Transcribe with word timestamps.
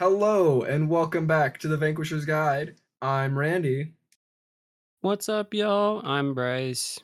Hello 0.00 0.62
and 0.62 0.88
welcome 0.88 1.26
back 1.26 1.58
to 1.58 1.68
the 1.68 1.76
Vanquisher's 1.76 2.24
Guide. 2.24 2.76
I'm 3.02 3.38
Randy. 3.38 3.92
What's 5.02 5.28
up, 5.28 5.52
y'all? 5.52 6.00
I'm 6.06 6.32
Bryce. 6.32 6.98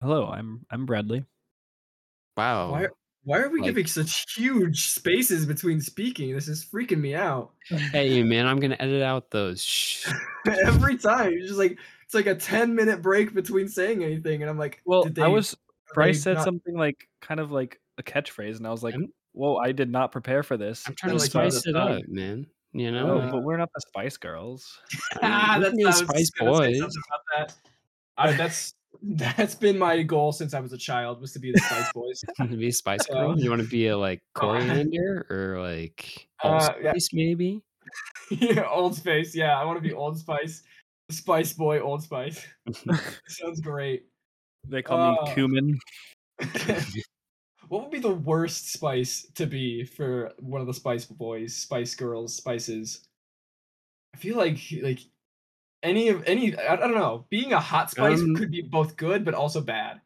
Hello, 0.00 0.28
I'm 0.28 0.64
I'm 0.70 0.86
Bradley. 0.86 1.26
Wow. 2.38 2.70
Why 2.72 2.86
why 3.24 3.40
are 3.40 3.50
we 3.50 3.60
Like- 3.60 3.68
giving 3.68 3.86
such 3.86 4.24
huge 4.34 4.88
spaces 4.92 5.44
between 5.44 5.82
speaking? 5.82 6.32
This 6.34 6.48
is 6.48 6.64
freaking 6.64 7.00
me 7.00 7.14
out. 7.14 7.50
Hey, 7.68 8.22
man, 8.22 8.46
I'm 8.46 8.58
gonna 8.58 8.78
edit 8.80 9.02
out 9.02 9.30
those. 9.30 9.62
Shh. 9.62 10.10
Every 10.64 10.96
time, 10.96 11.34
it's 11.34 11.48
just 11.48 11.58
like 11.58 11.78
it's 12.06 12.14
like 12.14 12.28
a 12.28 12.34
10 12.34 12.74
minute 12.74 13.02
break 13.02 13.34
between 13.34 13.68
saying 13.68 14.02
anything, 14.02 14.40
and 14.40 14.48
I'm 14.48 14.56
like, 14.56 14.80
Well, 14.86 15.02
did 15.02 15.18
I 15.18 15.28
was 15.28 15.54
Bryce 15.92 16.22
said 16.22 16.36
not- 16.36 16.44
something 16.44 16.74
like 16.74 17.10
kind 17.20 17.40
of 17.40 17.52
like 17.52 17.78
a 17.98 18.02
catchphrase, 18.02 18.56
and 18.56 18.66
I 18.66 18.70
was 18.70 18.82
like, 18.82 18.94
I'm- 18.94 19.12
"Whoa, 19.32 19.56
I 19.56 19.72
did 19.72 19.90
not 19.90 20.12
prepare 20.12 20.42
for 20.42 20.56
this." 20.56 20.86
I'm 20.88 20.94
trying 20.94 21.12
to 21.12 21.18
like 21.18 21.30
spice 21.30 21.66
it 21.66 21.76
up, 21.76 22.02
man. 22.08 22.46
You 22.72 22.88
Oh, 22.88 22.92
know, 22.92 23.18
Uh, 23.20 23.30
but 23.32 23.42
we're 23.42 23.56
not 23.56 23.68
the 23.74 23.80
Spice 23.88 24.16
Girls. 24.16 24.80
Ah, 25.22 25.56
that's 25.58 25.70
can 25.70 25.76
be 25.76 25.84
I 25.84 25.90
the 25.90 25.92
Spice 25.92 26.18
just 26.20 26.36
gonna 26.36 26.54
say 26.72 26.80
Boys. 26.80 26.96
that. 27.36 27.54
I, 28.16 28.32
that's 28.32 28.74
that's 29.02 29.54
been 29.54 29.78
my 29.78 30.02
goal 30.02 30.30
since 30.32 30.52
I 30.54 30.60
was 30.60 30.72
a 30.72 30.78
child 30.78 31.20
was 31.20 31.32
to 31.32 31.38
be 31.40 31.52
the 31.52 31.58
Spice 31.58 31.90
Boys. 31.94 32.20
to 32.36 32.56
be 32.56 32.70
Spice 32.70 33.06
Girl. 33.06 33.38
You 33.38 33.50
want 33.50 33.62
to 33.62 33.68
be 33.68 33.88
a 33.88 33.96
like 33.98 34.22
coriander 34.34 35.26
or 35.30 35.60
like 35.60 36.28
Uh, 36.44 36.74
yeah. 36.82 36.92
maybe? 37.12 37.62
yeah, 38.30 38.68
Old 38.68 38.94
Spice. 38.94 39.34
Yeah, 39.34 39.58
I 39.60 39.64
want 39.64 39.76
to 39.78 39.88
be 39.88 39.92
Old 39.92 40.18
Spice, 40.18 40.62
Spice 41.10 41.52
Boy, 41.52 41.80
Old 41.80 42.02
Spice. 42.02 42.46
Sounds 43.26 43.60
great. 43.60 44.04
They 44.68 44.82
call 44.82 44.98
Uh, 45.00 45.10
me 45.26 45.34
cumin. 45.34 45.78
What 47.70 47.82
would 47.82 47.92
be 47.92 48.00
the 48.00 48.14
worst 48.14 48.72
spice 48.72 49.26
to 49.36 49.46
be 49.46 49.84
for 49.86 50.34
one 50.40 50.60
of 50.60 50.68
the 50.68 50.74
Spice 50.74 51.06
Boys, 51.06 51.56
Spice 51.56 51.94
Girls, 51.96 52.36
spices? 52.36 53.08
I 54.14 54.18
feel 54.18 54.36
like 54.36 54.58
like 54.82 55.00
any 55.82 56.08
of 56.08 56.24
any 56.26 56.56
I, 56.58 56.74
I 56.74 56.76
don't 56.76 56.94
know. 56.94 57.26
Being 57.30 57.54
a 57.54 57.60
hot 57.60 57.90
spice 57.90 58.22
Um, 58.22 58.34
could 58.34 58.50
be 58.52 58.62
both 58.62 58.96
good 58.96 59.24
but 59.24 59.34
also 59.34 59.60
bad. 59.62 60.02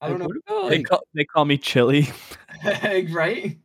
I 0.00 0.08
don't 0.08 0.20
Like, 0.22 0.30
know, 0.48 0.60
What 0.60 0.68
They 0.68 0.78
like 0.78 0.88
call 0.88 1.06
they 1.14 1.24
call 1.24 1.44
me 1.44 1.58
chili. 1.58 2.08
right? 3.12 3.58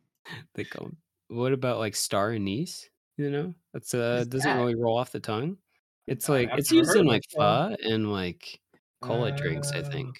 they 0.54 0.64
call? 0.64 0.92
What 1.28 1.52
about 1.52 1.78
like 1.78 1.94
star 1.96 2.30
anise? 2.32 2.88
You 3.16 3.30
know, 3.30 3.54
that's 3.72 3.94
uh 3.94 4.24
What's 4.24 4.28
doesn't 4.28 4.54
that? 4.54 4.54
really 4.54 4.74
roll 4.74 4.96
off 4.98 5.12
the 5.12 5.20
tongue. 5.20 5.58
It's 6.06 6.28
Uh, 6.28 6.28
like 6.28 6.52
I've 6.52 6.58
it's 6.58 6.72
never 6.74 6.94
used 6.94 6.96
in 6.96 7.06
like 7.06 7.22
it, 7.32 7.32
pho 7.38 7.76
and 7.82 8.12
like 8.12 8.60
cola 9.00 9.32
drinks. 9.32 9.72
I 9.74 9.82
Oh, 9.82 9.82
think. 9.82 10.18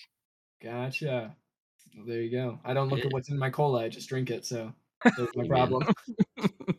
Gotcha. 0.61 1.37
Well, 1.97 2.07
there 2.07 2.21
you 2.23 2.31
go. 2.31 2.59
I 2.65 2.75
don't 2.75 2.89
look 2.89 3.01
Yeah. 3.01 3.07
at 3.07 3.13
what's 3.13 3.31
in 3.31 3.39
my 3.39 3.51
cola. 3.51 3.85
I 3.85 3.89
just 3.89 4.09
drink 4.09 4.31
it. 4.31 4.45
So 4.47 4.73
there's 5.17 5.29
my 5.37 5.47
problem. 5.47 5.85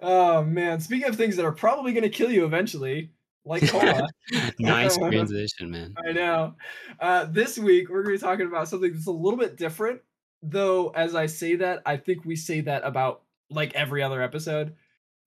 oh 0.00 0.42
man! 0.44 0.80
Speaking 0.80 1.08
of 1.08 1.16
things 1.16 1.36
that 1.36 1.44
are 1.44 1.52
probably 1.52 1.92
going 1.92 2.02
to 2.04 2.08
kill 2.10 2.30
you 2.30 2.44
eventually, 2.44 3.12
like 3.44 3.66
cola. 3.68 4.06
nice 4.58 4.96
transition, 4.96 5.70
man. 5.70 5.94
I 6.06 6.12
know. 6.12 6.54
Uh, 7.00 7.24
this 7.26 7.58
week 7.58 7.88
we're 7.88 8.02
going 8.02 8.16
to 8.16 8.22
be 8.22 8.26
talking 8.26 8.46
about 8.46 8.68
something 8.68 8.92
that's 8.92 9.06
a 9.06 9.12
little 9.12 9.38
bit 9.38 9.56
different. 9.56 10.00
Though, 10.42 10.90
as 10.90 11.14
I 11.14 11.26
say 11.26 11.56
that, 11.56 11.82
I 11.86 11.96
think 11.96 12.24
we 12.24 12.36
say 12.36 12.60
that 12.62 12.82
about 12.84 13.22
like 13.50 13.74
every 13.74 14.02
other 14.02 14.20
episode 14.20 14.74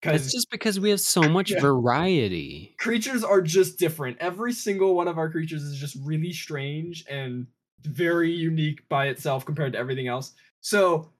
It's 0.03 0.31
just 0.31 0.49
because 0.51 0.79
we 0.79 0.89
have 0.91 0.99
so 1.01 1.27
much 1.27 1.51
Yeah. 1.51 1.59
variety. 1.61 2.75
creatures 2.79 3.23
are 3.23 3.41
just 3.41 3.79
different. 3.79 4.17
Every 4.19 4.53
single 4.53 4.95
one 4.95 5.07
of 5.07 5.17
our 5.17 5.29
creatures 5.29 5.63
is 5.63 5.77
just 5.77 5.97
really 6.03 6.31
strange 6.31 7.03
and 7.09 7.47
very 7.83 8.31
unique 8.31 8.87
by 8.89 9.07
itself 9.07 9.45
compared 9.45 9.73
to 9.73 9.79
everything 9.79 10.07
else. 10.07 10.33
So, 10.61 11.11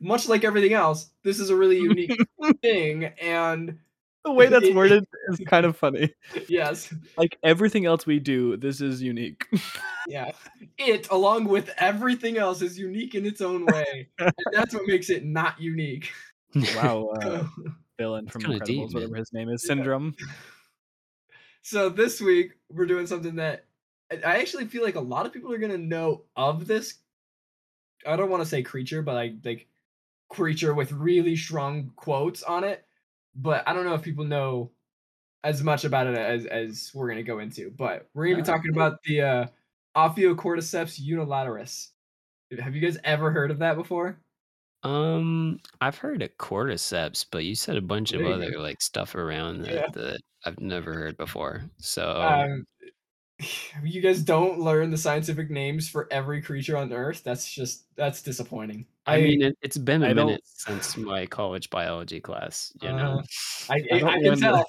much 0.00 0.28
like 0.28 0.44
everything 0.44 0.72
else, 0.74 1.10
this 1.22 1.40
is 1.40 1.50
a 1.50 1.56
really 1.56 1.78
unique 1.78 2.16
thing. 2.62 3.04
And 3.20 3.78
The 4.24 4.32
way 4.32 4.48
that's 4.48 4.70
worded 4.70 5.04
is 5.28 5.40
kind 5.46 5.64
of 5.66 5.76
funny. 5.76 6.12
yes, 6.48 6.92
Like 7.16 7.38
everything 7.42 7.86
else 7.86 8.06
we 8.06 8.18
do, 8.18 8.56
this 8.56 8.80
is 8.80 9.00
unique. 9.02 9.46
yeah, 10.08 10.32
it, 10.78 11.08
along 11.10 11.44
with 11.46 11.70
everything 11.78 12.36
else, 12.36 12.60
is 12.62 12.78
unique 12.78 13.14
in 13.14 13.24
its 13.26 13.40
own 13.40 13.64
way. 13.66 14.08
and 14.18 14.32
that's 14.52 14.74
what 14.74 14.86
makes 14.86 15.08
it 15.10 15.24
not 15.24 15.58
unique. 15.60 16.10
wow, 16.74 17.08
uh, 17.22 17.44
villain 17.98 18.26
from 18.28 18.42
kinda 18.42 18.58
Incredibles, 18.60 18.66
deep, 18.66 18.94
whatever 18.94 19.16
his 19.16 19.32
name 19.32 19.48
is, 19.48 19.62
Yeah. 19.64 19.68
Syndrome. 19.68 20.14
so, 21.62 21.88
this 21.88 22.20
week 22.20 22.52
we're 22.70 22.86
doing 22.86 23.06
something 23.06 23.36
that 23.36 23.64
I- 24.10 24.38
actually 24.40 24.66
feel 24.66 24.82
like 24.82 24.94
a 24.96 25.00
lot 25.00 25.26
of 25.26 25.32
people 25.32 25.52
are 25.52 25.58
going 25.58 25.72
to 25.72 25.78
know 25.78 26.24
of 26.36 26.66
this. 26.66 26.94
I 28.06 28.16
don't 28.16 28.30
want 28.30 28.42
to 28.42 28.48
say 28.48 28.62
creature, 28.62 29.02
but 29.02 29.14
like, 29.14 29.34
like 29.44 29.66
creature 30.28 30.74
with 30.74 30.92
really 30.92 31.36
strong 31.36 31.90
quotes 31.96 32.42
on 32.42 32.64
it. 32.64 32.84
But 33.34 33.66
I 33.68 33.72
don't 33.74 33.84
know 33.84 33.94
if 33.94 34.02
people 34.02 34.24
know 34.24 34.70
as 35.44 35.62
much 35.62 35.84
about 35.84 36.06
it 36.06 36.16
as 36.16 36.46
as 36.46 36.90
we're 36.94 37.08
gonna 37.08 37.22
go 37.22 37.38
into. 37.40 37.70
But 37.70 38.08
we're 38.14 38.26
gonna 38.26 38.38
be 38.38 38.46
talking 38.46 38.70
about 38.72 39.02
the 39.04 39.20
uh, 39.20 39.46
Ophiocordyceps 39.96 41.00
unilateralis. 41.00 41.88
Have 42.58 42.74
you 42.74 42.80
guys 42.80 42.98
ever 43.04 43.30
heard 43.30 43.50
of 43.50 43.58
that 43.58 43.76
before? 43.76 44.18
Um, 44.82 45.58
I've 45.80 45.98
heard 45.98 46.22
of 46.22 46.30
cordyceps, 46.38 47.26
but 47.30 47.44
you 47.44 47.54
said 47.54 47.76
a 47.76 47.80
bunch 47.82 48.12
of 48.12 48.24
other 48.24 48.52
go. 48.52 48.60
like 48.60 48.80
stuff 48.80 49.14
around 49.14 49.62
that 49.62 49.72
Yeah. 49.74 49.86
that 49.92 50.20
I've 50.44 50.60
never 50.60 50.94
heard 50.94 51.16
before. 51.16 51.62
So 51.78 52.08
Um, 52.20 52.64
you 53.82 54.00
guys 54.00 54.22
don't 54.22 54.58
learn 54.60 54.90
the 54.90 54.96
scientific 54.96 55.50
names 55.50 55.88
for 55.88 56.08
every 56.10 56.40
creature 56.40 56.76
on 56.76 56.92
Earth. 56.92 57.22
That's 57.24 57.50
just 57.50 57.84
that's 57.96 58.22
disappointing. 58.22 58.86
I 59.06 59.20
mean, 59.20 59.42
it, 59.42 59.58
it's 59.62 59.78
been 59.78 60.02
a 60.02 60.08
I 60.08 60.12
don't- 60.12 60.26
minute 60.26 60.42
since 60.44 60.96
my 60.96 61.26
college 61.26 61.70
biology 61.70 62.20
class. 62.20 62.72
You 62.80 62.92
know, 62.92 63.22
I, 63.68 63.74
I 63.74 63.96
I, 63.96 63.98
don't 63.98 64.08
I 64.08 64.12
can 64.14 64.22
learn 64.24 64.40
the- 64.40 64.66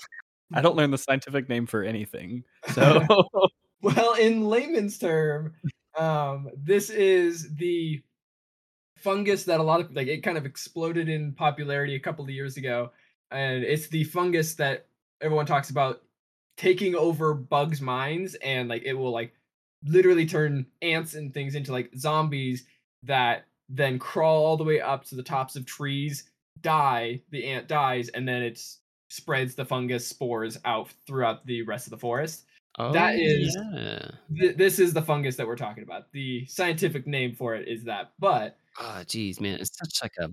I 0.53 0.61
don't 0.61 0.75
learn 0.75 0.91
the 0.91 0.97
scientific 0.97 1.49
name 1.49 1.65
for 1.65 1.83
anything. 1.83 2.43
So 2.73 3.03
Well, 3.81 4.15
in 4.15 4.45
layman's 4.45 4.97
term, 4.97 5.53
um, 5.97 6.49
this 6.57 6.89
is 6.89 7.53
the 7.55 8.01
fungus 8.97 9.43
that 9.43 9.59
a 9.59 9.63
lot 9.63 9.79
of 9.79 9.95
like 9.95 10.07
it 10.07 10.23
kind 10.23 10.37
of 10.37 10.45
exploded 10.45 11.07
in 11.09 11.33
popularity 11.33 11.95
a 11.95 11.99
couple 11.99 12.25
of 12.25 12.31
years 12.31 12.57
ago, 12.57 12.91
and 13.31 13.63
it's 13.63 13.87
the 13.87 14.03
fungus 14.03 14.55
that 14.55 14.87
everyone 15.21 15.45
talks 15.45 15.69
about 15.69 16.01
taking 16.57 16.95
over 16.95 17.33
bugs' 17.33 17.81
minds, 17.81 18.35
and 18.35 18.67
like 18.69 18.83
it 18.83 18.93
will 18.93 19.11
like 19.11 19.33
literally 19.85 20.25
turn 20.25 20.65
ants 20.81 21.13
and 21.13 21.33
things 21.33 21.55
into 21.55 21.71
like 21.71 21.91
zombies 21.97 22.65
that 23.03 23.45
then 23.69 23.99
crawl 23.99 24.45
all 24.45 24.57
the 24.57 24.63
way 24.63 24.81
up 24.81 25.05
to 25.05 25.15
the 25.15 25.23
tops 25.23 25.55
of 25.55 25.65
trees, 25.65 26.25
die, 26.61 27.21
the 27.31 27.45
ant 27.45 27.67
dies, 27.67 28.09
and 28.09 28.27
then 28.27 28.41
it 28.41 28.61
spreads 29.09 29.55
the 29.55 29.65
fungus 29.65 30.05
spores 30.07 30.57
out 30.65 30.89
throughout 31.05 31.45
the 31.45 31.61
rest 31.61 31.87
of 31.87 31.91
the 31.91 31.97
forest 31.97 32.43
oh, 32.79 32.91
that 32.91 33.15
is- 33.15 33.57
yeah. 33.73 34.09
th- 34.37 34.57
this 34.57 34.79
is 34.79 34.93
the 34.93 35.01
fungus 35.01 35.35
that 35.35 35.47
we're 35.47 35.55
talking 35.55 35.83
about. 35.83 36.11
The 36.11 36.45
scientific 36.47 37.07
name 37.07 37.33
for 37.35 37.55
it 37.55 37.67
is 37.67 37.83
that, 37.85 38.11
but 38.19 38.57
Oh, 38.79 39.03
geez, 39.07 39.39
man, 39.41 39.59
it's 39.59 39.75
such 39.77 40.03
like 40.03 40.13
a 40.19 40.29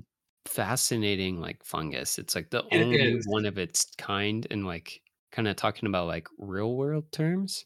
fascinating 0.47 1.41
like 1.41 1.65
fungus. 1.65 2.19
It's 2.19 2.35
like 2.35 2.51
the 2.51 2.65
only 2.73 3.01
is. 3.01 3.27
one 3.27 3.47
of 3.47 3.57
its 3.59 3.87
kind, 3.97 4.47
and 4.51 4.67
like 4.67 5.01
kind 5.35 5.49
of 5.49 5.57
talking 5.57 5.89
about 5.89 6.07
like 6.07 6.29
real 6.39 6.75
world 6.77 7.11
terms. 7.13 7.65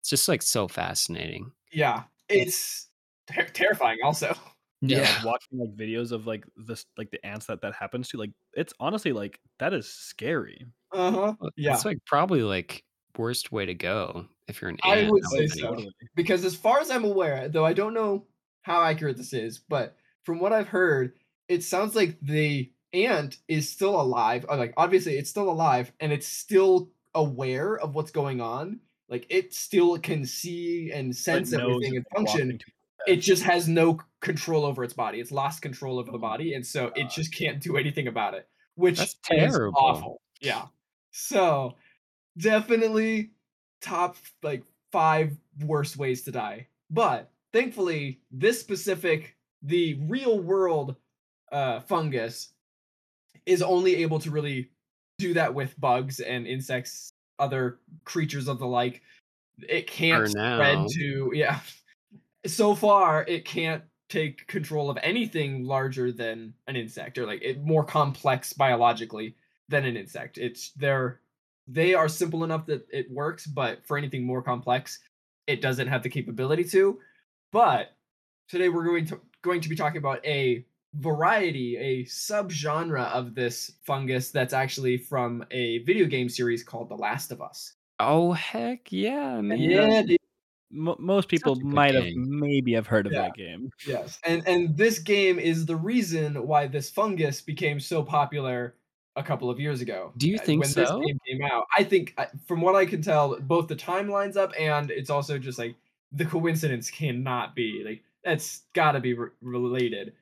It's 0.00 0.10
just 0.10 0.28
like 0.28 0.42
so 0.42 0.66
fascinating. 0.68 1.52
yeah, 1.72 2.04
it's 2.28 2.88
ter- 3.30 3.44
terrifying. 3.48 3.98
Also, 4.02 4.34
yeah, 4.80 5.00
like, 5.00 5.24
watching 5.24 5.58
like 5.58 5.76
videos 5.76 6.10
of 6.12 6.26
like 6.26 6.44
this 6.56 6.86
like 6.96 7.10
the 7.10 7.24
ants 7.24 7.46
that 7.46 7.60
that 7.62 7.74
happens 7.74 8.08
to 8.10 8.16
like 8.18 8.32
it's 8.54 8.72
honestly 8.80 9.12
like 9.12 9.38
that 9.58 9.74
is 9.74 9.92
scary 9.92 10.66
uh 10.92 11.10
huh. 11.12 11.34
Yeah, 11.56 11.74
It's 11.74 11.84
like 11.84 11.98
probably 12.06 12.42
like 12.42 12.82
worst 13.18 13.52
way 13.52 13.66
to 13.66 13.74
go 13.74 14.26
if 14.48 14.60
you're 14.62 14.70
an 14.70 14.78
I 14.82 14.96
ant. 14.96 15.10
would 15.12 15.22
would 15.32 15.50
say 15.50 15.60
so. 15.60 15.76
because 16.16 16.44
as 16.44 16.56
far 16.56 16.80
as 16.80 16.90
I'm 16.90 17.04
aware, 17.04 17.48
though 17.48 17.64
I 17.66 17.74
don't 17.74 17.94
know 17.94 18.26
how 18.62 18.82
accurate 18.82 19.16
this 19.18 19.32
is, 19.34 19.58
but 19.58 19.96
from 20.24 20.40
what 20.40 20.52
I've 20.52 20.68
heard, 20.68 21.12
it 21.48 21.62
sounds 21.62 21.94
like 21.94 22.18
the 22.22 22.72
ant 22.92 23.36
is 23.48 23.68
still 23.68 24.00
alive. 24.00 24.46
Like 24.48 24.74
obviously, 24.76 25.16
it's 25.18 25.30
still 25.30 25.50
alive 25.50 25.92
and 26.00 26.10
it's 26.12 26.26
still 26.26 26.90
aware 27.14 27.76
of 27.78 27.94
what's 27.94 28.10
going 28.10 28.40
on. 28.40 28.80
Like 29.08 29.26
it 29.28 29.52
still 29.54 29.98
can 29.98 30.24
see 30.24 30.92
and 30.92 31.14
sense 31.14 31.52
everything 31.52 31.96
and 31.96 32.06
function. 32.14 32.58
it 33.06 33.16
just 33.16 33.42
has 33.42 33.68
no 33.68 33.98
control 34.20 34.64
over 34.64 34.84
its 34.84 34.94
body. 34.94 35.18
It's 35.20 35.32
lost 35.32 35.62
control 35.62 35.98
over 35.98 36.12
the 36.12 36.18
Oh 36.18 36.20
body, 36.20 36.54
and 36.54 36.64
so 36.64 36.92
it 36.94 37.10
just 37.10 37.34
can't 37.34 37.60
do 37.60 37.76
anything 37.76 38.06
about 38.06 38.34
it, 38.34 38.48
which 38.76 38.98
That's 38.98 39.12
is 39.12 39.18
terrible. 39.24 39.78
awful. 39.80 40.20
Yeah. 40.40 40.66
So 41.10 41.74
definitely 42.38 43.32
top 43.80 44.16
like 44.42 44.62
five 44.92 45.36
worst 45.64 45.96
ways 45.96 46.22
to 46.22 46.30
die. 46.32 46.68
But 46.88 47.30
thankfully, 47.52 48.20
this 48.30 48.60
specific, 48.60 49.36
the 49.62 49.94
real 50.02 50.38
world 50.38 50.96
uh, 51.50 51.80
fungus, 51.80 52.52
is 53.46 53.62
only 53.62 53.96
able 53.96 54.20
to 54.20 54.30
really 54.30 54.70
do 55.20 55.34
that 55.34 55.54
with 55.54 55.78
bugs 55.80 56.20
and 56.20 56.46
insects, 56.46 57.12
other 57.38 57.78
creatures 58.04 58.48
of 58.48 58.58
the 58.58 58.66
like. 58.66 59.02
It 59.68 59.86
can't 59.86 60.28
spread 60.28 60.86
to 60.94 61.30
yeah. 61.34 61.60
So 62.46 62.74
far, 62.74 63.22
it 63.28 63.44
can't 63.44 63.82
take 64.08 64.46
control 64.46 64.88
of 64.88 64.98
anything 65.02 65.64
larger 65.64 66.10
than 66.10 66.54
an 66.66 66.74
insect 66.74 67.18
or 67.18 67.26
like 67.26 67.42
it 67.42 67.62
more 67.62 67.84
complex 67.84 68.54
biologically 68.54 69.36
than 69.68 69.84
an 69.84 69.96
insect. 69.96 70.38
It's 70.38 70.70
they're 70.72 71.20
they 71.68 71.94
are 71.94 72.08
simple 72.08 72.42
enough 72.42 72.66
that 72.66 72.86
it 72.90 73.10
works, 73.10 73.46
but 73.46 73.86
for 73.86 73.98
anything 73.98 74.24
more 74.24 74.42
complex, 74.42 74.98
it 75.46 75.60
doesn't 75.60 75.86
have 75.86 76.02
the 76.02 76.08
capability 76.08 76.64
to. 76.64 76.98
But 77.52 77.94
today 78.48 78.68
we're 78.68 78.84
going 78.84 79.06
to 79.06 79.20
going 79.42 79.60
to 79.60 79.68
be 79.68 79.76
talking 79.76 79.98
about 79.98 80.24
a 80.26 80.64
variety, 80.94 81.76
a 81.76 82.04
subgenre 82.04 83.10
of 83.10 83.34
this 83.34 83.72
fungus 83.84 84.30
that's 84.30 84.52
actually 84.52 84.96
from 84.98 85.44
a 85.50 85.78
video 85.78 86.06
game 86.06 86.28
series 86.28 86.62
called 86.62 86.88
The 86.88 86.96
Last 86.96 87.30
of 87.32 87.40
Us. 87.40 87.74
Oh 87.98 88.32
heck 88.32 88.90
yeah, 88.90 89.40
man! 89.40 89.58
Yeah, 89.58 90.02
dude. 90.02 90.16
Mo 90.72 90.96
most 90.98 91.28
people 91.28 91.56
Such 91.56 91.62
a 91.62 91.64
good 91.64 91.74
might 91.74 91.94
have 91.94 92.14
maybe 92.14 92.74
have 92.74 92.86
heard 92.86 93.06
of 93.06 93.12
Yeah. 93.12 93.22
that 93.22 93.34
game. 93.34 93.70
Yes, 93.86 94.18
and 94.24 94.46
and 94.46 94.76
this 94.76 94.98
game 95.00 95.38
is 95.38 95.66
the 95.66 95.76
reason 95.76 96.46
why 96.46 96.66
this 96.68 96.88
fungus 96.90 97.40
became 97.40 97.80
so 97.80 98.02
popular 98.02 98.76
a 99.16 99.22
couple 99.22 99.50
of 99.50 99.58
years 99.58 99.80
ago. 99.80 100.12
Do 100.16 100.28
you 100.30 100.36
Uh, 100.36 100.42
think 100.42 100.60
when 100.62 100.72
this 100.72 100.88
so? 100.88 101.00
game 101.00 101.18
came 101.26 101.42
out? 101.42 101.66
I 101.76 101.82
think, 101.82 102.14
uh, 102.16 102.26
from 102.46 102.60
what 102.60 102.76
I 102.76 102.86
can 102.86 103.02
tell, 103.02 103.38
both 103.40 103.66
the 103.66 103.74
timelines 103.74 104.36
up 104.36 104.52
and 104.58 104.90
it's 104.92 105.10
also 105.10 105.38
just 105.38 105.58
like 105.58 105.74
the 106.12 106.24
coincidence 106.24 106.90
cannot 106.90 107.54
be 107.56 107.82
like 107.84 108.04
that's 108.24 108.62
got 108.72 108.92
to 108.92 109.00
be 109.00 109.14
re- 109.14 109.30
related. 109.42 110.12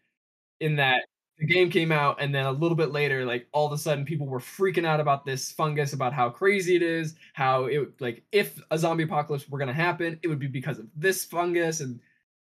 In 0.61 0.77
that 0.77 1.03
the 1.39 1.47
game 1.47 1.71
came 1.71 1.93
out 1.93 2.21
and 2.21 2.35
then 2.35 2.47
a 2.47 2.53
little 2.53 2.77
bit 2.77 2.91
later, 2.91 3.25
like 3.25 3.47
all 3.53 3.67
of 3.67 3.73
a 3.73 3.79
sudden 3.79 4.05
people 4.05 4.27
were 4.27 4.41
freaking 4.41 4.85
out 4.85 4.99
about 4.99 5.25
this 5.25 5.53
fungus, 5.53 5.93
about 5.93 6.13
how 6.13 6.29
crazy 6.29 6.75
it 6.75 6.83
is, 6.83 7.15
how 7.33 7.67
it 7.67 8.01
like 8.01 8.25
if 8.33 8.61
a 8.71 8.79
zombie 8.79 9.05
apocalypse 9.05 9.49
were 9.49 9.59
gonna 9.59 9.73
happen, 9.73 10.19
it 10.23 10.29
would 10.29 10.41
be 10.41 10.49
because 10.49 10.79
of 10.79 10.87
this 10.97 11.25
fungus, 11.25 11.81
and 11.81 12.01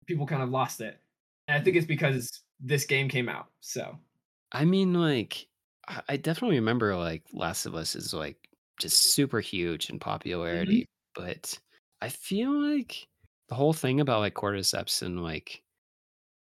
people 0.07 0.25
kind 0.25 0.41
of 0.41 0.49
lost 0.49 0.81
it. 0.81 0.99
And 1.47 1.59
I 1.59 1.63
think 1.63 1.75
it's 1.75 1.85
because 1.85 2.41
this 2.59 2.85
game 2.85 3.09
came 3.09 3.29
out. 3.29 3.47
So 3.59 3.97
I 4.51 4.65
mean, 4.65 4.93
like, 4.93 5.47
I 5.87 6.01
I 6.09 6.17
definitely 6.17 6.57
remember 6.57 6.95
like 6.95 7.23
Last 7.31 7.67
of 7.67 7.75
Us 7.75 7.95
is 7.95 8.13
like 8.13 8.37
just 8.79 9.13
super 9.13 9.39
huge 9.39 9.89
in 9.89 9.97
mm-hmm. 9.97 10.09
popularity, 10.09 10.85
but 11.15 11.57
I 12.01 12.09
feel 12.09 12.51
like 12.51 13.07
the 13.49 13.55
whole 13.55 13.73
thing 13.73 13.99
about 13.99 14.21
like 14.21 14.33
cordyceps 14.33 15.03
and 15.03 15.21
like 15.21 15.61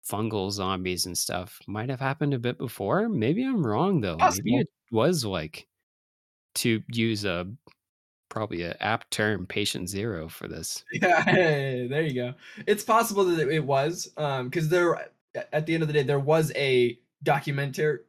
fungal 0.08 0.50
zombies 0.50 1.06
and 1.06 1.16
stuff 1.16 1.58
might 1.66 1.88
have 1.88 2.00
happened 2.00 2.34
a 2.34 2.38
bit 2.38 2.58
before. 2.58 3.08
Maybe 3.08 3.44
I'm 3.44 3.66
wrong 3.66 4.00
though. 4.00 4.16
Maybe 4.16 4.56
it 4.56 4.68
was 4.90 5.24
like 5.24 5.66
to 6.56 6.82
use 6.88 7.24
a 7.24 7.46
probably 8.28 8.62
a 8.62 8.76
apt 8.80 9.10
term, 9.10 9.46
patient 9.46 9.88
zero 9.88 10.28
for 10.28 10.48
this. 10.48 10.84
yeah, 10.92 11.22
hey, 11.22 11.86
there 11.88 12.02
you 12.02 12.14
go. 12.14 12.34
It's 12.66 12.84
possible 12.84 13.24
that 13.24 13.48
it 13.48 13.64
was, 13.64 14.10
um, 14.16 14.48
because 14.48 14.68
there 14.68 15.08
at 15.52 15.66
the 15.66 15.74
end 15.74 15.82
of 15.82 15.86
the 15.86 15.92
day 15.92 16.02
there 16.02 16.18
was 16.18 16.52
a 16.54 16.98
documentary. 17.22 18.00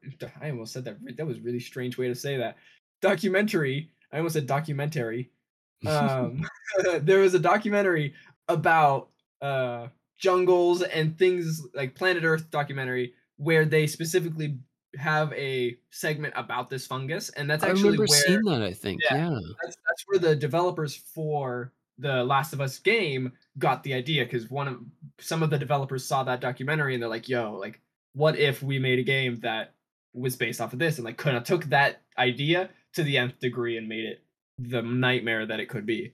I 0.41 0.49
almost 0.49 0.73
said 0.73 0.85
that. 0.85 0.97
That 1.17 1.25
was 1.25 1.37
a 1.37 1.41
really 1.41 1.59
strange 1.59 1.97
way 1.97 2.07
to 2.07 2.15
say 2.15 2.37
that. 2.37 2.57
Documentary. 3.01 3.89
I 4.11 4.17
almost 4.17 4.33
said 4.33 4.47
documentary. 4.47 5.29
Um, 5.85 6.41
there 7.01 7.19
was 7.19 7.35
a 7.35 7.39
documentary 7.39 8.15
about 8.47 9.09
uh 9.41 9.87
jungles 10.17 10.81
and 10.81 11.17
things 11.17 11.61
like 11.73 11.95
planet 11.95 12.23
Earth 12.23 12.49
documentary 12.51 13.13
where 13.37 13.65
they 13.65 13.85
specifically 13.87 14.57
have 14.97 15.33
a 15.33 15.77
segment 15.91 16.33
about 16.37 16.69
this 16.69 16.87
fungus, 16.87 17.29
and 17.31 17.49
that's 17.49 17.63
I 17.63 17.69
actually 17.69 17.83
remember 17.91 18.05
where 18.07 18.21
seeing 18.21 18.43
that. 18.45 18.61
I 18.61 18.71
think, 18.73 19.01
Yeah. 19.03 19.29
yeah. 19.31 19.39
that's 19.61 19.75
that's 19.87 20.03
where 20.07 20.19
the 20.19 20.35
developers 20.35 20.95
for 20.95 21.73
the 21.97 22.23
Last 22.23 22.53
of 22.53 22.61
Us 22.61 22.79
game 22.79 23.31
got 23.57 23.83
the 23.83 23.93
idea 23.93 24.23
because 24.25 24.49
one 24.49 24.67
of 24.67 24.79
some 25.19 25.43
of 25.43 25.49
the 25.49 25.57
developers 25.57 26.05
saw 26.05 26.23
that 26.23 26.41
documentary 26.41 26.93
and 26.93 27.01
they're 27.03 27.09
like, 27.09 27.27
"Yo, 27.29 27.53
like, 27.55 27.81
what 28.13 28.37
if 28.37 28.63
we 28.63 28.79
made 28.79 28.99
a 28.99 29.03
game 29.03 29.39
that 29.41 29.73
was 30.13 30.35
based 30.37 30.61
off 30.61 30.71
of 30.73 30.79
this?" 30.79 30.97
And 30.97 31.05
like, 31.05 31.17
kind 31.17 31.35
of 31.37 31.43
took 31.43 31.65
that 31.65 32.01
idea 32.17 32.69
to 32.93 33.03
the 33.03 33.17
nth 33.17 33.39
degree 33.39 33.77
and 33.77 33.87
made 33.89 34.05
it 34.05 34.23
the 34.59 34.81
nightmare 34.81 35.45
that 35.45 35.59
it 35.59 35.67
could 35.67 35.85
be. 35.85 36.13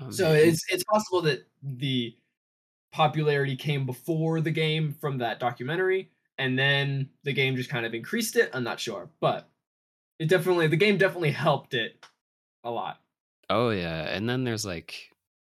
Oh, 0.00 0.10
So 0.10 0.24
man. 0.32 0.48
it's 0.48 0.62
it's 0.70 0.84
possible 0.84 1.22
that 1.22 1.46
the 1.62 2.14
popularity 2.94 3.56
came 3.56 3.84
before 3.84 4.40
the 4.40 4.52
game 4.52 4.94
from 5.00 5.18
that 5.18 5.40
documentary, 5.40 6.10
and 6.38 6.56
then 6.56 7.10
the 7.24 7.32
game 7.32 7.56
just 7.56 7.68
kind 7.68 7.84
of 7.84 7.92
increased 7.92 8.36
it. 8.36 8.50
I'm 8.54 8.62
not 8.62 8.78
sure, 8.78 9.10
but 9.20 9.48
it 10.20 10.28
definitely 10.28 10.68
the 10.68 10.76
game 10.76 10.96
definitely 10.96 11.32
helped 11.32 11.74
it 11.74 12.06
a 12.62 12.70
lot. 12.70 13.00
Oh 13.50 13.70
yeah, 13.70 14.02
and 14.02 14.28
then 14.28 14.44
there's 14.44 14.64
like 14.64 15.10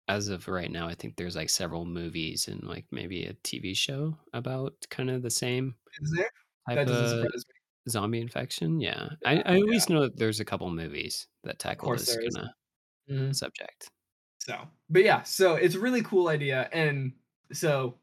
as 0.07 0.29
of 0.29 0.47
right 0.47 0.71
now, 0.71 0.87
I 0.87 0.93
think 0.93 1.17
there's 1.17 1.35
like 1.35 1.49
several 1.49 1.83
movies 1.83 2.47
and 2.47 2.63
like 2.63 2.85
maybe 2.91 3.25
a 3.25 3.33
TV 3.33 3.75
show 3.75 4.17
about 4.33 4.73
kind 4.89 5.09
of 5.09 5.21
the 5.21 5.29
same 5.29 5.75
Is 6.01 6.11
there? 6.15 6.29
type 6.69 6.77
That 6.77 6.87
doesn't 6.87 7.03
of 7.03 7.09
surprise 7.09 7.45
me. 7.47 7.91
zombie 7.91 8.21
infection. 8.21 8.79
Yeah. 8.79 9.09
I, 9.25 9.33
Yeah, 9.33 9.41
I 9.45 9.55
at 9.55 9.63
least 9.63 9.89
know 9.89 10.01
that 10.03 10.17
there's 10.17 10.39
a 10.39 10.45
couple 10.45 10.69
movies 10.69 11.27
that 11.43 11.59
tackle 11.59 11.91
this 11.91 12.15
kind 12.15 12.37
of 12.37 13.13
mm-hmm. 13.13 13.31
subject. 13.31 13.89
So, 14.37 14.55
but 14.89 15.03
yeah, 15.03 15.23
so 15.23 15.55
it's 15.55 15.75
a 15.75 15.79
really 15.79 16.03
cool 16.03 16.27
idea, 16.27 16.69
and 16.71 17.13
so 17.51 17.95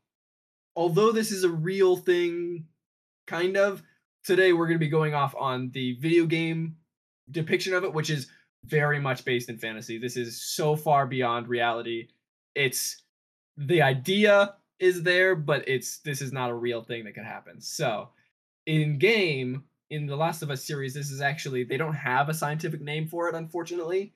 although 0.77 1.12
this 1.12 1.31
is 1.31 1.44
a 1.44 1.50
real 1.50 1.97
thing, 1.97 2.67
kind 3.27 3.56
of 3.56 3.83
today 4.25 4.53
we're 4.53 4.67
going 4.67 4.79
to 4.79 4.85
be 4.85 4.89
going 4.89 5.15
off 5.15 5.35
on 5.39 5.71
the 5.73 5.94
video 5.94 6.27
game 6.27 6.77
depiction 7.31 7.75
of 7.75 7.85
it, 7.85 7.93
which 7.93 8.11
is 8.11 8.29
very 8.65 9.00
much 9.00 9.25
based 9.25 9.49
in 9.49 9.59
fantasy. 9.59 9.99
This 9.99 10.17
is 10.17 10.41
so 10.41 10.77
far 10.77 11.06
beyond 11.06 11.49
reality. 11.49 12.09
It's 12.55 13.03
the 13.56 13.83
idea 13.83 14.55
is 14.79 15.03
there, 15.03 15.35
but 15.35 15.69
it's 15.69 15.99
this 15.99 16.21
is 16.21 16.33
not 16.33 16.50
a 16.50 16.55
real 16.55 16.83
thing 16.83 17.05
that 17.05 17.15
could 17.15 17.25
happen. 17.25 17.61
So, 17.61 18.11
in 18.67 18.99
game 18.99 19.65
in 19.91 20.06
the 20.06 20.17
Last 20.17 20.43
of 20.43 20.50
Us 20.50 20.65
series, 20.65 20.94
this 20.94 21.11
is 21.11 21.21
actually 21.21 21.65
they 21.65 21.77
don't 21.77 21.94
have 21.94 22.29
a 22.29 22.35
scientific 22.35 22.81
name 22.81 23.06
for 23.06 23.29
it, 23.29 23.35
unfortunately, 23.35 24.12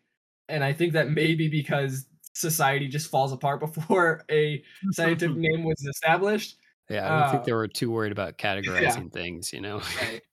and 0.49 0.63
I 0.63 0.73
think 0.73 0.93
that 0.93 1.11
maybe 1.11 1.49
because 1.49 2.07
society 2.37 2.89
just 2.89 3.11
falls 3.11 3.33
apart 3.33 3.61
before 3.75 4.25
a 4.31 4.63
scientific 4.93 5.37
name 5.49 5.65
was 5.65 5.85
established. 5.85 6.57
Yeah, 6.89 7.13
I 7.13 7.21
don't 7.21 7.31
think 7.31 7.43
Uh, 7.43 7.47
they 7.47 7.53
were 7.53 7.69
too 7.69 7.91
worried 7.91 8.13
about 8.13 8.39
categorizing 8.39 9.13
things, 9.13 9.53
you 9.53 9.61
know. 9.61 9.79
Right. 10.01 10.23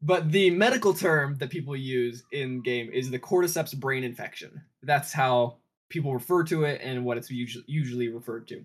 But 0.00 0.30
the 0.30 0.50
medical 0.50 0.94
term 0.94 1.34
that 1.38 1.50
people 1.50 1.74
use 1.74 2.22
in 2.30 2.62
game 2.62 2.88
is 2.92 3.10
the 3.10 3.18
cordyceps 3.18 3.76
brain 3.76 4.04
infection. 4.04 4.62
That's 4.84 5.12
how 5.12 5.56
people 5.88 6.14
refer 6.14 6.44
to 6.44 6.62
it 6.62 6.80
and 6.84 7.04
what 7.04 7.18
it's 7.18 7.32
usually 7.32 7.64
usually 7.66 8.06
referred 8.06 8.46
to. 8.46 8.64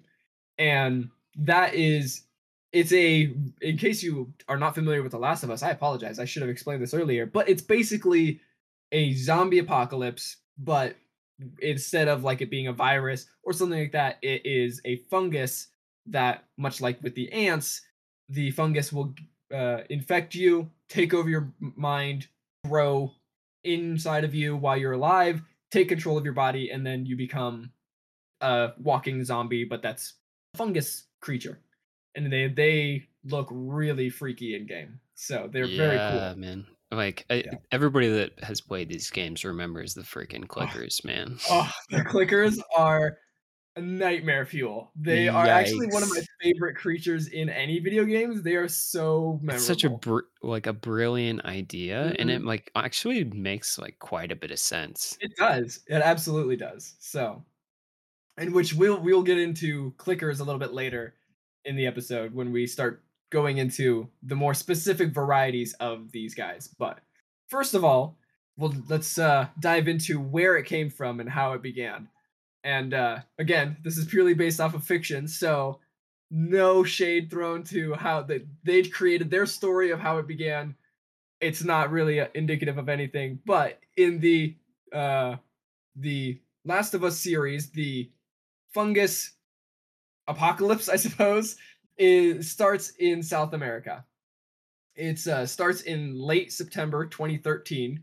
And 0.60 1.10
that 1.38 1.74
is 1.74 2.22
it's 2.72 2.94
a 2.94 3.34
in 3.62 3.78
case 3.78 4.04
you 4.04 4.32
are 4.48 4.58
not 4.58 4.76
familiar 4.76 5.02
with 5.02 5.12
The 5.12 5.18
Last 5.18 5.42
of 5.42 5.50
Us, 5.50 5.64
I 5.64 5.72
apologize. 5.72 6.20
I 6.20 6.26
should 6.26 6.44
have 6.44 6.52
explained 6.52 6.84
this 6.84 6.94
earlier, 6.94 7.26
but 7.26 7.50
it's 7.50 7.64
basically 7.64 8.40
a 8.92 9.14
zombie 9.16 9.58
apocalypse, 9.58 10.38
but 10.60 10.96
instead 11.62 12.08
of 12.08 12.24
like 12.24 12.42
it 12.42 12.50
being 12.50 12.68
a 12.68 12.74
virus 12.74 13.28
or 13.44 13.54
something 13.54 13.80
like 13.80 13.92
that, 13.92 14.18
it 14.22 14.46
is 14.46 14.82
a 14.86 14.98
fungus 15.10 15.68
that 16.08 16.46
much 16.58 16.82
like 16.82 17.02
with 17.02 17.16
the 17.16 17.32
ants, 17.32 17.82
the 18.30 18.52
fungus 18.52 18.92
will 18.92 19.14
uh, 19.54 19.80
infect 19.90 20.36
you, 20.36 20.70
take 20.90 21.14
over 21.14 21.30
your 21.30 21.54
mind, 21.60 22.28
grow 22.68 23.12
inside 23.64 24.24
of 24.24 24.36
you 24.36 24.56
while 24.56 24.78
you're 24.78 24.94
alive, 24.94 25.42
take 25.72 25.90
control 25.90 26.18
of 26.18 26.26
your 26.26 26.34
body, 26.34 26.70
and 26.70 26.86
then 26.86 27.06
you 27.06 27.16
become 27.16 27.72
a 28.42 28.72
walking 28.82 29.24
zombie, 29.24 29.64
but 29.64 29.82
that's 29.82 30.14
a 30.54 30.58
fungus 30.58 31.06
creature. 31.22 31.60
And 32.16 32.32
they 32.32 32.48
they 32.48 33.08
look 33.26 33.48
really 33.52 34.10
freaky 34.10 34.56
in 34.56 34.68
game. 34.68 35.00
So 35.16 35.50
they're 35.52 35.68
very 35.68 35.96
yeah, 35.96 36.34
cool. 36.34 36.42
man. 36.42 36.68
Like 36.94 37.26
I, 37.30 37.36
Yeah. 37.46 37.56
everybody 37.72 38.10
that 38.10 38.40
has 38.44 38.62
played 38.62 38.90
these 38.90 39.10
games 39.10 39.44
remembers 39.44 39.94
the 39.94 40.02
freaking 40.02 40.46
clickers, 40.46 41.04
man. 41.06 41.38
Oh, 41.50 41.70
the 41.90 41.98
clickers 41.98 42.60
are 42.78 43.18
a 43.76 43.82
nightmare 43.82 44.46
fuel. 44.46 44.92
They 44.96 45.28
are 45.28 45.48
actually 45.48 45.88
one 45.88 46.04
of 46.04 46.10
my 46.10 46.22
favorite 46.42 46.76
creatures 46.76 47.28
in 47.30 47.50
any 47.50 47.80
video 47.80 48.06
games. 48.06 48.44
They 48.44 48.56
are 48.56 48.68
so 48.68 49.40
memorable. 49.42 49.56
It's 49.56 49.66
such 49.66 49.84
a 49.84 49.90
br- 49.90 50.20
like 50.44 50.68
a 50.68 50.74
brilliant 50.74 51.44
idea, 51.46 52.14
and 52.20 52.30
Mhm. 52.30 52.36
it 52.36 52.44
like 52.44 52.72
actually 52.76 53.24
makes 53.24 53.80
like 53.80 53.98
quite 53.98 54.32
a 54.32 54.36
bit 54.36 54.52
of 54.52 54.60
sense. 54.60 55.18
It 55.22 55.32
does. 55.38 55.80
It 55.88 56.04
absolutely 56.04 56.56
does. 56.56 56.96
So, 57.00 57.44
and 58.38 58.54
which 58.54 58.76
we'll 58.76 59.02
we'll 59.02 59.24
get 59.24 59.40
into 59.40 59.92
clickers 59.98 60.40
a 60.40 60.44
little 60.44 60.60
bit 60.60 60.74
later 60.74 61.16
in 61.66 61.76
the 61.76 61.88
episode 61.88 62.34
when 62.34 62.52
we 62.52 62.68
start 62.68 63.04
going 63.34 63.58
into 63.58 64.08
the 64.22 64.36
more 64.36 64.54
specific 64.54 65.12
varieties 65.12 65.74
of 65.80 66.12
these 66.12 66.36
guys. 66.36 66.68
But 66.68 67.00
first 67.50 67.74
of 67.74 67.84
all, 67.84 68.16
well, 68.58 68.74
let's 68.88 69.18
uh, 69.18 69.48
dive 69.60 69.88
into 69.88 70.20
where 70.20 70.56
it 70.58 70.68
came 70.68 70.92
from 70.92 71.20
and 71.20 71.28
how 71.28 71.54
it 71.54 71.64
began. 71.64 72.08
And 72.64 72.94
uh, 72.94 73.18
again, 73.40 73.76
this 73.84 73.98
is 73.98 74.06
purely 74.06 74.36
based 74.36 74.62
off 74.62 74.76
of 74.76 74.84
fiction, 74.84 75.28
so 75.28 75.80
no 76.30 76.84
shade 76.84 77.30
thrown 77.30 77.64
to 77.64 77.94
how 77.94 78.22
they 78.22 78.44
they 78.64 78.84
created 78.84 79.30
their 79.30 79.48
story 79.48 79.90
of 79.92 80.00
how 80.00 80.20
it 80.20 80.28
began. 80.28 80.76
It's 81.42 81.64
not 81.64 81.92
really 81.92 82.22
uh, 82.22 82.28
indicative 82.36 82.78
of 82.78 82.88
anything, 82.88 83.40
but 83.46 83.80
in 83.98 84.20
the 84.20 84.56
uh, 84.94 85.38
the 85.96 86.40
Last 86.64 86.94
of 86.94 87.04
Us 87.04 87.20
series, 87.20 87.72
the 87.72 88.10
fungus 88.74 89.32
apocalypse, 90.28 90.88
I 90.96 90.96
suppose, 90.96 91.58
it 91.98 92.44
starts 92.44 92.92
in 93.00 93.22
South 93.24 93.54
America. 93.54 94.06
It 94.96 95.26
uh, 95.28 95.46
starts 95.46 95.82
in 95.82 96.16
late 96.16 96.52
September 96.54 97.06
2013. 97.06 98.02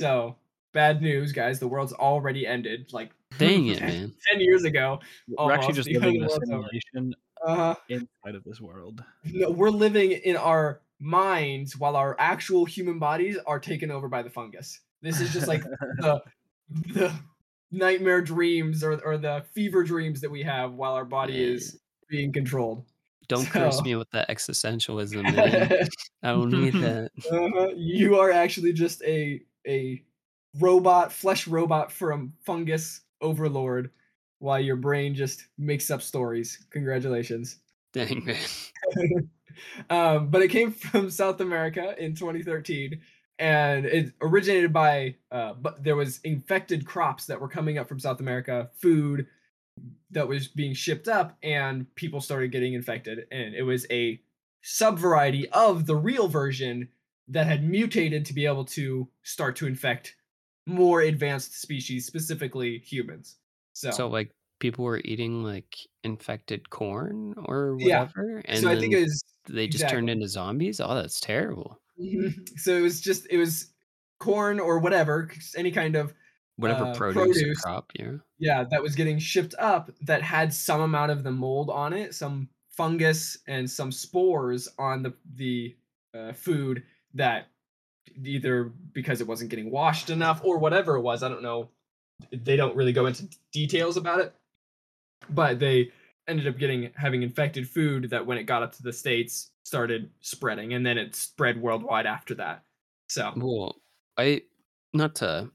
So 0.00 0.36
bad 0.72 1.02
news, 1.02 1.32
guys. 1.32 1.58
The 1.58 1.68
world's 1.68 1.92
already 1.92 2.46
ended. 2.46 2.92
Like 2.92 3.10
Dang 3.38 3.66
it, 3.66 3.80
man. 3.82 4.14
10 4.32 4.40
years 4.40 4.64
ago. 4.64 5.00
We're 5.28 5.52
actually 5.52 5.74
just 5.74 5.88
because 5.88 6.02
living 6.02 6.16
in 6.16 6.24
a 6.24 6.26
the 6.26 6.30
world's 6.30 6.50
over. 6.50 6.68
simulation 6.92 7.14
Uh-huh. 7.46 7.74
inside 7.88 8.34
of 8.34 8.44
this 8.44 8.60
world. 8.60 9.04
No, 9.24 9.50
we're 9.50 9.70
living 9.70 10.12
in 10.12 10.36
our 10.36 10.80
minds 10.98 11.76
while 11.78 11.96
our 11.96 12.14
actual 12.18 12.64
human 12.64 12.98
bodies 12.98 13.38
are 13.46 13.58
taken 13.58 13.90
over 13.90 14.08
by 14.08 14.22
the 14.22 14.30
fungus. 14.30 14.80
This 15.02 15.20
is 15.20 15.32
just 15.32 15.48
like 15.48 15.62
the 15.98 16.20
the 16.88 17.12
nightmare 17.70 18.20
dreams 18.22 18.82
or, 18.84 19.00
or 19.04 19.16
the 19.16 19.44
fever 19.54 19.82
dreams 19.84 20.20
that 20.20 20.30
we 20.30 20.42
have 20.42 20.72
while 20.72 20.92
our 20.94 21.04
body 21.04 21.42
is 21.42 21.78
being 22.08 22.32
controlled. 22.32 22.84
Don't 23.30 23.46
curse 23.46 23.80
me 23.82 23.94
with 23.94 24.10
that 24.10 24.28
existentialism, 24.28 25.22
man. 25.22 25.88
I 26.24 26.32
don't 26.32 26.50
need 26.50 26.72
that. 26.82 27.10
Uh-huh. 27.30 27.68
You 27.76 28.18
are 28.18 28.32
actually 28.32 28.72
just 28.72 29.02
a 29.04 29.40
a 29.68 30.02
robot, 30.58 31.12
flesh 31.12 31.46
robot 31.46 31.92
from 31.92 32.32
fungus 32.44 33.02
overlord, 33.20 33.92
while 34.40 34.58
your 34.58 34.74
brain 34.74 35.14
just 35.14 35.46
makes 35.56 35.92
up 35.92 36.02
stories. 36.02 36.66
Congratulations. 36.70 37.58
Dang, 37.92 38.24
man. 38.24 39.30
um, 39.90 40.28
but 40.28 40.42
it 40.42 40.48
came 40.48 40.72
from 40.72 41.08
South 41.08 41.40
America 41.40 41.94
in 42.02 42.16
2013, 42.16 43.00
and 43.38 43.86
it 43.86 44.12
originated 44.20 44.72
by. 44.72 45.14
Uh, 45.30 45.52
but 45.54 45.84
there 45.84 45.94
was 45.94 46.18
infected 46.24 46.84
crops 46.84 47.26
that 47.26 47.40
were 47.40 47.48
coming 47.48 47.78
up 47.78 47.88
from 47.88 48.00
South 48.00 48.18
America, 48.18 48.70
food 48.74 49.28
that 50.10 50.28
was 50.28 50.48
being 50.48 50.74
shipped 50.74 51.08
up, 51.08 51.38
and 51.42 51.92
people 51.94 52.20
started 52.20 52.52
getting 52.52 52.74
infected, 52.74 53.26
and 53.30 53.54
it 53.54 53.62
was 53.62 53.86
a 53.90 54.22
sub 54.62 54.98
variety 54.98 55.48
of 55.50 55.86
the 55.86 55.96
real 55.96 56.28
version 56.28 56.88
that 57.28 57.46
had 57.46 57.64
mutated 57.64 58.24
to 58.26 58.34
be 58.34 58.46
able 58.46 58.64
to 58.64 59.08
start 59.22 59.56
to 59.56 59.66
infect 59.66 60.16
more 60.66 61.00
advanced 61.00 61.60
species, 61.60 62.06
specifically 62.06 62.78
humans. 62.80 63.38
So, 63.72 63.90
So, 63.92 64.08
like, 64.08 64.32
people 64.60 64.84
were 64.84 65.00
eating 65.04 65.42
like 65.42 65.76
infected 66.04 66.70
corn 66.70 67.34
or 67.46 67.76
Yeah. 67.78 68.04
whatever, 68.04 68.42
and 68.44 68.66
so 68.66 68.70
I 68.70 68.76
think 68.76 68.94
it 68.94 69.00
was 69.02 69.24
they 69.46 69.66
just 69.68 69.88
turned 69.88 70.10
into 70.10 70.28
zombies. 70.28 70.80
Oh, 70.80 70.94
that's 70.94 71.20
terrible. 71.20 71.80
Mhm. 71.98 72.58
so 72.58 72.76
it 72.76 72.80
was 72.80 73.00
just 73.00 73.26
it 73.30 73.36
was 73.36 73.72
corn 74.18 74.60
or 74.60 74.78
whatever, 74.78 75.30
any 75.56 75.70
kind 75.70 75.96
of 75.96 76.14
Whatever 76.60 76.84
Uh, 76.86 76.94
produce, 76.94 77.38
produce. 77.38 77.60
crop, 77.60 77.90
yeah. 77.98 78.12
yeah 78.38 78.64
that 78.70 78.82
was 78.82 78.94
getting 78.94 79.18
shipped 79.18 79.54
up 79.58 79.90
that 80.02 80.22
had 80.22 80.52
some 80.52 80.80
amount 80.80 81.10
of 81.10 81.22
the 81.24 81.30
mold 81.30 81.70
on 81.70 81.92
it, 81.92 82.14
some 82.14 82.48
fungus 82.70 83.38
and 83.46 83.68
some 83.70 83.90
spores 83.92 84.68
on 84.78 85.02
the 85.02 85.12
the 85.34 85.76
uh, 86.14 86.32
food 86.32 86.82
that 87.14 87.48
either 88.24 88.64
because 88.92 89.20
it 89.20 89.26
wasn't 89.26 89.50
getting 89.50 89.70
washed 89.70 90.10
enough 90.10 90.40
or 90.44 90.58
whatever 90.58 90.96
it 90.96 91.00
was, 91.02 91.22
I 91.22 91.28
don't 91.28 91.42
know. 91.42 91.70
They 92.32 92.56
don't 92.56 92.76
really 92.76 92.92
go 92.92 93.06
into 93.06 93.28
details 93.52 93.96
about 93.96 94.20
it, 94.20 94.34
but 95.30 95.58
they 95.58 95.90
ended 96.28 96.46
up 96.46 96.58
getting 96.58 96.90
having 96.94 97.22
infected 97.22 97.68
food 97.68 98.10
that 98.10 98.24
when 98.26 98.38
it 98.38 98.44
got 98.44 98.62
up 98.62 98.72
to 98.72 98.82
the 98.82 98.92
states 98.92 99.50
started 99.64 100.10
spreading 100.20 100.74
and 100.74 100.84
then 100.84 100.98
it 100.98 101.14
spread 101.14 101.60
worldwide 101.60 102.06
after 102.06 102.34
that. 102.34 102.64
So 103.08 103.32
Well, 103.36 103.76
I 104.16 104.42
not 104.92 105.14
to 105.16 105.50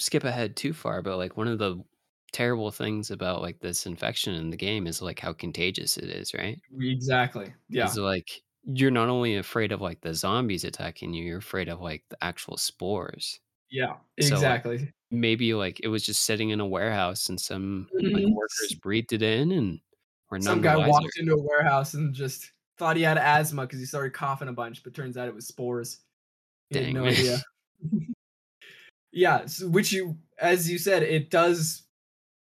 skip 0.00 0.24
ahead 0.24 0.56
too 0.56 0.72
far, 0.74 1.02
but 1.02 1.18
like 1.18 1.36
one 1.38 1.48
of 1.48 1.58
the 1.60 1.84
terrible 2.32 2.70
things 2.72 3.10
about 3.12 3.42
like 3.42 3.60
this 3.60 3.86
infection 3.86 4.34
in 4.34 4.50
the 4.50 4.56
game 4.58 4.86
is 4.88 5.02
like 5.02 5.20
how 5.20 5.32
contagious 5.34 5.96
it 5.98 6.06
is, 6.10 6.34
right? 6.34 6.60
exactly. 6.80 7.54
Yeah. 7.68 7.86
Is 7.86 7.96
like 7.96 8.42
you're 8.64 8.90
not 8.90 9.08
only 9.08 9.36
afraid 9.36 9.72
of 9.72 9.80
like 9.80 10.00
the 10.02 10.14
zombies 10.14 10.64
attacking 10.64 11.14
you, 11.14 11.24
you're 11.24 11.38
afraid 11.38 11.68
of 11.68 11.80
like 11.80 12.04
the 12.10 12.22
actual 12.22 12.56
spores. 12.56 13.40
Yeah, 13.70 13.98
So, 14.20 14.44
like, 14.44 14.62
exactly. 14.66 14.92
Maybe 15.12 15.54
like 15.54 15.80
it 15.80 15.88
was 15.88 16.04
just 16.06 16.24
sitting 16.24 16.50
in 16.50 16.60
a 16.60 16.66
warehouse 16.68 17.28
and 17.30 17.40
some 17.40 17.92
like 18.14 18.26
Mhm. 18.26 18.34
workers 18.34 18.74
breathed 18.82 19.12
it 19.14 19.22
in 19.22 19.52
and 19.52 19.80
were 20.30 20.38
Some 20.38 20.60
guy 20.62 20.76
wiser. 20.76 20.88
walked 20.88 21.18
into 21.18 21.34
a 21.34 21.42
warehouse 21.42 21.94
and 21.94 22.14
just 22.14 22.52
thought 22.78 22.96
he 22.96 23.02
had 23.02 23.18
asthma 23.18 23.62
because 23.66 23.78
he 23.78 23.84
started 23.86 24.12
coughing 24.14 24.48
a 24.48 24.52
bunch, 24.52 24.82
but 24.82 24.94
turns 24.94 25.16
out 25.18 25.28
it 25.28 25.34
was 25.34 25.46
spores. 25.46 26.04
He 26.70 26.76
had 26.76 26.88
Dang, 26.88 26.92
no 26.92 27.04
man. 27.04 27.12
idea. 27.12 27.42
yeah, 29.12 29.46
which 29.62 29.92
you, 29.92 30.16
as 30.38 30.70
you 30.70 30.78
said, 30.78 31.02
it 31.02 31.30
does 31.30 31.82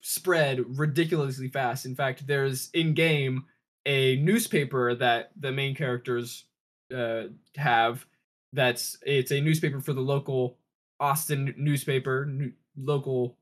spread 0.02 0.78
ridiculously 0.78 1.48
fast. 1.48 1.86
In 1.86 1.96
fact, 1.96 2.28
there's 2.28 2.70
in 2.74 2.94
game 2.94 3.46
a 3.86 4.18
newspaper 4.18 4.94
that 4.96 5.32
the 5.40 5.52
main 5.52 5.76
characters 5.76 6.46
uh, 6.96 7.24
have. 7.56 8.06
That's 8.54 8.98
it's 9.06 9.32
a 9.32 9.40
newspaper 9.40 9.80
for 9.80 9.94
the 9.94 10.02
local 10.02 10.58
Austin 11.00 11.54
newspaper, 11.58 12.30
local 12.78 13.38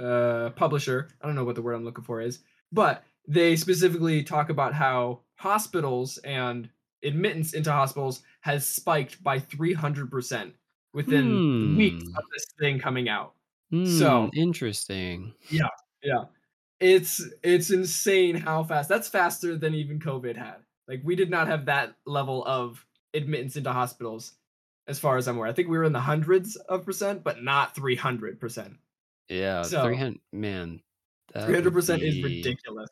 uh, 0.00 0.50
publisher. 0.50 1.08
I 1.20 1.26
don't 1.26 1.36
know 1.36 1.44
what 1.44 1.54
the 1.54 1.62
word 1.62 1.74
I'm 1.74 1.84
looking 1.84 2.04
for 2.04 2.20
is, 2.20 2.40
but 2.72 3.04
they 3.28 3.56
specifically 3.56 4.22
talk 4.22 4.48
about 4.48 4.74
how 4.74 5.20
hospitals 5.36 6.18
and 6.18 6.68
admittance 7.04 7.52
into 7.52 7.70
hospitals 7.70 8.22
has 8.40 8.66
spiked 8.66 9.22
by 9.22 9.38
300% 9.38 10.52
within 10.92 11.76
weeks 11.76 12.04
Hmm. 12.04 12.16
of 12.16 12.24
this 12.32 12.46
thing 12.58 12.78
coming 12.78 13.08
out. 13.08 13.34
So- 13.86 14.26
Hmm, 14.26 14.38
interesting. 14.38 15.34
Yeah. 15.50 15.68
Yeah. 16.02 16.24
It's 16.80 17.22
it's 17.42 17.70
insane 17.70 18.34
how 18.36 18.64
fast. 18.64 18.88
That's 18.88 19.08
faster 19.08 19.56
than 19.56 19.74
even 19.74 19.98
COVID 20.00 20.36
had. 20.36 20.56
Like 20.88 21.00
we 21.04 21.14
did 21.14 21.30
not 21.30 21.46
have 21.46 21.66
that 21.66 21.94
level 22.06 22.44
of 22.44 22.84
admittance 23.14 23.56
into 23.56 23.72
hospitals 23.72 24.34
as 24.88 24.98
far 24.98 25.16
as 25.16 25.28
I'm 25.28 25.36
aware. 25.36 25.48
I 25.48 25.52
think 25.52 25.68
we 25.68 25.78
were 25.78 25.84
in 25.84 25.92
the 25.92 26.00
hundreds 26.00 26.56
of 26.56 26.84
percent, 26.84 27.22
but 27.22 27.42
not 27.42 27.74
300%. 27.76 28.76
Yeah, 29.28 29.62
So- 29.62 29.84
300 29.84 30.20
man. 30.32 30.82
300% 31.34 32.02
is 32.02 32.22
ridiculous. 32.22 32.90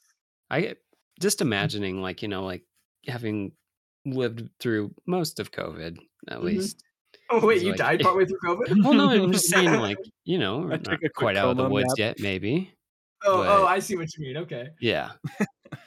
I 0.51 0.77
just 1.21 1.41
imagining 1.43 2.01
like, 2.01 2.23
you 2.23 2.29
know, 2.29 2.45
like 2.45 2.65
having 3.07 3.53
lived 4.07 4.49
through 4.61 4.95
most 5.05 5.41
of 5.41 5.51
COVID 5.51 5.99
at 6.29 6.39
Mhm. 6.39 6.43
least. 6.43 6.83
Oh 7.31 7.45
wait, 7.47 7.63
you 7.63 7.69
like- 7.71 7.79
died 7.79 8.01
partway 8.01 8.25
through 8.27 8.39
COVID? 8.45 8.83
Well, 8.85 8.95
no, 8.95 9.09
I'm 9.11 9.33
just 9.33 9.47
saying 9.51 9.73
like, 9.81 9.99
you 10.25 10.39
know, 10.39 10.59
we're 10.59 10.79
not 10.79 10.99
quite 11.17 11.37
out 11.37 11.51
of 11.51 11.57
the 11.57 11.69
woods 11.69 11.89
nap. 11.91 11.99
yet 11.99 12.21
maybe. 12.21 12.73
Oh, 13.25 13.43
oh, 13.43 13.67
I 13.67 13.81
see 13.81 13.97
what 13.97 14.09
you 14.17 14.25
mean. 14.25 14.37
Okay. 14.39 14.69
Yeah. 14.81 15.11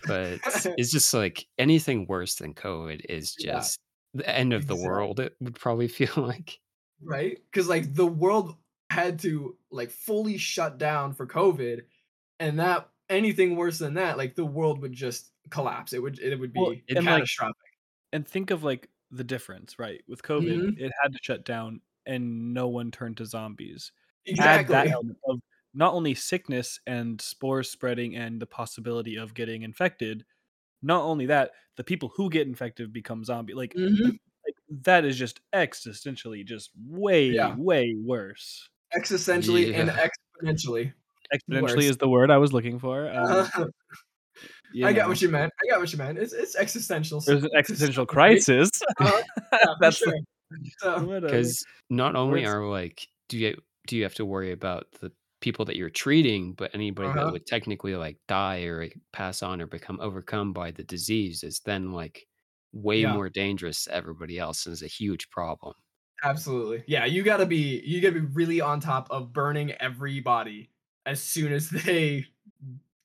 But 0.06 0.40
it's 0.78 0.92
just 0.92 1.14
like 1.14 1.48
anything 1.58 2.06
worse 2.08 2.36
than 2.36 2.54
COVID 2.54 3.06
is 3.10 3.36
Yeah, 3.40 3.54
just 3.54 3.80
the 4.14 4.30
end 4.30 4.54
of 4.54 4.68
the 4.68 4.76
world. 4.76 5.20
It 5.20 5.34
would 5.42 5.56
probably 5.56 5.88
feel 5.88 6.14
like. 6.16 6.60
Right? 7.02 7.40
Because 7.52 7.68
like 7.68 7.94
the 7.94 8.06
world 8.06 8.56
had 8.90 9.20
to 9.20 9.58
like 9.72 9.90
fully 9.90 10.38
shut 10.38 10.78
down 10.78 11.14
for 11.14 11.26
COVID, 11.26 11.82
and 12.40 12.60
that 12.60 12.90
anything 13.10 13.56
worse 13.56 13.80
than 13.80 13.96
that, 13.96 14.18
like 14.18 14.36
the 14.36 14.46
world 14.46 14.82
would 14.82 14.94
just 14.94 15.32
collapse. 15.50 15.94
It 15.94 16.02
would 16.04 16.20
it 16.20 16.40
would 16.40 16.54
be 16.54 16.60
Well, 16.60 16.76
and, 16.90 17.06
like, 17.06 17.16
catastrophic. 17.16 17.56
And 18.14 18.28
think 18.28 18.52
of 18.52 18.64
like 18.64 18.90
the 19.14 19.24
difference, 19.24 19.80
right? 19.80 20.02
With 20.08 20.24
COVID, 20.24 20.58
Mhm. 20.74 20.80
it 20.80 20.92
had 21.02 21.14
to 21.14 21.20
shut 21.22 21.46
down 21.46 21.82
and 22.06 22.54
no 22.54 22.68
one 22.68 22.92
turned 22.92 23.18
to 23.18 23.26
zombies. 23.26 23.92
Add 24.28 24.32
exactly. 24.32 24.74
that 24.74 24.88
element 24.90 25.18
of 25.28 25.40
not 25.74 25.94
only 25.94 26.14
sickness 26.16 26.80
and 26.88 27.20
spores 27.22 27.70
spreading 27.70 28.16
and 28.16 28.42
the 28.42 28.46
possibility 28.48 29.16
of 29.18 29.34
getting 29.34 29.64
infected, 29.64 30.26
not 30.82 31.04
only 31.04 31.26
that, 31.28 31.52
the 31.78 31.84
people 31.84 32.10
who 32.16 32.30
get 32.30 32.48
infected 32.48 32.94
become 32.94 33.24
zombie. 33.26 33.54
Like, 33.56 33.74
Mhm. 33.76 34.18
like 34.46 34.56
that 34.70 35.06
is 35.06 35.18
just 35.18 35.42
existentially 35.54 36.46
just 36.46 36.72
way, 36.78 37.30
Yeah. 37.30 37.56
way 37.58 37.96
worse. 37.96 38.70
Existentially 38.96 39.74
and 39.74 39.90
exponentially. 39.90 40.94
Exponentially 41.34 41.62
Worse. 41.64 41.86
is 41.86 41.98
the 41.98 42.10
word 42.10 42.32
I 42.32 42.38
was 42.38 42.54
looking 42.54 42.80
for. 42.80 43.10
Um, 43.10 43.48
you 44.74 44.86
I 44.88 44.94
got 44.94 45.08
what 45.08 45.22
you 45.22 45.30
meant. 45.30 45.52
I 45.64 45.70
got 45.72 45.80
what 45.80 45.92
you 45.92 45.98
meant. 45.98 46.18
It's 46.18 46.34
it's 46.34 46.56
existential. 46.56 47.18
s- 47.20 47.26
There's 47.26 47.44
an 47.44 47.52
existential 47.56 48.06
crisis. 48.06 48.70
Uh-huh. 49.00 49.22
Yeah, 49.54 49.60
for 49.60 49.76
That's 49.82 49.98
sure. 49.98 50.14
So, 50.80 51.00
Because 51.22 51.64
not 51.90 52.16
only 52.16 52.46
are 52.46 52.66
like, 52.66 53.08
do 53.30 53.38
you 53.38 53.56
do 53.88 53.98
you 53.98 54.04
have 54.04 54.16
to 54.16 54.26
worry 54.26 54.52
about 54.52 54.86
the 55.02 55.12
people 55.42 55.66
that 55.66 55.76
you're 55.76 55.90
treating, 55.90 56.54
but 56.54 56.74
anybody 56.74 57.10
Uh-huh. 57.10 57.26
that 57.26 57.32
would 57.34 57.46
technically 57.46 57.96
like 57.96 58.18
die 58.28 58.62
or 58.62 58.88
pass 59.12 59.44
on 59.44 59.62
or 59.62 59.68
become 59.68 60.00
overcome 60.00 60.54
by 60.54 60.72
the 60.72 60.84
disease 60.84 61.44
is 61.44 61.60
then 61.66 61.92
like 61.92 62.26
way 62.72 63.02
Yeah. 63.02 63.14
more 63.14 63.30
dangerous 63.30 63.84
to 63.84 63.94
everybody 63.94 64.40
else 64.40 64.66
and 64.66 64.74
is 64.74 64.82
a 64.84 64.88
huge 64.88 65.30
problem. 65.30 65.74
Absolutely. 66.24 66.84
Yeah, 66.88 67.06
you 67.06 67.22
gotta 67.24 67.46
be 67.46 67.82
you 67.86 68.00
gotta 68.02 68.14
be 68.22 68.22
really 68.34 68.62
on 68.62 68.80
top 68.80 69.08
of 69.12 69.34
burning 69.34 69.72
everybody 69.74 70.70
as 71.06 71.22
soon 71.22 71.52
as 71.52 71.70
they 71.86 72.26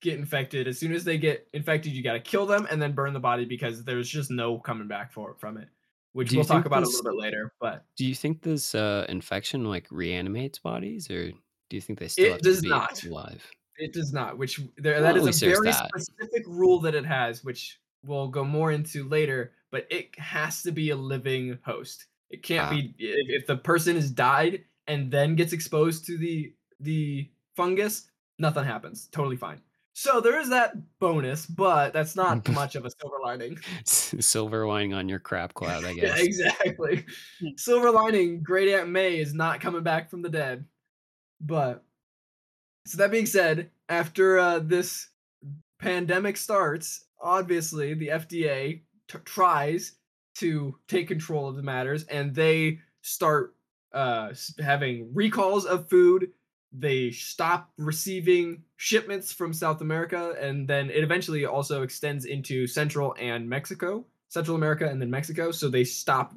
get 0.01 0.19
infected. 0.19 0.69
As 0.69 0.79
soon 0.79 0.93
as 0.93 1.05
they 1.05 1.19
get 1.19 1.49
infected, 1.53 1.93
you 1.93 2.03
gotta 2.03 2.21
kill 2.21 2.47
them 2.47 2.67
and 2.71 2.81
then 2.81 2.93
burn 2.93 3.13
the 3.13 3.21
body 3.21 3.45
because 3.45 3.85
there's 3.85 4.09
just 4.09 4.31
no 4.31 4.59
coming 4.59 4.89
back 4.89 5.13
for 5.13 5.35
from 5.39 5.57
it. 5.57 5.69
Which 6.13 6.33
we'll 6.33 6.45
talk 6.45 6.65
about 6.67 6.81
this- 6.81 6.95
a 6.95 7.03
little 7.03 7.13
bit 7.13 7.23
later. 7.23 7.53
But 7.61 7.85
Do 7.97 8.05
you 8.07 8.15
think 8.15 8.43
this 8.43 8.75
uh, 8.75 9.07
infection 9.09 9.65
like 9.65 9.87
reanimates 9.91 10.59
bodies, 10.59 11.11
or 11.11 11.31
do 11.31 11.37
you 11.77 11.81
think 11.81 11.99
they 11.99 12.09
still 12.09 12.27
It 12.27 12.33
have 12.33 12.41
does 12.43 12.63
to 12.63 12.69
not. 12.69 13.05
alive? 13.05 13.51
it 13.81 13.93
does 13.93 14.13
not, 14.13 14.37
which 14.39 14.59
there 14.77 14.95
Well, 14.95 15.03
that 15.03 15.17
at 15.17 15.29
is 15.29 15.41
a 15.43 15.47
very 15.47 15.73
specific 15.73 16.45
rule 16.49 16.81
that 16.81 16.97
it 16.97 17.05
has, 17.07 17.45
which 17.45 17.79
we'll 18.05 18.27
go 18.27 18.43
more 18.45 18.73
into 18.73 19.07
later, 19.09 19.53
but 19.71 19.87
it 19.91 20.19
has 20.19 20.63
to 20.65 20.73
be 20.73 20.91
a 20.91 20.97
living 20.97 21.59
host. 21.63 22.07
It 22.31 22.43
can't 22.43 22.67
Ah. 22.67 22.71
be 22.71 22.93
if, 22.99 23.43
if 23.43 23.47
the 23.47 23.57
person 23.57 23.95
has 23.95 24.11
died 24.11 24.65
and 24.89 25.11
then 25.13 25.37
gets 25.37 25.53
exposed 25.53 26.07
to 26.07 26.19
the 26.19 26.53
the 26.81 27.29
fungus, 27.55 28.11
nothing 28.41 28.65
happens. 28.65 29.07
Totally 29.13 29.37
fine. 29.37 29.61
So 30.01 30.21
there 30.21 30.39
is 30.39 30.51
that 30.51 30.75
bonus, 31.01 31.45
but 31.45 31.93
that's 31.93 32.15
not 32.15 32.49
much 32.55 32.77
of 32.77 32.85
a 32.85 32.91
silver 32.91 33.17
lining. 33.21 33.59
Silver 33.85 34.65
lining 34.65 34.95
on 34.95 35.09
your 35.09 35.19
crap 35.19 35.55
cloud, 35.55 35.85
I 35.85 35.93
guess. 35.95 36.21
Yeah, 36.21 36.25
exactly. 36.25 37.05
Hmm. 37.41 37.49
Silver 37.57 37.91
lining, 37.91 38.41
Great 38.41 38.73
Aunt 38.73 38.91
May 38.91 39.19
is 39.19 39.35
not 39.35 39.61
coming 39.61 39.83
back 39.83 40.09
from 40.09 40.23
the 40.23 40.29
dead. 40.29 40.67
But 41.41 41.83
so 42.87 42.99
that 42.99 43.11
being 43.11 43.27
said, 43.27 43.71
after 43.89 44.39
uh, 44.39 44.61
this 44.61 45.09
pandemic 45.81 46.37
starts, 46.37 47.07
obviously 47.21 47.95
the 47.95 48.09
FDA 48.09 48.83
t- 49.09 49.19
tries 49.25 49.95
to 50.37 50.79
take 50.87 51.09
control 51.09 51.49
of 51.49 51.57
the 51.57 51.63
matters, 51.65 52.05
and 52.05 52.33
they 52.33 52.79
start 53.03 53.57
uh, 53.93 54.33
having 54.61 55.11
recalls 55.13 55.65
of 55.67 55.89
food. 55.89 56.31
They 56.73 57.11
stop 57.11 57.71
receiving 57.79 58.63
shipments 58.77 59.33
from 59.33 59.53
South 59.53 59.81
America, 59.81 60.35
and 60.41 60.69
then 60.69 60.91
it 60.91 61.03
eventually 61.03 61.47
also 61.47 61.83
extends 61.83 62.25
into 62.27 62.67
Central 62.67 63.15
and 63.19 63.49
Mexico, 63.49 64.05
Central 64.29 64.57
America, 64.57 64.87
and 64.87 65.01
then 65.01 65.11
Mexico. 65.11 65.51
So 65.51 65.69
they 65.69 65.85
stop 65.85 66.35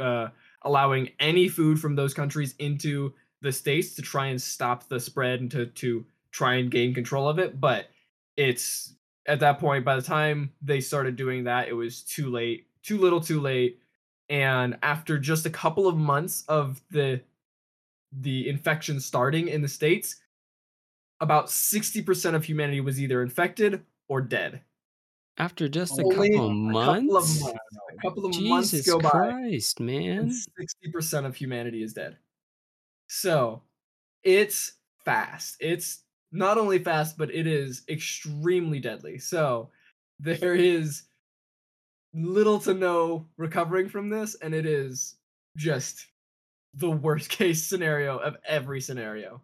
uh, 0.00 0.28
allowing 0.62 1.10
any 1.20 1.48
food 1.48 1.78
from 1.78 1.94
those 1.94 2.14
countries 2.14 2.54
into 2.58 3.12
the 3.42 3.52
states 3.52 3.94
to 3.94 4.02
try 4.02 4.26
and 4.26 4.40
stop 4.40 4.88
the 4.88 4.98
spread 4.98 5.40
and 5.40 5.50
to 5.50 5.66
to 5.66 6.06
try 6.30 6.54
and 6.54 6.70
gain 6.70 6.94
control 6.94 7.28
of 7.28 7.38
it. 7.38 7.60
But 7.60 7.88
it's 8.36 8.94
at 9.26 9.40
that 9.40 9.58
point, 9.58 9.84
by 9.84 9.96
the 9.96 10.02
time 10.02 10.52
they 10.62 10.80
started 10.80 11.16
doing 11.16 11.44
that, 11.44 11.68
it 11.68 11.74
was 11.74 12.02
too 12.02 12.30
late, 12.30 12.66
too 12.82 12.98
little, 12.98 13.20
too 13.20 13.40
late. 13.40 13.80
And 14.28 14.76
after 14.82 15.18
just 15.18 15.46
a 15.46 15.50
couple 15.50 15.86
of 15.86 15.96
months 15.96 16.44
of 16.48 16.80
the 16.90 17.20
the 18.12 18.48
infection 18.48 19.00
starting 19.00 19.48
in 19.48 19.62
the 19.62 19.68
states, 19.68 20.16
about 21.20 21.46
60% 21.46 22.34
of 22.34 22.44
humanity 22.44 22.80
was 22.80 23.00
either 23.00 23.22
infected 23.22 23.82
or 24.08 24.20
dead. 24.20 24.62
After 25.38 25.68
just 25.68 25.98
a 25.98 26.02
couple 26.02 26.44
of 26.44 26.50
a 26.50 26.54
months? 26.54 27.02
couple 27.02 27.16
of 27.16 27.42
months. 27.42 27.58
A 27.92 28.02
couple 28.02 28.26
of 28.26 28.40
months 28.40 28.70
Jesus 28.70 28.86
go 28.86 28.98
by 28.98 29.10
Christ, 29.10 29.80
and 29.80 29.86
man. 29.86 30.32
60% 30.86 31.26
of 31.26 31.36
humanity 31.36 31.82
is 31.82 31.92
dead. 31.92 32.16
So 33.08 33.62
it's 34.22 34.72
fast. 35.04 35.56
It's 35.60 36.02
not 36.32 36.58
only 36.58 36.78
fast, 36.78 37.18
but 37.18 37.34
it 37.34 37.46
is 37.46 37.82
extremely 37.88 38.80
deadly. 38.80 39.18
So 39.18 39.70
there 40.18 40.54
is 40.54 41.02
little 42.14 42.58
to 42.60 42.72
no 42.72 43.26
recovering 43.36 43.88
from 43.88 44.08
this, 44.08 44.36
and 44.36 44.54
it 44.54 44.64
is 44.64 45.16
just 45.56 46.06
the 46.76 46.90
worst 46.90 47.30
case 47.30 47.64
scenario 47.66 48.18
of 48.18 48.36
every 48.46 48.80
scenario. 48.80 49.42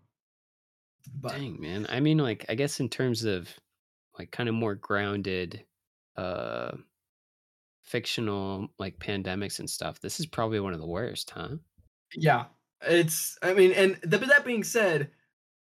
But 1.14 1.44
Dang, 1.44 1.60
man. 1.60 1.86
I 1.88 2.00
mean, 2.00 2.18
like, 2.18 2.44
I 2.48 2.54
guess 2.54 2.80
in 2.80 2.88
terms 2.88 3.24
of 3.24 3.58
like 4.18 4.30
kind 4.30 4.48
of 4.48 4.54
more 4.54 4.74
grounded, 4.74 5.66
uh, 6.16 6.76
fictional 7.82 8.68
like 8.78 8.98
pandemics 8.98 9.58
and 9.58 9.68
stuff, 9.68 10.00
this 10.00 10.20
is 10.20 10.26
probably 10.26 10.60
one 10.60 10.72
of 10.72 10.80
the 10.80 10.86
worst, 10.86 11.30
huh? 11.30 11.56
yeah, 12.14 12.46
it's, 12.82 13.38
I 13.42 13.54
mean, 13.54 13.72
and 13.72 13.94
th- 14.02 14.20
but 14.20 14.28
that 14.28 14.44
being 14.44 14.64
said, 14.64 15.10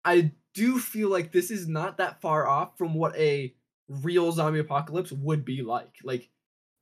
I 0.05 0.33
do 0.53 0.79
feel 0.79 1.09
like 1.09 1.31
this 1.31 1.51
is 1.51 1.67
not 1.67 1.97
that 1.97 2.21
far 2.21 2.47
off 2.47 2.77
from 2.77 2.93
what 2.95 3.15
a 3.17 3.55
real 3.87 4.31
zombie 4.31 4.59
apocalypse 4.59 5.11
would 5.11 5.45
be 5.45 5.61
like. 5.63 5.97
Like, 6.03 6.29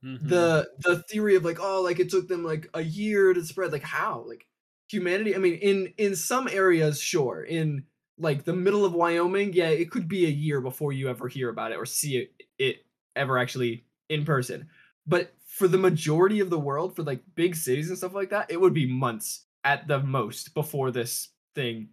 Mhm. 0.02 0.28
the 0.28 0.70
the 0.80 1.04
theory 1.04 1.36
of 1.36 1.44
like 1.44 1.58
oh 1.60 1.82
like 1.82 2.00
it 2.00 2.10
took 2.10 2.28
them 2.28 2.44
like 2.44 2.68
a 2.74 2.82
year 2.82 3.34
to 3.34 3.44
spread 3.44 3.72
like 3.72 3.84
how 3.84 4.24
like 4.28 4.47
humanity 4.88 5.34
i 5.34 5.38
mean 5.38 5.54
in 5.54 5.92
in 5.98 6.16
some 6.16 6.48
areas 6.48 7.00
sure 7.00 7.42
in 7.42 7.84
like 8.18 8.44
the 8.44 8.52
middle 8.52 8.84
of 8.84 8.92
wyoming 8.94 9.52
yeah 9.52 9.68
it 9.68 9.90
could 9.90 10.08
be 10.08 10.24
a 10.26 10.30
year 10.30 10.60
before 10.60 10.92
you 10.92 11.08
ever 11.08 11.28
hear 11.28 11.48
about 11.50 11.72
it 11.72 11.76
or 11.76 11.86
see 11.86 12.16
it, 12.18 12.32
it 12.58 12.76
ever 13.14 13.38
actually 13.38 13.84
in 14.08 14.24
person 14.24 14.68
but 15.06 15.34
for 15.46 15.68
the 15.68 15.78
majority 15.78 16.40
of 16.40 16.50
the 16.50 16.58
world 16.58 16.94
for 16.96 17.02
like 17.02 17.20
big 17.34 17.54
cities 17.54 17.88
and 17.88 17.98
stuff 17.98 18.14
like 18.14 18.30
that 18.30 18.50
it 18.50 18.60
would 18.60 18.74
be 18.74 18.86
months 18.86 19.44
at 19.64 19.86
the 19.88 20.00
most 20.00 20.54
before 20.54 20.90
this 20.90 21.28
thing 21.54 21.88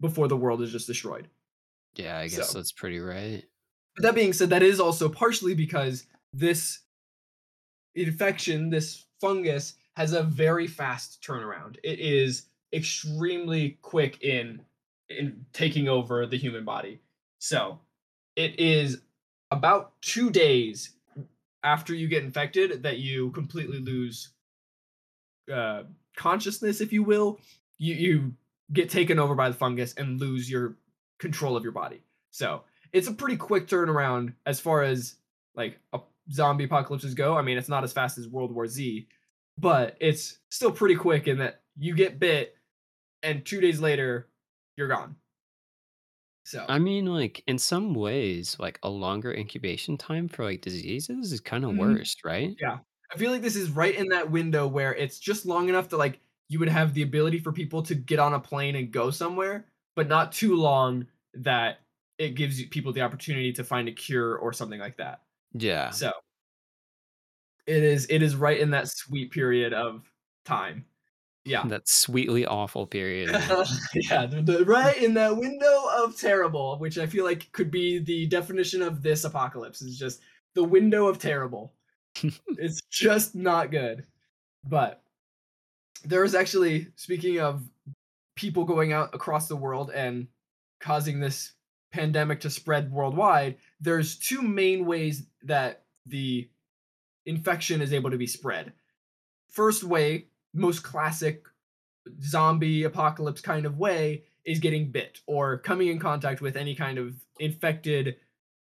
before 0.00 0.28
the 0.28 0.36
world 0.36 0.62
is 0.62 0.72
just 0.72 0.86
destroyed 0.86 1.28
Yeah, 1.96 2.18
I 2.18 2.28
guess 2.28 2.50
So- 2.50 2.58
that's 2.58 2.72
pretty 2.72 3.00
right. 3.00 3.44
but 3.96 4.02
that 4.04 4.14
being 4.14 4.32
said, 4.32 4.50
that 4.50 4.62
is 4.62 4.80
also 4.80 5.08
partially 5.08 5.54
because 5.54 6.06
this 6.32 6.80
infection, 7.94 8.70
this 8.70 9.04
fungus, 9.20 9.74
has 9.96 10.12
a 10.12 10.22
very 10.22 10.66
fast 10.66 11.22
turnaround. 11.22 11.76
It 11.82 12.00
is 12.00 12.46
extremely 12.72 13.78
quick 13.82 14.22
in 14.22 14.62
in 15.08 15.44
taking 15.52 15.88
over 15.88 16.26
the 16.26 16.38
human 16.38 16.64
body. 16.64 17.00
So 17.38 17.80
it 18.36 18.58
is 18.58 19.02
about 19.50 19.92
two 20.00 20.30
days 20.30 20.90
after 21.62 21.94
you 21.94 22.08
get 22.08 22.24
infected 22.24 22.82
that 22.82 22.98
you 22.98 23.30
completely 23.30 23.78
lose 23.78 24.30
uh, 25.52 25.84
consciousness, 26.16 26.80
if 26.80 26.92
you 26.92 27.02
will. 27.02 27.38
You 27.78 27.94
you 27.94 28.34
get 28.72 28.90
taken 28.90 29.18
over 29.18 29.34
by 29.34 29.48
the 29.48 29.54
fungus 29.54 29.94
and 29.94 30.20
lose 30.20 30.50
your 30.50 30.76
control 31.18 31.56
of 31.56 31.62
your 31.62 31.72
body. 31.72 32.02
So 32.30 32.62
it's 32.92 33.08
a 33.08 33.12
pretty 33.12 33.36
quick 33.36 33.66
turnaround 33.68 34.34
as 34.46 34.58
far 34.58 34.82
as 34.82 35.16
like 35.54 35.78
a 35.92 36.00
zombie 36.32 36.64
apocalypses 36.64 37.14
go. 37.14 37.36
I 37.36 37.42
mean, 37.42 37.58
it's 37.58 37.68
not 37.68 37.84
as 37.84 37.92
fast 37.92 38.18
as 38.18 38.28
World 38.28 38.52
War 38.52 38.66
Z, 38.66 39.06
but 39.58 39.96
it's 40.00 40.40
still 40.50 40.72
pretty 40.72 40.96
quick 40.96 41.28
in 41.28 41.38
that 41.38 41.62
you 41.76 41.94
get 41.94 42.18
bit 42.18 42.56
and 43.22 43.46
two 43.46 43.60
days 43.60 43.80
later 43.80 44.30
you're 44.76 44.88
gone. 44.88 45.16
So 46.44 46.68
I 46.68 46.78
mean, 46.78 47.06
like 47.06 47.42
in 47.46 47.58
some 47.58 47.94
ways, 47.94 48.58
like 48.58 48.78
a 48.82 48.88
longer 48.90 49.32
incubation 49.34 49.98
time 49.98 50.28
for 50.28 50.44
like 50.44 50.62
diseases 50.62 51.32
is 51.32 51.40
kind 51.40 51.64
of 51.64 51.72
Mhm. 51.72 51.74
worse, 51.74 52.16
right? 52.24 52.56
yeah, 52.60 52.78
I 53.12 53.18
feel 53.18 53.30
like 53.32 53.42
this 53.42 53.56
is 53.56 53.70
right 53.70 53.94
in 53.94 54.08
that 54.10 54.30
window 54.30 54.68
where 54.68 54.94
it's 54.94 55.18
just 55.18 55.46
long 55.46 55.68
enough 55.68 55.88
that 55.90 55.98
like 55.98 56.20
you 56.48 56.58
would 56.58 56.68
have 56.68 56.94
the 56.94 57.02
ability 57.02 57.38
for 57.40 57.52
people 57.52 57.82
to 57.84 57.94
get 57.94 58.18
on 58.18 58.34
a 58.34 58.40
plane 58.40 58.76
and 58.76 58.92
go 58.92 59.10
somewhere, 59.10 59.68
but 59.96 60.08
not 60.08 60.32
too 60.32 60.56
long 60.56 61.06
that 61.34 61.80
it 62.18 62.30
gives 62.30 62.60
you 62.60 62.68
people 62.68 62.92
the 62.92 63.02
opportunity 63.02 63.52
to 63.54 63.64
find 63.64 63.88
a 63.88 63.92
cure 63.92 64.36
or 64.38 64.52
something 64.52 64.80
like 64.80 64.98
that. 64.98 65.24
Yeah. 65.52 65.94
So 65.94 66.12
it 67.66 67.82
is 67.82 68.06
it 68.10 68.22
is 68.22 68.36
right 68.36 68.58
in 68.58 68.70
that 68.70 68.88
sweet 68.88 69.30
period 69.30 69.72
of 69.72 70.02
time. 70.44 70.84
Yeah. 71.44 71.66
That 71.66 71.88
sweetly 71.88 72.46
awful 72.46 72.86
period. 72.86 73.30
yeah, 73.94 74.26
the, 74.26 74.40
the- 74.42 74.64
right 74.64 74.96
in 74.96 75.14
that 75.14 75.36
window 75.36 75.82
of 75.96 76.18
terrible, 76.18 76.78
which 76.78 76.96
I 76.96 77.06
feel 77.06 77.24
like 77.24 77.52
could 77.52 77.70
be 77.70 77.98
the 77.98 78.26
definition 78.26 78.80
of 78.80 79.02
this 79.02 79.24
apocalypse 79.24 79.82
is 79.82 79.98
just 79.98 80.20
the 80.54 80.64
window 80.64 81.06
of 81.06 81.18
terrible. 81.18 81.74
it's 82.22 82.80
just 82.90 83.34
not 83.34 83.70
good. 83.70 84.06
But 84.66 85.02
there 86.04 86.24
is 86.24 86.34
actually 86.34 86.88
speaking 86.96 87.40
of 87.40 87.68
people 88.36 88.64
going 88.64 88.92
out 88.92 89.14
across 89.14 89.46
the 89.46 89.56
world 89.56 89.90
and 89.90 90.26
causing 90.80 91.20
this 91.20 91.52
pandemic 91.92 92.40
to 92.40 92.50
spread 92.50 92.90
worldwide, 92.90 93.56
there's 93.80 94.18
two 94.18 94.42
main 94.42 94.86
ways 94.86 95.24
that 95.42 95.84
the 96.06 96.48
infection 97.26 97.80
is 97.80 97.92
able 97.92 98.10
to 98.10 98.18
be 98.18 98.26
spread. 98.26 98.72
First 99.48 99.84
way, 99.84 100.26
most 100.52 100.82
classic 100.82 101.44
zombie 102.22 102.84
apocalypse 102.84 103.40
kind 103.40 103.66
of 103.66 103.78
way 103.78 104.24
is 104.44 104.58
getting 104.58 104.90
bit 104.90 105.20
or 105.26 105.58
coming 105.58 105.88
in 105.88 105.98
contact 105.98 106.40
with 106.40 106.56
any 106.56 106.74
kind 106.74 106.98
of 106.98 107.14
infected 107.38 108.16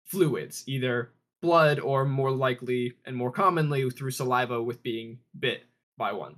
fluids, 0.04 0.62
either 0.66 1.12
blood 1.42 1.78
or 1.78 2.04
more 2.04 2.30
likely 2.30 2.94
and 3.04 3.16
more 3.16 3.30
commonly 3.30 3.88
through 3.90 4.10
saliva 4.10 4.62
with 4.62 4.82
being 4.82 5.18
bit 5.38 5.64
by 5.96 6.12
one. 6.12 6.36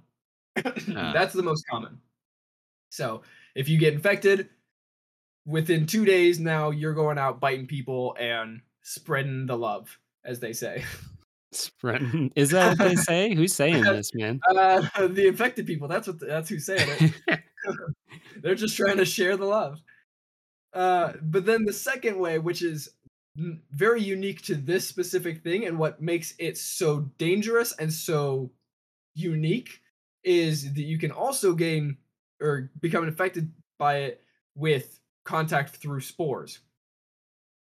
Ah. 0.96 1.12
That's 1.12 1.35
the 1.35 1.42
most 1.42 1.64
common. 1.68 1.98
So 2.88 3.22
if 3.55 3.68
you 3.68 3.79
get 3.79 3.92
infected, 3.92 4.48
within 5.44 5.87
two 5.87 6.07
days 6.07 6.40
now 6.40 6.70
you're 6.70 6.94
going 6.94 7.18
out 7.18 7.40
biting 7.40 7.66
people 7.66 8.16
and 8.18 8.62
spreading 8.83 9.46
the 9.46 9.57
love, 9.57 9.98
as 10.24 10.40
they 10.40 10.55
say. 10.55 10.83
Spreading- 11.57 12.33
Is 12.37 12.51
that 12.51 12.79
what 12.79 12.88
they 12.88 12.97
say? 13.11 13.35
Who's 13.35 13.55
saying 13.55 13.83
this, 13.85 14.14
man? 14.14 14.40
Uh, 14.49 14.83
the 15.09 15.27
infected 15.27 15.66
people. 15.66 15.88
That's 15.88 16.07
what. 16.07 16.21
That's 16.21 16.49
who's 16.49 16.66
saying 16.66 16.88
it. 17.27 17.40
They're 18.42 18.55
just 18.55 18.77
trying 18.77 18.99
to 18.99 19.05
share 19.05 19.37
the 19.37 19.45
love. 19.47 19.81
Uh, 20.73 21.14
but 21.23 21.47
then 21.47 21.64
the 21.64 21.73
second 21.73 22.19
way, 22.19 22.38
which 22.38 22.62
is 22.62 22.90
very 23.73 24.03
unique 24.03 24.42
to 24.42 24.55
this 24.55 24.87
specific 24.87 25.42
thing 25.42 25.66
and 25.66 25.79
what 25.79 26.01
makes 26.01 26.35
it 26.38 26.57
so 26.57 27.01
dangerous 27.19 27.73
and 27.79 27.92
so 27.92 28.51
unique, 29.14 29.81
is 30.25 30.73
that 30.75 30.83
you 30.83 30.99
can 30.99 31.11
also 31.11 31.55
gain 31.55 31.97
or 32.40 32.71
become 32.81 33.05
infected 33.05 33.51
by 33.79 33.97
it 33.99 34.23
with 34.55 35.01
contact 35.25 35.77
through 35.77 36.01
spores. 36.01 36.61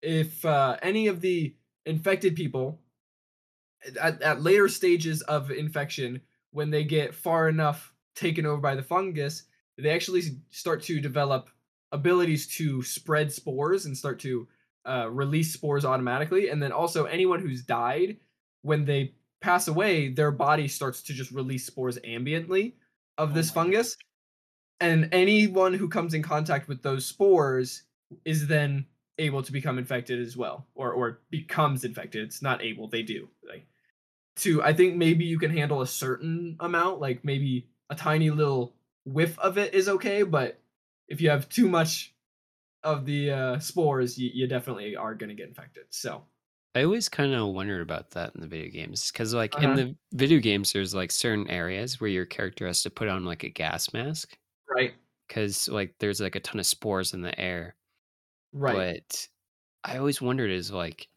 If 0.02 0.46
uh, 0.46 0.78
any 0.82 1.08
of 1.08 1.22
the 1.22 1.56
infected 1.86 2.36
people 2.36 2.80
at, 4.02 4.22
at 4.22 4.42
later 4.42 4.68
stages 4.68 5.22
of 5.24 5.52
infection, 5.52 6.22
when 6.52 6.72
they 6.72 6.84
get 6.84 7.14
far 7.14 7.50
enough 7.50 7.94
taken 8.16 8.46
over 8.46 8.62
by 8.62 8.76
the 8.76 8.84
fungus, 8.84 9.44
they 9.78 9.92
actually 9.92 10.24
start 10.50 10.82
to 10.84 11.00
develop 11.00 11.50
abilities 11.92 12.48
to 12.48 12.82
spread 12.82 13.32
spores 13.32 13.86
and 13.86 13.96
start 13.96 14.20
to 14.20 14.48
uh, 14.86 15.08
release 15.10 15.54
spores 15.54 15.86
automatically. 15.86 16.50
And 16.50 16.62
then 16.62 16.72
also 16.72 17.06
anyone 17.06 17.42
who's 17.42 17.64
died, 17.64 18.18
when 18.62 18.86
they 18.86 19.14
pass 19.42 19.68
away, 19.68 20.10
their 20.10 20.32
body 20.32 20.68
starts 20.68 21.02
to 21.04 21.14
just 21.14 21.32
release 21.32 21.66
spores 21.66 22.00
ambiently 22.00 22.74
of 23.18 23.32
Oh 23.32 23.34
this 23.34 23.56
my 23.56 23.64
fungus. 23.64 23.98
And 24.80 25.10
anyone 25.12 25.74
who 25.74 25.90
comes 25.90 26.14
in 26.14 26.24
contact 26.24 26.68
with 26.68 26.84
those 26.84 27.06
spores 27.06 27.84
is 28.26 28.48
then 28.48 28.86
able 29.20 29.44
to 29.44 29.52
become 29.52 29.78
infected 29.80 30.20
as 30.20 30.38
well, 30.38 30.68
or 30.76 30.94
or 30.94 31.22
becomes 31.30 31.84
infected. 31.86 32.24
It's 32.26 32.42
not 32.42 32.62
able; 32.64 32.88
they 32.90 33.04
do. 33.04 33.30
Like 33.48 33.68
to, 34.38 34.64
I 34.64 34.74
think 34.74 34.96
maybe 34.96 35.26
you 35.26 35.40
can 35.40 35.52
handle 35.52 35.82
a 35.82 35.88
certain 35.88 36.58
amount, 36.60 37.00
like 37.00 37.24
maybe 37.26 37.70
a 37.90 37.96
tiny 37.96 38.30
little 38.30 38.76
whiff 39.06 39.38
of 39.40 39.58
it 39.58 39.74
is 39.74 39.90
okay, 39.90 40.24
but 40.24 40.62
if 41.08 41.22
you 41.22 41.30
have 41.30 41.50
too 41.50 41.70
much 41.70 42.16
of 42.84 43.06
the 43.06 43.32
uh, 43.32 43.60
spores, 43.60 44.18
you, 44.20 44.32
you 44.34 44.48
definitely 44.48 44.96
are 44.96 45.16
going 45.16 45.30
to 45.30 45.36
get 45.36 45.50
infected. 45.50 45.86
So 45.92 46.26
I 46.76 46.84
always 46.84 47.10
kind 47.10 47.34
of 47.34 47.54
wondered 47.54 47.82
about 47.82 48.12
that 48.12 48.36
in 48.36 48.42
the 48.42 48.48
video 48.48 48.70
games 48.70 49.12
because, 49.12 49.34
like, 49.34 49.56
Uh-huh. 49.56 49.58
in 49.58 49.74
the 49.76 49.98
video 50.14 50.40
games, 50.40 50.74
there's 50.74 50.94
like 50.94 51.12
certain 51.12 51.50
areas 51.50 52.00
where 52.00 52.10
your 52.10 52.26
character 52.26 52.68
has 52.68 52.84
to 52.84 52.90
put 52.92 53.08
on 53.08 53.26
like 53.26 53.44
a 53.44 53.50
gas 53.50 53.94
mask 53.94 54.38
right, 54.68 54.96
because, 55.28 55.70
like, 55.70 55.98
there's 56.00 56.22
like 56.22 56.36
a 56.38 56.42
ton 56.42 56.60
of 56.62 56.68
spores 56.68 57.14
in 57.16 57.22
the 57.24 57.40
air. 57.40 57.77
Right. 58.58 59.04
But 59.08 59.28
I 59.84 59.98
always 59.98 60.22
wondered 60.22 60.52
is 60.52 60.72
like, 60.72 61.08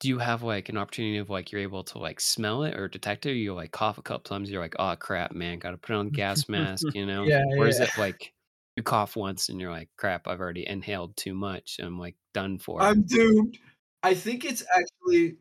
do 0.00 0.08
you 0.08 0.18
have 0.18 0.42
like 0.42 0.68
an 0.68 0.78
opportunity 0.78 1.18
of 1.18 1.28
like 1.30 1.52
you're 1.52 1.60
able 1.60 1.84
to 1.84 1.98
like 1.98 2.20
smell 2.20 2.62
it 2.64 2.78
or 2.78 2.88
detect 2.88 3.26
it? 3.26 3.30
Or 3.30 3.34
you 3.34 3.54
like 3.54 3.72
cough 3.72 3.98
a 3.98 4.02
couple 4.02 4.20
times, 4.20 4.50
you're 4.50 4.62
like, 4.62 4.76
oh 4.78 4.96
crap, 4.96 5.32
man, 5.32 5.58
got 5.58 5.72
to 5.72 5.76
put 5.76 5.96
on 5.96 6.08
gas 6.08 6.48
mask, 6.48 6.86
you 6.94 7.06
know? 7.06 7.24
Yeah, 7.24 7.44
Or 7.56 7.66
is 7.66 7.80
it 7.80 7.90
like 7.98 8.32
you 8.76 8.82
cough 8.82 9.16
once 9.16 9.48
and 9.48 9.60
you're 9.60 9.70
like, 9.70 9.88
crap, 9.96 10.26
I've 10.26 10.40
already 10.40 10.66
inhaled 10.66 11.16
too 11.16 11.34
much. 11.34 11.78
I'm 11.82 11.98
like 11.98 12.16
done 12.32 12.58
for. 12.58 12.80
I'm 12.82 13.02
doomed. 13.02 13.58
I 14.02 14.14
think 14.14 14.44
it's 14.44 14.64
actually. 14.74 15.36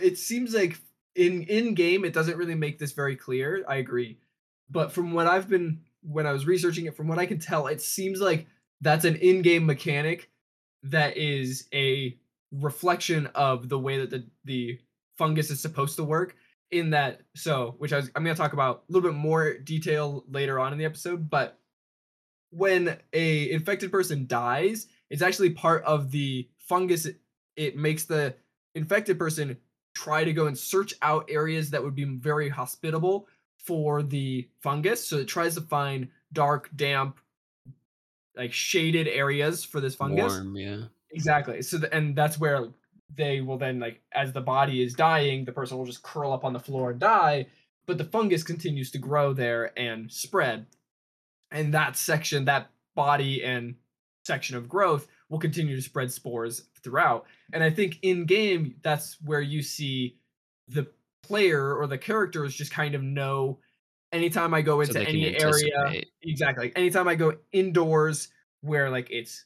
It 0.00 0.16
seems 0.16 0.54
like 0.54 0.78
in 1.14 1.42
in 1.42 1.74
game 1.74 2.04
it 2.04 2.12
doesn't 2.12 2.38
really 2.38 2.54
make 2.54 2.78
this 2.78 2.92
very 2.92 3.16
clear. 3.16 3.64
I 3.68 3.76
agree, 3.76 4.18
but 4.70 4.92
from 4.92 5.12
what 5.12 5.26
I've 5.26 5.48
been 5.48 5.80
when 6.02 6.26
I 6.26 6.32
was 6.32 6.46
researching 6.46 6.86
it, 6.86 6.96
from 6.96 7.08
what 7.08 7.18
I 7.18 7.26
can 7.26 7.38
tell, 7.38 7.66
it 7.66 7.82
seems 7.82 8.20
like 8.20 8.46
that's 8.80 9.04
an 9.04 9.16
in-game 9.16 9.66
mechanic 9.66 10.30
that 10.84 11.16
is 11.16 11.68
a 11.74 12.16
reflection 12.52 13.26
of 13.34 13.68
the 13.68 13.78
way 13.78 13.98
that 13.98 14.10
the 14.10 14.26
the 14.44 14.78
fungus 15.16 15.50
is 15.50 15.60
supposed 15.60 15.96
to 15.96 16.04
work. 16.04 16.36
In 16.70 16.90
that, 16.90 17.22
so 17.34 17.76
which 17.78 17.94
I 17.94 17.96
was, 17.96 18.10
I'm 18.14 18.22
going 18.22 18.36
to 18.36 18.40
talk 18.40 18.52
about 18.52 18.84
a 18.86 18.92
little 18.92 19.08
bit 19.08 19.16
more 19.16 19.54
detail 19.56 20.22
later 20.28 20.60
on 20.60 20.74
in 20.74 20.78
the 20.78 20.84
episode, 20.84 21.30
but 21.30 21.58
when 22.50 22.98
a 23.14 23.50
infected 23.50 23.90
person 23.90 24.26
dies, 24.26 24.86
it's 25.08 25.22
actually 25.22 25.48
part 25.48 25.82
of 25.84 26.10
the 26.10 26.46
fungus. 26.58 27.06
It, 27.06 27.22
it 27.56 27.76
makes 27.76 28.04
the 28.04 28.34
infected 28.74 29.18
person 29.18 29.56
try 29.94 30.24
to 30.24 30.32
go 30.34 30.46
and 30.46 30.58
search 30.58 30.92
out 31.00 31.24
areas 31.30 31.70
that 31.70 31.82
would 31.82 31.94
be 31.94 32.04
very 32.04 32.50
hospitable 32.50 33.28
for 33.56 34.02
the 34.02 34.46
fungus. 34.60 35.02
So 35.06 35.16
it 35.16 35.26
tries 35.26 35.54
to 35.54 35.62
find 35.62 36.08
dark, 36.34 36.68
damp, 36.76 37.18
like 38.38 38.52
shaded 38.52 39.08
areas 39.08 39.64
for 39.64 39.80
this 39.80 39.94
fungus. 39.94 40.32
Warm, 40.32 40.56
yeah. 40.56 40.82
Exactly. 41.10 41.60
So 41.62 41.78
the, 41.78 41.92
and 41.92 42.14
that's 42.14 42.38
where 42.38 42.68
they 43.14 43.40
will 43.40 43.58
then 43.58 43.80
like 43.80 44.00
as 44.12 44.32
the 44.32 44.40
body 44.40 44.82
is 44.82 44.94
dying, 44.94 45.44
the 45.44 45.52
person 45.52 45.76
will 45.76 45.84
just 45.84 46.02
curl 46.02 46.32
up 46.32 46.44
on 46.44 46.52
the 46.52 46.60
floor 46.60 46.92
and 46.92 47.00
die, 47.00 47.46
but 47.86 47.98
the 47.98 48.04
fungus 48.04 48.42
continues 48.42 48.90
to 48.92 48.98
grow 48.98 49.32
there 49.32 49.78
and 49.78 50.10
spread. 50.10 50.66
And 51.50 51.74
that 51.74 51.96
section, 51.96 52.44
that 52.44 52.70
body 52.94 53.42
and 53.42 53.74
section 54.24 54.56
of 54.56 54.68
growth 54.68 55.08
will 55.30 55.38
continue 55.38 55.74
to 55.74 55.82
spread 55.82 56.12
spores 56.12 56.64
throughout. 56.82 57.26
And 57.52 57.64
I 57.64 57.70
think 57.70 57.98
in 58.02 58.26
game 58.26 58.76
that's 58.82 59.16
where 59.24 59.40
you 59.40 59.62
see 59.62 60.18
the 60.68 60.86
player 61.22 61.74
or 61.74 61.86
the 61.86 61.98
characters 61.98 62.54
just 62.54 62.70
kind 62.70 62.94
of 62.94 63.02
know 63.02 63.58
anytime 64.12 64.54
I 64.54 64.62
go 64.62 64.80
into 64.80 64.94
can 64.94 65.06
any 65.06 65.38
area 65.38 66.02
exactly 66.22 66.66
like 66.66 66.78
anytime 66.78 67.08
i 67.08 67.14
go 67.14 67.34
indoors 67.52 68.28
where 68.62 68.90
like 68.90 69.10
it's 69.10 69.44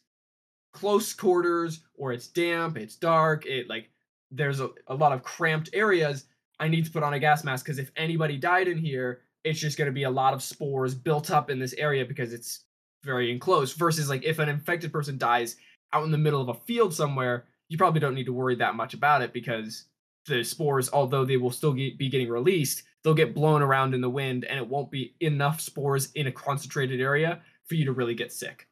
close 0.73 1.13
quarters 1.13 1.81
or 1.95 2.13
it's 2.13 2.29
damp 2.29 2.77
it's 2.79 2.97
dark 2.97 3.45
it 3.47 3.69
like 3.69 3.91
there's 4.31 4.61
a, 4.61 4.71
a 4.87 4.95
lot 4.95 5.13
of 5.13 5.23
cramped 5.23 5.71
areas 5.73 6.25
i 6.61 6.69
need 6.69 6.85
to 6.85 6.91
put 6.91 7.03
on 7.03 7.15
a 7.15 7.19
gas 7.19 7.45
mask 7.45 7.65
because 7.65 7.79
if 7.79 7.91
anybody 7.97 8.37
died 8.37 8.69
in 8.69 8.79
here 8.79 9.21
it's 9.45 9.61
just 9.61 9.77
going 9.77 9.87
to 9.87 9.93
be 9.93 10.05
a 10.05 10.11
lot 10.11 10.33
of 10.33 10.43
spores 10.43 10.95
built 10.95 11.31
up 11.31 11.51
in 11.51 11.59
this 11.59 11.75
area 11.75 12.05
because 12.05 12.33
it's 12.33 12.65
very 13.03 13.31
enclosed 13.31 13.77
versus 13.77 14.09
like 14.09 14.25
if 14.25 14.39
an 14.39 14.49
infected 14.49 14.93
person 14.93 15.19
dies 15.19 15.57
out 15.93 16.05
in 16.05 16.11
the 16.13 16.19
middle 16.19 16.41
of 16.41 16.49
a 16.49 16.61
field 16.61 16.95
somewhere 16.95 17.45
you 17.69 17.77
probably 17.77 18.01
don't 18.01 18.15
need 18.15 18.27
to 18.27 18.33
worry 18.33 18.55
that 18.55 18.77
much 18.77 18.95
about 18.95 19.23
it 19.23 19.33
because 19.33 19.87
the 20.27 20.43
spores 20.43 20.89
although 20.93 21.25
they 21.25 21.37
will 21.37 21.51
still 21.51 21.73
get, 21.73 21.99
be 21.99 22.09
getting 22.09 22.29
released 22.29 22.85
they'll 23.05 23.15
get 23.15 23.35
blown 23.35 23.63
around 23.63 23.95
in 23.95 24.01
the 24.01 24.11
wind 24.11 24.45
and 24.45 24.59
it 24.59 24.67
won't 24.67 24.91
be 24.91 25.15
enough 25.21 25.61
spores 25.61 26.11
in 26.15 26.27
a 26.29 26.33
concentrated 26.33 27.01
area 27.01 27.41
for 27.67 27.75
you 27.75 27.85
to 27.85 27.93
really 27.93 28.15
get 28.15 28.33
sick 28.33 28.67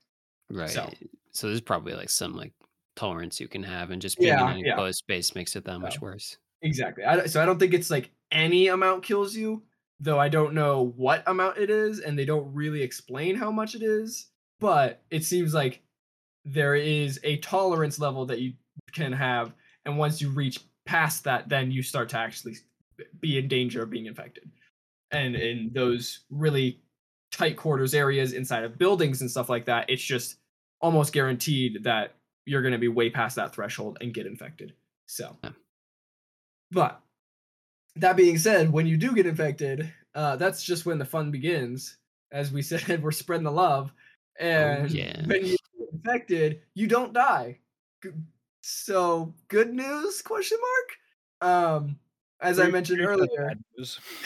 Right. 0.50 0.70
So- 0.70 0.90
So, 1.32 1.46
there's 1.46 1.60
probably 1.60 1.94
like 1.94 2.10
some 2.10 2.34
like 2.36 2.52
tolerance 2.96 3.38
you 3.40 3.46
can 3.46 3.62
have, 3.62 3.92
and 3.92 4.02
just 4.02 4.18
being 4.18 4.32
in 4.32 4.38
Yeah, 4.38 4.50
an 4.50 4.58
yeah. 4.58 4.70
enclosed 4.72 4.98
space 4.98 5.34
makes 5.36 5.54
it 5.54 5.64
that 5.64 5.78
much 5.78 6.00
worse. 6.00 6.36
exactly 6.62 7.04
I, 7.04 7.26
so 7.26 7.40
i 7.42 7.46
don't 7.46 7.58
think 7.58 7.72
it's 7.72 7.88
like 7.90 8.10
any 8.32 8.66
amount 8.68 9.02
kills 9.04 9.34
you 9.34 9.62
though 10.00 10.18
i 10.18 10.28
don't 10.28 10.52
know 10.54 10.92
what 10.96 11.22
amount 11.26 11.56
it 11.58 11.70
is 11.70 12.00
and 12.00 12.18
they 12.18 12.24
don't 12.26 12.52
really 12.52 12.82
explain 12.82 13.34
how 13.36 13.50
much 13.50 13.74
it 13.74 13.82
is 13.82 14.26
but 14.58 15.02
it 15.10 15.24
seems 15.24 15.54
like 15.54 15.82
there 16.44 16.74
is 16.74 17.18
a 17.24 17.36
tolerance 17.38 17.98
level 17.98 18.26
that 18.26 18.40
you 18.40 18.52
can 18.92 19.12
have 19.12 19.54
and 19.86 19.96
once 19.96 20.20
you 20.20 20.28
reach 20.30 20.58
past 20.84 21.24
that 21.24 21.48
then 21.48 21.70
you 21.70 21.82
start 21.82 22.08
to 22.10 22.18
actually 22.18 22.56
be 23.20 23.38
in 23.38 23.48
danger 23.48 23.82
of 23.82 23.90
being 23.90 24.06
infected. 24.06 24.50
And 25.10 25.34
in 25.34 25.70
those 25.74 26.20
really 26.30 26.80
tight 27.32 27.56
quarters 27.56 27.94
areas 27.94 28.32
inside 28.32 28.64
of 28.64 28.76
buildings 28.78 29.20
and 29.20 29.30
stuff 29.30 29.48
like 29.48 29.64
that 29.66 29.88
it's 29.88 30.02
just 30.02 30.36
almost 30.80 31.12
guaranteed 31.12 31.84
that 31.84 32.14
you're 32.44 32.60
going 32.62 32.72
to 32.72 32.78
be 32.78 32.88
way 32.88 33.08
past 33.08 33.36
that 33.36 33.54
threshold 33.54 33.98
and 34.00 34.12
get 34.12 34.26
infected 34.26 34.72
so. 35.06 35.36
Yeah. 35.44 35.50
but 36.72 37.00
that 37.96 38.16
being 38.16 38.36
said 38.36 38.72
when 38.72 38.86
you 38.88 38.96
do 38.96 39.14
get 39.14 39.26
infected 39.26 39.92
uh, 40.16 40.34
that's 40.36 40.64
just 40.64 40.86
when 40.86 40.98
the 40.98 41.04
fun 41.04 41.30
begins. 41.30 41.96
As 42.32 42.50
we 42.50 42.62
said 42.70 43.00
we're 43.00 43.12
spreading 43.12 43.44
the 43.44 43.52
love. 43.52 43.92
And 44.40 44.86
Oh, 44.86 44.88
yeah. 44.88 45.24
when 45.24 45.46
you 45.46 45.56
get 45.78 45.88
infected 45.92 46.62
you 46.74 46.88
don't 46.88 47.12
die. 47.12 47.58
So 48.62 49.34
good 49.48 49.72
news 49.72 50.20
question 50.22 50.58
mark? 51.40 51.50
Um 51.52 51.96
as 52.42 52.59
i 52.59 52.66
mentioned 52.68 52.98
pretty 52.98 53.22
earlier 53.22 53.55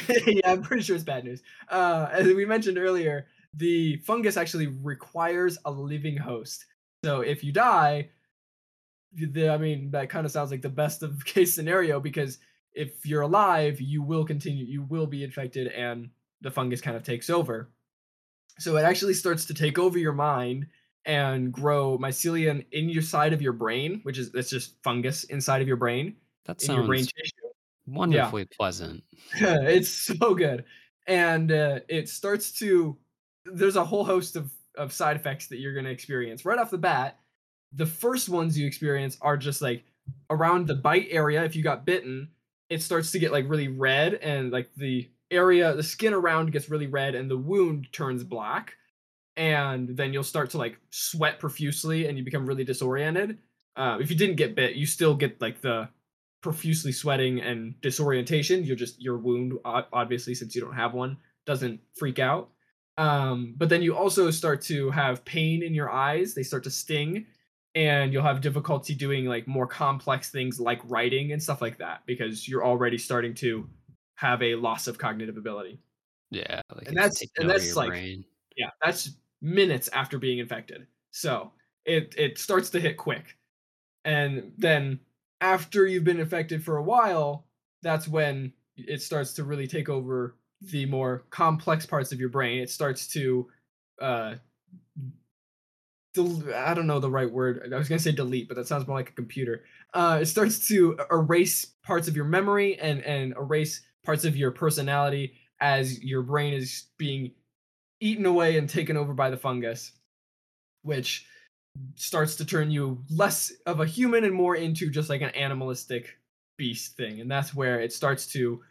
yeah, 0.27 0.51
I'm 0.51 0.63
pretty 0.63 0.83
sure 0.83 0.97
it's 0.97 1.05
bad 1.05 1.25
news. 1.25 1.43
Uh, 1.69 2.09
as 2.13 2.27
we 2.27 2.45
mentioned 2.45 2.79
earlier, 2.79 3.27
the 3.55 3.99
fungus 3.99 4.37
actually 4.37 4.67
requires 4.67 5.59
a 5.65 5.71
living 5.71 6.17
host. 6.17 6.67
So 7.05 7.21
if 7.21 7.45
you 7.45 7.53
die, 7.53 8.11
the, 9.13 9.51
I 9.51 9.59
mean, 9.59 9.91
that 9.93 10.11
kind 10.11 10.27
of 10.27 10.33
sounds 10.33 10.51
like 10.51 10.63
the 10.63 10.69
best 10.69 11.03
of 11.03 11.25
case 11.25 11.55
scenario 11.55 12.01
because 12.01 12.39
if 12.73 13.07
you're 13.07 13.23
alive, 13.23 13.81
you 13.81 14.03
will 14.03 14.25
continue, 14.25 14.65
you 14.65 14.83
will 14.83 15.07
be 15.07 15.23
infected, 15.23 15.69
and 15.69 16.11
the 16.41 16.51
fungus 16.51 16.81
kind 16.81 16.97
of 16.97 17.05
takes 17.05 17.31
over. 17.31 17.71
So 18.59 18.77
it 18.77 18.83
actually 18.83 19.15
starts 19.15 19.45
to 19.47 19.55
take 19.55 19.79
over 19.79 19.99
your 19.99 20.13
mind 20.13 20.67
and 21.07 21.53
grow 21.53 21.99
mycelium 21.99 22.65
in 22.73 22.89
your 22.89 23.03
side 23.03 23.33
of 23.33 23.41
your 23.41 23.53
brain, 23.53 24.01
which 24.03 24.19
is 24.19 24.31
it's 24.35 24.51
just 24.51 24.83
fungus 24.83 25.25
inside 25.25 25.63
of 25.63 25.69
your 25.69 25.77
brain, 25.77 26.17
That 26.47 26.67
your 26.67 26.87
brain 26.87 27.07
wonderfully 27.87 28.47
pleasant. 28.47 29.03
it's 29.35 29.91
so 29.91 30.35
good. 30.35 30.65
And 31.07 31.53
uh, 31.53 31.81
it 31.89 32.09
starts 32.09 32.53
to 32.59 32.97
there's 33.45 33.77
a 33.77 33.85
whole 33.85 34.05
host 34.05 34.37
of 34.37 34.51
of 34.77 34.93
side 34.93 35.17
effects 35.17 35.47
that 35.49 35.59
you're 35.59 35.75
going 35.75 35.85
to 35.85 35.91
experience. 35.91 36.45
Right 36.45 36.59
off 36.59 36.71
the 36.71 36.79
bat 36.79 37.19
the 37.75 37.87
first 37.87 38.29
ones 38.29 38.57
you 38.57 38.67
experience 38.67 39.19
are 39.21 39.37
just 39.37 39.61
like 39.61 39.85
around 40.31 40.67
the 40.67 40.75
bite 40.75 41.09
area 41.11 41.45
if 41.45 41.57
you 41.57 41.63
got 41.63 41.85
bitten 41.85 42.29
it 42.71 42.83
starts 42.83 43.11
to 43.11 43.19
get 43.19 43.33
like 43.33 43.49
really 43.49 43.69
red 43.69 44.15
and 44.15 44.51
like 44.51 44.71
the 44.77 45.11
area 45.31 45.75
the 45.75 45.83
skin 45.83 46.15
around 46.15 46.53
gets 46.53 46.69
really 46.69 46.87
red 46.87 47.15
and 47.15 47.31
the 47.31 47.37
wound 47.37 47.89
turns 47.93 48.23
black 48.23 48.75
and 49.37 49.89
then 49.97 50.13
you'll 50.13 50.23
start 50.23 50.51
to 50.51 50.59
like 50.59 50.79
sweat 50.91 51.41
profusely 51.41 52.07
and 52.07 52.17
you 52.17 52.25
become 52.25 52.47
really 52.47 52.63
disoriented. 52.63 53.39
Uh, 53.75 53.99
if 54.01 54.09
you 54.09 54.17
didn't 54.17 54.37
get 54.37 54.55
bit 54.55 54.77
you 54.77 54.87
still 54.87 55.15
get 55.15 55.41
like 55.41 55.61
the 55.61 55.89
profusely 56.45 56.93
sweating 56.93 57.41
and 57.41 57.75
disorientation 57.81 58.63
you're 58.65 58.77
just 58.77 59.01
your 59.01 59.17
wound 59.17 59.55
obviously 59.65 60.35
since 60.35 60.55
you 60.55 60.61
don't 60.61 60.75
have 60.75 60.93
one 60.93 61.17
doesn't 61.47 61.81
freak 61.95 62.19
out 62.19 62.51
um, 62.99 63.55
but 63.57 63.69
then 63.71 63.81
you 63.83 63.97
also 63.97 64.31
start 64.31 64.61
to 64.61 64.91
have 64.91 65.25
pain 65.25 65.63
in 65.63 65.73
your 65.75 65.91
eyes 65.91 66.35
they 66.35 66.43
start 66.43 66.63
to 66.63 66.71
sting 66.71 67.25
and 67.75 68.13
you'll 68.13 68.23
have 68.23 68.43
difficulty 68.43 68.95
doing 68.95 69.25
like 69.25 69.49
more 69.49 69.67
complex 69.67 70.31
things 70.31 70.61
like 70.61 70.81
writing 70.85 71.33
and 71.33 71.43
stuff 71.43 71.63
like 71.63 71.79
that 71.79 72.03
because 72.05 72.47
you're 72.47 72.65
already 72.65 72.99
starting 72.99 73.33
to 73.35 73.67
have 74.17 74.43
a 74.43 74.55
loss 74.55 74.87
of 74.87 74.97
cognitive 74.99 75.37
ability. 75.37 75.81
Yeah, 76.31 76.61
like 76.75 76.87
And 76.89 76.97
that's- 76.97 77.21
and 77.37 77.51
that's, 77.51 77.75
like, 77.75 77.89
brain. 77.89 78.25
Yeah, 78.57 78.71
that's 78.81 79.17
minutes 79.41 79.89
after 79.93 80.19
being 80.19 80.39
infected. 80.39 80.87
So 81.11 81.51
it 81.85 82.15
it 82.17 82.39
starts 82.39 82.71
to 82.71 82.81
hit 82.81 82.97
quick. 82.97 83.37
And 84.05 84.53
then 84.57 85.01
after 85.45 85.87
you've 85.87 86.05
been 86.05 86.21
infected 86.21 86.65
for 86.65 86.79
a 86.79 86.83
while, 86.83 87.45
that's 87.83 88.09
when 88.09 88.51
it 88.77 89.03
starts 89.03 89.35
to 89.35 89.45
really 89.45 89.67
take 89.67 89.91
over 89.91 90.37
the 90.73 90.87
more 90.87 91.27
complex 91.29 91.85
parts 91.85 92.13
of 92.13 92.19
your 92.19 92.31
brain. 92.31 92.61
It 92.61 92.71
starts 92.71 93.07
to 93.09 93.47
uh 94.01 94.37
del- 96.15 96.55
I 96.55 96.73
don't 96.73 96.87
know 96.87 96.99
the 96.99 97.11
right 97.11 97.31
word. 97.31 97.71
I 97.73 97.77
was 97.77 97.91
gonna 97.91 97.99
say 97.99 98.13
delete, 98.13 98.49
but 98.49 98.57
that 98.57 98.67
sounds 98.67 98.87
more 98.87 98.97
like 98.97 99.11
a 99.11 99.13
computer. 99.13 99.65
Uh, 99.93 100.21
it 100.23 100.27
starts 100.27 100.67
to 100.69 100.99
erase 101.11 101.67
parts 101.85 102.09
of 102.09 102.17
your 102.17 102.25
memory 102.25 102.79
and 102.79 103.03
and 103.03 103.35
erase 103.37 103.83
parts 104.03 104.25
of 104.25 104.37
your 104.37 104.51
personality 104.51 105.35
as 105.61 106.03
your 106.03 106.23
brain 106.23 106.55
is 106.55 106.87
being 106.97 107.33
eaten 108.01 108.25
away 108.25 108.57
and 108.57 108.69
taken 108.69 108.97
over 108.97 109.13
by 109.13 109.29
the 109.29 109.37
fungus, 109.37 109.93
which 110.83 111.27
starts 111.97 112.37
to 112.37 112.45
turn 112.45 112.71
you 112.71 113.03
less 113.11 113.53
of 113.67 113.81
a 113.81 113.87
human 113.87 114.25
and 114.25 114.35
more 114.35 114.57
into 114.57 114.91
just 114.91 115.09
like 115.09 115.23
an 115.23 115.31
animalistic 115.31 116.17
beast 116.57 116.97
thing. 116.97 117.21
And 117.21 117.31
that's 117.31 117.55
where 117.55 117.81
it 117.81 117.93
starts 117.93 118.27
to 118.29 118.63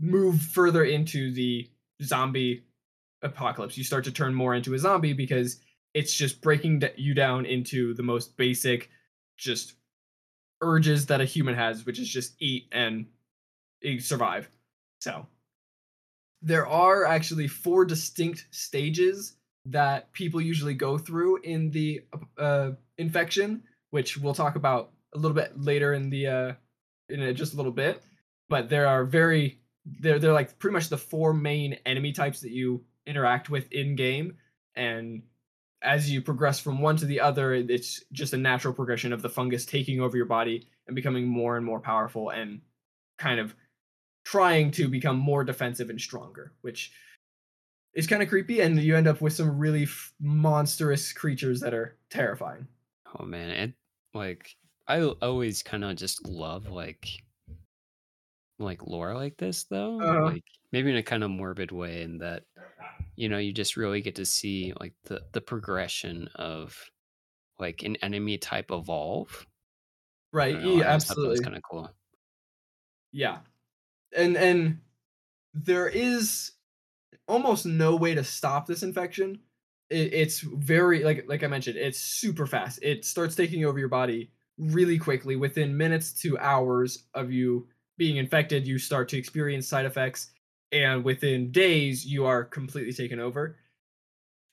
move 0.00 0.40
further 0.40 0.84
into 0.84 1.32
the 1.32 1.68
zombie 2.02 2.64
apocalypse. 3.22 3.76
You 3.76 3.84
start 3.84 4.04
to 4.04 4.12
turn 4.12 4.34
more 4.34 4.54
into 4.54 4.74
a 4.74 4.78
zombie 4.78 5.12
because 5.12 5.60
it's 5.94 6.14
just 6.14 6.40
breaking 6.40 6.82
you 6.96 7.14
down 7.14 7.46
into 7.46 7.94
the 7.94 8.02
most 8.02 8.36
basic 8.36 8.90
just 9.36 9.74
urges 10.60 11.06
that 11.06 11.20
a 11.20 11.24
human 11.24 11.54
has, 11.54 11.84
which 11.86 11.98
is 11.98 12.08
just 12.08 12.34
eat 12.40 12.68
and 12.72 13.06
eh, 13.84 13.98
survive. 13.98 14.48
So 15.00 15.26
there 16.42 16.66
are 16.66 17.04
actually 17.04 17.48
four 17.48 17.84
distinct 17.84 18.46
stages 18.50 19.34
that 19.70 20.12
people 20.12 20.40
usually 20.40 20.74
go 20.74 20.98
through 20.98 21.40
in 21.42 21.70
the 21.70 22.02
uh, 22.38 22.70
infection, 22.96 23.62
which 23.90 24.16
we'll 24.16 24.34
talk 24.34 24.56
about 24.56 24.90
a 25.14 25.18
little 25.18 25.34
bit 25.34 25.58
later 25.58 25.94
in 25.94 26.10
the 26.10 26.26
uh, 26.26 26.52
in 27.08 27.34
just 27.34 27.54
a 27.54 27.56
little 27.56 27.72
bit. 27.72 28.02
But 28.48 28.68
there 28.68 28.86
are 28.86 29.04
very 29.04 29.60
they're 29.84 30.18
they're 30.18 30.32
like 30.32 30.58
pretty 30.58 30.74
much 30.74 30.88
the 30.88 30.98
four 30.98 31.32
main 31.32 31.78
enemy 31.86 32.12
types 32.12 32.40
that 32.40 32.50
you 32.50 32.84
interact 33.06 33.50
with 33.50 33.70
in 33.72 33.96
game, 33.96 34.36
and 34.74 35.22
as 35.82 36.10
you 36.10 36.20
progress 36.20 36.58
from 36.58 36.80
one 36.80 36.96
to 36.96 37.06
the 37.06 37.20
other, 37.20 37.54
it's 37.54 38.02
just 38.12 38.32
a 38.32 38.36
natural 38.36 38.74
progression 38.74 39.12
of 39.12 39.22
the 39.22 39.28
fungus 39.28 39.64
taking 39.64 40.00
over 40.00 40.16
your 40.16 40.26
body 40.26 40.66
and 40.86 40.96
becoming 40.96 41.26
more 41.26 41.56
and 41.56 41.64
more 41.64 41.80
powerful 41.80 42.30
and 42.30 42.60
kind 43.18 43.38
of 43.38 43.54
trying 44.24 44.70
to 44.72 44.88
become 44.88 45.16
more 45.16 45.44
defensive 45.44 45.88
and 45.88 46.00
stronger, 46.00 46.52
which 46.62 46.92
is 47.98 48.06
kind 48.06 48.22
of 48.22 48.28
creepy. 48.28 48.60
And 48.60 48.78
you 48.80 48.96
end 48.96 49.08
up 49.08 49.20
with 49.20 49.32
some 49.32 49.58
really 49.58 49.82
f- 49.82 50.12
monstrous 50.20 51.12
creatures 51.12 51.60
that 51.60 51.74
are 51.74 51.98
terrifying. 52.10 52.66
Oh 53.18 53.24
man, 53.24 53.50
it 53.50 53.74
like 54.14 54.54
I 54.86 55.02
always 55.02 55.62
kind 55.62 55.84
of 55.84 55.96
just 55.96 56.26
love 56.26 56.68
like 56.68 57.08
like 58.58 58.86
lore 58.86 59.14
like 59.14 59.36
this 59.36 59.64
though. 59.64 60.00
Uh-huh. 60.00 60.24
Like 60.26 60.44
maybe 60.72 60.90
in 60.90 60.96
a 60.96 61.02
kind 61.02 61.24
of 61.24 61.30
morbid 61.30 61.72
way 61.72 62.02
in 62.02 62.18
that 62.18 62.44
you 63.16 63.28
know, 63.28 63.38
you 63.38 63.52
just 63.52 63.76
really 63.76 64.00
get 64.00 64.14
to 64.16 64.24
see 64.24 64.72
like 64.80 64.94
the 65.04 65.22
the 65.32 65.40
progression 65.40 66.28
of 66.36 66.90
like 67.58 67.82
an 67.82 67.96
enemy 67.96 68.38
type 68.38 68.70
evolve. 68.70 69.46
Right? 70.32 70.60
know, 70.60 70.76
Yeah, 70.76 70.92
I 70.92 70.96
just 70.96 71.08
thought 71.08 71.18
that 71.20 71.28
was 71.28 71.40
absolutely. 71.40 71.44
kind 71.44 71.56
of 71.56 71.62
cool. 71.62 71.90
Yeah. 73.12 73.40
And 74.16 74.36
and 74.36 74.80
there 75.54 75.88
is 75.88 76.52
almost 77.28 77.66
no 77.66 77.94
way 77.94 78.14
to 78.14 78.24
stop 78.24 78.66
this 78.66 78.82
infection. 78.82 79.38
It, 79.90 80.12
it's 80.12 80.40
very 80.40 81.04
like 81.04 81.26
like 81.28 81.44
I 81.44 81.46
mentioned, 81.46 81.76
it's 81.76 82.00
super 82.00 82.46
fast. 82.46 82.80
It 82.82 83.04
starts 83.04 83.34
taking 83.34 83.64
over 83.64 83.78
your 83.78 83.88
body 83.88 84.30
really 84.58 84.98
quickly 84.98 85.36
within 85.36 85.76
minutes 85.76 86.12
to 86.12 86.36
hours 86.38 87.04
of 87.14 87.30
you 87.30 87.68
being 87.96 88.16
infected, 88.16 88.66
you 88.66 88.78
start 88.78 89.08
to 89.08 89.18
experience 89.18 89.68
side 89.68 89.86
effects 89.86 90.30
and 90.72 91.04
within 91.04 91.50
days 91.50 92.04
you 92.04 92.26
are 92.26 92.44
completely 92.44 92.92
taken 92.92 93.18
over. 93.18 93.56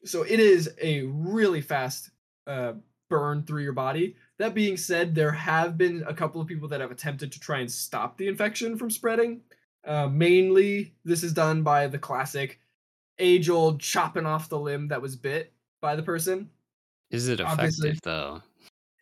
So 0.03 0.23
it 0.23 0.39
is 0.39 0.69
a 0.81 1.03
really 1.03 1.61
fast 1.61 2.11
uh, 2.47 2.73
burn 3.09 3.43
through 3.43 3.63
your 3.63 3.73
body. 3.73 4.15
That 4.37 4.53
being 4.53 4.77
said, 4.77 5.15
there 5.15 5.31
have 5.31 5.77
been 5.77 6.03
a 6.07 6.13
couple 6.13 6.41
of 6.41 6.47
people 6.47 6.67
that 6.69 6.81
have 6.81 6.91
attempted 6.91 7.31
to 7.31 7.39
try 7.39 7.59
and 7.59 7.71
stop 7.71 8.17
the 8.17 8.27
infection 8.27 8.77
from 8.77 8.89
spreading. 8.89 9.41
Uh, 9.85 10.07
mainly, 10.07 10.93
this 11.03 11.23
is 11.23 11.33
done 11.33 11.63
by 11.63 11.87
the 11.87 11.99
classic 11.99 12.59
age 13.19 13.49
old 13.49 13.79
chopping 13.79 14.25
off 14.25 14.49
the 14.49 14.59
limb 14.59 14.87
that 14.89 15.01
was 15.01 15.15
bit 15.15 15.53
by 15.81 15.95
the 15.95 16.03
person. 16.03 16.49
Is 17.11 17.27
it 17.27 17.41
Obviously. 17.41 17.89
effective 17.89 18.01
though? 18.03 18.41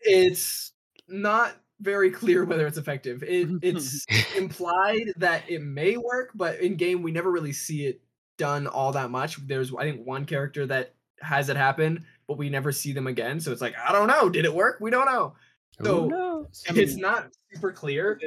It's 0.01 0.73
not 1.07 1.55
very 1.79 2.11
clear 2.11 2.45
whether 2.45 2.67
it's 2.67 2.77
effective. 2.77 3.23
It, 3.23 3.49
it's 3.61 4.05
implied 4.37 5.13
that 5.17 5.43
it 5.49 5.61
may 5.61 5.97
work, 5.97 6.31
but 6.35 6.59
in 6.59 6.75
game, 6.75 7.01
we 7.01 7.11
never 7.11 7.31
really 7.31 7.53
see 7.53 7.85
it 7.85 8.01
done 8.37 8.67
all 8.67 8.91
that 8.93 9.11
much. 9.11 9.45
There's, 9.47 9.73
I 9.73 9.83
think, 9.83 10.05
one 10.05 10.25
character 10.25 10.65
that 10.67 10.93
has 11.21 11.49
it 11.49 11.57
happen, 11.57 12.05
but 12.27 12.37
we 12.37 12.49
never 12.49 12.71
see 12.71 12.91
them 12.91 13.07
again. 13.07 13.39
So 13.39 13.51
it's 13.51 13.61
like, 13.61 13.75
I 13.77 13.91
don't 13.91 14.07
know. 14.07 14.29
Did 14.29 14.45
it 14.45 14.53
work? 14.53 14.77
We 14.81 14.91
don't 14.91 15.05
know. 15.05 15.35
So, 15.83 16.03
Who 16.03 16.09
knows? 16.09 16.63
I 16.69 16.73
it's 16.75 16.95
not 16.95 17.29
super 17.51 17.71
clear. 17.71 18.19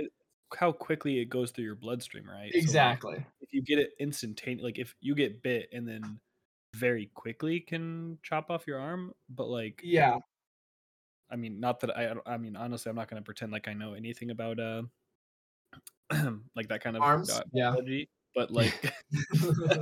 It- 0.52 0.58
how 0.58 0.72
quickly 0.72 1.18
it 1.20 1.26
goes 1.26 1.50
through 1.50 1.64
your 1.64 1.74
bloodstream, 1.74 2.28
right? 2.28 2.52
So, 2.52 2.58
like, 2.58 2.62
Exactly. 2.64 3.26
if 3.40 3.52
you 3.52 3.62
get 3.62 3.78
it 3.78 3.90
instantaneous, 3.98 4.62
like 4.64 4.78
if 4.78 4.94
you 5.00 5.14
get 5.14 5.42
bit 5.42 5.68
and 5.72 5.86
then 5.86 6.20
very 6.74 7.06
quickly 7.14 7.60
can 7.60 8.18
chop 8.22 8.50
off 8.50 8.66
your 8.66 8.78
arm, 8.78 9.12
but 9.28 9.48
like 9.48 9.80
Yeah. 9.84 10.18
I 11.30 11.36
mean, 11.36 11.58
not 11.58 11.80
that 11.80 11.96
I, 11.96 12.14
I 12.24 12.36
mean, 12.36 12.54
honestly, 12.56 12.88
I'm 12.90 12.96
not 12.96 13.08
going 13.08 13.20
to 13.20 13.24
pretend 13.24 13.50
like 13.52 13.66
I 13.68 13.72
know 13.72 13.94
anything 13.94 14.30
about 14.30 14.60
uh, 14.60 14.82
like 16.54 16.68
that 16.68 16.82
kind 16.82 16.96
of 16.96 17.02
Arms? 17.02 17.30
uh, 17.30 17.42
Yeah. 17.52 17.70
biology, 17.70 18.08
but 18.34 18.50
like, 18.52 18.92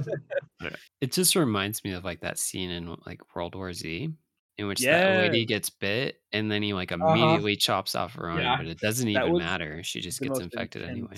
It 1.00 1.12
just 1.12 1.37
reminds 1.37 1.85
me 1.85 1.92
of 1.92 2.05
like 2.05 2.20
that 2.20 2.38
scene 2.38 2.70
in 2.70 2.96
like 3.05 3.35
World 3.35 3.55
War 3.55 3.72
Z 3.72 4.11
in 4.59 4.67
which 4.69 4.81
that 4.83 5.19
lady 5.19 5.45
gets 5.45 5.69
bit 5.71 6.21
and 6.33 6.51
then 6.51 6.62
he 6.62 6.73
like 6.73 6.93
immediately 6.93 7.57
chops 7.57 7.95
off 7.95 8.14
her 8.14 8.29
arm, 8.31 8.38
Yeah. 8.40 8.57
but 8.57 8.67
it 8.67 8.79
doesn't 8.79 9.12
That 9.12 9.27
even 9.27 9.38
matter. 9.38 9.83
She 9.83 10.01
just 10.01 10.21
gets 10.21 10.31
most 10.31 10.43
infected 10.43 10.83
anyway. 10.83 11.17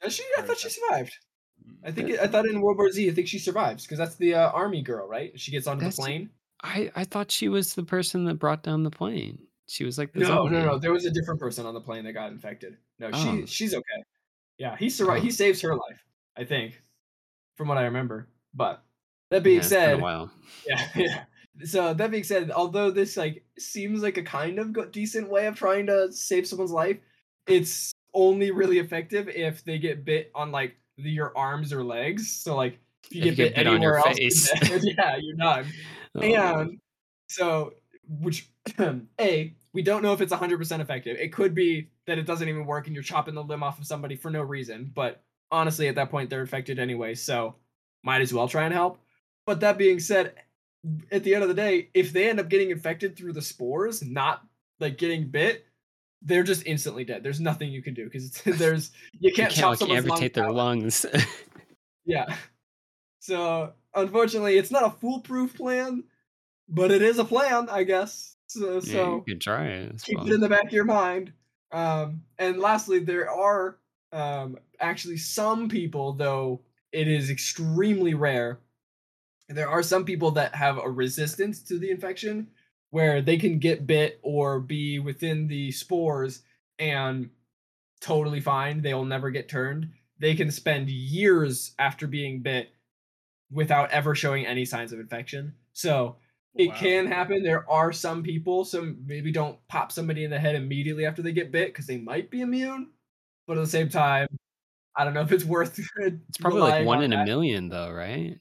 Does 0.00 0.14
she? 0.16 0.24
I 0.38 0.42
thought 0.42 0.58
she 0.58 0.68
survived. 0.68 1.12
I 1.84 1.92
think 1.92 2.18
I 2.18 2.26
thought 2.26 2.46
in 2.46 2.60
World 2.60 2.78
War 2.78 2.90
Z, 2.90 3.08
I 3.08 3.12
think 3.14 3.28
she 3.28 3.38
survives 3.38 3.84
because 3.84 3.98
that's 3.98 4.16
the 4.16 4.34
uh, 4.34 4.50
army 4.50 4.82
girl, 4.82 5.06
right? 5.08 5.38
She 5.38 5.52
gets 5.52 5.66
onto 5.66 5.80
That's- 5.80 5.96
the 5.96 6.02
plane. 6.02 6.30
I 6.64 6.90
I 6.96 7.04
thought 7.04 7.30
she 7.30 7.48
was 7.48 7.74
the 7.74 7.82
person 7.84 8.24
that 8.24 8.34
brought 8.34 8.62
down 8.62 8.82
the 8.82 8.90
plane. 8.90 9.38
She 9.68 9.84
was 9.84 9.96
like 9.98 10.12
the 10.12 10.20
No, 10.20 10.26
zombie. 10.26 10.56
no, 10.56 10.64
no. 10.66 10.78
There 10.78 10.92
was 10.92 11.04
a 11.06 11.10
different 11.10 11.40
person 11.40 11.66
on 11.66 11.74
the 11.74 11.80
plane 11.80 12.04
that 12.04 12.12
got 12.12 12.30
infected. 12.32 12.76
No, 12.98 13.10
she 13.12 13.28
Oh. 13.28 13.46
she's 13.46 13.74
okay. 13.74 14.02
Yeah, 14.58 14.76
he 14.76 14.90
survived. 14.90 15.20
Oh. 15.20 15.22
He 15.24 15.30
saves 15.30 15.60
her 15.62 15.74
life, 15.74 16.04
I 16.36 16.44
think, 16.44 16.82
from 17.56 17.68
what 17.68 17.78
I 17.78 17.84
remember. 17.84 18.28
But 18.54 18.82
that 19.30 19.36
Yeah, 19.38 19.40
being 19.42 19.58
it's 19.58 19.68
been 19.70 19.78
said, 19.78 19.94
a 19.94 20.02
while. 20.02 20.30
yeah, 20.68 20.88
yeah. 20.96 21.24
So 21.64 21.94
that 21.94 22.10
being 22.10 22.24
said, 22.24 22.50
although 22.50 22.90
this 22.90 23.16
like 23.16 23.44
seems 23.58 24.02
like 24.02 24.16
a 24.16 24.22
kind 24.22 24.58
of 24.58 24.72
go- 24.72 24.86
decent 24.86 25.28
way 25.28 25.46
of 25.46 25.54
trying 25.54 25.86
to 25.86 26.10
save 26.12 26.46
someone's 26.46 26.72
life, 26.72 26.98
it's 27.46 27.92
only 28.14 28.50
really 28.50 28.78
effective 28.78 29.28
if 29.28 29.64
they 29.64 29.78
get 29.78 30.04
bit 30.04 30.30
on 30.34 30.50
like 30.50 30.76
the, 30.96 31.10
your 31.10 31.36
arms 31.36 31.72
or 31.72 31.84
legs. 31.84 32.30
So 32.30 32.56
like 32.56 32.78
if 33.04 33.14
you 33.14 33.20
If 33.20 33.24
get 33.24 33.30
you 33.30 33.36
bit 33.36 33.54
get 33.54 33.56
bit 33.56 33.66
on 33.66 33.82
your 33.82 33.98
anywhere 33.98 34.28
else, 34.28 34.50
dead. 34.50 34.80
yeah, 34.98 35.16
you're 35.20 35.36
done. 35.36 35.66
Oh. 36.14 36.20
And 36.60 36.78
so, 37.28 37.72
which 38.06 38.50
a 39.18 39.54
we 39.72 39.82
don't 39.82 40.02
know 40.02 40.12
if 40.12 40.20
it's 40.20 40.32
100% 40.32 40.80
effective. 40.80 41.16
It 41.18 41.32
could 41.32 41.54
be 41.54 41.88
that 42.06 42.18
it 42.18 42.26
doesn't 42.26 42.48
even 42.48 42.66
work 42.66 42.86
and 42.86 42.94
you're 42.94 43.02
chopping 43.02 43.34
the 43.34 43.42
limb 43.42 43.62
off 43.62 43.78
of 43.78 43.86
somebody 43.86 44.16
for 44.16 44.30
no 44.30 44.42
reason. 44.42 44.90
But 44.94 45.22
honestly, 45.50 45.88
at 45.88 45.94
that 45.94 46.10
point, 46.10 46.28
they're 46.28 46.42
infected 46.42 46.78
anyway, 46.78 47.14
so 47.14 47.54
might 48.02 48.20
as 48.20 48.34
well 48.34 48.48
try 48.48 48.64
and 48.64 48.74
help. 48.74 48.98
But 49.46 49.60
that 49.60 49.78
being 49.78 49.98
said, 49.98 50.34
at 51.10 51.24
the 51.24 51.34
end 51.34 51.42
of 51.42 51.48
the 51.48 51.54
day, 51.54 51.88
if 51.94 52.12
they 52.12 52.28
end 52.28 52.40
up 52.40 52.48
getting 52.48 52.70
infected 52.70 53.16
through 53.16 53.32
the 53.32 53.42
spores, 53.42 54.02
not 54.02 54.42
like 54.80 54.98
getting 54.98 55.28
bit, 55.28 55.66
they're 56.22 56.42
just 56.42 56.66
instantly 56.66 57.04
dead. 57.04 57.22
There's 57.22 57.40
nothing 57.40 57.70
you 57.70 57.82
can 57.82 57.94
do 57.94 58.04
because 58.04 58.32
there's 58.44 58.90
you 59.12 59.30
you 59.30 59.34
can't, 59.34 59.50
can't 59.50 59.60
chop 59.60 59.70
like 59.70 59.78
someone's 59.80 60.06
lungs 60.06 60.10
amputate 60.10 60.34
their 60.34 60.46
out. 60.46 60.54
lungs. 60.54 61.06
Yeah. 62.04 62.34
So 63.20 63.74
unfortunately, 63.94 64.58
it's 64.58 64.70
not 64.70 64.84
a 64.84 64.90
foolproof 64.90 65.54
plan, 65.54 66.04
but 66.68 66.90
it 66.90 67.02
is 67.02 67.18
a 67.18 67.24
plan, 67.24 67.68
I 67.70 67.84
guess. 67.84 68.36
So, 68.48 68.74
yeah, 68.74 68.80
so 68.80 69.14
you 69.14 69.24
could 69.34 69.40
try 69.40 69.66
it. 69.66 70.02
keep 70.02 70.18
well. 70.18 70.26
it 70.26 70.34
in 70.34 70.40
the 70.40 70.48
back 70.48 70.64
of 70.64 70.72
your 70.72 70.84
mind. 70.84 71.32
Um, 71.70 72.22
and 72.38 72.58
lastly, 72.58 72.98
there 72.98 73.30
are 73.30 73.78
um, 74.12 74.58
actually 74.80 75.16
some 75.16 75.68
people, 75.68 76.12
though 76.12 76.62
it 76.90 77.08
is 77.08 77.30
extremely 77.30 78.14
rare. 78.14 78.58
There 79.52 79.68
are 79.68 79.82
some 79.82 80.04
people 80.04 80.30
that 80.32 80.54
have 80.54 80.78
a 80.78 80.90
resistance 80.90 81.62
to 81.64 81.78
the 81.78 81.90
infection, 81.90 82.48
where 82.90 83.22
they 83.22 83.38
can 83.38 83.58
get 83.58 83.86
bit 83.86 84.20
or 84.22 84.60
be 84.60 84.98
within 84.98 85.48
the 85.48 85.72
spores 85.72 86.42
and 86.78 87.30
totally 88.00 88.40
fine. 88.40 88.82
They'll 88.82 89.04
never 89.04 89.30
get 89.30 89.48
turned. 89.48 89.90
They 90.18 90.34
can 90.34 90.50
spend 90.50 90.90
years 90.90 91.74
after 91.78 92.06
being 92.06 92.42
bit 92.42 92.70
without 93.50 93.90
ever 93.90 94.14
showing 94.14 94.46
any 94.46 94.64
signs 94.66 94.92
of 94.92 95.00
infection. 95.00 95.54
So 95.72 95.94
oh, 95.94 96.16
it 96.54 96.68
Wow. 96.68 96.74
can 96.74 97.06
happen. 97.06 97.42
There 97.42 97.68
are 97.70 97.92
some 97.92 98.22
people, 98.22 98.64
some 98.64 98.98
maybe 99.06 99.32
don't 99.32 99.58
pop 99.68 99.90
somebody 99.90 100.24
in 100.24 100.30
the 100.30 100.38
head 100.38 100.54
immediately 100.54 101.06
after 101.06 101.22
they 101.22 101.32
get 101.32 101.50
bit 101.50 101.68
because 101.68 101.86
they 101.86 101.98
might 101.98 102.30
be 102.30 102.42
immune. 102.42 102.90
But 103.46 103.56
at 103.56 103.60
the 103.64 103.70
same 103.70 103.88
time, 103.88 104.28
I 104.94 105.04
don't 105.04 105.14
know 105.14 105.22
if 105.22 105.32
it's 105.32 105.44
worth 105.44 105.78
It's 105.96 106.38
probably 106.38 106.60
like 106.60 106.84
one 106.84 107.02
in 107.02 107.14
a 107.14 107.24
million, 107.24 107.70
though, 107.70 107.90
right? 107.90 108.38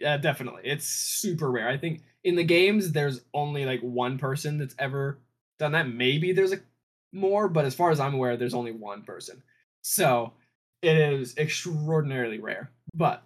Yeah, 0.00 0.16
definitely. 0.16 0.62
It's 0.64 0.86
super 0.86 1.50
rare. 1.50 1.68
I 1.68 1.76
think 1.76 2.02
in 2.24 2.34
the 2.34 2.44
games 2.44 2.92
there's 2.92 3.20
only 3.34 3.66
like 3.66 3.80
one 3.80 4.18
person 4.18 4.58
that's 4.58 4.74
ever 4.78 5.20
done 5.58 5.72
that. 5.72 5.88
Maybe 5.88 6.32
there's 6.32 6.52
a 6.52 6.60
more, 7.12 7.48
but 7.48 7.66
as 7.66 7.74
far 7.74 7.90
as 7.90 8.00
I'm 8.00 8.14
aware, 8.14 8.36
there's 8.36 8.54
only 8.54 8.72
one 8.72 9.02
person. 9.02 9.42
So 9.82 10.32
it 10.80 10.96
is 10.96 11.36
extraordinarily 11.36 12.38
rare. 12.38 12.70
But 12.94 13.22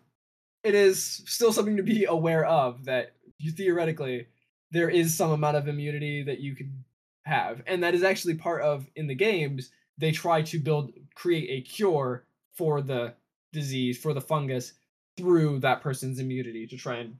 it 0.64 0.74
is 0.74 1.22
still 1.26 1.52
something 1.52 1.76
to 1.76 1.82
be 1.82 2.04
aware 2.08 2.44
of 2.44 2.84
that 2.86 3.12
you 3.38 3.52
theoretically 3.52 4.26
there 4.72 4.90
is 4.90 5.16
some 5.16 5.30
amount 5.30 5.56
of 5.56 5.68
immunity 5.68 6.24
that 6.24 6.40
you 6.40 6.56
can 6.56 6.84
have. 7.22 7.62
And 7.68 7.84
that 7.84 7.94
is 7.94 8.02
actually 8.02 8.34
part 8.34 8.62
of 8.62 8.86
in 8.96 9.06
the 9.06 9.14
games, 9.14 9.70
they 9.96 10.10
try 10.10 10.42
to 10.42 10.58
build 10.58 10.92
create 11.14 11.48
a 11.50 11.62
cure 11.62 12.26
for 12.54 12.82
the 12.82 13.14
disease, 13.52 13.96
for 13.96 14.12
the 14.12 14.20
fungus 14.20 14.72
through 15.16 15.60
that 15.60 15.80
person's 15.80 16.18
immunity 16.18 16.66
to 16.66 16.76
try 16.76 16.96
and 16.96 17.16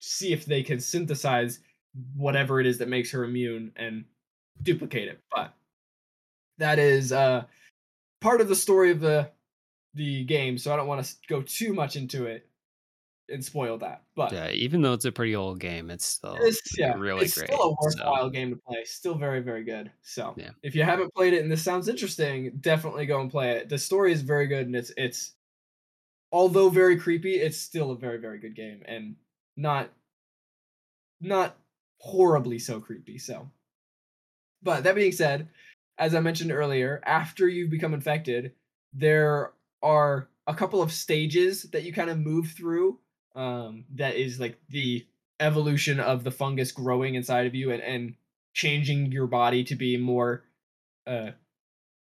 see 0.00 0.32
if 0.32 0.44
they 0.44 0.62
can 0.62 0.80
synthesize 0.80 1.60
whatever 2.14 2.60
it 2.60 2.66
is 2.66 2.78
that 2.78 2.88
makes 2.88 3.10
her 3.10 3.24
immune 3.24 3.72
and 3.76 4.04
duplicate 4.62 5.08
it. 5.08 5.20
But 5.34 5.54
that 6.58 6.78
is 6.78 7.12
uh 7.12 7.44
part 8.20 8.40
of 8.40 8.48
the 8.48 8.56
story 8.56 8.90
of 8.90 9.00
the 9.00 9.30
the 9.94 10.24
game, 10.24 10.58
so 10.58 10.72
I 10.72 10.76
don't 10.76 10.86
want 10.86 11.04
to 11.04 11.14
go 11.28 11.42
too 11.42 11.72
much 11.72 11.96
into 11.96 12.26
it 12.26 12.48
and 13.30 13.44
spoil 13.44 13.78
that. 13.78 14.02
But 14.14 14.32
Yeah, 14.32 14.50
even 14.50 14.80
though 14.82 14.92
it's 14.92 15.04
a 15.04 15.12
pretty 15.12 15.34
old 15.34 15.60
game, 15.60 15.90
it's 15.90 16.04
still 16.06 16.36
it's 16.40 16.60
yeah, 16.78 16.94
really 16.96 17.24
it's 17.24 17.34
great. 17.36 17.48
still 17.48 17.58
a 17.58 17.60
so- 17.70 17.76
worthwhile 17.80 18.30
game 18.30 18.50
to 18.50 18.56
play. 18.56 18.84
Still 18.84 19.14
very, 19.14 19.40
very 19.40 19.64
good. 19.64 19.90
So 20.02 20.34
Yeah. 20.36 20.50
if 20.62 20.74
you 20.74 20.82
haven't 20.82 21.12
played 21.14 21.32
it 21.34 21.42
and 21.42 21.50
this 21.50 21.62
sounds 21.62 21.88
interesting, 21.88 22.56
definitely 22.60 23.06
go 23.06 23.20
and 23.20 23.30
play 23.30 23.52
it. 23.52 23.68
The 23.68 23.78
story 23.78 24.12
is 24.12 24.22
very 24.22 24.46
good 24.46 24.66
and 24.66 24.76
it's 24.76 24.92
it's 24.96 25.34
although 26.32 26.68
very 26.68 26.98
creepy, 26.98 27.34
it's 27.34 27.58
still 27.58 27.90
a 27.90 27.96
very, 27.96 28.18
very 28.18 28.38
good 28.38 28.54
game 28.54 28.82
and 28.86 29.16
not 29.56 29.90
not 31.20 31.56
horribly 31.98 32.58
so 32.58 32.80
creepy. 32.80 33.18
So 33.18 33.50
but 34.62 34.84
that 34.84 34.94
being 34.94 35.12
said, 35.12 35.48
as 35.98 36.14
I 36.14 36.20
mentioned 36.20 36.52
earlier, 36.52 37.00
after 37.04 37.48
you 37.48 37.68
become 37.68 37.94
infected, 37.94 38.52
there 38.92 39.52
are 39.82 40.28
a 40.46 40.54
couple 40.54 40.82
of 40.82 40.92
stages 40.92 41.64
that 41.70 41.84
you 41.84 41.92
kind 41.92 42.10
of 42.10 42.18
move 42.18 42.52
through. 42.56 42.98
Um, 43.34 43.84
that 43.94 44.16
is 44.16 44.40
like 44.40 44.58
the 44.68 45.06
evolution 45.38 46.00
of 46.00 46.24
the 46.24 46.30
fungus 46.30 46.72
growing 46.72 47.14
inside 47.14 47.46
of 47.46 47.54
you 47.54 47.70
and, 47.70 47.82
and 47.82 48.14
changing 48.52 49.12
your 49.12 49.28
body 49.28 49.62
to 49.64 49.76
be 49.76 49.96
more 49.96 50.42
uh, 51.06 51.30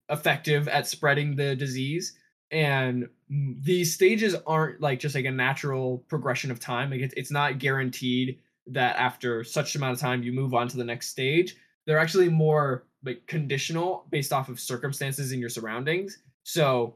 effective 0.10 0.70
at 0.70 0.88
spreading 0.88 1.36
the 1.36 1.56
disease. 1.56 2.18
And 2.52 3.10
these 3.30 3.94
stages 3.94 4.36
aren't 4.46 4.80
like 4.80 5.00
just 5.00 5.16
like 5.16 5.26
a 5.26 5.32
natural 5.32 6.00
progression 6.08 6.50
of 6.52 6.60
time. 6.60 6.92
Like 6.92 7.02
it's, 7.02 7.14
it's 7.18 7.32
not 7.32 7.60
guaranteed 7.60 8.40
that 8.68 8.96
after 8.98 9.44
such 9.44 9.76
amount 9.76 9.94
of 9.94 10.00
time 10.00 10.24
you 10.24 10.32
move 10.32 10.54
on 10.54 10.68
to 10.70 10.78
the 10.78 10.84
next 10.84 11.10
stage. 11.10 11.56
They're 11.86 12.00
actually 12.00 12.30
more 12.30 12.86
like 13.04 13.26
conditional 13.28 14.06
based 14.10 14.34
off 14.34 14.50
of 14.50 14.60
circumstances 14.60 15.32
in 15.32 15.40
your 15.40 15.50
surroundings. 15.50 16.20
So 16.44 16.96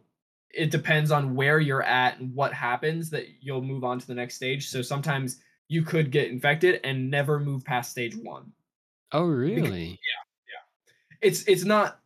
it 0.53 0.71
depends 0.71 1.11
on 1.11 1.35
where 1.35 1.59
you're 1.59 1.83
at 1.83 2.19
and 2.19 2.33
what 2.33 2.53
happens 2.53 3.09
that 3.09 3.27
you'll 3.39 3.61
move 3.61 3.83
on 3.83 3.99
to 3.99 4.07
the 4.07 4.13
next 4.13 4.35
stage. 4.35 4.67
So 4.67 4.81
sometimes 4.81 5.41
you 5.67 5.81
could 5.83 6.11
get 6.11 6.29
infected 6.29 6.81
and 6.83 7.09
never 7.09 7.39
move 7.39 7.63
past 7.63 7.91
stage 7.91 8.15
one. 8.15 8.51
Oh, 9.13 9.25
really? 9.25 9.89
Yeah, 9.89 9.95
yeah. 10.49 11.19
It's 11.21 11.43
it's 11.43 11.63
not 11.63 11.99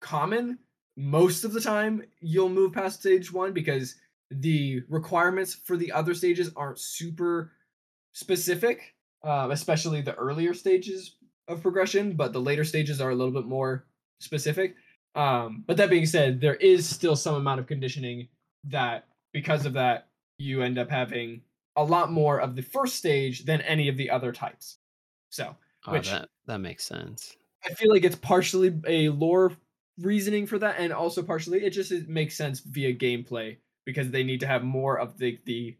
common. 0.00 0.58
Most 0.96 1.44
of 1.44 1.52
the 1.52 1.60
time 1.60 2.02
you'll 2.20 2.48
move 2.48 2.72
past 2.72 3.00
stage 3.00 3.32
one 3.32 3.52
because 3.52 3.96
the 4.30 4.82
requirements 4.88 5.54
for 5.54 5.76
the 5.76 5.90
other 5.92 6.14
stages 6.14 6.50
aren't 6.56 6.78
super 6.78 7.52
specific, 8.12 8.94
uh, 9.24 9.48
especially 9.50 10.00
the 10.02 10.14
earlier 10.14 10.54
stages 10.54 11.16
of 11.48 11.62
progression, 11.62 12.14
but 12.14 12.32
the 12.32 12.40
later 12.40 12.64
stages 12.64 13.00
are 13.00 13.10
a 13.10 13.14
little 13.14 13.32
bit 13.32 13.46
more 13.46 13.86
specific. 14.20 14.74
Um, 15.14 15.64
but 15.66 15.76
that 15.76 15.90
being 15.90 16.06
said, 16.06 16.40
there 16.40 16.54
is 16.56 16.88
still 16.88 17.16
some 17.16 17.34
amount 17.34 17.60
of 17.60 17.66
conditioning 17.66 18.28
that 18.64 19.08
because 19.32 19.66
of 19.66 19.72
that, 19.74 20.08
you 20.38 20.62
end 20.62 20.78
up 20.78 20.90
having 20.90 21.42
a 21.76 21.84
lot 21.84 22.10
more 22.12 22.40
of 22.40 22.54
the 22.56 22.62
first 22.62 22.96
stage 22.96 23.44
than 23.44 23.60
any 23.62 23.88
of 23.88 23.96
the 23.96 24.10
other 24.10 24.32
types. 24.32 24.78
So 25.30 25.56
Oh, 25.86 25.92
Which- 25.92 26.10
that 26.10 26.28
that 26.46 26.58
makes 26.58 26.84
sense. 26.84 27.36
I 27.64 27.74
feel 27.74 27.90
like 27.90 28.04
it's 28.04 28.16
partially 28.16 28.80
a 28.86 29.08
lore 29.08 29.52
reasoning 29.98 30.46
for 30.46 30.58
that, 30.58 30.76
and 30.78 30.92
also 30.92 31.22
partially 31.22 31.64
it 31.64 31.70
just 31.70 31.92
it 31.92 32.08
makes 32.08 32.36
sense 32.36 32.60
via 32.60 32.94
gameplay 32.94 33.56
because 33.84 34.10
they 34.10 34.22
need 34.22 34.40
to 34.40 34.46
have 34.46 34.62
more 34.62 34.98
of 34.98 35.18
the 35.18 35.38
the 35.44 35.76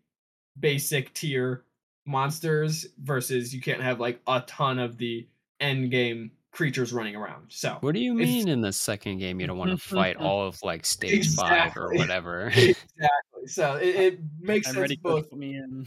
basic 0.59 1.13
tier 1.15 1.65
monsters 2.07 2.87
versus 3.01 3.55
you 3.55 3.61
can't 3.61 3.81
have 3.81 4.01
like 4.01 4.21
a 4.27 4.41
ton 4.47 4.79
of 4.79 4.99
the 4.99 5.27
end 5.61 5.91
game 5.91 6.31
creatures 6.51 6.93
running 6.93 7.17
around. 7.17 7.47
So 7.49 7.79
What 7.81 7.95
do 7.95 8.01
you 8.01 8.15
mean 8.15 8.49
in 8.49 8.61
the 8.61 8.73
second 8.73 9.19
game 9.19 9.41
you 9.41 9.47
don't 9.47 9.59
want 9.59 9.71
to 9.71 9.77
fight 9.77 10.17
all 10.19 10.47
of 10.47 10.63
like 10.63 10.85
stage 10.85 11.35
five 11.35 11.77
or 11.77 11.95
whatever? 11.95 12.47
exactly. 12.55 13.47
So 13.47 13.77
it, 13.77 13.97
it 13.97 14.21
makes 14.41 14.69
I'm 14.69 14.75
sense 14.75 14.97
both 14.97 15.33
me 15.33 15.57
in. 15.57 15.87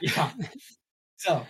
Yeah. 0.00 0.30
so 1.16 1.46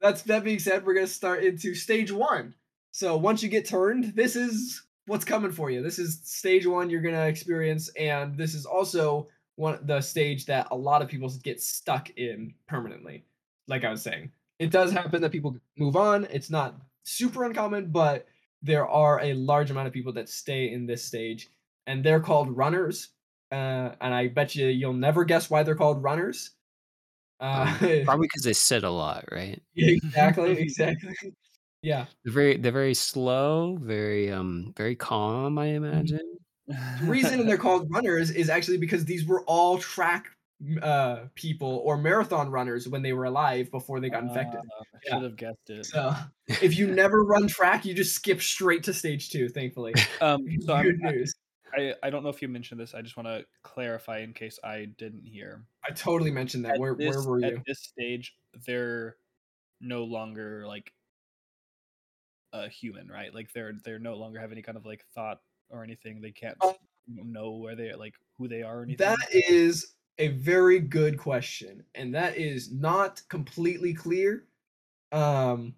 that's 0.00 0.22
that 0.22 0.44
being 0.44 0.58
said, 0.58 0.84
we're 0.84 0.94
gonna 0.94 1.06
start 1.06 1.42
into 1.42 1.74
stage 1.74 2.12
one. 2.12 2.54
So 2.92 3.16
once 3.16 3.42
you 3.42 3.48
get 3.48 3.66
turned, 3.66 4.12
this 4.14 4.36
is 4.36 4.82
what's 5.10 5.24
coming 5.24 5.50
for 5.50 5.70
you. 5.70 5.82
This 5.82 5.98
is 5.98 6.20
stage 6.22 6.66
one 6.66 6.88
you're 6.88 7.02
gonna 7.02 7.26
experience, 7.26 7.88
and 7.98 8.36
this 8.36 8.54
is 8.54 8.64
also 8.64 9.28
one 9.56 9.80
the 9.82 10.00
stage 10.00 10.46
that 10.46 10.68
a 10.70 10.76
lot 10.76 11.02
of 11.02 11.08
people 11.08 11.28
get 11.42 11.60
stuck 11.60 12.10
in 12.10 12.54
permanently. 12.68 13.24
Like 13.66 13.84
I 13.84 13.90
was 13.90 14.02
saying, 14.02 14.30
it 14.60 14.70
does 14.70 14.92
happen 14.92 15.20
that 15.22 15.32
people 15.32 15.56
move 15.76 15.96
on. 15.96 16.28
It's 16.30 16.48
not 16.48 16.76
super 17.02 17.44
uncommon, 17.44 17.90
but 17.90 18.26
there 18.62 18.86
are 18.86 19.20
a 19.20 19.34
large 19.34 19.72
amount 19.72 19.88
of 19.88 19.92
people 19.92 20.12
that 20.12 20.28
stay 20.28 20.72
in 20.72 20.86
this 20.86 21.04
stage, 21.04 21.48
and 21.88 22.04
they're 22.04 22.20
called 22.20 22.56
runners. 22.56 23.08
Uh, 23.50 23.90
and 24.00 24.14
I 24.14 24.28
bet 24.28 24.54
you 24.54 24.68
you'll 24.68 24.92
never 24.92 25.24
guess 25.24 25.50
why 25.50 25.64
they're 25.64 25.74
called 25.74 26.04
runners. 26.04 26.52
Uh, 27.40 27.74
Probably 28.04 28.28
because 28.28 28.44
they 28.44 28.52
sit 28.52 28.84
a 28.84 28.90
lot, 28.90 29.24
right? 29.32 29.60
exactly, 29.76 30.52
exactly. 30.52 31.16
Yeah. 31.82 32.06
They're 32.24 32.32
very 32.32 32.56
they're 32.56 32.72
very 32.72 32.94
slow, 32.94 33.76
very 33.80 34.30
um 34.30 34.72
very 34.76 34.96
calm, 34.96 35.58
I 35.58 35.66
imagine. 35.66 36.38
The 36.66 37.06
reason 37.06 37.46
they're 37.46 37.56
called 37.68 37.90
runners 37.90 38.30
is 38.30 38.50
actually 38.50 38.78
because 38.78 39.04
these 39.04 39.24
were 39.26 39.42
all 39.44 39.78
track 39.78 40.30
uh 40.82 41.24
people 41.34 41.80
or 41.86 41.96
marathon 41.96 42.50
runners 42.50 42.86
when 42.86 43.00
they 43.00 43.14
were 43.14 43.24
alive 43.24 43.70
before 43.70 43.98
they 44.00 44.10
got 44.10 44.22
infected. 44.22 44.60
Ah, 44.60 44.82
I 44.94 44.98
Yeah. 45.06 45.14
should 45.14 45.22
have 45.22 45.36
guessed 45.36 45.70
it. 45.70 45.86
So 45.86 46.14
if 46.48 46.76
you 46.76 46.90
never 46.90 47.24
run 47.24 47.48
track, 47.48 47.86
you 47.86 47.94
just 47.94 48.14
skip 48.14 48.42
straight 48.42 48.82
to 48.84 48.92
stage 48.92 49.30
two, 49.30 49.48
thankfully. 49.48 49.94
Um, 50.20 50.40
so 50.66 50.74
I'm, 50.74 50.84
Good 50.84 51.00
news. 51.00 51.34
I, 51.72 51.94
I 52.02 52.10
don't 52.10 52.22
know 52.22 52.28
if 52.28 52.42
you 52.42 52.48
mentioned 52.48 52.80
this. 52.80 52.94
I 52.94 53.00
just 53.00 53.16
want 53.16 53.28
to 53.28 53.46
clarify 53.62 54.18
in 54.18 54.34
case 54.34 54.58
I 54.62 54.86
didn't 54.98 55.24
hear. 55.24 55.64
I 55.88 55.92
totally 55.92 56.32
mentioned 56.32 56.64
that. 56.64 56.74
At 56.74 56.80
Where 56.80 56.94
this, 56.94 57.16
where 57.16 57.22
were 57.22 57.40
you? 57.40 57.46
At 57.46 57.64
this 57.64 57.80
stage, 57.80 58.36
they're 58.66 59.16
no 59.80 60.04
longer 60.04 60.66
like 60.66 60.92
a 62.52 62.68
human, 62.68 63.08
right? 63.08 63.34
Like 63.34 63.52
they're 63.52 63.72
they're 63.84 63.98
no 63.98 64.16
longer 64.16 64.40
have 64.40 64.52
any 64.52 64.62
kind 64.62 64.76
of 64.78 64.86
like 64.86 65.04
thought 65.14 65.40
or 65.70 65.84
anything. 65.84 66.20
They 66.20 66.32
can't 66.32 66.56
Um, 66.62 66.74
know 67.06 67.52
where 67.52 67.74
they 67.74 67.90
are 67.90 67.96
like 67.96 68.14
who 68.38 68.48
they 68.48 68.62
are 68.62 68.80
or 68.80 68.82
anything. 68.82 69.06
That 69.06 69.28
is 69.32 69.94
a 70.18 70.28
very 70.28 70.80
good 70.80 71.18
question, 71.18 71.84
and 71.94 72.14
that 72.14 72.36
is 72.36 72.72
not 72.72 73.22
completely 73.28 73.94
clear. 73.94 74.44
Um, 75.12 75.74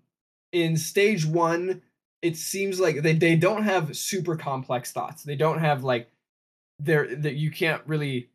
in 0.52 0.76
stage 0.76 1.24
one, 1.26 1.82
it 2.22 2.36
seems 2.36 2.80
like 2.80 3.02
they, 3.02 3.14
they 3.14 3.36
don't 3.36 3.64
have 3.64 3.96
super 3.96 4.36
complex 4.36 4.92
thoughts. 4.92 5.22
They 5.24 5.36
don't 5.36 5.60
have 5.60 5.84
like 5.84 6.10
there 6.78 7.14
that 7.16 7.34
you 7.34 7.50
can't 7.50 7.82
really 7.86 8.30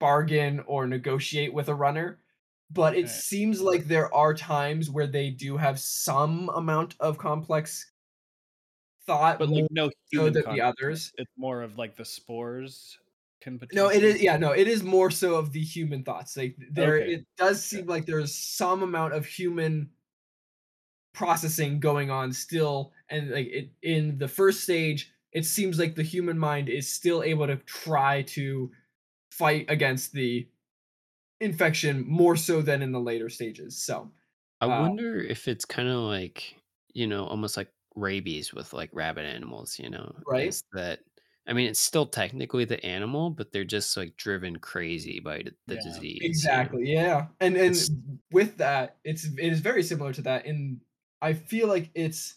bargain 0.00 0.60
or 0.66 0.86
negotiate 0.86 1.52
with 1.52 1.68
a 1.68 1.74
runner. 1.74 2.18
But 2.74 2.96
it 2.96 3.08
seems 3.08 3.60
like 3.60 3.84
there 3.84 4.12
are 4.14 4.34
times 4.34 4.90
where 4.90 5.06
they 5.06 5.30
do 5.30 5.56
have 5.56 5.78
some 5.78 6.48
amount 6.50 6.96
of 7.00 7.18
complex 7.18 7.90
thought. 9.06 9.38
but 9.38 9.48
like 9.48 9.66
no 9.70 9.88
so 9.88 9.92
human 10.10 10.32
that 10.34 10.46
the 10.50 10.60
others 10.60 11.12
It's 11.18 11.30
more 11.36 11.62
of 11.62 11.78
like 11.78 11.96
the 11.96 12.04
spores 12.04 12.98
can 13.40 13.60
No, 13.72 13.90
it 13.90 14.02
is. 14.02 14.22
Yeah, 14.22 14.36
no, 14.38 14.52
it 14.52 14.66
is 14.66 14.82
more 14.82 15.10
so 15.10 15.34
of 15.36 15.52
the 15.52 15.62
human 15.62 16.02
thoughts. 16.02 16.36
Like 16.36 16.56
there, 16.70 16.96
Okay. 16.96 17.12
it 17.14 17.26
does 17.36 17.62
seem 17.64 17.86
like 17.86 18.06
there's 18.06 18.34
some 18.34 18.82
amount 18.82 19.12
of 19.14 19.26
human 19.26 19.90
processing 21.12 21.78
going 21.78 22.10
on 22.10 22.32
still 22.32 22.92
and 23.08 23.30
like 23.30 23.46
it 23.46 23.70
in 23.82 24.18
the 24.18 24.26
first 24.26 24.62
stage 24.62 25.12
it 25.30 25.44
seems 25.44 25.78
like 25.78 25.94
the 25.94 26.02
human 26.02 26.36
mind 26.36 26.68
is 26.68 26.92
still 26.92 27.22
able 27.22 27.46
to 27.46 27.56
try 27.58 28.22
to 28.22 28.70
fight 29.30 29.64
against 29.68 30.12
the 30.12 30.48
infection 31.44 32.04
more 32.08 32.36
so 32.36 32.62
than 32.62 32.82
in 32.82 32.92
the 32.92 33.00
later 33.00 33.28
stages 33.28 33.76
so 33.76 34.10
I 34.60 34.66
uh, 34.66 34.80
wonder 34.82 35.20
if 35.20 35.46
it's 35.48 35.64
kind 35.64 35.88
of 35.88 35.96
like, 35.96 36.56
you 36.94 37.06
know, 37.06 37.26
almost 37.26 37.56
like 37.56 37.68
rabies 37.96 38.54
with 38.54 38.72
like 38.72 38.88
rabbit 38.92 39.24
animals, 39.26 39.78
you 39.78 39.90
know, 39.90 40.14
right 40.26 40.48
is 40.48 40.62
that 40.72 41.00
I 41.46 41.52
mean, 41.52 41.68
it's 41.68 41.80
still 41.80 42.06
technically 42.06 42.64
the 42.64 42.82
animal, 42.86 43.28
but 43.28 43.52
they're 43.52 43.64
just 43.64 43.94
like 43.98 44.16
driven 44.16 44.56
crazy 44.58 45.20
by 45.20 45.42
the, 45.66 45.74
Yeah. 45.74 45.80
disease. 45.82 46.02
you 46.14 46.20
know? 46.22 46.26
Exactly. 46.30 46.90
Yeah. 46.90 47.26
And 47.40 47.56
and 47.56 47.72
It's- 47.72 47.90
with 48.30 48.56
that, 48.58 48.96
it's 49.04 49.24
it 49.26 49.52
is 49.52 49.60
very 49.60 49.82
similar 49.82 50.12
to 50.14 50.22
that. 50.22 50.46
And 50.46 50.80
I 51.20 51.34
feel 51.34 51.68
like 51.68 51.90
it's 51.94 52.36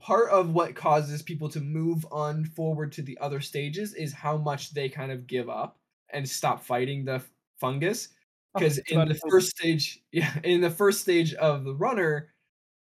part 0.00 0.28
of 0.30 0.50
what 0.52 0.74
causes 0.74 1.22
people 1.22 1.48
to 1.50 1.60
move 1.60 2.04
on 2.12 2.44
forward 2.44 2.92
to 2.92 3.02
the 3.02 3.16
other 3.18 3.40
stages 3.40 3.94
is 3.94 4.12
how 4.12 4.36
much 4.36 4.74
they 4.74 4.88
kind 4.88 5.10
of 5.12 5.26
give 5.26 5.48
up 5.48 5.78
and 6.10 6.28
stop 6.28 6.62
fighting 6.62 7.04
the 7.04 7.22
fungus. 7.58 8.08
Oh, 8.58 8.60
Because 8.60 8.78
it's 8.78 8.90
in 8.90 9.08
the 9.08 9.20
first 9.28 9.50
stage, 9.56 10.00
yeah, 10.12 10.38
in 10.44 10.60
the 10.60 10.70
first 10.70 11.00
stage 11.00 11.34
of 11.34 11.64
the 11.64 11.74
runner, 11.74 12.30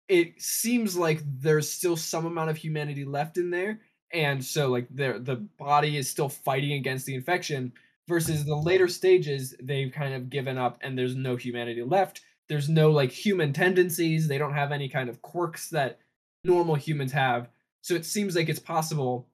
it 0.08 0.42
seems 0.42 0.98
like 0.98 1.22
there's 1.26 1.72
still 1.72 1.96
some 1.98 2.26
amount 2.26 2.50
of 2.50 2.58
humanity 2.58 3.06
left 3.06 3.38
in 3.38 3.50
there. 3.50 3.82
And 4.14 4.44
so 4.44 4.68
like 4.70 4.88
the 4.94 5.20
the 5.20 5.38
body 5.38 5.98
is 5.98 6.10
still 6.10 6.30
fighting 6.30 6.74
against 6.74 7.06
the 7.06 7.16
infection 7.16 7.72
versus 8.08 8.46
the 8.46 8.56
later 8.56 8.88
stages 8.88 9.56
they've 9.62 9.92
kind 9.92 10.14
of 10.14 10.30
given 10.30 10.58
up 10.58 10.78
and 10.82 10.98
there's 10.98 11.16
no 11.16 11.36
humanity 11.38 11.82
left 11.82 12.22
there's 12.50 12.68
no 12.68 12.92
like 12.92 13.12
human 13.12 13.54
tendencies 13.54 14.28
they 14.28 14.38
don't 14.38 14.54
have 14.54 14.74
any 14.74 14.90
kind 14.90 15.08
of 15.10 15.22
quirks 15.22 15.70
that 15.70 16.00
normal 16.44 16.76
humans 16.76 17.14
have 17.14 17.50
so 17.82 17.94
it 17.94 18.06
seems 18.06 18.36
like 18.36 18.50
it's 18.50 18.60
possible 18.60 19.30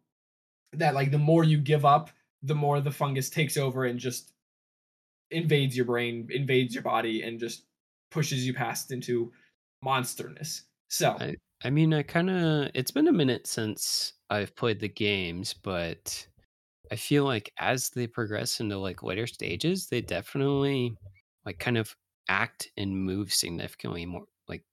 that 0.74 0.94
like 0.94 1.10
the 1.10 1.18
more 1.18 1.44
you 1.44 1.58
give 1.58 1.86
up 1.86 2.12
the 2.44 2.54
more 2.54 2.80
the 2.80 2.92
fungus 2.92 3.30
takes 3.32 3.58
over 3.58 3.86
and 3.86 4.00
just 4.00 4.34
invades 5.32 5.76
your 5.76 5.86
brain 5.86 6.28
invades 6.32 6.74
your 6.74 6.84
body 6.84 7.22
and 7.24 7.40
just 7.40 7.68
pushes 8.12 8.46
you 8.46 8.54
past 8.54 8.92
into 8.92 9.32
monsterness 9.82 10.64
so 10.90 11.20
I 11.20 11.36
I 11.64 11.70
mean, 11.72 11.94
I 11.94 12.04
kind 12.04 12.30
of 12.30 12.70
it's 12.76 12.92
been 12.92 13.08
a 13.08 13.12
minute 13.12 13.48
since 13.48 14.14
I've 14.30 14.56
played 14.56 14.80
the 14.80 14.90
games, 14.90 15.54
but 15.54 16.28
I 16.92 16.98
feel 16.98 17.26
like 17.26 17.52
as 17.60 17.90
they 17.92 18.08
progress 18.08 18.60
into 18.62 18.78
like 18.80 19.04
later 19.04 19.28
stages, 19.28 19.88
they 19.90 20.02
definitely 20.02 20.98
like 21.46 21.60
kind 21.60 21.78
of 21.78 21.96
act 22.30 22.70
and 22.78 23.06
move 23.06 23.34
significantly 23.34 24.06
more 24.08 24.26
like 24.50 24.66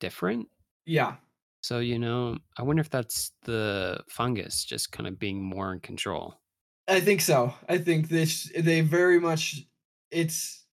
different. 0.00 0.48
yeah 0.86 1.18
So, 1.62 1.80
you 1.80 1.98
know, 1.98 2.38
I 2.56 2.62
wonder 2.62 2.80
if 2.80 2.90
that's 2.90 3.32
the 3.42 4.04
fungus 4.08 4.64
just 4.64 4.92
kind 4.92 5.06
of 5.06 5.18
being 5.18 5.42
more 5.42 5.72
in 5.72 5.80
control. 5.80 6.40
I 6.86 7.00
think 7.00 7.20
so. 7.20 7.54
I 7.68 7.78
think 7.78 8.08
this 8.08 8.50
they 8.58 8.80
very 8.80 9.20
much 9.20 9.67
it's 10.10 10.64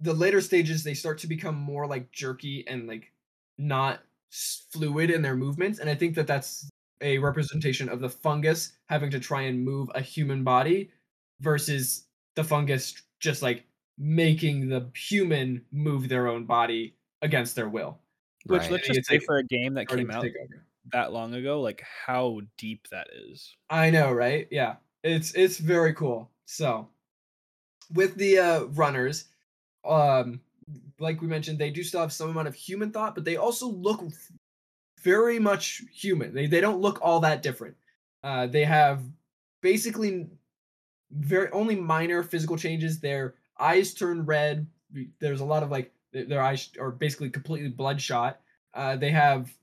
the 0.00 0.12
later 0.12 0.40
stages 0.40 0.84
they 0.84 0.94
start 0.94 1.18
to 1.18 1.26
become 1.26 1.56
more 1.56 1.86
like 1.86 2.10
jerky 2.12 2.66
and 2.68 2.86
like 2.86 3.12
not 3.58 4.00
fluid 4.30 5.10
in 5.10 5.22
their 5.22 5.36
movements 5.36 5.78
and 5.78 5.88
I 5.90 5.94
think 5.94 6.14
that 6.14 6.26
that's 6.26 6.68
a 7.00 7.18
representation 7.18 7.88
of 7.88 8.00
the 8.00 8.08
fungus 8.08 8.72
having 8.88 9.10
to 9.10 9.20
try 9.20 9.42
and 9.42 9.64
move 9.64 9.88
a 9.94 10.00
human 10.00 10.44
body 10.44 10.90
versus 11.40 12.06
the 12.36 12.44
fungus 12.44 13.02
just 13.20 13.42
like 13.42 13.64
making 13.98 14.68
the 14.68 14.88
human 14.94 15.64
move 15.72 16.08
their 16.08 16.28
own 16.28 16.44
body 16.44 16.94
against 17.22 17.56
their 17.56 17.68
will. 17.68 17.98
Which 18.46 18.62
Right. 18.62 18.70
let's 18.72 18.86
just 18.86 19.06
say 19.06 19.14
like 19.16 19.24
for 19.24 19.38
a 19.38 19.44
game 19.44 19.74
that 19.74 19.88
came 19.88 20.10
out 20.10 20.24
that 20.92 21.12
long 21.12 21.34
ago, 21.34 21.60
like 21.60 21.82
how 22.06 22.40
deep 22.56 22.88
that 22.90 23.08
is. 23.12 23.56
I 23.68 23.90
know, 23.90 24.12
right? 24.12 24.46
Yeah. 24.50 24.76
It's 25.02 25.34
it's 25.34 25.58
very 25.58 25.94
cool. 25.94 26.30
So 26.46 26.88
with 27.92 28.14
the 28.16 28.38
uh 28.38 28.64
runners, 28.64 29.26
um 29.84 30.40
like 31.00 31.20
we 31.20 31.28
mentioned, 31.28 31.58
they 31.58 31.70
do 31.70 31.82
still 31.82 32.00
have 32.00 32.12
some 32.12 32.30
amount 32.30 32.48
of 32.48 32.54
human 32.54 32.90
thought, 32.90 33.14
but 33.14 33.24
they 33.24 33.36
also 33.36 33.68
look 33.68 34.02
very 35.02 35.38
much 35.38 35.82
human. 35.92 36.34
They 36.34 36.46
they 36.46 36.60
don't 36.60 36.80
look 36.80 36.98
all 37.02 37.20
that 37.20 37.42
different. 37.42 37.76
Uh 38.22 38.46
they 38.46 38.64
have 38.64 39.02
basically 39.62 40.28
very 41.10 41.50
only 41.52 41.76
minor 41.76 42.22
physical 42.22 42.56
changes. 42.56 43.00
Their 43.00 43.34
eyes 43.58 43.94
turn 43.94 44.24
red. 44.24 44.66
There's 45.20 45.40
a 45.40 45.44
lot 45.44 45.62
of 45.62 45.70
like 45.70 45.92
their 46.12 46.42
eyes 46.42 46.70
are 46.80 46.90
basically 46.90 47.30
completely 47.30 47.68
bloodshot. 47.68 48.40
Uh, 48.74 48.96
they 48.96 49.10
have 49.10 49.54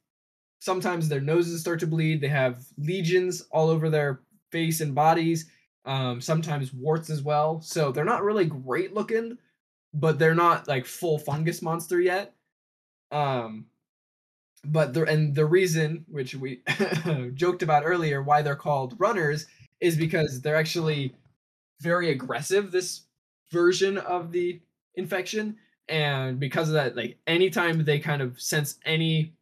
sometimes 0.59 1.07
their 1.09 1.21
noses 1.21 1.61
start 1.61 1.79
to 1.81 1.87
bleed. 1.87 2.21
They 2.21 2.27
have 2.27 2.65
legions 2.77 3.41
all 3.51 3.69
over 3.69 3.89
their 3.89 4.21
face 4.51 4.81
and 4.81 4.95
bodies. 4.95 5.49
Um, 5.85 6.19
sometimes 6.19 6.73
warts 6.73 7.09
as 7.09 7.21
well. 7.21 7.61
So 7.61 7.91
they're 7.91 8.05
not 8.05 8.23
really 8.23 8.45
great 8.45 8.93
looking, 8.93 9.37
but 9.93 10.17
they're 10.19 10.35
not 10.35 10.67
like 10.67 10.85
full 10.85 11.19
fungus 11.19 11.61
monster 11.61 12.01
yet. 12.01 12.33
Um, 13.11 13.67
but 14.63 14.93
the 14.93 15.03
and 15.03 15.35
the 15.35 15.45
reason 15.45 16.05
which 16.07 16.35
we 16.35 16.61
joked 17.33 17.63
about 17.63 17.83
earlier 17.85 18.21
why 18.21 18.41
they're 18.41 18.55
called 18.55 18.95
runners 18.97 19.45
is 19.79 19.95
because 19.95 20.41
they're 20.41 20.55
actually 20.55 21.13
very 21.81 22.11
aggressive 22.11 22.71
this 22.71 23.03
version 23.51 23.97
of 23.97 24.31
the 24.31 24.59
infection 24.95 25.57
and 25.89 26.39
because 26.39 26.69
of 26.69 26.73
that 26.73 26.95
like 26.95 27.17
anytime 27.27 27.83
they 27.83 27.99
kind 27.99 28.21
of 28.21 28.39
sense 28.41 28.79
any 28.85 29.33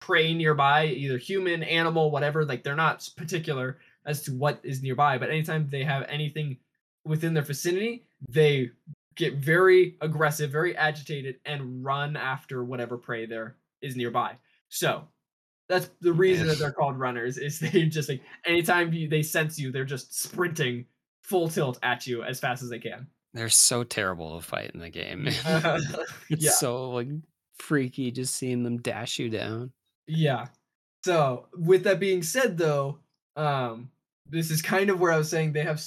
prey 0.00 0.34
nearby 0.34 0.86
either 0.86 1.18
human 1.18 1.62
animal 1.62 2.10
whatever 2.10 2.44
like 2.44 2.62
they're 2.64 2.76
not 2.76 3.08
particular 3.16 3.78
as 4.08 4.22
to 4.22 4.32
what 4.32 4.58
is 4.64 4.82
nearby 4.82 5.16
but 5.16 5.30
anytime 5.30 5.68
they 5.70 5.84
have 5.84 6.04
anything 6.08 6.56
within 7.04 7.32
their 7.32 7.42
vicinity 7.42 8.04
they 8.28 8.70
get 9.14 9.34
very 9.34 9.96
aggressive 10.00 10.50
very 10.50 10.76
agitated 10.76 11.36
and 11.44 11.84
run 11.84 12.16
after 12.16 12.64
whatever 12.64 12.96
prey 12.96 13.24
there 13.26 13.56
is 13.80 13.94
nearby 13.94 14.34
so 14.68 15.06
that's 15.68 15.90
the 16.00 16.12
reason 16.12 16.46
that 16.46 16.58
they're 16.58 16.72
called 16.72 16.98
runners 16.98 17.38
is 17.38 17.60
they 17.72 17.84
just 17.84 18.08
like 18.08 18.22
anytime 18.44 18.92
you, 18.92 19.08
they 19.08 19.22
sense 19.22 19.58
you 19.58 19.70
they're 19.70 19.84
just 19.84 20.20
sprinting 20.20 20.84
full 21.22 21.48
tilt 21.48 21.78
at 21.82 22.06
you 22.06 22.24
as 22.24 22.40
fast 22.40 22.62
as 22.62 22.70
they 22.70 22.78
can 22.78 23.06
They're 23.34 23.50
so 23.50 23.84
terrible 23.84 24.40
to 24.40 24.44
fight 24.44 24.70
in 24.72 24.80
the 24.80 24.88
game. 24.88 25.26
it's 26.30 26.44
yeah 26.44 26.50
so 26.52 26.90
like 26.90 27.08
freaky 27.58 28.10
just 28.10 28.34
seeing 28.34 28.62
them 28.62 28.78
dash 28.78 29.18
you 29.18 29.28
down. 29.28 29.72
Yeah. 30.06 30.46
So, 31.04 31.46
with 31.54 31.84
that 31.84 32.00
being 32.00 32.22
said, 32.22 32.58
though, 32.58 32.98
um, 33.36 33.90
this 34.28 34.50
is 34.50 34.62
kind 34.62 34.90
of 34.90 35.00
where 35.00 35.12
I 35.12 35.18
was 35.18 35.30
saying 35.30 35.52
they 35.52 35.62
have 35.62 35.82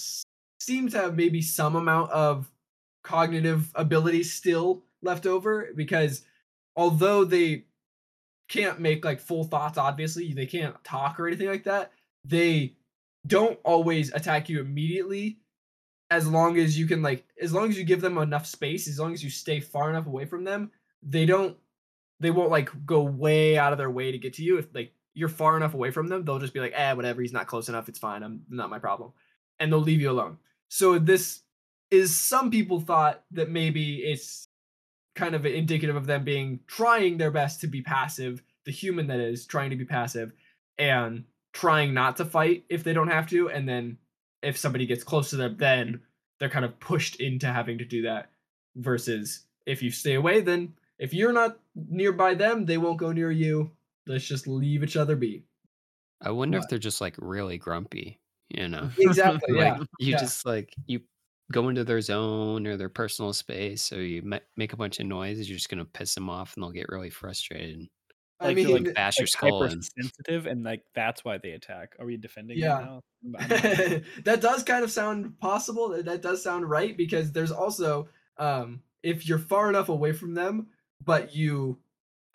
seem 0.60 0.89
to 0.89 0.98
have 0.98 1.16
maybe 1.16 1.42
some 1.42 1.76
amount 1.76 2.12
of 2.12 2.52
cognitive 3.04 3.72
ability 3.76 4.24
still 4.24 4.84
left 5.02 5.26
over 5.26 5.70
because 5.76 6.24
although 6.76 7.24
they 7.24 7.66
can't 8.48 8.80
make 8.80 9.06
like 9.06 9.20
full 9.20 9.44
thoughts, 9.44 9.78
obviously 9.78 10.34
they 10.34 10.46
can't 10.46 10.82
talk 10.84 11.20
or 11.20 11.28
anything 11.28 11.48
like 11.48 11.64
that. 11.64 11.92
They 12.26 12.76
don't 13.28 13.60
always 13.64 14.14
attack 14.14 14.50
you 14.50 14.60
immediately 14.60 15.38
as 16.10 16.28
long 16.28 16.58
as 16.58 16.78
you 16.78 16.86
can 16.86 17.02
like 17.02 17.26
as 17.42 17.54
long 17.54 17.70
as 17.70 17.78
you 17.78 17.84
give 17.84 18.02
them 18.02 18.18
enough 18.18 18.46
space 18.46 18.88
as 18.88 19.00
long 19.00 19.14
as 19.14 19.24
you 19.24 19.30
stay 19.30 19.60
far 19.60 19.89
enough 19.89 20.08
away 20.08 20.26
from 20.26 20.44
them 20.44 20.72
they 21.04 21.26
don't 21.26 21.56
they 22.20 22.32
won't 22.32 22.50
like 22.50 22.70
go 22.86 23.02
way 23.02 23.58
out 23.58 23.72
of 23.72 23.78
their 23.78 23.89
way 23.89 24.12
to 24.12 24.18
get 24.18 24.34
to 24.34 24.44
you 24.44 24.58
if 24.58 24.74
like 24.74 24.92
you're 25.14 25.30
far 25.30 25.57
enough 25.57 25.74
away 25.74 25.91
from 25.91 26.07
them 26.07 26.24
they'll 26.24 26.39
just 26.39 26.53
be 26.53 26.59
like 26.59 26.74
eh 26.76 26.93
whatever 26.93 27.22
he's 27.22 27.34
not 27.34 27.47
close 27.47 27.70
enough 27.70 27.89
it's 27.89 27.99
fine 27.99 28.24
i'm 28.24 28.41
not 28.49 28.70
my 28.70 28.80
problem 28.80 29.12
and 29.62 29.72
they'll 29.72 29.80
leave 29.80 30.01
you 30.01 30.12
alone. 30.12 30.38
So 30.68 30.99
this 30.99 31.41
is 31.91 32.14
some 32.16 32.49
people 32.49 32.82
thought 32.82 33.24
that 33.32 33.49
maybe 33.49 33.97
it's 33.97 34.47
kind 35.16 35.36
of 35.36 35.45
indicative 35.45 35.95
of 35.95 36.07
them 36.07 36.24
being 36.24 36.59
trying 36.68 37.18
their 37.18 37.32
best 37.32 37.62
to 37.62 37.68
be 37.68 37.82
passive 37.82 38.41
the 38.66 38.72
human 38.72 39.07
that 39.07 39.20
is 39.20 39.45
trying 39.45 39.70
to 39.70 39.76
be 39.76 39.86
passive 39.86 40.32
and 40.78 41.26
trying 41.51 41.93
not 41.93 42.16
to 42.16 42.24
fight 42.24 42.64
if 42.70 42.84
they 42.84 42.93
don't 42.93 43.09
have 43.09 43.28
to 43.28 43.49
and 43.49 43.68
then 43.68 43.97
if 44.41 44.57
somebody 44.57 44.86
gets 44.86 45.03
close 45.03 45.30
to 45.30 45.36
them 45.36 45.57
then 45.59 45.99
they're 46.39 46.47
kind 46.47 46.64
of 46.64 46.80
pushed 46.80 47.18
into 47.18 47.45
having 47.45 47.78
to 47.78 47.84
do 47.84 48.03
that 48.03 48.30
versus 48.78 49.43
if 49.66 49.84
you 49.84 49.91
stay 49.91 50.14
away 50.14 50.39
then 50.39 50.74
if 50.97 51.14
you're 51.14 51.34
not 51.34 51.59
nearby 51.76 52.34
them 52.34 52.66
they 52.66 52.78
won't 52.78 52.97
go 52.97 53.12
near 53.12 53.32
you 53.32 53.70
let's 54.12 54.26
just 54.26 54.47
leave 54.47 54.84
each 54.84 54.97
other 54.97 55.16
be 55.16 55.43
I 56.22 56.32
wonder 56.32 56.59
if 56.59 56.68
they're 56.68 56.78
just 56.78 57.01
like 57.01 57.16
really 57.18 57.57
grumpy, 57.57 58.20
you 58.49 58.68
know? 58.68 58.89
exactly 58.97 59.55
like 59.55 59.74
yeah 59.74 59.84
you 59.99 60.12
yeah. 60.12 60.18
just 60.18 60.45
like 60.45 60.76
you 60.86 61.01
go 61.51 61.70
into 61.70 61.84
their 61.84 62.01
zone 62.01 62.66
or 62.66 62.78
their 62.78 62.89
personal 62.89 63.34
space, 63.34 63.82
so 63.82 63.95
you 63.95 64.24
make 64.55 64.74
a 64.74 64.78
bunch 64.78 64.99
of 64.99 65.05
noises. 65.05 65.49
You're 65.49 65.57
just 65.57 65.70
gonna 65.70 65.86
piss 65.86 66.16
them 66.16 66.30
off, 66.30 66.55
and 66.55 66.64
they'll 66.64 66.72
get 66.72 66.89
really 66.89 67.09
frustrated. 67.09 67.88
i 68.39 68.47
Like, 68.47 68.57
you're, 68.57 68.74
mean 68.74 68.84
Like 68.86 68.93
bash 68.95 69.20
your 69.20 69.28
skull 69.28 69.64
in. 69.64 69.82
sensitive 69.82 70.45
and 70.45 70.64
like 70.64 70.84
that's 70.95 71.24
why 71.24 71.38
they 71.38 71.51
attack. 71.51 71.95
Are 71.99 72.05
we 72.05 72.18
defending 72.18 72.57
Yeah. 72.57 72.80
them 72.80 73.01
now? 73.24 74.01
That 74.26 74.41
does 74.41 74.64
kind 74.64 74.84
of 74.84 74.91
sound 74.91 75.39
possible. 75.39 75.89
That, 75.89 76.05
that 76.05 76.22
does 76.22 76.43
sound 76.43 76.70
right 76.70 76.95
because 76.95 77.32
there's 77.32 77.51
also 77.51 78.09
um 78.38 78.82
if 79.03 79.28
you're 79.28 79.39
far 79.39 79.70
enough 79.70 79.89
away 79.89 80.14
from 80.14 80.34
them, 80.34 80.68
but 81.03 81.36
you 81.36 81.80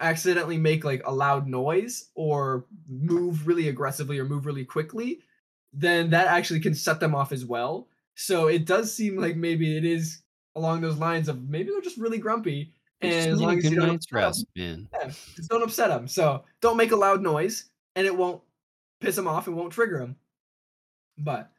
accidentally 0.00 0.58
make 0.58 0.84
like 0.84 1.02
a 1.04 1.12
loud 1.12 1.46
noise 1.46 2.10
or 2.14 2.66
move 2.88 3.46
really 3.46 3.68
aggressively 3.68 4.18
or 4.18 4.24
move 4.24 4.46
really 4.46 4.64
quickly, 4.64 5.20
then 5.72 6.10
that 6.10 6.26
actually 6.26 6.60
can 6.60 6.74
set 6.74 7.00
them 7.00 7.14
off 7.14 7.32
as 7.32 7.44
well. 7.44 7.88
So 8.14 8.46
it 8.48 8.66
does 8.66 8.94
seem 8.94 9.16
like 9.16 9.36
maybe 9.36 9.76
it 9.76 9.84
is 9.84 10.22
along 10.54 10.80
those 10.80 10.96
lines 10.96 11.28
of 11.28 11.48
maybe 11.48 11.70
they're 11.70 11.80
just 11.80 11.98
really 11.98 12.18
grumpy. 12.18 12.72
And 13.02 13.32
as 13.32 13.40
long 13.40 13.58
as 13.58 13.70
you 13.70 13.76
don't 13.76 13.90
upset 13.90 14.12
rest, 14.12 14.46
man. 14.56 14.88
yeah, 14.92 15.08
just 15.08 15.50
don't 15.50 15.62
upset 15.62 15.90
them. 15.90 16.08
So 16.08 16.44
don't 16.62 16.78
make 16.78 16.92
a 16.92 16.96
loud 16.96 17.22
noise, 17.22 17.68
and 17.94 18.06
it 18.06 18.16
won't 18.16 18.40
piss 19.00 19.16
them 19.16 19.28
off 19.28 19.46
and 19.46 19.56
won't 19.56 19.72
trigger 19.72 19.98
them. 19.98 20.16
But 21.18 21.50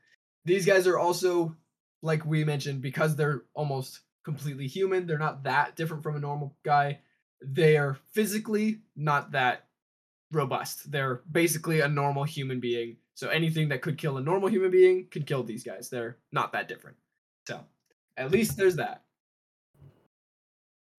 these 0.45 0.65
guys 0.65 0.87
are 0.87 0.97
also, 0.97 1.55
like 2.01 2.25
we 2.25 2.43
mentioned, 2.43 2.81
because 2.81 3.15
they're 3.15 3.43
almost 3.53 3.99
completely 4.23 4.67
human. 4.67 5.05
They're 5.05 5.19
not 5.19 5.43
that 5.43 5.75
different 5.75 6.01
from 6.01 6.15
a 6.15 6.19
normal 6.19 6.55
guy. 6.63 6.99
They 7.41 7.77
are 7.77 7.97
physically 8.13 8.79
not 8.95 9.31
that 9.31 9.65
robust. 10.31 10.91
They're 10.91 11.21
basically 11.31 11.81
a 11.81 11.87
normal 11.87 12.23
human 12.23 12.59
being. 12.59 12.97
So 13.15 13.29
anything 13.29 13.69
that 13.69 13.81
could 13.81 13.97
kill 13.97 14.17
a 14.17 14.21
normal 14.21 14.49
human 14.49 14.71
being 14.71 15.07
could 15.09 15.25
kill 15.25 15.43
these 15.43 15.63
guys. 15.63 15.89
They're 15.89 16.17
not 16.31 16.51
that 16.53 16.67
different. 16.67 16.97
So 17.47 17.59
at 18.15 18.31
least 18.31 18.57
there's 18.57 18.75
that. 18.75 19.03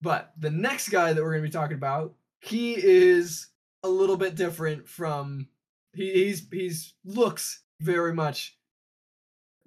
But 0.00 0.32
the 0.38 0.50
next 0.50 0.88
guy 0.88 1.12
that 1.12 1.22
we're 1.22 1.32
going 1.32 1.42
to 1.42 1.48
be 1.48 1.52
talking 1.52 1.76
about, 1.76 2.14
he 2.40 2.74
is 2.74 3.48
a 3.82 3.88
little 3.88 4.16
bit 4.16 4.34
different 4.34 4.88
from 4.88 5.48
he, 5.92 6.12
he's 6.12 6.46
he's 6.50 6.94
looks 7.04 7.62
very 7.80 8.12
much 8.14 8.56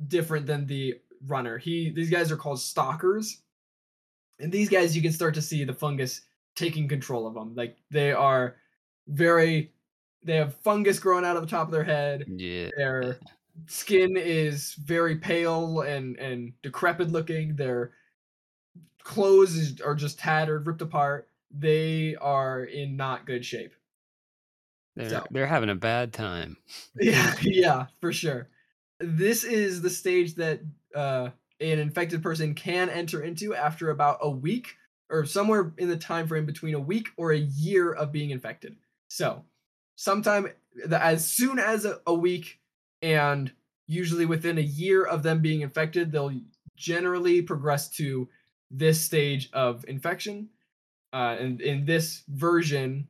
different 0.08 0.46
than 0.46 0.66
the 0.68 0.96
runner. 1.26 1.58
He 1.58 1.92
these 1.92 2.10
guys 2.10 2.32
are 2.32 2.38
called 2.38 2.60
stalkers. 2.60 3.42
And 4.40 4.52
these 4.52 4.70
guys 4.70 4.96
you 4.96 5.02
can 5.02 5.12
start 5.12 5.36
to 5.36 5.42
see 5.42 5.64
the 5.64 5.74
fungus 5.74 6.22
taking 6.56 6.88
control 6.88 7.28
of 7.28 7.34
them. 7.34 7.56
Like 7.56 7.78
they 7.90 8.12
are 8.12 8.56
very 9.08 9.72
they 10.24 10.36
have 10.36 10.54
fungus 10.58 11.00
growing 11.00 11.26
out 11.26 11.36
of 11.36 11.42
the 11.42 11.48
top 11.50 11.68
of 11.68 11.72
their 11.72 11.84
head 11.84 12.26
Yeah. 12.28 12.70
their 12.78 13.18
skin 13.68 14.16
is 14.18 14.76
very 14.76 15.16
pale 15.18 15.82
and 15.82 16.18
and 16.18 16.54
decrepit 16.62 17.10
looking 17.10 17.56
their 17.56 17.92
clothes 19.04 19.56
is, 19.56 19.82
are 19.82 19.96
just 19.96 20.20
tattered 20.20 20.66
ripped 20.68 20.82
apart 20.82 21.28
they 21.50 22.16
are 22.22 22.64
in 22.64 22.96
not 22.96 23.26
good 23.26 23.44
shape 23.44 23.74
They're 24.96 25.10
So- 25.10 25.26
they're 25.32 25.48
having 25.48 25.70
a 25.70 25.76
bad 25.76 26.14
time. 26.14 26.58
yeah 27.00 27.34
yeah 27.42 27.86
for 28.00 28.14
sure 28.14 28.48
this 29.00 29.44
is 29.44 29.82
the 29.82 29.90
stage 29.90 30.36
that 30.36 30.62
uh 30.96 31.30
an 31.60 31.80
infected 31.80 32.22
person 32.24 32.54
can 32.54 32.90
enter 32.90 33.22
into 33.22 33.56
after 33.56 33.90
about 33.90 34.20
a 34.22 34.30
week 34.30 34.76
or 35.12 35.26
somewhere 35.26 35.74
in 35.78 35.90
the 35.90 35.98
time 35.98 36.28
frame 36.28 36.46
between 36.46 36.74
a 36.74 36.80
week 36.80 37.10
or 37.18 37.32
a 37.32 37.38
year 37.38 37.92
of 37.92 38.12
being 38.12 38.32
infected. 38.32 38.78
So 39.10 39.44
sometime 39.96 40.48
as 40.90 41.28
soon 41.28 41.60
as 41.60 41.86
a, 42.08 42.14
week 42.14 42.60
and 43.02 43.52
usually 43.88 44.26
within 44.26 44.58
a 44.58 44.62
year 44.62 45.04
of 45.04 45.22
them 45.22 45.42
being 45.42 45.62
infected 45.62 46.12
they'll 46.12 46.34
generally 46.78 47.42
progress 47.42 47.90
to 47.90 48.30
this 48.72 49.00
stage 49.02 49.50
of 49.52 49.84
infection. 49.88 50.50
Uh, 51.14 51.36
and 51.38 51.62
in 51.62 51.86
this 51.86 52.24
version 52.30 53.08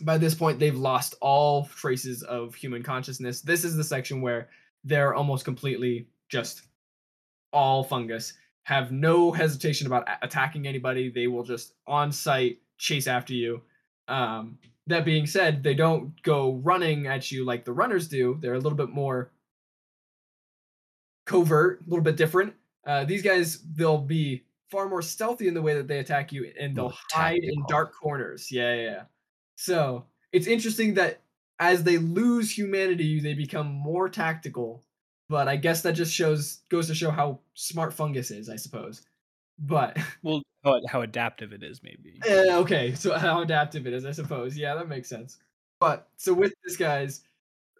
by 0.00 0.16
this 0.16 0.34
point 0.34 0.58
they've 0.58 0.78
lost 0.78 1.14
all 1.20 1.66
traces 1.66 2.22
of 2.22 2.54
human 2.54 2.82
consciousness. 2.82 3.42
This 3.42 3.64
is 3.64 3.76
the 3.76 3.84
section 3.84 4.22
where 4.22 4.48
they're 4.82 5.14
almost 5.14 5.44
completely 5.44 6.08
just 6.30 6.62
all 7.52 7.84
fungus 7.84 8.32
have 8.64 8.92
no 8.92 9.32
hesitation 9.32 9.86
about 9.86 10.06
attacking 10.22 10.66
anybody. 10.66 11.10
They 11.10 11.26
will 11.26 11.42
just 11.42 11.74
on 11.86 12.12
sight 12.12 12.58
chase 12.78 13.06
after 13.06 13.34
you. 13.34 13.62
Um, 14.08 14.58
that 14.86 15.04
being 15.04 15.26
said 15.26 15.62
they 15.62 15.74
don't 15.74 16.20
go 16.22 16.54
running 16.64 17.06
at 17.06 17.30
you 17.30 17.44
like 17.44 17.64
the 17.64 17.72
runners 17.72 18.08
do. 18.08 18.38
They're 18.40 18.54
a 18.54 18.60
little 18.60 18.76
bit 18.76 18.90
more 18.90 19.30
covert 21.24 21.80
a 21.86 21.90
little 21.90 22.02
bit 22.02 22.16
different. 22.16 22.54
Uh, 22.86 23.04
these 23.04 23.22
guys 23.22 23.62
they'll 23.74 23.98
be 23.98 24.44
far 24.70 24.88
more 24.88 25.02
stealthy 25.02 25.48
in 25.48 25.54
the 25.54 25.62
way 25.62 25.74
that 25.74 25.86
they 25.86 25.98
attack 25.98 26.32
you 26.32 26.50
and 26.58 26.74
they'll 26.74 26.94
hide 27.12 27.42
in 27.42 27.64
dark 27.68 27.94
corners. 27.94 28.50
Yeah, 28.50 28.74
yeah 28.74 28.82
yeah. 28.82 29.02
So 29.56 30.06
it's 30.32 30.46
interesting 30.46 30.94
that 30.94 31.20
as 31.58 31.84
they 31.84 31.98
lose 31.98 32.56
humanity 32.56 33.20
they 33.20 33.34
become 33.34 33.68
more 33.68 34.08
tactical 34.08 34.82
but 35.28 35.48
i 35.48 35.56
guess 35.56 35.82
that 35.82 35.92
just 35.92 36.12
shows 36.12 36.60
goes 36.68 36.86
to 36.86 36.94
show 36.94 37.10
how 37.10 37.38
smart 37.54 37.92
fungus 37.92 38.30
is 38.30 38.48
i 38.48 38.56
suppose 38.56 39.02
but 39.58 39.96
Well, 40.22 40.42
how, 40.64 40.80
how 40.88 41.02
adaptive 41.02 41.52
it 41.52 41.62
is, 41.62 41.82
maybe. 41.82 42.20
Eh, 42.26 42.54
okay, 42.56 42.94
so 42.94 43.16
how 43.18 43.42
adaptive 43.42 43.86
it 43.86 43.92
is, 43.92 44.04
I 44.04 44.12
suppose. 44.12 44.56
Yeah, 44.56 44.74
that 44.74 44.88
makes 44.88 45.08
sense. 45.08 45.38
But 45.80 46.08
so 46.16 46.32
with 46.32 46.52
this 46.64 46.76
guys, 46.76 47.22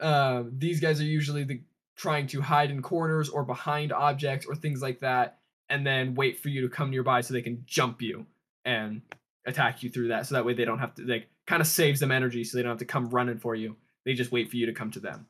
uh, 0.00 0.44
these 0.50 0.80
guys 0.80 1.00
are 1.00 1.04
usually 1.04 1.44
the 1.44 1.60
trying 1.94 2.26
to 2.26 2.40
hide 2.40 2.70
in 2.70 2.82
corners 2.82 3.28
or 3.28 3.44
behind 3.44 3.92
objects 3.92 4.46
or 4.46 4.54
things 4.54 4.82
like 4.82 5.00
that, 5.00 5.38
and 5.68 5.86
then 5.86 6.14
wait 6.14 6.38
for 6.40 6.48
you 6.48 6.62
to 6.62 6.68
come 6.68 6.90
nearby 6.90 7.20
so 7.20 7.32
they 7.32 7.42
can 7.42 7.62
jump 7.66 8.02
you 8.02 8.26
and 8.64 9.02
attack 9.46 9.82
you 9.82 9.90
through 9.90 10.08
that. 10.08 10.26
So 10.26 10.34
that 10.34 10.44
way 10.44 10.54
they 10.54 10.64
don't 10.64 10.80
have 10.80 10.94
to 10.96 11.04
like 11.04 11.28
kind 11.46 11.60
of 11.60 11.68
saves 11.68 12.00
them 12.00 12.10
energy, 12.10 12.42
so 12.42 12.56
they 12.56 12.62
don't 12.62 12.70
have 12.70 12.78
to 12.78 12.84
come 12.84 13.10
running 13.10 13.38
for 13.38 13.54
you. 13.54 13.76
They 14.04 14.14
just 14.14 14.32
wait 14.32 14.50
for 14.50 14.56
you 14.56 14.66
to 14.66 14.72
come 14.72 14.90
to 14.92 15.00
them. 15.00 15.26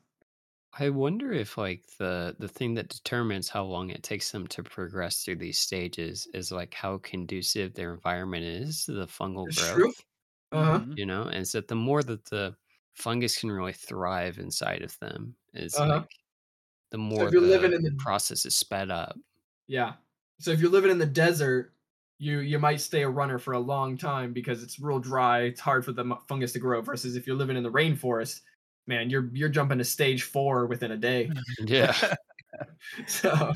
I 0.79 0.89
wonder 0.89 1.31
if 1.31 1.57
like 1.57 1.85
the 1.97 2.35
the 2.39 2.47
thing 2.47 2.73
that 2.75 2.89
determines 2.89 3.49
how 3.49 3.63
long 3.63 3.89
it 3.91 4.01
takes 4.03 4.31
them 4.31 4.47
to 4.47 4.63
progress 4.63 5.23
through 5.23 5.35
these 5.37 5.59
stages 5.59 6.25
is 6.33 6.51
like 6.51 6.73
how 6.73 6.97
conducive 6.99 7.73
their 7.75 7.93
environment 7.93 8.43
is 8.45 8.85
to 8.85 8.93
the 8.93 9.05
fungal 9.07 9.49
It's 9.49 9.61
growth. 9.61 9.71
true. 9.71 9.93
Uh 10.51 10.65
huh. 10.65 10.85
Mhm. 10.85 10.97
You 10.97 11.05
know, 11.05 11.23
and 11.25 11.47
so 11.47 11.61
the 11.61 11.75
more 11.75 12.03
that 12.03 12.25
the 12.25 12.57
fungus 12.93 13.39
can 13.39 13.51
really 13.51 13.73
thrive 13.73 14.39
inside 14.39 14.81
of 14.83 14.97
them 14.99 15.37
is 15.53 15.79
Uh-huh. 15.79 16.05
like 16.05 16.09
the 16.91 16.99
more 16.99 17.31
you're 17.31 17.41
the 17.41 17.41
living 17.41 17.73
in 17.73 17.81
the- 17.83 17.99
process 17.99 18.45
is 18.45 18.55
sped 18.57 18.91
up. 18.91 19.17
Yeah. 19.67 19.95
So 20.39 20.51
if 20.51 20.59
you're 20.59 20.71
living 20.71 20.91
in 20.91 20.97
the 20.99 21.05
desert, 21.05 21.73
you 22.19 22.39
you 22.39 22.59
might 22.59 22.79
stay 22.81 23.03
a 23.03 23.09
runner 23.09 23.39
for 23.39 23.53
a 23.53 23.59
long 23.59 23.97
time 23.97 24.33
because 24.33 24.63
it's 24.63 24.79
real 24.79 24.99
dry. 24.99 25.41
It's 25.43 25.59
hard 25.59 25.83
for 25.85 25.91
the 25.91 26.15
fungus 26.27 26.53
to 26.53 26.59
grow. 26.59 26.81
Versus 26.81 27.15
if 27.15 27.27
you're 27.27 27.35
living 27.35 27.57
in 27.57 27.63
the 27.63 27.71
rainforest, 27.71 28.41
man, 28.87 29.09
you're 29.09 29.29
you're 29.33 29.49
jumping 29.49 29.77
to 29.77 29.83
stage 29.83 30.23
four 30.23 30.65
within 30.65 30.91
a 30.91 30.97
day. 30.97 31.29
Yeah. 31.65 31.95
so 33.07 33.53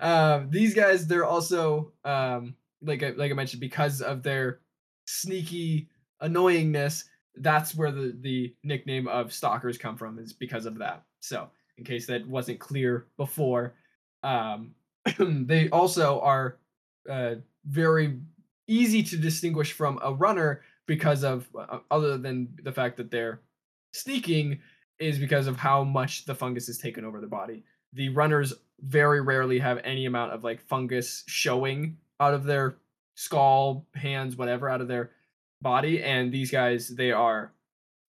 um, 0.00 0.50
these 0.50 0.74
guys, 0.74 1.06
they're 1.06 1.24
also 1.24 1.92
um, 2.04 2.54
like 2.82 3.02
I, 3.02 3.10
like 3.10 3.30
I 3.30 3.34
mentioned, 3.34 3.60
because 3.60 4.00
of 4.00 4.22
their 4.22 4.60
sneaky 5.06 5.88
annoyingness. 6.22 7.04
That's 7.36 7.74
where 7.74 7.92
the 7.92 8.16
the 8.20 8.54
nickname 8.62 9.08
of 9.08 9.32
stalkers 9.32 9.78
come 9.78 9.96
from. 9.96 10.18
Is 10.18 10.32
because 10.32 10.66
of 10.66 10.78
that. 10.78 11.04
So 11.20 11.48
in 11.76 11.84
case 11.84 12.06
that 12.06 12.26
wasn't 12.26 12.58
clear 12.58 13.06
before, 13.16 13.74
um, 14.22 14.74
they 15.18 15.68
also 15.70 16.20
are 16.20 16.58
uh, 17.08 17.36
very 17.64 18.18
easy 18.66 19.02
to 19.02 19.16
distinguish 19.16 19.72
from 19.72 19.98
a 20.02 20.12
runner 20.12 20.62
because 20.86 21.24
of 21.24 21.48
uh, 21.56 21.78
other 21.90 22.18
than 22.18 22.48
the 22.62 22.72
fact 22.72 22.96
that 22.96 23.10
they're 23.10 23.40
sneaking 23.92 24.60
is 24.98 25.18
because 25.18 25.46
of 25.46 25.56
how 25.56 25.84
much 25.84 26.24
the 26.24 26.34
fungus 26.34 26.66
has 26.66 26.78
taken 26.78 27.04
over 27.04 27.20
the 27.20 27.26
body. 27.26 27.64
The 27.92 28.08
runners 28.10 28.52
very 28.80 29.20
rarely 29.20 29.58
have 29.58 29.78
any 29.84 30.06
amount 30.06 30.32
of 30.32 30.44
like 30.44 30.60
fungus 30.60 31.24
showing 31.26 31.96
out 32.20 32.34
of 32.34 32.44
their 32.44 32.76
skull, 33.14 33.86
hands, 33.94 34.36
whatever, 34.36 34.68
out 34.68 34.80
of 34.80 34.88
their 34.88 35.10
body. 35.62 36.02
And 36.02 36.32
these 36.32 36.50
guys, 36.50 36.88
they 36.88 37.12
are 37.12 37.52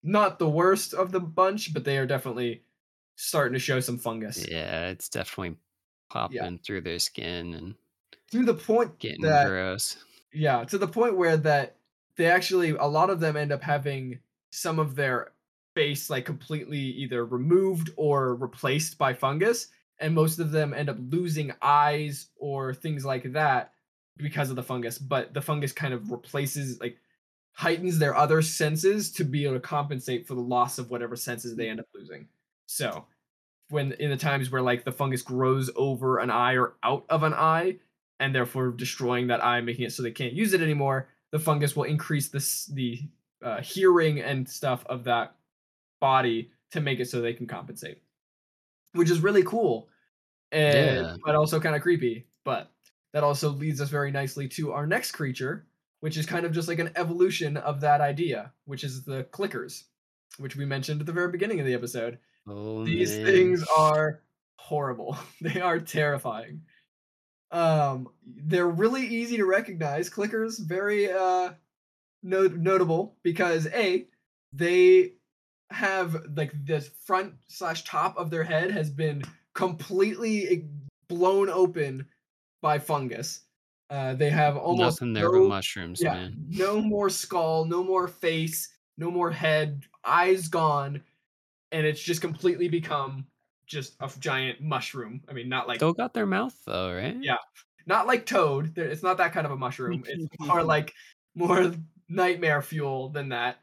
not 0.03 0.39
the 0.39 0.49
worst 0.49 0.93
of 0.93 1.11
the 1.11 1.19
bunch, 1.19 1.73
but 1.73 1.84
they 1.84 1.97
are 1.97 2.05
definitely 2.05 2.63
starting 3.15 3.53
to 3.53 3.59
show 3.59 3.80
some 3.80 3.97
fungus. 3.97 4.47
yeah, 4.49 4.88
it's 4.88 5.09
definitely 5.09 5.57
popping 6.09 6.59
through 6.65 6.82
their 6.82 6.99
skin 6.99 7.53
and 7.53 7.75
To 8.32 8.45
the 8.45 8.53
point 8.53 8.97
getting 8.99 9.21
that 9.21 9.47
gross. 9.47 9.97
Yeah, 10.34 10.63
to 10.65 10.77
the 10.77 10.88
point 10.88 11.17
where 11.17 11.38
that 11.38 11.75
they 12.15 12.27
actually 12.27 12.71
a 12.71 12.86
lot 12.86 13.09
of 13.09 13.19
them 13.19 13.36
end 13.36 13.51
up 13.51 13.61
having 13.61 14.19
some 14.51 14.80
of 14.80 14.95
their 14.95 15.32
face 15.80 16.09
like 16.09 16.25
completely 16.25 16.77
either 16.77 17.23
removed 17.23 17.89
or 17.95 18.36
replaced 18.36 18.97
by 18.97 19.13
fungus, 19.13 19.67
and 19.99 20.13
most 20.13 20.38
of 20.38 20.51
them 20.51 20.73
end 20.73 20.89
up 20.89 20.97
losing 20.99 21.53
eyes 21.61 22.27
or 22.36 22.73
things 22.73 23.05
like 23.05 23.32
that 23.32 23.71
because 24.17 24.49
of 24.49 24.57
the 24.57 24.63
fungus. 24.63 24.97
But 24.97 25.34
the 25.34 25.41
fungus 25.41 25.71
kind 25.71 25.93
of 25.93 26.11
replaces 26.11 26.82
like 26.82 26.97
heightens 27.53 27.97
their 27.97 28.13
other 28.13 28.41
senses 28.41 29.09
to 29.13 29.23
be 29.23 29.45
able 29.45 29.53
to 29.53 29.61
compensate 29.61 30.27
for 30.27 30.34
the 30.34 30.41
loss 30.41 30.80
of 30.80 30.91
whatever 30.91 31.15
senses 31.15 31.55
they 31.55 31.69
end 31.69 31.80
up 31.80 31.88
losing. 31.95 32.27
So 32.65 33.05
when 33.69 33.93
in 33.93 34.09
the 34.09 34.17
times 34.17 34.51
where 34.51 34.61
like 34.61 34.84
the 34.84 34.91
fungus 34.91 35.21
grows 35.21 35.71
over 35.77 36.19
an 36.19 36.30
eye 36.30 36.57
or 36.57 36.73
out 36.84 37.05
of 37.09 37.23
an 37.23 37.34
eye, 37.34 37.77
and 38.19 38.36
therefore 38.36 38.71
destroying 38.71 39.27
that 39.27 39.41
eye, 39.41 39.61
making 39.61 39.86
it 39.86 39.93
so 39.93 40.03
they 40.03 40.11
can't 40.11 40.34
use 40.34 40.51
it 40.51 40.61
anymore, 40.61 41.07
the 41.32 41.39
fungus 41.39 41.73
will 41.73 41.86
increase 41.86 42.27
this 42.27 42.65
the 42.65 42.99
uh, 43.41 43.61
hearing 43.61 44.19
and 44.19 44.49
stuff 44.49 44.86
of 44.88 45.05
that 45.05 45.36
body 46.00 46.52
to 46.72 46.82
make 46.82 47.00
it 47.00 47.10
so 47.10 47.22
they 47.22 47.34
can 47.34 47.47
compensate, 47.47 48.02
which 48.93 49.10
is 49.10 49.22
really 49.22 49.43
cool, 49.43 49.89
and 50.52 51.06
Yeah. 51.06 51.16
but 51.26 51.36
also 51.36 51.60
kind 51.60 51.76
of 51.76 51.82
creepy. 51.82 52.28
But 52.45 52.72
that 53.14 53.24
also 53.24 53.50
leads 53.50 53.82
us 53.82 53.89
very 53.89 54.12
nicely 54.12 54.47
to 54.50 54.72
our 54.72 54.86
next 54.88 55.12
creature, 55.12 55.66
which 56.00 56.16
is 56.18 56.26
kind 56.26 56.45
of 56.45 56.52
just 56.52 56.68
like 56.68 56.80
an 56.80 56.91
evolution 56.95 57.58
of 57.58 57.82
that 57.82 58.02
idea, 58.02 58.54
which 58.66 58.84
is 58.84 59.04
the 59.04 59.24
clickers, 59.26 59.84
which 60.38 60.56
we 60.56 60.66
mentioned 60.66 61.00
at 61.02 61.08
the 61.08 61.14
very 61.14 61.32
beginning 61.32 61.60
of 61.60 61.66
the 61.66 61.74
episode. 61.74 62.20
Oh, 62.47 62.84
These 62.86 63.18
man. 63.18 63.26
things 63.26 63.64
are 63.78 64.22
horrible. 64.58 65.18
They 65.41 65.60
are 65.62 65.80
terrifying. 65.80 66.62
Um, 67.52 68.10
they're 68.26 68.68
really 68.70 69.06
easy 69.08 69.38
to 69.38 69.45
recognize. 69.45 70.10
Clickers, 70.10 70.60
very 70.60 71.12
uh, 71.12 71.54
no- 72.22 72.47
notable 72.47 73.18
because 73.24 73.66
a 73.68 74.06
they 74.54 75.14
have 75.72 76.15
like 76.36 76.53
the 76.65 76.82
front 77.05 77.34
slash 77.47 77.84
top 77.84 78.17
of 78.17 78.30
their 78.30 78.43
head 78.43 78.72
has 78.72 78.89
been 78.89 79.22
completely 79.53 80.65
blown 81.07 81.49
open 81.49 82.05
by 82.61 82.80
fungus. 82.80 83.41
Uh, 83.89 84.13
they 84.13 84.30
have 84.30 84.55
almost 84.55 85.01
nothing 85.01 85.13
there 85.13 85.32
no, 85.32 85.41
but 85.41 85.49
mushrooms, 85.49 86.01
yeah, 86.01 86.13
man. 86.13 86.45
no 86.49 86.80
more 86.80 87.09
skull, 87.09 87.65
no 87.65 87.84
more 87.84 88.07
face, 88.07 88.70
no 88.97 89.09
more 89.09 89.32
head, 89.32 89.84
eyes 90.05 90.47
gone, 90.47 91.01
and 91.72 91.88
it's 91.88 92.01
just 92.01 92.22
completely 92.22 92.67
become 92.67 93.26
just 93.65 93.95
a 93.99 94.11
giant 94.20 94.61
mushroom. 94.61 95.22
I 95.28 95.34
mean, 95.34 95.49
not 95.49 95.67
like 95.67 95.78
Still 95.78 95.93
got 95.93 96.13
their 96.13 96.28
mouth 96.28 96.55
though, 96.65 96.93
right? 96.93 97.17
Yeah. 97.20 97.38
not 97.88 98.05
like 98.05 98.26
toad. 98.28 98.78
It's 98.78 99.03
not 99.03 99.17
that 99.17 99.34
kind 99.34 99.45
of 99.45 99.51
a 99.51 99.57
mushroom. 99.57 100.03
It's 100.07 100.28
more 100.39 100.63
like 100.63 100.93
more 101.36 101.74
nightmare 102.07 102.61
fuel 102.61 103.09
than 103.09 103.30
that. 103.30 103.57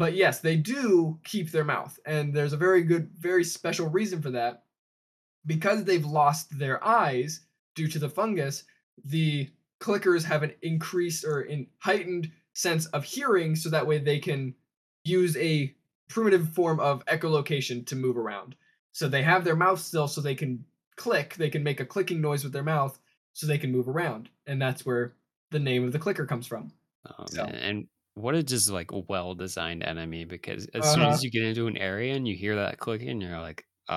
But 0.00 0.14
yes, 0.14 0.40
they 0.40 0.56
do 0.56 1.18
keep 1.24 1.50
their 1.50 1.62
mouth, 1.62 2.00
and 2.06 2.32
there's 2.32 2.54
a 2.54 2.56
very 2.56 2.82
good, 2.82 3.10
very 3.18 3.44
special 3.44 3.86
reason 3.86 4.22
for 4.22 4.30
that. 4.30 4.64
Because 5.44 5.84
they've 5.84 6.06
lost 6.06 6.58
their 6.58 6.82
eyes 6.82 7.42
due 7.74 7.86
to 7.88 7.98
the 7.98 8.08
fungus, 8.08 8.64
the 9.04 9.50
clickers 9.78 10.24
have 10.24 10.42
an 10.42 10.54
increased 10.62 11.26
or 11.26 11.42
in 11.42 11.66
heightened 11.80 12.30
sense 12.54 12.86
of 12.86 13.04
hearing, 13.04 13.54
so 13.54 13.68
that 13.68 13.86
way 13.86 13.98
they 13.98 14.18
can 14.18 14.54
use 15.04 15.36
a 15.36 15.76
primitive 16.08 16.48
form 16.54 16.80
of 16.80 17.04
echolocation 17.04 17.86
to 17.88 17.94
move 17.94 18.16
around. 18.16 18.56
So 18.92 19.06
they 19.06 19.22
have 19.22 19.44
their 19.44 19.54
mouth 19.54 19.80
still, 19.80 20.08
so 20.08 20.22
they 20.22 20.34
can 20.34 20.64
click. 20.96 21.34
They 21.34 21.50
can 21.50 21.62
make 21.62 21.80
a 21.80 21.84
clicking 21.84 22.22
noise 22.22 22.42
with 22.42 22.54
their 22.54 22.62
mouth, 22.62 22.98
so 23.34 23.46
they 23.46 23.58
can 23.58 23.70
move 23.70 23.86
around, 23.86 24.30
and 24.46 24.62
that's 24.62 24.86
where 24.86 25.12
the 25.50 25.58
name 25.58 25.84
of 25.84 25.92
the 25.92 25.98
clicker 25.98 26.24
comes 26.24 26.46
from. 26.46 26.72
Oh, 27.06 27.26
So- 27.26 27.44
And 27.44 27.86
what 28.20 28.34
a 28.34 28.42
just 28.42 28.70
like 28.70 28.90
well 29.08 29.34
designed 29.34 29.82
enemy 29.82 30.24
because 30.24 30.66
as 30.68 30.86
soon 30.86 31.02
Uh-huh. 31.02 31.14
as 31.14 31.22
you 31.24 31.30
get 31.30 31.42
into 31.44 31.66
an 31.66 31.76
area 31.76 32.14
and 32.14 32.26
you 32.28 32.36
hear 32.36 32.56
that 32.56 32.78
clicking, 32.78 33.20
you're 33.20 33.40
like, 33.40 33.64
uh 33.88 33.94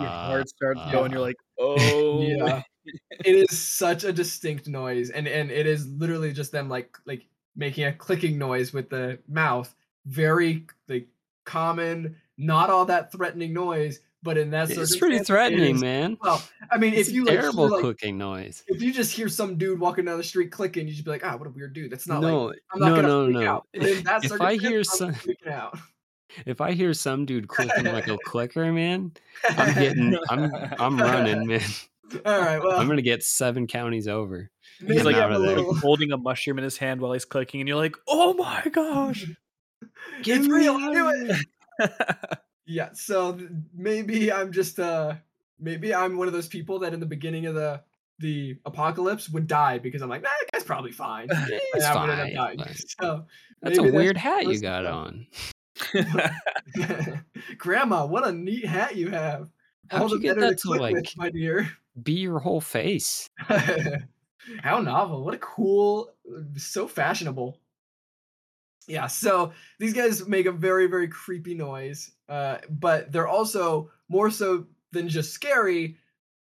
Your 0.00 0.10
heart 0.10 0.48
starts 0.48 0.80
uh, 0.80 0.90
going. 0.92 1.12
You're 1.12 1.20
like, 1.20 1.36
oh, 1.58 2.18
Yeah, 2.20 2.62
it 3.24 3.34
is 3.50 3.58
such 3.58 4.04
a 4.04 4.12
distinct 4.12 4.68
noise, 4.68 5.10
and 5.10 5.26
and 5.28 5.50
it 5.50 5.66
is 5.66 5.86
literally 5.88 6.32
just 6.32 6.52
them 6.52 6.68
like 6.68 6.96
like 7.06 7.26
making 7.56 7.84
a 7.84 7.92
clicking 7.92 8.38
noise 8.38 8.72
with 8.72 8.90
the 8.90 9.18
mouth. 9.28 9.74
Very 10.06 10.66
like 10.88 11.08
common, 11.44 12.16
not 12.38 12.70
all 12.70 12.84
that 12.86 13.12
threatening 13.12 13.52
noise, 13.52 14.00
but 14.22 14.38
in 14.38 14.50
that 14.50 14.70
It's 14.70 14.96
pretty 14.96 15.18
threatening, 15.20 15.76
is- 15.76 15.80
man. 15.80 16.16
Well, 16.22 16.42
I 16.70 16.78
mean, 16.78 16.94
It's 16.94 17.08
if 17.08 17.14
you 17.14 17.22
a 17.22 17.26
like, 17.26 17.32
hear, 17.32 17.40
terrible 17.42 17.68
like 17.70 17.80
clicking 17.80 18.16
noise. 18.18 18.62
if 18.68 18.80
you 18.82 18.92
just 18.92 19.12
hear 19.12 19.28
some 19.28 19.56
dude 19.56 19.80
walking 19.80 20.04
down 20.04 20.18
the 20.18 20.24
street 20.24 20.50
clicking, 20.52 20.86
you 20.86 20.92
just 20.92 21.04
be 21.04 21.10
like, 21.10 21.24
ah, 21.26 21.36
what 21.36 21.46
a 21.46 21.50
weird 21.50 21.72
dude. 21.74 21.90
That's 21.90 22.06
not 22.06 22.22
like 22.22 22.30
No, 22.32 22.52
I'm 22.72 22.80
not 22.80 22.88
no, 22.88 22.96
gonna 22.96 23.08
no, 23.08 23.24
freak 23.26 23.36
no. 23.36 23.50
out. 23.50 23.66
But 23.74 23.82
in 23.88 24.04
that 24.04 24.24
If 24.24 24.40
I 24.40 24.56
hear 24.56 24.78
I'm 24.78 24.84
some- 24.84 25.14
freaking 25.14 25.50
out. 25.52 25.78
If 26.46 26.62
I 26.62 26.72
hear 26.72 26.94
some 26.94 27.26
dude 27.26 27.46
clicking 27.46 27.84
like 27.84 28.08
a 28.08 28.16
clicker, 28.24 28.72
man, 28.72 29.12
I'm 29.50 29.74
getting, 29.74 30.16
I'm, 30.30 30.50
I'm 30.78 30.98
running, 30.98 31.46
man. 31.48 31.60
All 32.24 32.40
right, 32.40 32.58
well, 32.58 32.78
I'm 32.80 32.86
gonna 32.88 33.02
get 33.02 33.22
seven 33.22 33.66
counties 33.66 34.08
over. 34.08 34.50
He's 34.86 35.04
like, 35.04 35.16
out 35.16 35.30
of 35.32 35.42
a 35.42 35.46
there. 35.46 35.56
little. 35.56 35.74
holding 35.78 36.10
a 36.12 36.16
mushroom 36.16 36.56
in 36.58 36.64
his 36.64 36.78
hand 36.78 37.00
while 37.02 37.12
he's 37.12 37.24
clicking, 37.26 37.60
and 37.60 37.68
you're 37.68 37.76
like, 37.76 37.96
oh 38.08 38.32
my 38.34 38.62
gosh. 38.72 39.26
it's 40.24 40.48
real. 40.48 40.74
out 40.76 40.92
Do 40.94 41.08
of 41.08 41.40
it. 41.80 42.38
Yeah, 42.66 42.90
so 42.92 43.38
maybe 43.74 44.32
I'm 44.32 44.52
just 44.52 44.78
uh 44.78 45.14
maybe 45.58 45.94
I'm 45.94 46.16
one 46.16 46.26
of 46.28 46.32
those 46.32 46.48
people 46.48 46.78
that 46.80 46.94
in 46.94 47.00
the 47.00 47.06
beginning 47.06 47.46
of 47.46 47.54
the 47.54 47.82
the 48.18 48.56
apocalypse 48.64 49.28
would 49.30 49.46
die 49.48 49.78
because 49.78 50.00
I'm 50.02 50.08
like, 50.08 50.22
nah, 50.22 50.28
that 50.28 50.52
guy's 50.52 50.64
probably 50.64 50.92
fine. 50.92 51.28
Yeah, 51.30 51.36
And 51.42 51.60
It's 51.74 51.84
I 51.84 52.00
would 52.00 52.10
end 52.10 52.38
up 52.38 52.46
fine. 52.46 52.56
but 52.58 52.76
So 53.00 53.24
That's 53.62 53.78
a 53.78 53.82
weird 53.82 54.16
hat 54.16 54.46
you 54.46 54.60
got 54.60 54.86
on. 54.86 55.26
Grandma, 57.58 58.06
what 58.06 58.26
a 58.26 58.32
neat 58.32 58.66
hat 58.66 58.96
you 58.96 59.10
have. 59.10 59.48
How'd 59.90 60.02
All 60.02 60.08
you 60.10 60.20
get 60.20 60.38
that 60.38 60.58
to 60.58 60.70
like 60.70 60.94
with, 60.94 61.16
my 61.16 61.30
dear. 61.30 61.68
be 62.02 62.12
your 62.14 62.38
whole 62.38 62.60
face? 62.60 63.28
How 64.62 64.80
novel. 64.80 65.24
What 65.24 65.34
a 65.34 65.38
cool, 65.38 66.12
so 66.56 66.86
fashionable. 66.88 67.58
Yeah, 68.88 69.06
so 69.06 69.52
these 69.78 69.92
guys 69.92 70.26
make 70.26 70.46
a 70.46 70.52
very, 70.52 70.86
very 70.86 71.08
creepy 71.08 71.54
noise, 71.54 72.10
uh, 72.28 72.58
but 72.68 73.12
they're 73.12 73.28
also 73.28 73.90
more 74.08 74.30
so 74.30 74.66
than 74.90 75.08
just 75.08 75.32
scary, 75.32 75.96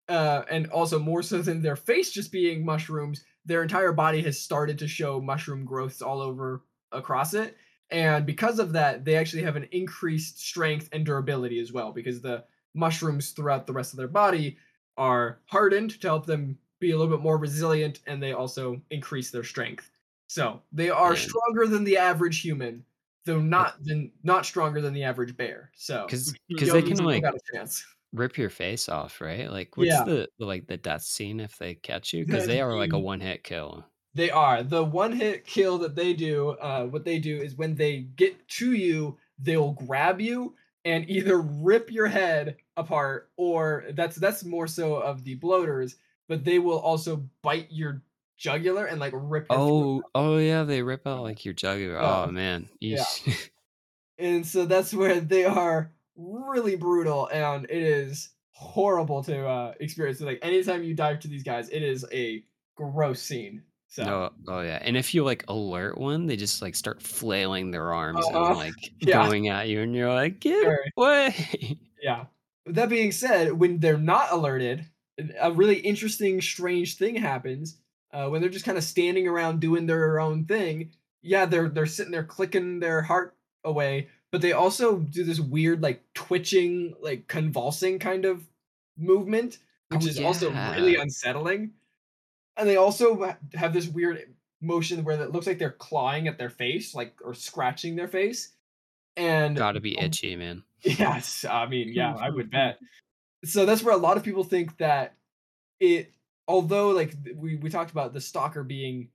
uh, 0.08 0.42
and 0.50 0.66
also 0.68 0.98
more 0.98 1.22
so 1.22 1.42
than 1.42 1.62
their 1.62 1.76
face 1.76 2.10
just 2.10 2.32
being 2.32 2.64
mushrooms. 2.64 3.24
Their 3.44 3.62
entire 3.62 3.92
body 3.92 4.22
has 4.22 4.40
started 4.40 4.78
to 4.78 4.88
show 4.88 5.20
mushroom 5.20 5.64
growths 5.64 6.00
all 6.02 6.20
over 6.20 6.64
across 6.90 7.34
it, 7.34 7.56
and 7.90 8.24
because 8.24 8.58
of 8.58 8.72
that, 8.72 9.04
they 9.04 9.16
actually 9.16 9.42
have 9.42 9.56
an 9.56 9.68
increased 9.70 10.40
strength 10.40 10.88
and 10.92 11.04
durability 11.04 11.60
as 11.60 11.72
well, 11.72 11.92
because 11.92 12.22
the 12.22 12.44
mushrooms 12.74 13.30
throughout 13.30 13.66
the 13.66 13.72
rest 13.74 13.92
of 13.92 13.98
their 13.98 14.08
body 14.08 14.56
are 14.96 15.40
hardened 15.46 16.00
to 16.00 16.08
help 16.08 16.26
them 16.26 16.58
be 16.80 16.90
a 16.90 16.98
little 16.98 17.14
bit 17.14 17.22
more 17.22 17.36
resilient, 17.38 18.00
and 18.06 18.22
they 18.22 18.32
also 18.32 18.80
increase 18.90 19.30
their 19.30 19.44
strength. 19.44 19.90
So 20.32 20.62
they 20.72 20.88
are 20.88 21.14
stronger 21.14 21.66
than 21.66 21.84
the 21.84 21.98
average 21.98 22.40
human, 22.40 22.86
though 23.26 23.40
not 23.40 23.84
than 23.84 24.12
not 24.22 24.46
stronger 24.46 24.80
than 24.80 24.94
the 24.94 25.02
average 25.04 25.36
bear. 25.36 25.70
So 25.74 26.06
Because 26.06 26.32
because 26.48 26.72
they 26.72 26.82
can 26.82 27.04
like 27.04 27.22
got 27.22 27.34
a 27.34 27.40
chance. 27.52 27.84
rip 28.12 28.38
your 28.38 28.50
face 28.50 28.88
off, 28.88 29.20
right? 29.20 29.50
Like 29.50 29.76
what's 29.76 29.90
Yeah. 29.90 30.04
the, 30.04 30.28
the 30.38 30.46
like 30.46 30.66
the 30.66 30.78
death 30.78 31.02
scene 31.02 31.38
if 31.40 31.58
they 31.58 31.74
catch 31.74 32.14
you? 32.14 32.24
Because 32.24 32.46
they 32.46 32.60
are 32.62 32.76
like 32.76 32.92
a 32.94 32.96
Mm. 32.96 33.02
one 33.02 33.20
hit 33.20 33.44
kill. 33.44 33.84
They 34.14 34.30
are 34.30 34.62
the 34.62 34.84
one 34.84 35.12
hit 35.12 35.44
kill 35.46 35.78
that 35.78 35.94
they 35.94 36.12
do. 36.14 36.50
Uh, 36.50 36.86
what 36.86 37.04
they 37.04 37.18
do 37.18 37.40
is 37.40 37.56
when 37.56 37.74
they 37.74 38.00
get 38.02 38.46
to 38.48 38.72
you, 38.72 39.18
they'll 39.38 39.72
grab 39.72 40.20
you 40.20 40.54
and 40.84 41.08
either 41.08 41.40
rip 41.40 41.90
your 41.90 42.08
head 42.08 42.56
apart, 42.76 43.30
or 43.36 43.84
that's 43.92 44.16
that's 44.16 44.44
more 44.44 44.66
so 44.66 44.96
of 44.96 45.24
the 45.24 45.34
bloaters, 45.36 45.96
but 46.28 46.44
they 46.44 46.58
will 46.58 46.78
also 46.78 47.28
bite 47.42 47.70
your 47.70 48.02
jugular 48.36 48.86
and 48.86 49.00
like 49.00 49.12
rip. 49.14 49.46
Oh, 49.50 50.02
oh 50.14 50.38
yeah, 50.38 50.64
they 50.64 50.82
rip 50.82 51.06
out 51.06 51.22
like 51.22 51.44
your 51.44 51.54
jugular. 51.54 51.94
Yeah. 51.94 52.24
Oh 52.24 52.30
man, 52.30 52.68
Yeah. 52.80 53.04
And 54.18 54.46
so 54.46 54.66
that's 54.66 54.92
where 54.94 55.20
they 55.20 55.44
are 55.44 55.92
really 56.16 56.76
brutal 56.76 57.26
and 57.32 57.64
it 57.64 57.82
is 57.82 58.30
horrible 58.52 59.24
to 59.24 59.48
uh 59.48 59.74
experience 59.80 60.20
like 60.20 60.38
anytime 60.42 60.84
you 60.84 60.94
dive 60.94 61.18
to 61.18 61.26
these 61.26 61.42
guys 61.42 61.68
it 61.70 61.82
is 61.82 62.04
a 62.12 62.44
gross 62.76 63.20
scene 63.22 63.62
so 63.88 64.04
No, 64.04 64.30
oh 64.48 64.60
yeah, 64.60 64.78
and 64.82 64.96
if 64.96 65.14
you 65.14 65.24
like 65.24 65.44
alert 65.48 65.98
one, 65.98 66.26
they 66.26 66.36
just 66.36 66.62
like 66.62 66.74
start 66.74 67.02
flailing 67.02 67.70
their 67.70 67.92
arms 67.92 68.24
Uh-huh. 68.28 68.48
and 68.50 68.56
like 68.58 68.74
Yeah. 69.00 69.24
going 69.24 69.48
at 69.48 69.68
you, 69.68 69.80
and 69.80 69.94
you're 69.94 70.12
like, 70.12 70.38
get 70.40 70.62
Very. 70.62 70.92
away. 70.96 71.78
yeah 72.02 72.26
that 72.66 72.88
being 72.88 73.10
said 73.12 73.52
when 73.52 73.80
they're 73.80 73.98
not 73.98 74.30
alerted 74.30 74.86
a 75.40 75.50
really 75.52 75.76
interesting 75.78 76.40
strange 76.40 76.96
thing 76.96 77.16
happens 77.16 77.78
uh, 78.12 78.28
when 78.28 78.40
they're 78.40 78.50
just 78.50 78.64
kind 78.64 78.78
of 78.78 78.84
standing 78.84 79.26
around 79.26 79.60
doing 79.60 79.86
their 79.86 80.20
own 80.20 80.44
thing 80.44 80.90
yeah 81.22 81.44
they're 81.46 81.68
they're 81.68 81.86
sitting 81.86 82.12
there 82.12 82.24
clicking 82.24 82.80
their 82.80 83.02
heart 83.02 83.36
away 83.64 84.08
but 84.30 84.40
they 84.40 84.52
also 84.52 84.98
do 84.98 85.24
this 85.24 85.40
weird 85.40 85.82
like 85.82 86.02
twitching 86.14 86.94
like 87.00 87.26
convulsing 87.28 87.98
kind 87.98 88.24
of 88.24 88.42
movement 88.98 89.58
which 89.88 90.04
Oh, 90.04 90.08
is 90.08 90.20
also 90.20 90.50
really 90.50 90.96
unsettling 90.96 91.72
and 92.56 92.68
they 92.68 92.76
also 92.76 93.36
have 93.54 93.72
this 93.72 93.86
weird 93.88 94.34
motion 94.60 95.04
where 95.04 95.20
it 95.20 95.32
looks 95.32 95.46
like 95.46 95.58
they're 95.58 95.70
clawing 95.70 96.28
at 96.28 96.38
their 96.38 96.50
face 96.50 96.94
like 96.94 97.14
or 97.24 97.34
scratching 97.34 97.96
their 97.96 98.08
face 98.08 98.50
and 99.16 99.56
Gotta 99.56 99.80
be 99.80 99.98
um, 99.98 100.04
itchy, 100.06 100.36
man. 100.36 100.62
Yes, 100.82 101.44
I 101.44 101.66
mean, 101.66 101.92
yeah, 101.92 102.14
I 102.14 102.30
would 102.30 102.50
bet. 102.58 102.78
So 103.44 103.66
that's 103.66 103.82
where 103.82 103.94
a 103.94 103.98
lot 103.98 104.16
of 104.16 104.22
people 104.22 104.42
think 104.42 104.78
that 104.78 105.14
it, 105.80 106.12
although 106.48 106.90
like 106.90 107.14
we 107.36 107.56
we 107.56 107.70
talked 107.70 107.90
about 107.90 108.12
the 108.12 108.20
stalker 108.20 108.62
being 108.62 109.08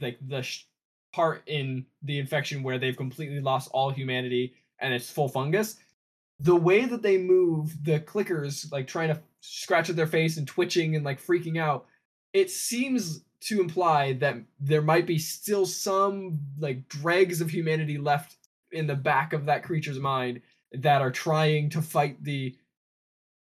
like 0.00 0.18
the 0.26 0.42
sh- 0.42 0.64
part 1.12 1.42
in 1.46 1.84
the 2.02 2.18
infection 2.18 2.62
where 2.62 2.78
they've 2.78 2.96
completely 2.96 3.40
lost 3.40 3.70
all 3.72 3.90
humanity 3.90 4.54
and 4.80 4.94
it's 4.94 5.10
full 5.10 5.28
fungus, 5.28 5.76
the 6.38 6.56
way 6.56 6.86
that 6.86 7.02
they 7.02 7.18
move 7.18 7.84
the 7.84 8.00
clickers, 8.00 8.70
like 8.72 8.86
trying 8.86 9.08
to 9.08 9.20
scratch 9.40 9.90
at 9.90 9.96
their 9.96 10.06
face 10.06 10.36
and 10.36 10.46
twitching 10.46 10.96
and 10.96 11.04
like 11.04 11.20
freaking 11.20 11.58
out, 11.58 11.86
it 12.32 12.50
seems 12.50 13.24
to 13.40 13.60
imply 13.60 14.12
that 14.14 14.36
there 14.58 14.82
might 14.82 15.06
be 15.06 15.18
still 15.18 15.66
some 15.66 16.38
like 16.58 16.88
dregs 16.88 17.40
of 17.40 17.50
humanity 17.50 17.98
left 17.98 18.36
in 18.72 18.86
the 18.86 18.94
back 18.94 19.32
of 19.32 19.46
that 19.46 19.64
creature's 19.64 19.98
mind 19.98 20.40
that 20.72 21.02
are 21.02 21.10
trying 21.10 21.68
to 21.70 21.82
fight 21.82 22.22
the 22.22 22.54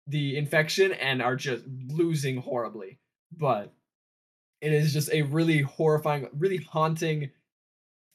the 0.08 0.36
infection 0.36 0.92
and 0.92 1.20
are 1.20 1.34
just 1.34 1.64
losing 1.88 2.36
horribly 2.36 2.98
but 3.32 3.72
it 4.60 4.72
is 4.72 4.92
just 4.92 5.12
a 5.12 5.22
really 5.22 5.62
horrifying 5.62 6.28
really 6.32 6.58
haunting 6.58 7.30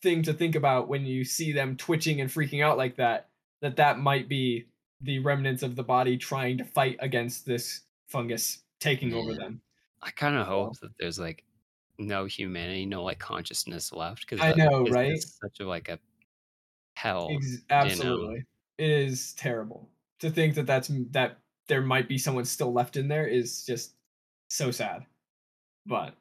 thing 0.01 0.23
to 0.23 0.33
think 0.33 0.55
about 0.55 0.87
when 0.87 1.05
you 1.05 1.23
see 1.23 1.51
them 1.51 1.77
twitching 1.77 2.21
and 2.21 2.29
freaking 2.29 2.63
out 2.63 2.77
like 2.77 2.97
that. 2.97 3.29
That 3.61 3.75
that 3.75 3.99
might 3.99 4.27
be 4.27 4.65
the 5.01 5.19
remnants 5.19 5.63
of 5.63 5.75
the 5.75 5.83
body 5.83 6.17
trying 6.17 6.57
to 6.57 6.65
fight 6.65 6.97
against 6.99 7.45
this 7.45 7.81
fungus 8.09 8.63
taking 8.79 9.13
over 9.13 9.33
them. 9.33 9.61
I 10.01 10.09
kind 10.11 10.35
of 10.35 10.47
hope 10.47 10.79
that 10.79 10.91
there's 10.99 11.19
like 11.19 11.43
no 11.99 12.25
humanity, 12.25 12.85
no 12.85 13.03
like 13.03 13.19
consciousness 13.19 13.93
left 13.93 14.21
because 14.21 14.41
I 14.41 14.53
know, 14.53 14.85
right? 14.87 15.17
Such 15.19 15.59
a 15.59 15.67
like 15.67 15.89
a 15.89 15.99
hell. 16.95 17.29
Ex- 17.31 17.61
absolutely, 17.69 18.43
it 18.77 18.89
is 18.89 19.33
terrible 19.33 19.89
to 20.19 20.29
think 20.29 20.55
that 20.55 20.65
that's 20.65 20.91
that 21.11 21.39
there 21.67 21.81
might 21.81 22.07
be 22.07 22.17
someone 22.17 22.45
still 22.45 22.73
left 22.73 22.95
in 22.97 23.07
there 23.07 23.27
is 23.27 23.65
just 23.65 23.95
so 24.51 24.71
sad. 24.71 25.05
But 25.85 26.15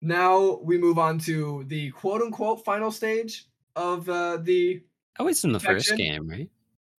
now 0.00 0.58
we 0.62 0.78
move 0.78 0.98
on 0.98 1.18
to 1.20 1.64
the 1.68 1.90
quote 1.92 2.22
unquote 2.22 2.64
final 2.64 2.90
stage 2.90 3.46
of 3.74 4.08
uh, 4.08 4.38
the 4.38 4.82
Oh, 5.18 5.28
it's 5.28 5.44
in 5.44 5.52
the 5.52 5.60
first 5.60 5.96
game, 5.96 6.28
right? 6.28 6.48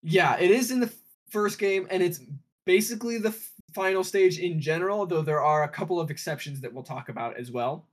Yeah, 0.02 0.38
it 0.38 0.52
is 0.52 0.72
in 0.72 0.80
the 0.80 0.94
first 1.30 1.60
game, 1.60 1.88
and 1.90 2.04
it's 2.04 2.20
basically 2.66 3.18
the 3.18 3.30
f- 3.30 3.52
final 3.74 4.04
stage 4.04 4.38
in 4.38 4.60
general, 4.60 5.06
though 5.06 5.22
there 5.22 5.42
are 5.42 5.64
a 5.64 5.70
couple 5.70 6.00
of 6.00 6.12
exceptions 6.12 6.62
that 6.62 6.74
we'll 6.74 6.84
talk 6.84 7.10
about 7.10 7.38
as 7.38 7.52
well. 7.52 7.88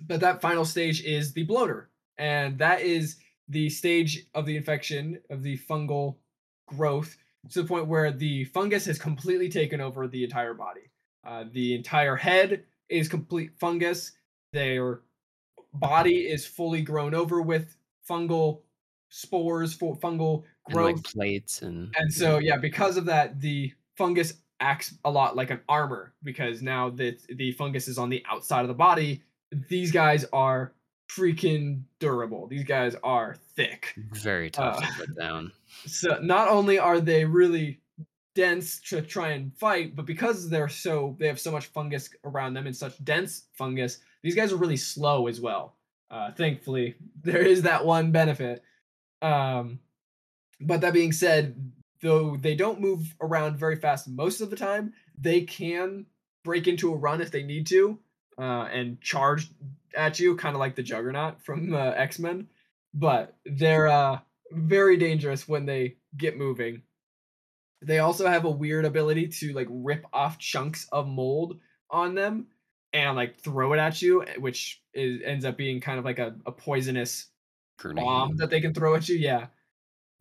But 0.00 0.20
that 0.20 0.40
final 0.40 0.64
stage 0.64 1.02
is 1.04 1.32
the 1.32 1.42
bloater, 1.42 1.90
and 2.16 2.58
that 2.58 2.80
is 2.80 3.16
the 3.48 3.68
stage 3.68 4.26
of 4.34 4.46
the 4.46 4.56
infection 4.56 5.20
of 5.30 5.42
the 5.42 5.58
fungal 5.58 6.16
growth 6.66 7.16
to 7.50 7.62
the 7.62 7.68
point 7.68 7.86
where 7.86 8.10
the 8.10 8.44
fungus 8.46 8.86
has 8.86 8.98
completely 8.98 9.48
taken 9.48 9.80
over 9.80 10.08
the 10.08 10.24
entire 10.24 10.54
body. 10.54 10.90
Uh, 11.26 11.44
the 11.52 11.74
entire 11.74 12.16
head 12.16 12.64
is 12.88 13.08
complete 13.08 13.50
fungus. 13.58 14.12
Their 14.52 15.00
body 15.74 16.20
is 16.28 16.46
fully 16.46 16.82
grown 16.82 17.14
over 17.14 17.42
with 17.42 17.76
fungal 18.08 18.62
spores, 19.10 19.74
for 19.74 19.96
fungal 19.96 20.44
And 20.68 20.74
growth. 20.74 20.96
like 20.96 21.02
plates 21.04 21.62
and 21.62 21.92
And 21.96 22.12
so, 22.12 22.38
yeah, 22.38 22.56
because 22.56 22.96
of 22.96 23.06
that, 23.06 23.40
the 23.40 23.72
fungus 23.96 24.34
acts 24.60 24.94
a 25.04 25.10
lot 25.10 25.36
like 25.36 25.50
an 25.50 25.60
armor 25.68 26.14
because 26.22 26.62
now 26.62 26.90
that 26.90 27.20
the 27.28 27.52
fungus 27.52 27.88
is 27.88 27.98
on 27.98 28.08
the 28.08 28.24
outside 28.30 28.62
of 28.62 28.68
the 28.68 28.74
body, 28.74 29.22
these 29.68 29.92
guys 29.92 30.24
are 30.32 30.72
freaking 31.10 31.82
durable. 32.00 32.46
These 32.48 32.64
guys 32.64 32.96
are 33.02 33.36
thick. 33.54 33.94
very 34.12 34.50
tough 34.50 34.78
uh, 34.78 34.80
to 34.86 34.92
put 34.98 35.16
down. 35.18 35.52
So 35.86 36.18
not 36.22 36.48
only 36.48 36.78
are 36.78 37.00
they 37.00 37.24
really 37.26 37.80
dense 38.36 38.78
to 38.82 39.02
try 39.02 39.30
and 39.30 39.52
fight, 39.56 39.96
but 39.96 40.06
because 40.06 40.48
they're 40.48 40.68
so 40.68 41.16
they 41.18 41.26
have 41.26 41.40
so 41.40 41.50
much 41.50 41.66
fungus 41.66 42.08
around 42.22 42.54
them 42.54 42.66
and 42.66 42.76
such 42.76 43.02
dense 43.04 43.44
fungus, 43.54 43.98
these 44.22 44.36
guys 44.36 44.52
are 44.52 44.56
really 44.56 44.76
slow 44.76 45.26
as 45.26 45.40
well. 45.40 45.74
Uh, 46.10 46.30
thankfully, 46.30 46.94
there 47.22 47.42
is 47.42 47.62
that 47.62 47.84
one 47.84 48.12
benefit. 48.12 48.62
Um, 49.22 49.80
but 50.60 50.82
that 50.82 50.92
being 50.92 51.12
said, 51.12 51.72
though 52.02 52.36
they 52.36 52.54
don't 52.54 52.80
move 52.80 53.14
around 53.20 53.58
very 53.58 53.76
fast 53.76 54.06
most 54.06 54.40
of 54.40 54.50
the 54.50 54.56
time, 54.56 54.92
they 55.18 55.40
can 55.40 56.06
break 56.44 56.68
into 56.68 56.92
a 56.92 56.96
run 56.96 57.20
if 57.20 57.30
they 57.30 57.42
need 57.42 57.66
to 57.66 57.98
uh, 58.38 58.68
and 58.70 59.00
charge 59.00 59.50
at 59.96 60.20
you, 60.20 60.36
kind 60.36 60.54
of 60.54 60.60
like 60.60 60.76
the 60.76 60.82
Juggernaut 60.82 61.42
from 61.42 61.74
uh, 61.74 61.90
X 61.90 62.18
Men. 62.18 62.46
But 62.92 63.34
they're 63.44 63.88
uh, 63.88 64.18
very 64.52 64.96
dangerous 64.98 65.48
when 65.48 65.66
they 65.66 65.96
get 66.16 66.36
moving. 66.36 66.82
They 67.82 67.98
also 67.98 68.26
have 68.26 68.44
a 68.44 68.50
weird 68.50 68.84
ability 68.84 69.28
to 69.28 69.52
like 69.52 69.68
rip 69.70 70.06
off 70.12 70.38
chunks 70.38 70.88
of 70.92 71.06
mold 71.06 71.60
on 71.90 72.14
them 72.14 72.46
and 72.92 73.16
like 73.16 73.38
throw 73.40 73.72
it 73.72 73.78
at 73.78 74.00
you, 74.02 74.22
eh, 74.24 74.36
which 74.38 74.82
is 74.94 75.20
ends 75.24 75.44
up 75.44 75.56
being 75.56 75.80
kind 75.80 75.98
of 75.98 76.04
like 76.04 76.18
a, 76.18 76.34
a 76.46 76.52
poisonous 76.52 77.26
Grenade. 77.78 78.04
bomb 78.04 78.36
that 78.38 78.50
they 78.50 78.60
can 78.60 78.72
throw 78.74 78.94
at 78.94 79.08
you. 79.08 79.16
Yeah. 79.16 79.46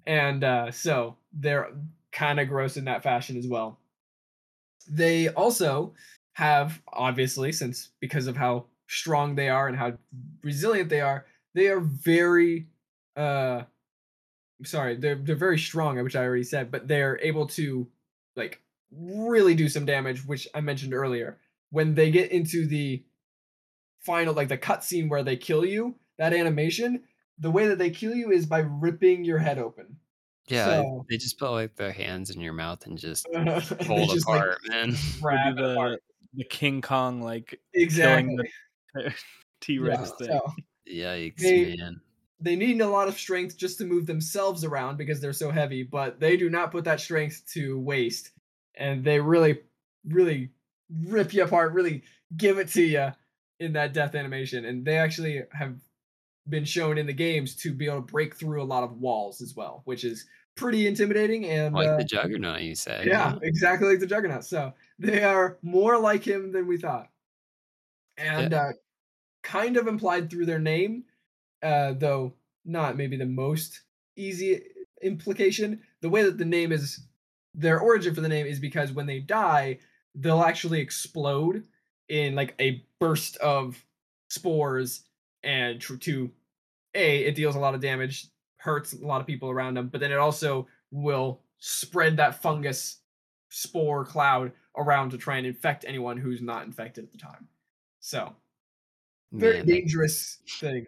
And 0.05 0.43
uh, 0.43 0.71
so 0.71 1.17
they're 1.33 1.71
kind 2.11 2.39
of 2.39 2.47
gross 2.47 2.77
in 2.77 2.85
that 2.85 3.03
fashion 3.03 3.37
as 3.37 3.47
well. 3.47 3.79
They 4.87 5.29
also 5.29 5.93
have, 6.33 6.81
obviously, 6.91 7.51
since 7.51 7.89
because 7.99 8.27
of 8.27 8.37
how 8.37 8.65
strong 8.87 9.35
they 9.35 9.49
are 9.49 9.67
and 9.67 9.77
how 9.77 9.93
resilient 10.43 10.89
they 10.89 11.01
are, 11.01 11.25
they 11.53 11.67
are 11.69 11.79
very 11.79 12.67
uh 13.15 13.63
sorry, 14.63 14.95
they're 14.95 15.15
they're 15.15 15.35
very 15.35 15.59
strong, 15.59 16.01
which 16.03 16.15
I 16.15 16.23
already 16.23 16.43
said, 16.43 16.71
but 16.71 16.87
they're 16.87 17.19
able 17.21 17.47
to 17.47 17.87
like 18.35 18.61
really 18.91 19.55
do 19.55 19.67
some 19.69 19.85
damage, 19.85 20.25
which 20.25 20.47
I 20.53 20.61
mentioned 20.61 20.93
earlier. 20.93 21.37
When 21.71 21.93
they 21.95 22.11
get 22.11 22.31
into 22.31 22.65
the 22.67 23.03
final 23.99 24.33
like 24.33 24.47
the 24.49 24.57
cutscene 24.57 25.09
where 25.09 25.23
they 25.23 25.35
kill 25.37 25.65
you, 25.65 25.95
that 26.17 26.33
animation, 26.33 27.03
the 27.39 27.51
way 27.51 27.67
that 27.67 27.77
they 27.77 27.89
kill 27.89 28.13
you 28.15 28.31
is 28.31 28.45
by 28.45 28.59
ripping 28.59 29.25
your 29.25 29.39
head 29.39 29.57
open. 29.59 29.97
Yeah, 30.47 30.65
so- 30.65 31.05
they 31.09 31.17
just 31.17 31.39
put 31.39 31.51
like 31.51 31.75
their 31.75 31.91
hands 31.91 32.29
in 32.29 32.39
your 32.39 32.53
mouth 32.53 32.85
and 32.85 32.97
just 32.97 33.27
And 33.33 33.47
they 33.47 33.61
pull 33.85 33.97
it 33.97 34.09
like, 34.09 34.21
apart, 34.21 34.57
man. 34.67 34.89
Would 35.15 35.21
grab 35.21 35.55
be 35.57 35.63
it 35.63 35.71
apart. 35.71 36.03
the, 36.33 36.43
the 36.43 36.43
King 36.45 36.81
Kong 36.81 37.21
like 37.21 37.59
Exactly. 37.73 38.49
T 39.61 39.79
Rex 39.79 40.11
Yeah, 40.21 40.27
thing. 40.27 40.27
so 40.27 40.53
Yikes, 40.89 41.37
They- 41.39 41.75
man. 41.77 41.99
They 42.39 42.55
need 42.55 42.81
a 42.81 42.87
lot 42.87 43.07
of 43.07 43.17
strength 43.17 43.57
just 43.57 43.77
to 43.77 43.85
move 43.85 44.05
themselves 44.05 44.63
around 44.63 44.97
because 44.97 45.21
they're 45.21 45.33
so 45.33 45.51
heavy, 45.51 45.83
but 45.83 46.19
they 46.19 46.37
do 46.37 46.49
not 46.49 46.71
put 46.71 46.83
that 46.83 46.99
strength 46.99 47.43
to 47.53 47.79
waste. 47.79 48.31
And 48.75 49.03
they 49.03 49.19
really, 49.19 49.59
really 50.07 50.51
rip 51.05 51.33
you 51.33 51.43
apart, 51.43 51.73
really 51.73 52.03
give 52.35 52.57
it 52.57 52.67
to 52.69 52.83
you 52.83 53.11
in 53.59 53.73
that 53.73 53.93
death 53.93 54.15
animation. 54.15 54.65
And 54.65 54.85
they 54.85 54.97
actually 54.97 55.43
have 55.51 55.79
been 56.47 56.65
shown 56.65 56.97
in 56.97 57.07
the 57.07 57.13
games 57.13 57.55
to 57.55 57.73
be 57.73 57.85
able 57.85 57.97
to 57.97 58.11
break 58.11 58.35
through 58.35 58.61
a 58.61 58.65
lot 58.65 58.83
of 58.83 58.97
walls 58.97 59.41
as 59.41 59.55
well, 59.55 59.81
which 59.85 60.03
is 60.03 60.27
pretty 60.55 60.87
intimidating. 60.87 61.45
And 61.45 61.73
Like 61.73 61.87
uh, 61.87 61.97
the 61.97 62.03
Juggernaut, 62.03 62.61
you 62.61 62.75
say? 62.75 63.05
yeah, 63.07 63.35
exactly 63.41 63.87
like 63.87 63.99
the 63.99 64.07
Juggernaut. 64.07 64.45
So 64.45 64.73
they 64.99 65.23
are 65.23 65.57
more 65.61 65.97
like 65.97 66.23
him 66.23 66.51
than 66.51 66.67
we 66.67 66.77
thought, 66.77 67.09
and 68.17 68.53
uh, 68.53 68.73
kind 69.41 69.77
of 69.77 69.87
implied 69.87 70.29
through 70.29 70.45
their 70.45 70.59
name, 70.59 71.05
uh, 71.63 71.93
though 71.93 72.33
not 72.65 72.97
maybe 72.97 73.17
the 73.17 73.25
most 73.25 73.81
easy 74.15 74.61
implication. 75.01 75.81
The 76.01 76.09
way 76.09 76.23
that 76.23 76.37
the 76.37 76.45
name 76.45 76.71
is, 76.71 77.01
their 77.53 77.79
origin 77.79 78.15
for 78.15 78.21
the 78.21 78.29
name 78.29 78.45
is 78.45 78.59
because 78.59 78.91
when 78.91 79.05
they 79.05 79.19
die, 79.19 79.79
they'll 80.15 80.43
actually 80.43 80.81
explode 80.81 81.63
in 82.09 82.35
like 82.35 82.55
a 82.59 82.83
burst 82.99 83.37
of 83.37 83.83
spores, 84.29 85.03
and 85.43 85.79
tr- 85.79 85.95
to 85.95 86.31
a 86.93 87.25
it 87.25 87.35
deals 87.35 87.55
a 87.55 87.59
lot 87.59 87.75
of 87.75 87.81
damage, 87.81 88.27
hurts 88.57 88.93
a 88.93 89.05
lot 89.05 89.21
of 89.21 89.27
people 89.27 89.49
around 89.49 89.75
them, 89.75 89.89
but 89.89 90.01
then 90.01 90.11
it 90.11 90.17
also 90.17 90.67
will 90.91 91.41
spread 91.59 92.17
that 92.17 92.41
fungus 92.41 92.99
spore 93.49 94.05
cloud 94.05 94.51
around 94.77 95.11
to 95.11 95.17
try 95.17 95.37
and 95.37 95.47
infect 95.47 95.85
anyone 95.87 96.17
who's 96.17 96.41
not 96.41 96.65
infected 96.65 97.03
at 97.05 97.11
the 97.11 97.17
time. 97.17 97.47
So, 97.99 98.35
very 99.31 99.57
Man, 99.57 99.65
dangerous 99.65 100.39
thing. 100.59 100.85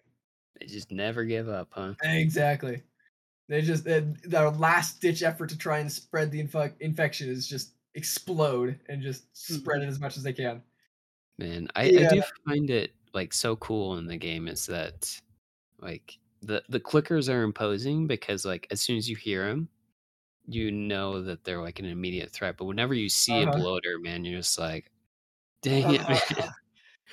They 0.60 0.66
just 0.66 0.92
never 0.92 1.24
give 1.24 1.50
up, 1.50 1.70
huh? 1.72 1.94
Exactly. 2.04 2.84
They 3.48 3.62
just 3.62 3.84
they- 3.86 4.02
their 4.24 4.50
last 4.50 5.02
ditch 5.02 5.24
effort 5.24 5.50
to 5.50 5.58
try 5.58 5.80
and 5.80 5.92
spread 5.92 6.32
the 6.32 6.40
inf- 6.40 6.80
infection 6.80 7.30
is 7.30 7.48
just 7.48 7.74
explode 7.96 8.80
and 8.90 9.02
just 9.02 9.36
spread 9.36 9.82
it 9.82 9.88
as 9.88 10.00
much 10.00 10.18
as 10.18 10.24
they 10.24 10.34
can. 10.34 10.62
Man, 11.40 11.68
I, 11.76 11.84
I 11.84 12.08
do 12.10 12.22
find 12.46 12.70
it 12.70 12.94
like 13.14 13.34
so 13.34 13.56
cool 13.58 13.98
in 13.98 14.06
the 14.08 14.18
game 14.18 14.48
is 14.48 14.66
that 14.68 15.20
like 15.80 16.18
the 16.42 16.64
the 16.70 16.80
clickers 16.80 17.34
are 17.34 17.44
imposing 17.44 18.08
because 18.08 18.46
like 18.46 18.68
as 18.72 18.82
soon 18.82 18.98
as 18.98 19.10
you 19.10 19.16
hear 19.16 19.48
them, 19.48 19.70
you 20.48 20.72
know 20.72 21.22
that 21.22 21.44
they're 21.44 21.62
like 21.62 21.80
an 21.80 21.86
immediate 21.86 22.32
threat. 22.32 22.58
But 22.58 22.66
whenever 22.66 22.94
you 22.94 23.10
see 23.10 23.34
Uh-huh. 23.44 23.52
a 23.52 23.58
bloater, 23.58 24.00
man, 24.00 24.26
you're 24.26 24.40
just 24.40 24.58
like, 24.60 24.92
dang 25.62 25.94
it, 25.96 26.02
man. 26.10 26.50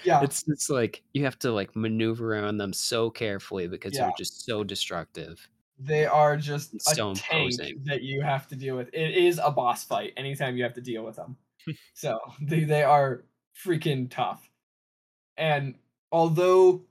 Yeah, 0.02 0.22
It's 0.22 0.42
just 0.42 0.70
like 0.70 1.02
you 1.12 1.24
have 1.24 1.38
to 1.40 1.52
like 1.52 1.74
maneuver 1.76 2.34
around 2.34 2.58
them 2.58 2.72
so 2.72 3.10
carefully 3.10 3.68
because 3.68 3.94
Yeah. 3.94 4.02
they're 4.06 4.12
just 4.18 4.44
so 4.44 4.64
destructive. 4.64 5.48
they 5.78 6.04
are 6.06 6.36
just 6.36 6.74
It's 6.74 6.90
a 6.92 6.94
so 6.94 7.14
tank 7.14 7.52
imposing. 7.60 7.82
that 7.84 8.02
you 8.02 8.20
have 8.22 8.46
to 8.48 8.56
deal 8.56 8.76
with. 8.76 8.88
It 8.92 9.12
is 9.16 9.40
a 9.42 9.50
boss 9.50 9.84
fight 9.84 10.12
anytime 10.16 10.56
you 10.56 10.62
have 10.64 10.74
to 10.74 10.80
deal 10.80 11.04
with 11.04 11.16
them. 11.16 11.36
so 11.94 12.18
they, 12.40 12.64
they 12.64 12.82
are 12.82 13.24
freaking 13.64 14.08
tough. 14.10 14.48
And 15.36 15.74
although 16.12 16.84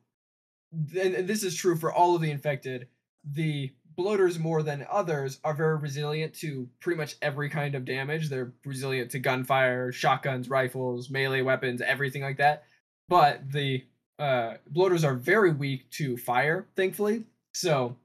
and 0.72 1.14
and 1.16 1.28
this 1.28 1.44
is 1.44 1.56
true 1.56 1.78
for 1.78 1.92
all 1.94 2.16
of 2.16 2.22
the 2.22 2.32
infected, 2.32 2.88
the 3.24 3.72
bloaters 3.96 4.40
more 4.40 4.64
than 4.64 4.86
others 4.90 5.40
are 5.44 5.54
very 5.54 5.78
resilient 5.78 6.34
to 6.34 6.68
pretty 6.80 6.98
much 6.98 7.16
every 7.22 7.48
kind 7.50 7.76
of 7.76 7.86
damage. 7.86 8.28
They're 8.30 8.54
resilient 8.66 9.12
to 9.12 9.20
gunfire, 9.20 9.92
shotguns, 9.92 10.50
rifles, 10.50 11.10
melee 11.12 11.42
weapons, 11.42 11.80
everything 11.82 12.24
like 12.24 12.38
that. 12.38 12.64
But 13.10 13.52
the 13.52 13.84
uh, 14.20 14.56
bloaters 14.68 15.04
are 15.04 15.16
very 15.16 15.52
weak 15.52 15.90
to 15.92 16.18
fire, 16.18 16.68
thankfully. 16.76 17.24
So 17.54 17.96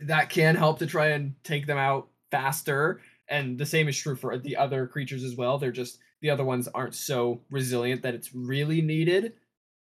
that 0.00 0.30
can 0.30 0.54
help 0.54 0.78
to 0.80 0.86
try 0.86 1.08
and 1.08 1.34
take 1.44 1.66
them 1.66 1.78
out 1.78 2.08
faster. 2.30 3.00
And 3.28 3.58
the 3.58 3.66
same 3.66 3.88
is 3.88 3.98
true 3.98 4.16
for 4.16 4.38
the 4.38 4.56
other 4.56 4.86
creatures 4.86 5.24
as 5.24 5.36
well. 5.36 5.58
They're 5.58 5.72
just 5.72 5.98
the 6.20 6.30
other 6.30 6.44
ones 6.44 6.68
aren't 6.68 6.94
so 6.94 7.40
resilient 7.50 8.02
that 8.02 8.14
it's 8.14 8.34
really 8.34 8.80
needed 8.80 9.34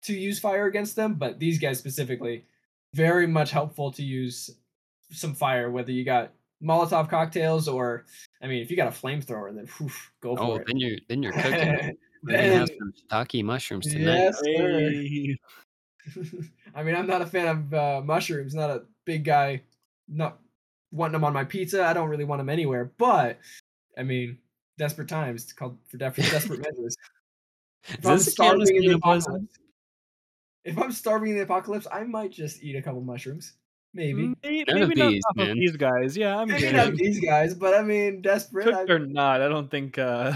to 0.03 0.15
use 0.15 0.39
fire 0.39 0.67
against 0.67 0.97
them. 0.97 1.15
But 1.15 1.39
these 1.39 1.59
guys 1.59 1.79
specifically, 1.79 2.45
very 2.95 3.27
much 3.27 3.51
helpful 3.51 3.93
to 3.93 4.03
use 4.03 4.51
some 5.11 5.35
fire, 5.35 5.71
whether 5.71 5.93
you 5.93 6.05
got 6.05 6.33
Molotov 6.63 7.09
cocktails 7.09 7.69
or, 7.69 8.07
I 8.43 8.47
mean, 8.47 8.63
if 8.63 8.71
you 8.71 8.77
got 8.77 8.89
a 8.89 8.91
flamethrower, 8.91 9.55
then 9.55 9.67
whew, 9.79 9.91
go 10.21 10.35
for 10.37 10.43
Oh, 10.43 10.55
it. 10.57 10.63
Oh, 10.63 10.65
then 10.67 10.77
you're 10.79 10.99
then 11.09 11.23
you're 11.23 11.33
cooking. 11.33 11.97
We're 12.23 12.37
gonna 12.37 12.55
have 12.55 12.71
some 12.79 12.93
shiitake 13.11 13.45
mushrooms 13.45 13.87
tonight. 13.87 14.05
yes, 14.05 14.39
sir. 14.39 14.91
Hey. 14.91 15.39
I 16.75 16.83
mean, 16.83 16.95
I'm 16.95 17.07
not 17.07 17.23
a 17.23 17.27
fan 17.27 17.49
of 17.49 17.75
uh, 17.75 18.01
mushrooms. 18.05 18.55
Not 18.55 18.71
a 18.71 18.83
big 19.05 19.25
guy. 19.25 19.63
Not 20.09 20.39
wanting 20.93 21.13
them 21.13 21.25
on 21.25 21.33
my 21.33 21.45
pizza. 21.45 21.85
I 21.85 21.93
don't 21.93 22.09
really 22.09 22.25
want 22.25 22.41
them 22.41 22.49
anywhere. 22.49 22.93
But 22.99 23.39
I 23.99 24.03
mean, 24.03 24.39
desperate 24.79 25.09
times. 25.09 25.45
It's 25.45 25.53
called 25.53 25.79
for 25.89 25.97
def- 25.97 26.17
desperate 26.17 26.61
measures. 26.65 26.97
If 27.89 28.01
Does 28.01 28.07
I'm 28.11 28.17
this 28.19 28.35
count 28.35 28.63
as 28.63 28.69
starving 28.69 28.83
in 28.85 28.91
the 28.91 28.97
apocalypse, 28.97 29.59
if 30.65 30.79
I'm 30.79 30.93
starving 30.93 31.31
in 31.31 31.37
the 31.37 31.43
apocalypse, 31.43 31.87
I 31.91 32.05
might 32.05 32.33
just 32.33 32.63
eat 32.63 32.77
a 32.77 32.83
couple 32.83 33.01
mushrooms. 33.01 33.55
Maybe. 33.95 34.35
Maybe, 34.43 34.65
None 34.69 34.83
of 34.83 34.89
maybe 34.91 35.01
not 35.01 35.11
these, 35.11 35.23
off 35.31 35.49
of 35.49 35.55
these 35.55 35.77
guys. 35.77 36.17
Yeah, 36.17 36.37
I'm 36.37 36.49
Maybe 36.49 36.61
good. 36.63 36.75
not 36.75 36.95
these 36.95 37.21
guys, 37.21 37.55
but 37.55 37.75
I 37.75 37.83
mean, 37.83 38.21
desperate. 38.21 38.65
Cooked 38.67 38.91
I- 38.91 38.93
or 38.93 38.99
not, 38.99 39.41
I 39.41 39.49
don't 39.49 39.71
think. 39.71 39.99
uh 39.99 40.35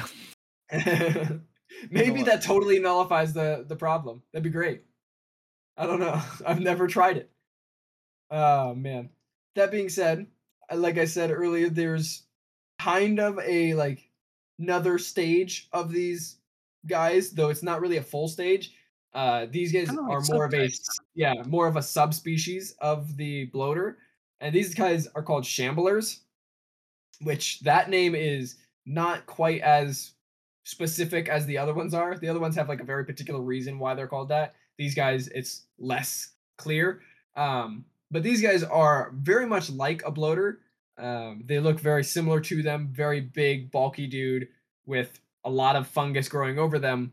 Maybe 1.91 2.23
that 2.25 2.43
totally 2.43 2.79
nullifies 2.79 3.33
the 3.33 3.65
the 3.67 3.77
problem. 3.77 4.23
That'd 4.33 4.45
be 4.45 4.51
great. 4.51 4.83
I 5.77 5.87
don't 5.87 6.01
know. 6.01 6.21
I've 6.47 6.61
never 6.61 6.87
tried 6.87 7.17
it. 7.17 7.31
Oh 8.31 8.75
man. 8.75 9.11
That 9.57 9.71
being 9.71 9.89
said, 9.89 10.27
like 10.73 10.99
I 10.99 11.05
said 11.05 11.31
earlier, 11.31 11.69
there's 11.69 12.23
kind 12.79 13.19
of 13.19 13.39
a 13.41 13.75
like 13.75 14.09
another 14.59 14.99
stage 14.99 15.69
of 15.73 15.91
these 15.91 16.37
guys, 16.87 17.31
though 17.31 17.49
it's 17.49 17.63
not 17.63 17.81
really 17.81 17.97
a 17.97 18.03
full 18.03 18.29
stage. 18.29 18.75
Uh, 19.13 19.47
these 19.51 19.73
guys 19.73 19.89
are 19.91 20.21
more 20.29 20.45
of 20.45 20.55
a 20.55 20.71
yeah, 21.15 21.35
more 21.47 21.67
of 21.67 21.77
a 21.77 21.83
subspecies 21.83 22.75
of 22.81 23.17
the 23.17 23.47
bloater, 23.47 23.99
and 24.41 24.55
these 24.55 24.73
guys 24.73 25.09
are 25.17 25.23
called 25.23 25.43
shamblers, 25.43 26.21
which 27.23 27.61
that 27.61 27.91
name 27.91 28.15
is 28.15 28.57
not 28.87 29.27
quite 29.27 29.63
as 29.63 30.13
specific 30.65 31.29
as 31.29 31.47
the 31.47 31.59
other 31.59 31.75
ones 31.75 31.95
are. 31.95 32.17
The 32.17 32.29
other 32.29 32.41
ones 32.41 32.57
have 32.57 32.69
like 32.69 32.81
a 32.81 32.85
very 32.85 33.05
particular 33.05 33.41
reason 33.41 33.79
why 33.79 33.95
they're 33.95 34.07
called 34.07 34.29
that. 34.29 34.55
These 34.79 34.95
guys, 34.95 35.29
it's 35.29 35.67
less 35.79 36.33
clear. 36.59 37.01
Um, 37.37 37.85
but 38.11 38.23
these 38.23 38.43
guys 38.43 38.63
are 38.63 39.13
very 39.15 39.47
much 39.47 39.71
like 39.71 40.03
a 40.05 40.11
bloater. 40.11 40.61
Um, 40.99 41.45
they 41.47 41.61
look 41.61 41.81
very 41.81 42.05
similar 42.05 42.41
to 42.41 42.63
them. 42.63 42.89
Very 42.93 43.21
big, 43.21 43.71
bulky 43.71 44.07
dude 44.07 44.49
with 44.87 45.21
a 45.45 45.51
lot 45.51 45.77
of 45.77 45.87
fungus 45.87 46.29
growing 46.29 46.59
over 46.59 46.79
them. 46.79 47.13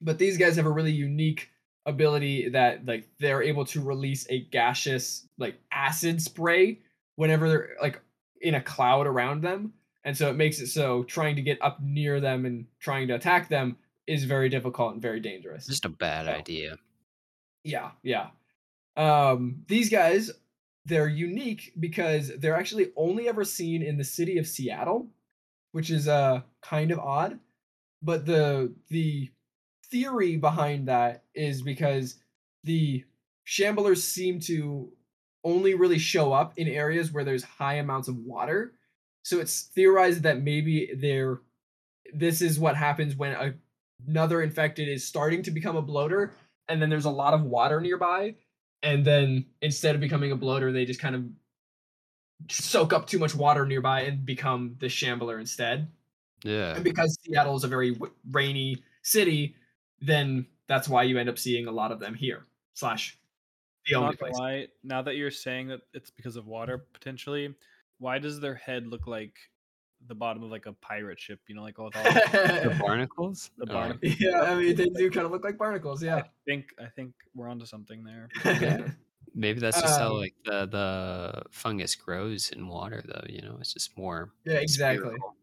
But 0.00 0.18
these 0.18 0.38
guys 0.38 0.56
have 0.56 0.66
a 0.66 0.70
really 0.70 0.92
unique 0.92 1.50
ability 1.84 2.50
that 2.50 2.84
like 2.86 3.08
they're 3.18 3.42
able 3.42 3.64
to 3.64 3.80
release 3.80 4.26
a 4.28 4.40
gaseous 4.40 5.26
like 5.38 5.58
acid 5.72 6.20
spray 6.20 6.78
whenever 7.16 7.48
they're 7.48 7.70
like 7.80 8.00
in 8.40 8.54
a 8.54 8.60
cloud 8.60 9.06
around 9.06 9.42
them 9.42 9.72
and 10.08 10.16
so 10.16 10.30
it 10.30 10.36
makes 10.36 10.58
it 10.58 10.68
so 10.68 11.04
trying 11.04 11.36
to 11.36 11.42
get 11.42 11.58
up 11.60 11.80
near 11.82 12.18
them 12.20 12.46
and 12.46 12.64
trying 12.80 13.06
to 13.08 13.14
attack 13.14 13.48
them 13.50 13.76
is 14.06 14.24
very 14.24 14.48
difficult 14.48 14.94
and 14.94 15.02
very 15.02 15.20
dangerous 15.20 15.66
Just 15.66 15.84
a 15.84 15.90
bad 15.90 16.24
So- 16.26 16.32
idea. 16.32 16.76
yeah 17.62 17.90
yeah 18.02 18.28
um 18.96 19.64
these 19.68 19.90
guys 19.90 20.30
they're 20.86 21.08
unique 21.08 21.72
because 21.78 22.32
they're 22.38 22.56
actually 22.56 22.90
only 22.96 23.28
ever 23.28 23.44
seen 23.44 23.82
in 23.82 23.98
the 23.98 24.04
city 24.04 24.38
of 24.38 24.46
seattle 24.46 25.08
which 25.72 25.90
is 25.90 26.08
uh 26.08 26.40
kind 26.62 26.90
of 26.90 26.98
odd 26.98 27.38
but 28.02 28.24
the 28.24 28.72
the 28.88 29.30
theory 29.90 30.36
behind 30.36 30.88
that 30.88 31.24
is 31.34 31.62
because 31.62 32.16
the 32.64 33.04
shamblers 33.46 33.98
seem 33.98 34.40
to 34.40 34.90
only 35.44 35.74
really 35.74 35.98
show 35.98 36.32
up 36.32 36.52
in 36.56 36.68
areas 36.68 37.12
where 37.12 37.24
there's 37.24 37.44
high 37.44 37.74
amounts 37.74 38.08
of 38.08 38.16
water 38.18 38.72
so 39.28 39.40
it's 39.40 39.62
theorized 39.74 40.22
that 40.22 40.42
maybe 40.42 40.90
they're 40.96 41.40
this 42.14 42.40
is 42.40 42.58
what 42.58 42.74
happens 42.76 43.14
when 43.14 43.32
a, 43.32 43.52
another 44.08 44.40
infected 44.42 44.88
is 44.88 45.06
starting 45.06 45.42
to 45.42 45.50
become 45.50 45.76
a 45.76 45.82
bloater 45.82 46.32
and 46.68 46.80
then 46.80 46.88
there's 46.88 47.04
a 47.04 47.10
lot 47.10 47.34
of 47.34 47.42
water 47.42 47.80
nearby 47.80 48.34
and 48.82 49.04
then 49.04 49.44
instead 49.60 49.94
of 49.94 50.00
becoming 50.00 50.32
a 50.32 50.36
bloater 50.36 50.72
they 50.72 50.86
just 50.86 51.00
kind 51.00 51.14
of 51.14 51.24
soak 52.50 52.92
up 52.92 53.06
too 53.06 53.18
much 53.18 53.34
water 53.34 53.66
nearby 53.66 54.02
and 54.02 54.24
become 54.24 54.74
the 54.78 54.88
shambler 54.88 55.38
instead 55.38 55.88
Yeah. 56.44 56.74
and 56.74 56.84
because 56.84 57.18
Seattle 57.22 57.56
is 57.56 57.64
a 57.64 57.68
very 57.68 57.92
w- 57.92 58.12
rainy 58.30 58.82
city, 59.02 59.56
then 60.00 60.46
that's 60.68 60.88
why 60.88 61.02
you 61.02 61.18
end 61.18 61.28
up 61.28 61.38
seeing 61.38 61.66
a 61.66 61.72
lot 61.72 61.92
of 61.92 61.98
them 61.98 62.14
here. 62.14 62.46
Slash, 62.74 63.18
the 63.86 63.96
only 63.96 64.16
place. 64.16 64.34
lie, 64.38 64.68
now 64.84 65.02
that 65.02 65.16
you're 65.16 65.30
saying 65.32 65.68
that 65.68 65.80
it's 65.92 66.10
because 66.10 66.36
of 66.36 66.46
water 66.46 66.78
potentially, 66.92 67.54
why 67.98 68.18
does 68.18 68.40
their 68.40 68.54
head 68.54 68.86
look 68.86 69.06
like 69.06 69.36
the 70.06 70.14
bottom 70.14 70.42
of 70.42 70.50
like 70.50 70.66
a 70.66 70.72
pirate 70.74 71.18
ship? 71.18 71.40
You 71.48 71.54
know, 71.56 71.62
like 71.62 71.78
all, 71.78 71.86
with 71.94 71.94
The 71.94 72.76
barnacles? 72.80 73.50
The 73.58 73.66
Oh, 73.68 73.72
barnacle. 73.72 74.08
yeah, 74.18 74.40
I 74.42 74.54
mean 74.56 74.76
they 74.76 74.86
do 74.86 75.10
kind 75.10 75.26
of 75.26 75.32
look 75.32 75.44
like 75.44 75.58
barnacles. 75.58 76.02
Yeah. 76.02 76.14
I 76.14 76.18
Yeah. 76.18 76.24
think 76.46 76.66
I 76.80 76.86
think 76.86 77.14
we're 77.34 77.48
onto 77.48 77.66
something 77.66 78.04
there. 78.04 78.28
yeah. 78.44 78.88
Maybe 79.34 79.60
that's 79.60 79.80
just 79.80 79.98
how 80.00 80.12
Um, 80.12 80.16
like 80.18 80.34
the 80.44 80.66
the 80.66 81.42
fungus 81.50 81.94
grows 81.94 82.50
in 82.50 82.66
water, 82.66 83.02
though. 83.06 83.24
You 83.28 83.42
know, 83.42 83.58
it's 83.60 83.72
just 83.74 83.96
more. 83.96 84.32
Yeah, 84.44 84.54
exactly. 84.54 85.04
spherical. 85.10 85.36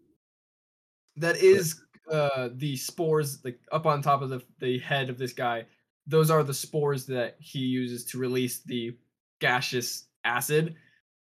That 1.17 1.37
is 1.37 1.81
uh 2.11 2.49
the 2.53 2.75
spores 2.77 3.43
like 3.45 3.59
up 3.71 3.85
on 3.85 4.01
top 4.01 4.21
of 4.21 4.29
the 4.29 4.41
the 4.59 4.79
head 4.79 5.09
of 5.09 5.17
this 5.17 5.33
guy. 5.33 5.65
Those 6.07 6.29
are 6.29 6.43
the 6.43 6.53
spores 6.53 7.05
that 7.07 7.35
he 7.39 7.59
uses 7.59 8.05
to 8.05 8.17
release 8.19 8.59
the 8.63 8.97
gaseous 9.39 10.07
acid, 10.23 10.75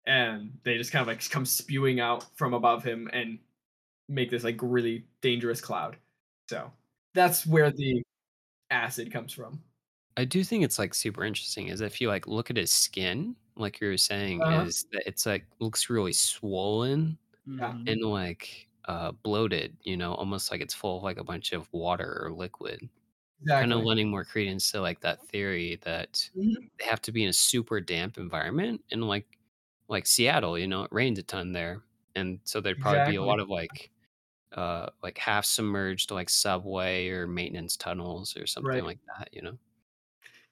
and 0.05 0.57
they 0.63 0.77
just 0.77 0.91
kind 0.91 1.01
of 1.01 1.07
like 1.07 1.27
come 1.29 1.45
spewing 1.45 1.99
out 1.99 2.25
from 2.37 2.53
above 2.53 2.83
him 2.83 3.09
and 3.13 3.39
make 4.09 4.31
this 4.31 4.43
like 4.43 4.59
really 4.61 5.07
dangerous 5.21 5.61
cloud. 5.61 5.97
So 6.49 6.71
that's 7.13 7.45
where 7.47 7.71
the 7.71 8.03
acid 8.71 9.11
comes 9.11 9.33
from. 9.33 9.63
I 10.17 10.25
do 10.25 10.43
think 10.43 10.63
it's 10.63 10.77
like 10.79 10.93
super 10.93 11.23
interesting. 11.23 11.67
Is 11.67 11.81
if 11.81 11.99
you 11.99 12.07
like 12.07 12.27
look 12.27 12.49
at 12.49 12.57
his 12.57 12.71
skin, 12.71 13.35
like 13.55 13.81
you 13.81 13.87
were 13.87 13.97
saying, 13.97 14.41
Uh-huh. 14.41 14.65
is 14.65 14.85
that 14.91 15.03
it's 15.07 15.25
like 15.25 15.45
looks 15.59 15.89
really 15.89 16.13
swollen 16.13 17.17
Yeah. 17.45 17.71
And 17.87 18.01
like 18.01 18.67
uh 18.85 19.11
bloated. 19.11 19.75
You 19.83 19.97
know, 19.97 20.13
almost 20.15 20.51
like 20.51 20.61
it's 20.61 20.73
full 20.73 20.97
of 20.97 21.03
like 21.03 21.17
a 21.17 21.23
bunch 21.23 21.51
of 21.53 21.71
water 21.73 22.21
or 22.25 22.31
liquid. 22.31 22.89
Exactly. 23.41 23.61
Kind 23.61 23.73
of 23.73 23.83
lending 23.85 24.09
more 24.09 24.25
credence 24.25 24.71
to 24.71 24.81
like 24.81 25.01
that 25.01 25.25
theory 25.27 25.77
that 25.83 26.29
Mhm. 26.37 26.69
they 26.79 26.85
have 26.85 27.01
to 27.03 27.11
be 27.11 27.23
in 27.23 27.29
a 27.29 27.33
super 27.33 27.81
damp 27.81 28.17
environment 28.17 28.83
and 28.91 29.03
like 29.07 29.39
like 29.93 30.05
Seattle, 30.05 30.59
you 30.59 30.67
know, 30.67 30.83
it 30.83 30.91
rains 30.91 31.17
a 31.19 31.23
ton 31.23 31.53
there. 31.53 31.81
And 32.15 32.39
so 32.43 32.59
there'd 32.59 32.79
probably 32.79 33.11
be 33.13 33.17
a 33.17 33.23
lot 33.23 33.39
of 33.39 33.49
like 33.49 33.89
uh 34.51 34.87
like 35.01 35.17
half 35.17 35.45
submerged 35.45 36.11
like 36.11 36.29
subway 36.29 37.09
or 37.09 37.25
maintenance 37.25 37.75
tunnels 37.77 38.35
or 38.37 38.45
something 38.45 38.69
Right. 38.69 38.83
like 38.83 38.99
that, 39.17 39.29
you 39.31 39.41
know. 39.41 39.57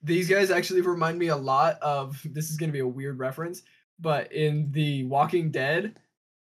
These 0.02 0.28
guys 0.28 0.50
actually 0.50 0.80
remind 0.80 1.18
me 1.18 1.28
a 1.28 1.36
lot 1.36 1.78
of 1.82 2.20
this 2.24 2.50
is 2.50 2.56
going 2.56 2.70
to 2.70 2.72
be 2.72 2.80
a 2.80 2.86
weird 2.86 3.18
reference, 3.18 3.62
but 4.00 4.32
in 4.32 4.72
the 4.72 5.04
Walking 5.04 5.50
Dead, 5.52 5.96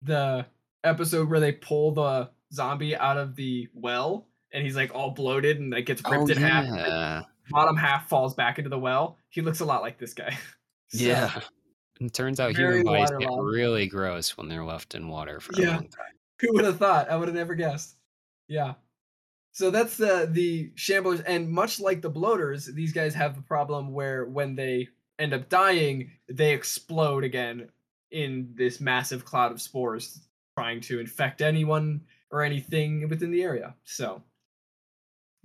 the 0.03 0.47
episode 0.85 1.29
where 1.29 1.41
they 1.41 1.53
pull 1.53 1.91
the 1.91 2.31
zombie 2.53 2.95
out 2.97 3.19
of 3.19 3.35
the 3.35 3.69
well 3.75 4.29
and 4.53 4.65
he's 4.65 4.77
like 4.77 4.95
all 4.95 5.11
bloated 5.11 5.59
and 5.59 5.73
like 5.73 5.87
gets 5.87 6.03
ripped 6.09 6.23
oh, 6.23 6.27
in 6.29 6.37
half. 6.39 7.25
Bottom 7.51 7.77
half 7.77 8.09
falls 8.09 8.35
back 8.35 8.59
into 8.59 8.71
the 8.71 8.79
well. 8.79 9.17
He 9.31 9.41
looks 9.41 9.61
a 9.61 9.65
lot 9.65 9.83
like 9.83 9.99
this 9.99 10.15
guy. 10.15 10.37
So, 10.91 11.05
Yeah. 11.05 11.41
And 12.01 12.13
turns 12.13 12.39
out 12.41 12.55
very 12.55 12.79
human 12.79 12.93
bodies 12.93 13.11
get 13.19 13.29
really 13.41 13.87
gross 13.87 14.37
when 14.37 14.49
they're 14.49 14.65
left 14.65 14.95
in 14.95 15.09
water 15.09 15.41
for 15.41 15.61
a 15.61 15.65
long 15.65 15.89
time. 15.89 16.15
Who 16.41 16.53
would 16.53 16.65
have 16.65 16.79
thought? 16.79 17.11
I 17.11 17.17
would 17.17 17.29
have 17.29 17.35
never 17.35 17.55
guessed. 17.55 17.97
Yeah. 18.47 18.75
So 19.53 19.71
that's 19.71 19.97
the 19.97 20.29
the 20.31 20.71
shamblers, 20.77 21.23
and 21.27 21.51
much 21.51 21.81
like 21.81 22.01
the 22.01 22.11
bloaters, 22.11 22.67
these 22.67 22.93
guys 22.93 23.15
have 23.15 23.35
the 23.35 23.43
problem 23.43 23.93
where 23.93 24.25
when 24.25 24.55
they 24.55 24.89
end 25.19 25.35
up 25.35 25.49
dying, 25.49 26.13
they 26.29 26.53
explode 26.55 27.25
again 27.25 27.69
in 28.11 28.53
this 28.55 28.81
massive 28.81 29.25
cloud 29.25 29.51
of 29.51 29.61
spores, 29.61 30.21
trying 30.57 30.81
to 30.83 31.01
infect 31.01 31.43
anyone 31.43 32.03
or 32.31 32.43
anything 32.43 33.09
within 33.09 33.31
the 33.31 33.43
area. 33.43 33.75
So 33.85 34.23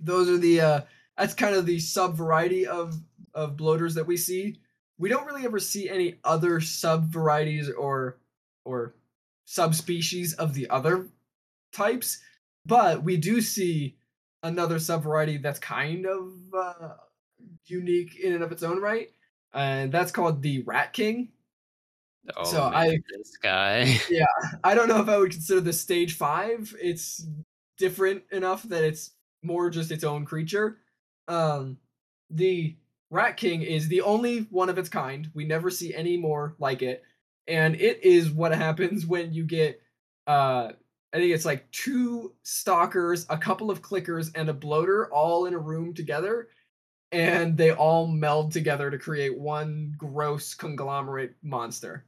those 0.00 0.28
are 0.28 0.38
the 0.38 0.60
uh 0.60 0.80
that's 1.16 1.34
kind 1.34 1.54
of 1.54 1.66
the 1.66 1.78
sub 1.78 2.16
variety 2.16 2.66
of 2.66 2.94
of 3.34 3.56
bloaters 3.56 3.94
that 3.94 4.06
we 4.06 4.16
see. 4.16 4.60
We 4.98 5.08
don't 5.08 5.26
really 5.26 5.44
ever 5.44 5.58
see 5.58 5.88
any 5.88 6.18
other 6.24 6.60
sub 6.60 7.06
varieties 7.12 7.70
or 7.70 8.18
or 8.64 8.94
subspecies 9.46 10.34
of 10.34 10.54
the 10.54 10.68
other 10.70 11.08
types, 11.72 12.20
but 12.64 13.02
we 13.02 13.16
do 13.16 13.40
see 13.40 13.96
another 14.42 14.76
subvariety 14.76 15.40
that's 15.42 15.58
kind 15.58 16.06
of 16.06 16.32
uh, 16.56 16.94
unique 17.66 18.16
in 18.20 18.32
and 18.34 18.42
of 18.44 18.52
its 18.52 18.62
own 18.62 18.80
right, 18.80 19.10
and 19.52 19.90
that's 19.92 20.12
called 20.12 20.42
the 20.42 20.62
Rat 20.62 20.92
King. 20.92 21.30
Oh, 22.36 22.44
So 22.44 22.70
man, 22.70 22.74
I- 22.74 22.98
this 23.18 23.36
guy. 23.42 23.98
Yeah, 24.08 24.24
I 24.62 24.74
don't 24.74 24.88
know 24.88 25.00
if 25.00 25.08
I 25.08 25.18
would 25.18 25.32
consider 25.32 25.60
this 25.60 25.80
stage 25.80 26.16
five. 26.16 26.74
It's 26.80 27.26
different 27.76 28.22
enough 28.32 28.62
that 28.64 28.84
it's 28.84 29.10
more 29.42 29.68
just 29.68 29.90
its 29.90 30.04
own 30.04 30.24
creature. 30.24 30.78
Um, 31.28 31.78
the 32.30 32.76
Rat 33.14 33.36
King 33.36 33.62
is 33.62 33.86
the 33.86 34.00
only 34.00 34.40
one 34.50 34.68
of 34.68 34.76
its 34.76 34.88
kind. 34.88 35.30
We 35.34 35.44
never 35.44 35.70
see 35.70 35.94
any 35.94 36.16
more 36.16 36.56
like 36.58 36.82
it. 36.82 37.04
And 37.46 37.76
it 37.76 38.02
is 38.02 38.30
what 38.32 38.52
happens 38.66 39.06
when 39.06 39.32
you 39.32 39.44
get 39.44 39.80
uh 40.26 40.72
I 41.12 41.18
think 41.18 41.32
it's 41.32 41.44
like 41.44 41.70
two 41.70 42.34
stalkers, 42.42 43.24
a 43.30 43.38
couple 43.38 43.70
of 43.70 43.82
clickers, 43.82 44.32
and 44.34 44.48
a 44.48 44.52
bloater 44.52 45.08
all 45.12 45.46
in 45.46 45.54
a 45.54 45.58
room 45.58 45.94
together. 45.94 46.48
And 47.12 47.56
they 47.56 47.70
all 47.70 48.08
meld 48.08 48.50
together 48.50 48.90
to 48.90 48.98
create 48.98 49.38
one 49.38 49.94
gross 49.96 50.54
conglomerate 50.54 51.36
monster. 51.40 52.04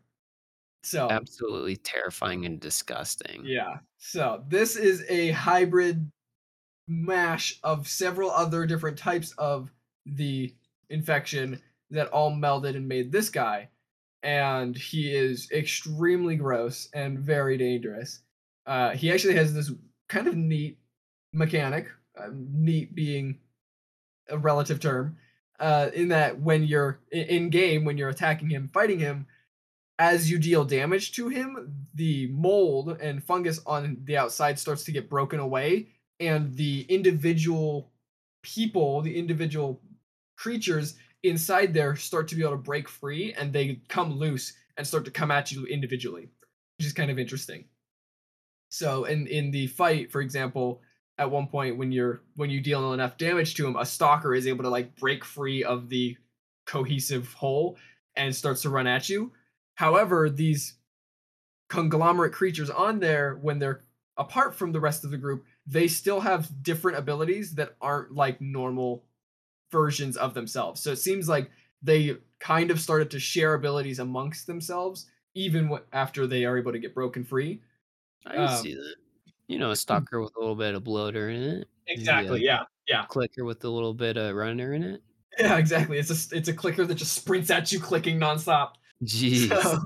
So 0.82 1.08
Absolutely 1.08 1.76
terrifying 1.76 2.46
and 2.46 2.58
disgusting. 2.58 3.44
yeah. 3.44 3.78
So 3.98 4.44
this 4.48 4.74
is 4.74 5.04
a 5.08 5.30
hybrid 5.30 6.10
mash 6.88 7.60
of 7.62 7.86
several 7.86 8.32
other 8.32 8.66
different 8.66 8.98
types 8.98 9.32
of 9.38 9.70
the 10.06 10.54
infection 10.90 11.60
that 11.90 12.08
all 12.08 12.32
melded 12.32 12.76
and 12.76 12.88
made 12.88 13.12
this 13.12 13.28
guy. 13.28 13.68
And 14.22 14.76
he 14.76 15.14
is 15.14 15.50
extremely 15.52 16.36
gross 16.36 16.88
and 16.92 17.18
very 17.18 17.56
dangerous. 17.56 18.20
Uh, 18.66 18.90
he 18.90 19.12
actually 19.12 19.34
has 19.36 19.54
this 19.54 19.70
kind 20.08 20.26
of 20.26 20.36
neat 20.36 20.78
mechanic, 21.32 21.86
uh, 22.18 22.28
neat 22.32 22.94
being 22.94 23.38
a 24.28 24.36
relative 24.36 24.80
term, 24.80 25.16
uh, 25.60 25.90
in 25.94 26.08
that 26.08 26.40
when 26.40 26.64
you're 26.64 26.98
in 27.12 27.50
game, 27.50 27.84
when 27.84 27.96
you're 27.96 28.08
attacking 28.08 28.50
him, 28.50 28.70
fighting 28.72 28.98
him, 28.98 29.26
as 29.98 30.30
you 30.30 30.38
deal 30.38 30.64
damage 30.64 31.12
to 31.12 31.28
him, 31.28 31.86
the 31.94 32.26
mold 32.28 32.98
and 33.00 33.24
fungus 33.24 33.60
on 33.66 33.98
the 34.04 34.16
outside 34.16 34.58
starts 34.58 34.84
to 34.84 34.92
get 34.92 35.08
broken 35.08 35.40
away, 35.40 35.88
and 36.20 36.54
the 36.56 36.84
individual 36.88 37.90
people, 38.42 39.00
the 39.00 39.16
individual 39.16 39.80
creatures 40.36 40.96
inside 41.22 41.74
there 41.74 41.96
start 41.96 42.28
to 42.28 42.36
be 42.36 42.42
able 42.42 42.52
to 42.52 42.58
break 42.58 42.88
free 42.88 43.32
and 43.34 43.52
they 43.52 43.80
come 43.88 44.12
loose 44.12 44.52
and 44.76 44.86
start 44.86 45.04
to 45.06 45.10
come 45.10 45.30
at 45.30 45.50
you 45.50 45.66
individually, 45.66 46.28
which 46.78 46.86
is 46.86 46.92
kind 46.92 47.10
of 47.10 47.18
interesting. 47.18 47.64
So 48.68 49.04
in 49.04 49.26
in 49.26 49.50
the 49.50 49.66
fight, 49.68 50.10
for 50.10 50.20
example, 50.20 50.82
at 51.18 51.30
one 51.30 51.46
point 51.46 51.78
when 51.78 51.92
you're 51.92 52.22
when 52.34 52.50
you 52.50 52.60
deal 52.60 52.92
enough 52.92 53.16
damage 53.16 53.54
to 53.54 53.66
him, 53.66 53.76
a 53.76 53.86
stalker 53.86 54.34
is 54.34 54.46
able 54.46 54.64
to 54.64 54.70
like 54.70 54.96
break 54.96 55.24
free 55.24 55.64
of 55.64 55.88
the 55.88 56.16
cohesive 56.66 57.32
whole 57.34 57.76
and 58.16 58.34
starts 58.34 58.62
to 58.62 58.70
run 58.70 58.86
at 58.86 59.08
you. 59.08 59.32
However, 59.76 60.28
these 60.28 60.74
conglomerate 61.68 62.32
creatures 62.32 62.70
on 62.70 63.00
there, 63.00 63.38
when 63.40 63.58
they're 63.58 63.82
apart 64.16 64.54
from 64.54 64.72
the 64.72 64.80
rest 64.80 65.04
of 65.04 65.10
the 65.10 65.18
group, 65.18 65.44
they 65.66 65.88
still 65.88 66.20
have 66.20 66.62
different 66.62 66.98
abilities 66.98 67.54
that 67.54 67.76
aren't 67.80 68.12
like 68.12 68.40
normal 68.40 69.04
versions 69.70 70.16
of 70.16 70.34
themselves. 70.34 70.80
So 70.82 70.92
it 70.92 70.96
seems 70.96 71.28
like 71.28 71.50
they 71.82 72.16
kind 72.38 72.70
of 72.70 72.80
started 72.80 73.10
to 73.10 73.18
share 73.18 73.54
abilities 73.54 73.98
amongst 73.98 74.46
themselves, 74.46 75.06
even 75.34 75.64
w- 75.64 75.84
after 75.92 76.26
they 76.26 76.44
are 76.44 76.58
able 76.58 76.72
to 76.72 76.78
get 76.78 76.94
broken 76.94 77.24
free. 77.24 77.62
I 78.26 78.36
Um, 78.36 78.62
see 78.62 78.74
that. 78.74 78.96
You 79.48 79.58
know, 79.58 79.70
a 79.70 79.76
stalker 79.76 80.20
with 80.20 80.34
a 80.36 80.40
little 80.40 80.56
bit 80.56 80.74
of 80.74 80.82
bloater 80.84 81.30
in 81.30 81.42
it. 81.42 81.68
Exactly. 81.86 82.42
Yeah. 82.42 82.64
Yeah. 82.88 83.04
Clicker 83.06 83.44
with 83.44 83.62
a 83.64 83.68
little 83.68 83.94
bit 83.94 84.16
of 84.16 84.34
runner 84.34 84.74
in 84.74 84.82
it. 84.82 85.02
Yeah. 85.38 85.56
Exactly. 85.58 85.98
It's 85.98 86.10
a 86.10 86.36
it's 86.36 86.48
a 86.48 86.52
clicker 86.52 86.84
that 86.84 86.94
just 86.94 87.12
sprints 87.12 87.50
at 87.50 87.70
you, 87.70 87.78
clicking 87.78 88.18
nonstop. 88.18 88.72
Jeez. 89.04 89.48
So, 89.62 89.78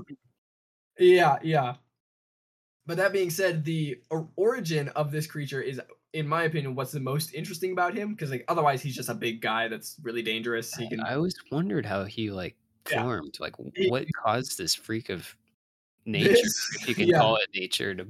yeah. 0.97 1.37
Yeah. 1.43 1.75
But 2.87 2.97
that 2.97 3.13
being 3.13 3.29
said, 3.29 3.63
the 3.63 4.01
origin 4.35 4.89
of 4.89 5.11
this 5.11 5.27
creature 5.27 5.61
is, 5.61 5.79
in 6.13 6.27
my 6.27 6.43
opinion, 6.43 6.75
what's 6.75 6.91
the 6.91 6.99
most 6.99 7.33
interesting 7.33 7.71
about 7.71 7.95
him. 7.95 8.11
Because 8.13 8.31
like 8.31 8.43
otherwise, 8.47 8.81
he's 8.81 8.95
just 8.95 9.09
a 9.09 9.13
big 9.13 9.41
guy 9.41 9.67
that's 9.67 9.95
really 10.03 10.21
dangerous. 10.21 10.73
He 10.75 10.89
can. 10.89 10.99
I 11.01 11.15
always 11.15 11.35
wondered 11.51 11.85
how 11.85 12.03
he 12.05 12.29
like 12.31 12.55
Yeah. 12.89 13.03
formed. 13.03 13.37
Like, 13.39 13.55
He- 13.75 13.89
what 13.89 14.05
caused 14.13 14.57
this 14.57 14.75
freak 14.75 15.09
of 15.09 15.35
nature, 16.05 16.33
This- 16.33 16.77
if 16.81 16.89
you 16.89 16.95
can 16.95 17.07
yeah. 17.07 17.19
call 17.19 17.35
it 17.37 17.49
nature, 17.53 17.95
to 17.95 18.07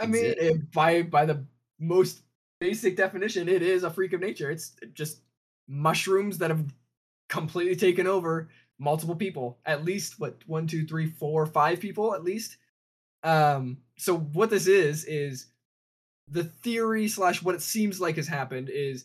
I 0.00 0.06
mean, 0.06 0.24
it, 0.26 0.70
by 0.72 1.02
by 1.02 1.26
the 1.26 1.44
most 1.80 2.22
basic 2.60 2.96
definition, 2.96 3.48
it 3.48 3.62
is 3.62 3.82
a 3.82 3.90
freak 3.90 4.12
of 4.12 4.20
nature. 4.20 4.50
It's 4.50 4.76
just 4.94 5.22
mushrooms 5.68 6.38
that 6.38 6.50
have 6.50 6.64
completely 7.28 7.76
taken 7.76 8.06
over 8.06 8.48
multiple 8.78 9.16
people. 9.16 9.58
At 9.66 9.84
least 9.84 10.20
what 10.20 10.36
one, 10.46 10.66
two, 10.68 10.86
three, 10.86 11.06
four, 11.06 11.46
five 11.46 11.80
people 11.80 12.14
at 12.14 12.22
least. 12.22 12.58
Um. 13.24 13.78
So 13.96 14.16
what 14.18 14.50
this 14.50 14.68
is 14.68 15.04
is 15.06 15.46
the 16.30 16.44
theory 16.44 17.08
slash 17.08 17.42
what 17.42 17.54
it 17.54 17.62
seems 17.62 18.00
like 18.00 18.16
has 18.16 18.28
happened 18.28 18.70
is 18.70 19.04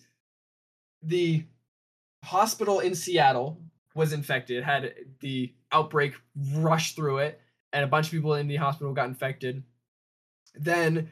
the 1.01 1.45
hospital 2.23 2.79
in 2.79 2.95
Seattle 2.95 3.61
was 3.95 4.13
infected, 4.13 4.63
had 4.63 4.93
the 5.19 5.53
outbreak 5.71 6.15
rush 6.55 6.95
through 6.95 7.19
it, 7.19 7.39
and 7.71 7.83
a 7.83 7.87
bunch 7.87 8.07
of 8.07 8.11
people 8.11 8.33
in 8.35 8.47
the 8.47 8.55
hospital 8.55 8.93
got 8.93 9.07
infected. 9.07 9.63
Then 10.55 11.09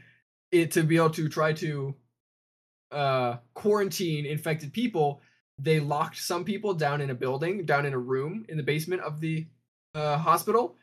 it 0.52 0.72
to 0.72 0.84
be 0.84 0.98
able 0.98 1.12
to 1.12 1.30
try 1.30 1.54
to 1.54 1.96
uh 2.92 3.38
quarantine 3.54 4.26
infected 4.26 4.74
people 4.74 5.22
they 5.62 5.80
locked 5.80 6.18
some 6.18 6.44
people 6.44 6.74
down 6.74 7.02
in 7.02 7.10
a 7.10 7.16
building 7.16 7.66
down 7.66 7.86
in 7.86 7.94
a 7.94 8.00
room 8.00 8.46
in 8.50 8.58
the 8.58 8.64
basement 8.64 9.02
of 9.02 9.20
the 9.22 9.46
uh, 9.94 10.18
hospital. 10.18 10.76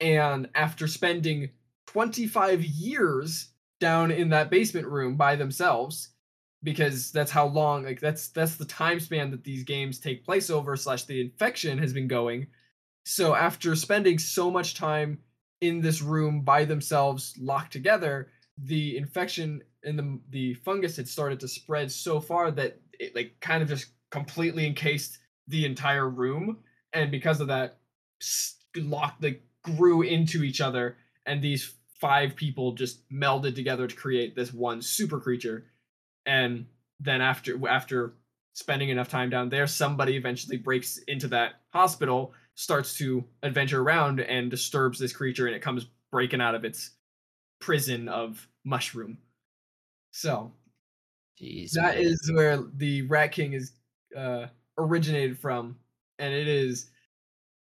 And 0.00 0.48
after 0.54 0.88
spending 0.88 1.50
25 1.86 2.64
years 2.64 3.48
down 3.84 4.10
in 4.10 4.30
that 4.30 4.48
basement 4.48 4.86
room 4.86 5.14
by 5.14 5.36
themselves 5.36 6.08
because 6.62 7.12
that's 7.12 7.30
how 7.30 7.46
long 7.46 7.84
like 7.84 8.00
that's 8.00 8.28
that's 8.28 8.56
the 8.56 8.64
time 8.64 8.98
span 8.98 9.30
that 9.30 9.44
these 9.44 9.62
games 9.62 9.98
take 9.98 10.24
place 10.24 10.48
over 10.48 10.74
slash 10.74 11.04
the 11.04 11.20
infection 11.20 11.76
has 11.76 11.92
been 11.92 12.08
going. 12.08 12.46
So 13.04 13.34
after 13.34 13.76
spending 13.76 14.18
so 14.18 14.50
much 14.50 14.74
time 14.74 15.18
in 15.60 15.82
this 15.82 16.00
room 16.00 16.40
by 16.40 16.64
themselves 16.64 17.34
locked 17.38 17.72
together 17.72 18.30
the 18.56 18.96
infection 18.96 19.60
and 19.82 19.98
the 19.98 20.18
the 20.30 20.54
fungus 20.54 20.96
had 20.96 21.06
started 21.06 21.38
to 21.40 21.48
spread 21.48 21.92
so 21.92 22.20
far 22.20 22.50
that 22.52 22.80
it 22.98 23.14
like 23.14 23.32
kind 23.40 23.62
of 23.62 23.68
just 23.68 23.88
completely 24.10 24.66
encased 24.66 25.18
the 25.48 25.66
entire 25.66 26.08
room. 26.08 26.58
And 26.94 27.10
because 27.10 27.42
of 27.42 27.48
that 27.48 27.80
locked 28.76 29.22
like 29.22 29.42
grew 29.62 30.00
into 30.02 30.42
each 30.42 30.62
other. 30.62 30.96
And 31.26 31.42
these 31.42 31.74
five 32.04 32.36
people 32.36 32.72
just 32.72 33.08
melded 33.08 33.54
together 33.54 33.86
to 33.86 33.96
create 33.96 34.36
this 34.36 34.52
one 34.52 34.82
super 34.82 35.18
creature 35.18 35.64
and 36.26 36.66
then 37.00 37.22
after 37.22 37.66
after 37.66 38.12
spending 38.52 38.90
enough 38.90 39.08
time 39.08 39.30
down 39.30 39.48
there 39.48 39.66
somebody 39.66 40.14
eventually 40.14 40.58
breaks 40.58 40.98
into 41.08 41.26
that 41.26 41.62
hospital 41.70 42.34
starts 42.56 42.98
to 42.98 43.24
adventure 43.42 43.80
around 43.80 44.20
and 44.20 44.50
disturbs 44.50 44.98
this 44.98 45.14
creature 45.14 45.46
and 45.46 45.56
it 45.56 45.62
comes 45.62 45.86
breaking 46.12 46.42
out 46.42 46.54
of 46.54 46.62
its 46.62 46.90
prison 47.58 48.06
of 48.10 48.46
mushroom 48.66 49.16
so 50.10 50.52
Jeez, 51.40 51.70
that 51.70 51.94
man. 51.94 52.04
is 52.04 52.30
where 52.34 52.58
the 52.76 53.00
rat 53.06 53.32
king 53.32 53.54
is 53.54 53.72
uh 54.14 54.44
originated 54.76 55.38
from 55.38 55.74
and 56.18 56.34
it 56.34 56.48
is 56.48 56.90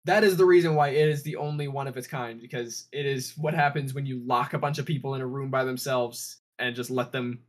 that 0.05 0.23
is 0.23 0.37
the 0.37 0.45
reason 0.45 0.75
why 0.75 0.89
it 0.89 1.07
is 1.09 1.23
the 1.23 1.35
only 1.35 1.67
one 1.67 1.87
of 1.87 1.97
its 1.97 2.07
kind 2.07 2.41
because 2.41 2.87
it 2.91 3.05
is 3.05 3.37
what 3.37 3.53
happens 3.53 3.93
when 3.93 4.05
you 4.05 4.19
lock 4.25 4.53
a 4.53 4.59
bunch 4.59 4.79
of 4.79 4.85
people 4.85 5.15
in 5.15 5.21
a 5.21 5.27
room 5.27 5.51
by 5.51 5.63
themselves 5.63 6.41
and 6.59 6.75
just 6.75 6.89
let 6.89 7.11
them 7.11 7.43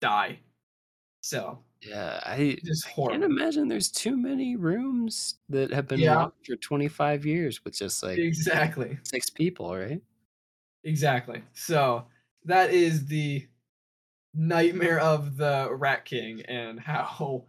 die 0.00 0.38
so 1.22 1.64
Yeah, 1.82 2.20
I 2.24 2.58
just 2.64 2.86
can't 3.08 3.22
imagine 3.24 3.68
there's 3.68 3.90
too 3.90 4.16
many 4.16 4.56
rooms 4.56 5.38
that 5.48 5.70
have 5.72 5.86
been 5.88 6.00
Yeah. 6.00 6.14
locked 6.16 6.46
for 6.46 6.56
25 6.56 7.24
years 7.24 7.64
with 7.64 7.74
just 7.74 8.02
like 8.02 8.18
exactly 8.18 8.98
six 9.04 9.30
people, 9.30 9.74
right? 9.76 10.02
Exactly. 10.84 11.42
So 11.54 12.06
that 12.44 12.70
is 12.70 13.06
the 13.06 13.46
nightmare 14.34 15.00
of 15.00 15.36
the 15.38 15.68
Rat 15.72 16.04
King 16.04 16.42
and 16.42 16.80
how 16.80 17.46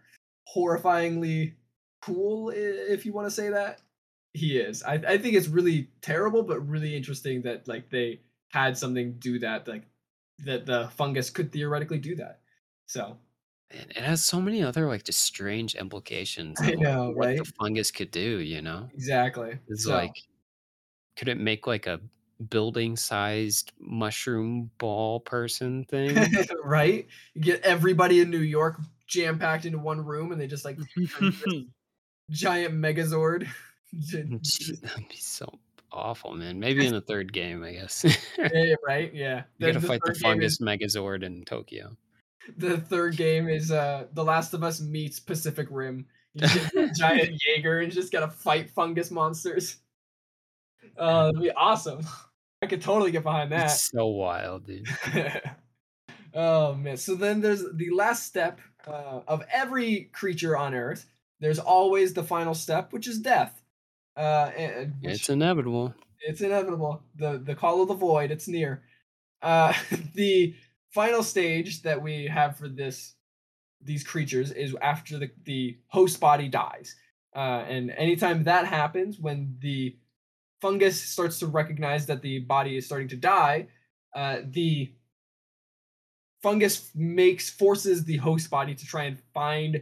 horrifyingly 0.56 1.56
cool, 2.02 2.52
if 2.52 3.06
you 3.06 3.14
want 3.14 3.28
to 3.28 3.32
say 3.32 3.50
that, 3.50 3.82
he 4.34 4.58
is. 4.60 4.84
I, 4.84 4.94
I 4.96 5.18
think 5.18 5.36
it's 5.36 5.48
really 5.48 5.90
terrible, 6.02 6.44
but 6.44 6.60
really 6.68 6.96
interesting 6.96 7.42
that 7.44 7.68
like 7.68 7.90
they 7.90 8.22
had 8.50 8.78
something 8.78 9.14
do 9.20 9.40
that, 9.40 9.68
like 9.68 9.84
that 10.40 10.66
the 10.66 10.90
fungus 10.90 11.30
could 11.30 11.52
theoretically 11.52 12.00
do 12.00 12.16
that. 12.16 12.42
So 12.88 13.18
And 13.72 13.92
it 13.92 13.98
has 13.98 14.24
so 14.26 14.42
many 14.42 14.64
other 14.64 14.88
like 14.88 15.04
just 15.04 15.22
strange 15.22 15.76
implications. 15.76 16.62
I 16.62 16.72
of, 16.72 16.76
like, 16.76 16.80
know, 16.80 17.12
what 17.14 17.28
right? 17.28 17.38
the 17.38 17.46
fungus 17.60 17.92
could 17.92 18.12
do, 18.12 18.40
you 18.40 18.62
know? 18.62 18.90
exactly. 18.94 19.60
It's 19.68 19.86
So, 19.86 19.94
like, 19.94 20.16
could 21.16 21.28
it 21.30 21.38
make 21.40 21.68
like 21.68 21.88
a 21.88 22.00
building 22.50 22.96
sized 22.96 23.74
mushroom 23.80 24.72
ball 24.78 25.20
person 25.22 25.86
thing? 25.86 26.30
right? 26.64 27.08
You 27.34 27.42
get 27.42 27.62
everybody 27.62 28.22
in 28.22 28.30
New 28.30 28.40
York 28.40 28.80
jam 29.08 29.40
packed 29.40 29.66
into 29.66 29.80
one 29.80 30.06
room, 30.06 30.32
and 30.32 30.40
they 30.42 30.48
just 30.48 30.66
like 30.66 30.78
giant 32.30 32.74
Megazord. 32.76 33.48
That'd 34.12 34.42
be 35.10 35.16
so 35.18 35.60
awful, 35.92 36.34
man. 36.34 36.60
Maybe 36.60 36.86
in 36.86 36.94
the 36.94 37.02
third 37.02 37.34
game, 37.34 37.64
I 37.64 37.74
guess. 37.74 38.06
Yeah, 38.38 38.76
right. 38.86 39.14
Yeah. 39.14 39.44
you 39.58 39.68
gotta 39.68 39.80
Then 39.80 39.88
fight 39.88 40.02
the 40.06 40.14
fungus 40.16 40.54
is- 40.54 40.60
Megazord 40.60 41.24
in 41.24 41.44
Tokyo. 41.46 41.96
the 42.58 42.78
third 42.78 43.16
game 43.18 43.48
is 43.50 43.72
uh 43.72 44.06
The 44.14 44.24
Last 44.24 44.54
of 44.54 44.64
Us 44.64 44.82
meets 44.82 45.20
Pacific 45.20 45.68
Rim. 45.72 46.06
You 46.36 46.48
get 46.74 46.96
giant 46.96 47.42
Jaeger 47.46 47.80
and 47.80 47.92
just 47.92 48.12
gotta 48.12 48.30
fight 48.30 48.70
fungus 48.70 49.10
monsters. 49.12 49.78
Uh, 50.98 51.26
that'd 51.28 51.42
be 51.42 51.52
awesome. 51.52 52.02
I 52.62 52.68
could 52.68 52.82
totally 52.82 53.12
get 53.12 53.24
behind 53.24 53.52
that. 53.52 53.66
It's 53.66 53.90
so 53.90 54.08
wild, 54.08 54.66
dude. 54.68 54.88
oh 56.34 56.74
man! 56.76 56.98
So 56.98 57.16
then 57.16 57.42
there's 57.42 57.64
the 57.74 57.90
last 57.92 58.26
step 58.26 58.60
uh, 58.88 59.22
of 59.28 59.44
every 59.52 60.10
creature 60.14 60.58
on 60.58 60.74
Earth. 60.76 61.06
There's 61.40 61.60
always 61.60 62.14
the 62.14 62.24
final 62.24 62.54
step, 62.54 62.92
which 62.92 63.08
is 63.08 63.20
death. 63.20 63.59
Uh, 64.20 64.52
and, 64.58 64.94
It's 65.02 65.30
inevitable. 65.30 65.94
it's 66.28 66.42
inevitable. 66.42 67.02
the 67.16 67.38
The 67.38 67.56
call 67.56 67.82
of 67.82 67.88
the 67.88 67.94
void. 67.94 68.32
It's 68.32 68.48
near. 68.50 68.84
Uh, 69.42 69.74
the 70.14 70.54
final 70.92 71.24
stage 71.24 71.82
that 71.84 72.02
we 72.02 72.28
have 72.28 72.58
for 72.58 72.68
this 72.68 73.14
these 73.82 74.04
creatures 74.04 74.52
is 74.52 74.76
after 74.82 75.18
the 75.18 75.32
the 75.46 75.78
host 75.88 76.20
body 76.20 76.50
dies. 76.50 76.96
Uh, 77.34 77.64
and 77.70 77.92
anytime 77.92 78.44
that 78.44 78.66
happens, 78.66 79.20
when 79.20 79.56
the 79.62 79.96
fungus 80.62 81.02
starts 81.02 81.40
to 81.40 81.48
recognize 81.48 82.06
that 82.08 82.22
the 82.22 82.40
body 82.40 82.76
is 82.76 82.86
starting 82.86 83.08
to 83.08 83.16
die, 83.16 83.68
uh, 84.14 84.40
the 84.50 84.92
fungus 86.44 86.92
makes 86.94 87.50
forces 87.50 88.04
the 88.04 88.18
host 88.18 88.50
body 88.50 88.76
to 88.76 88.86
try 88.86 89.04
and 89.06 89.20
find 89.34 89.82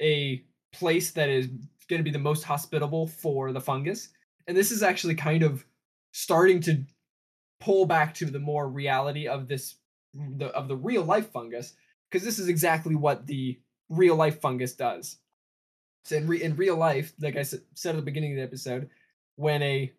a 0.00 0.42
place 0.72 1.10
that 1.12 1.28
is 1.28 1.48
going 1.84 2.00
to 2.00 2.04
be 2.04 2.10
the 2.10 2.18
most 2.18 2.44
hospitable 2.44 3.06
for 3.06 3.52
the 3.52 3.60
fungus. 3.60 4.10
And 4.46 4.56
this 4.56 4.70
is 4.70 4.82
actually 4.82 5.14
kind 5.14 5.42
of 5.42 5.64
starting 6.12 6.60
to 6.60 6.84
pull 7.60 7.86
back 7.86 8.14
to 8.14 8.26
the 8.26 8.38
more 8.38 8.68
reality 8.68 9.26
of 9.26 9.48
this 9.48 9.76
the, 10.14 10.46
of 10.48 10.68
the 10.68 10.76
real 10.76 11.02
life 11.02 11.30
fungus 11.32 11.74
because 12.08 12.24
this 12.24 12.38
is 12.38 12.48
exactly 12.48 12.94
what 12.94 13.26
the 13.26 13.58
real 13.88 14.14
life 14.14 14.40
fungus 14.40 14.74
does. 14.74 15.16
So 16.04 16.16
in, 16.16 16.26
re- 16.26 16.42
in 16.42 16.56
real 16.56 16.76
life, 16.76 17.12
like 17.20 17.36
I 17.36 17.42
said 17.42 17.62
at 17.84 17.96
the 17.96 18.02
beginning 18.02 18.32
of 18.32 18.36
the 18.36 18.42
episode, 18.42 18.90
when 19.36 19.62
a 19.62 19.92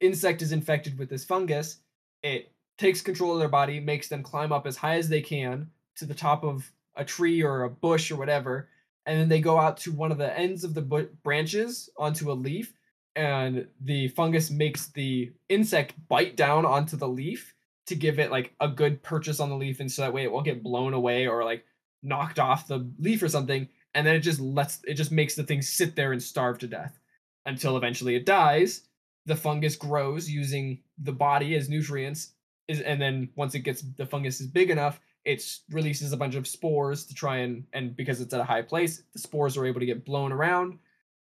insect 0.00 0.42
is 0.42 0.52
infected 0.52 0.98
with 0.98 1.08
this 1.08 1.24
fungus, 1.24 1.78
it 2.22 2.50
takes 2.78 3.00
control 3.00 3.34
of 3.34 3.38
their 3.38 3.48
body, 3.48 3.78
makes 3.78 4.08
them 4.08 4.22
climb 4.22 4.52
up 4.52 4.66
as 4.66 4.76
high 4.76 4.96
as 4.96 5.08
they 5.08 5.20
can 5.20 5.70
to 5.96 6.06
the 6.06 6.14
top 6.14 6.42
of 6.42 6.70
a 6.96 7.04
tree 7.04 7.42
or 7.42 7.62
a 7.62 7.70
bush 7.70 8.10
or 8.10 8.16
whatever, 8.16 8.68
and 9.06 9.18
then 9.18 9.28
they 9.28 9.40
go 9.40 9.58
out 9.58 9.76
to 9.78 9.92
one 9.92 10.12
of 10.12 10.18
the 10.18 10.38
ends 10.38 10.64
of 10.64 10.74
the 10.74 11.08
branches 11.22 11.90
onto 11.96 12.30
a 12.30 12.34
leaf, 12.34 12.72
and 13.14 13.66
the 13.80 14.08
fungus 14.08 14.50
makes 14.50 14.88
the 14.88 15.32
insect 15.48 15.94
bite 16.08 16.36
down 16.36 16.64
onto 16.64 16.96
the 16.96 17.08
leaf 17.08 17.54
to 17.86 17.94
give 17.94 18.18
it 18.18 18.30
like 18.30 18.54
a 18.60 18.68
good 18.68 19.02
purchase 19.02 19.40
on 19.40 19.50
the 19.50 19.56
leaf, 19.56 19.80
and 19.80 19.90
so 19.90 20.02
that 20.02 20.12
way 20.12 20.22
it 20.22 20.32
won't 20.32 20.44
get 20.44 20.62
blown 20.62 20.94
away 20.94 21.26
or 21.26 21.44
like 21.44 21.64
knocked 22.02 22.38
off 22.38 22.66
the 22.68 22.88
leaf 22.98 23.22
or 23.22 23.28
something, 23.28 23.68
and 23.94 24.06
then 24.06 24.14
it 24.14 24.20
just 24.20 24.40
lets 24.40 24.80
it 24.84 24.94
just 24.94 25.12
makes 25.12 25.34
the 25.34 25.42
thing 25.42 25.62
sit 25.62 25.94
there 25.96 26.12
and 26.12 26.22
starve 26.22 26.58
to 26.58 26.66
death 26.66 26.98
until 27.44 27.76
eventually 27.76 28.14
it 28.14 28.24
dies. 28.24 28.82
The 29.26 29.36
fungus 29.36 29.76
grows 29.76 30.28
using 30.28 30.80
the 30.98 31.12
body 31.12 31.54
as 31.54 31.68
nutrients, 31.68 32.32
is 32.68 32.80
and 32.80 33.00
then 33.00 33.30
once 33.36 33.54
it 33.54 33.60
gets 33.60 33.82
the 33.82 34.06
fungus 34.06 34.40
is 34.40 34.46
big 34.46 34.70
enough, 34.70 35.00
it 35.24 35.42
releases 35.70 36.12
a 36.12 36.16
bunch 36.16 36.34
of 36.34 36.46
spores 36.46 37.06
to 37.06 37.14
try 37.14 37.38
and 37.38 37.64
and 37.72 37.96
because 37.96 38.20
it's 38.20 38.34
at 38.34 38.40
a 38.40 38.44
high 38.44 38.62
place, 38.62 39.02
the 39.12 39.18
spores 39.18 39.56
are 39.56 39.66
able 39.66 39.80
to 39.80 39.86
get 39.86 40.04
blown 40.04 40.32
around 40.32 40.78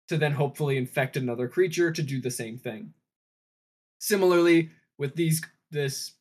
to 0.07 0.17
then 0.17 0.33
hopefully 0.33 0.77
infect 0.77 1.17
another 1.17 1.47
creature 1.47 1.91
to 1.91 2.01
do 2.01 2.19
the 2.19 2.31
same 2.31 2.57
thing. 2.57 2.93
Similarly, 3.99 4.71
with 4.97 5.15
these 5.15 5.41
this 5.69 6.13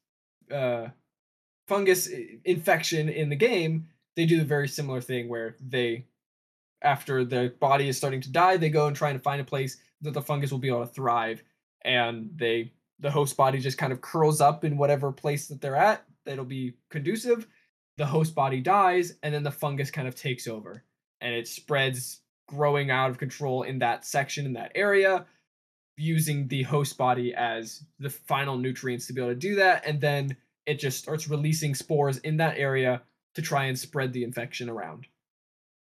uh, 0.53 0.89
fungus 1.67 2.09
infection 2.45 3.09
in 3.09 3.29
the 3.29 3.37
game, 3.37 3.89
they 4.17 4.27
do 4.27 4.39
the 4.39 4.45
very 4.45 4.69
similar 4.69 5.01
thing 5.01 5.29
where 5.29 5.57
they, 5.61 6.07
after 6.83 7.25
the 7.25 7.55
body 7.61 7.89
is 7.89 7.97
starting 7.97 8.21
to 8.21 8.31
die, 8.31 8.57
they 8.57 8.69
go 8.69 8.87
and 8.87 8.97
try 8.97 9.11
and 9.11 9.23
find 9.23 9.41
a 9.41 9.45
place 9.45 9.79
that 10.03 10.15
the 10.15 10.23
fungus 10.23 10.51
will 10.51 10.59
be 10.59 10.69
able 10.69 10.87
to 10.87 10.93
thrive, 10.93 11.43
and 11.85 12.31
they 12.37 12.73
the 13.01 13.11
host 13.11 13.37
body 13.37 13.59
just 13.59 13.79
kind 13.79 13.93
of 13.93 14.01
curls 14.03 14.41
up 14.41 14.65
in 14.65 14.77
whatever 14.77 15.11
place 15.11 15.49
that 15.49 15.61
they're 15.61 15.77
at 15.77 16.05
that'll 16.27 16.45
be 16.45 16.75
conducive. 16.91 17.47
The 18.01 18.07
host 18.07 18.35
body 18.35 18.63
dies, 18.63 19.13
and 19.23 19.35
then 19.35 19.43
the 19.43 19.51
fungus 19.51 19.91
kind 19.91 20.09
of 20.09 20.15
takes 20.15 20.49
over, 20.49 20.83
and 21.21 21.35
it 21.35 21.47
spreads, 21.47 22.23
growing 22.49 22.91
out 22.91 23.11
of 23.11 23.19
control 23.19 23.63
in 23.63 23.79
that 23.81 24.07
section 24.07 24.47
in 24.47 24.55
that 24.55 24.73
area 24.75 25.27
using 25.97 26.49
the 26.49 26.63
host 26.63 26.97
body 26.97 27.35
as 27.35 27.85
the 27.99 28.09
final 28.11 28.57
nutrients 28.57 29.07
to 29.07 29.13
be 29.13 29.21
able 29.21 29.31
to 29.31 29.37
do 29.37 29.55
that 29.55 29.87
and 29.87 30.01
then 30.01 30.37
it 30.67 30.81
just 30.81 30.99
starts 30.99 31.29
releasing 31.29 31.75
spores 31.75 32.19
in 32.19 32.39
that 32.39 32.59
area 32.59 33.03
to 33.35 33.43
try 33.43 33.67
and 33.67 33.79
spread 33.79 34.13
the 34.13 34.25
infection 34.25 34.69
around. 34.69 35.07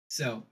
So 0.08 0.44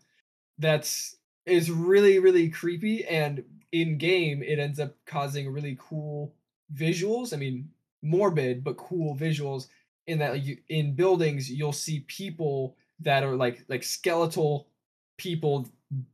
that's 0.58 1.16
is 1.46 1.72
really 1.72 2.20
really 2.20 2.50
creepy 2.50 3.06
and 3.06 3.44
in 3.72 3.98
game 3.98 4.44
it 4.44 4.60
ends 4.60 4.80
up 4.80 4.96
causing 5.06 5.52
really 5.52 5.78
cool 5.80 6.34
visuals 6.74 7.34
i 7.34 7.38
mean 7.38 7.68
morbid 8.02 8.64
but 8.64 8.78
cool 8.78 9.16
visuals 9.16 9.68
in 10.08 10.20
that 10.20 10.44
you, 10.44 10.58
in 10.70 10.96
buildings 10.96 11.50
you'll 11.52 11.72
see 11.72 12.02
people 12.02 12.78
that 13.00 13.24
are 13.24 13.36
like 13.36 13.66
like 13.70 13.84
skeletal 13.84 14.70
people 15.18 15.70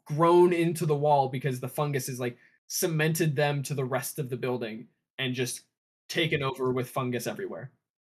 grown 0.06 0.54
into 0.54 0.86
the 0.86 0.96
wall 0.96 1.30
because 1.30 1.60
the 1.60 1.70
fungus 1.70 2.10
is 2.10 2.20
like 2.20 2.38
cemented 2.68 3.36
them 3.36 3.64
to 3.64 3.74
the 3.74 3.86
rest 3.86 4.20
of 4.20 4.30
the 4.30 4.38
building 4.38 4.88
and 5.18 5.34
just 5.34 5.64
taken 6.08 6.44
over 6.44 6.72
with 6.72 6.90
fungus 6.90 7.28
everywhere. 7.28 7.72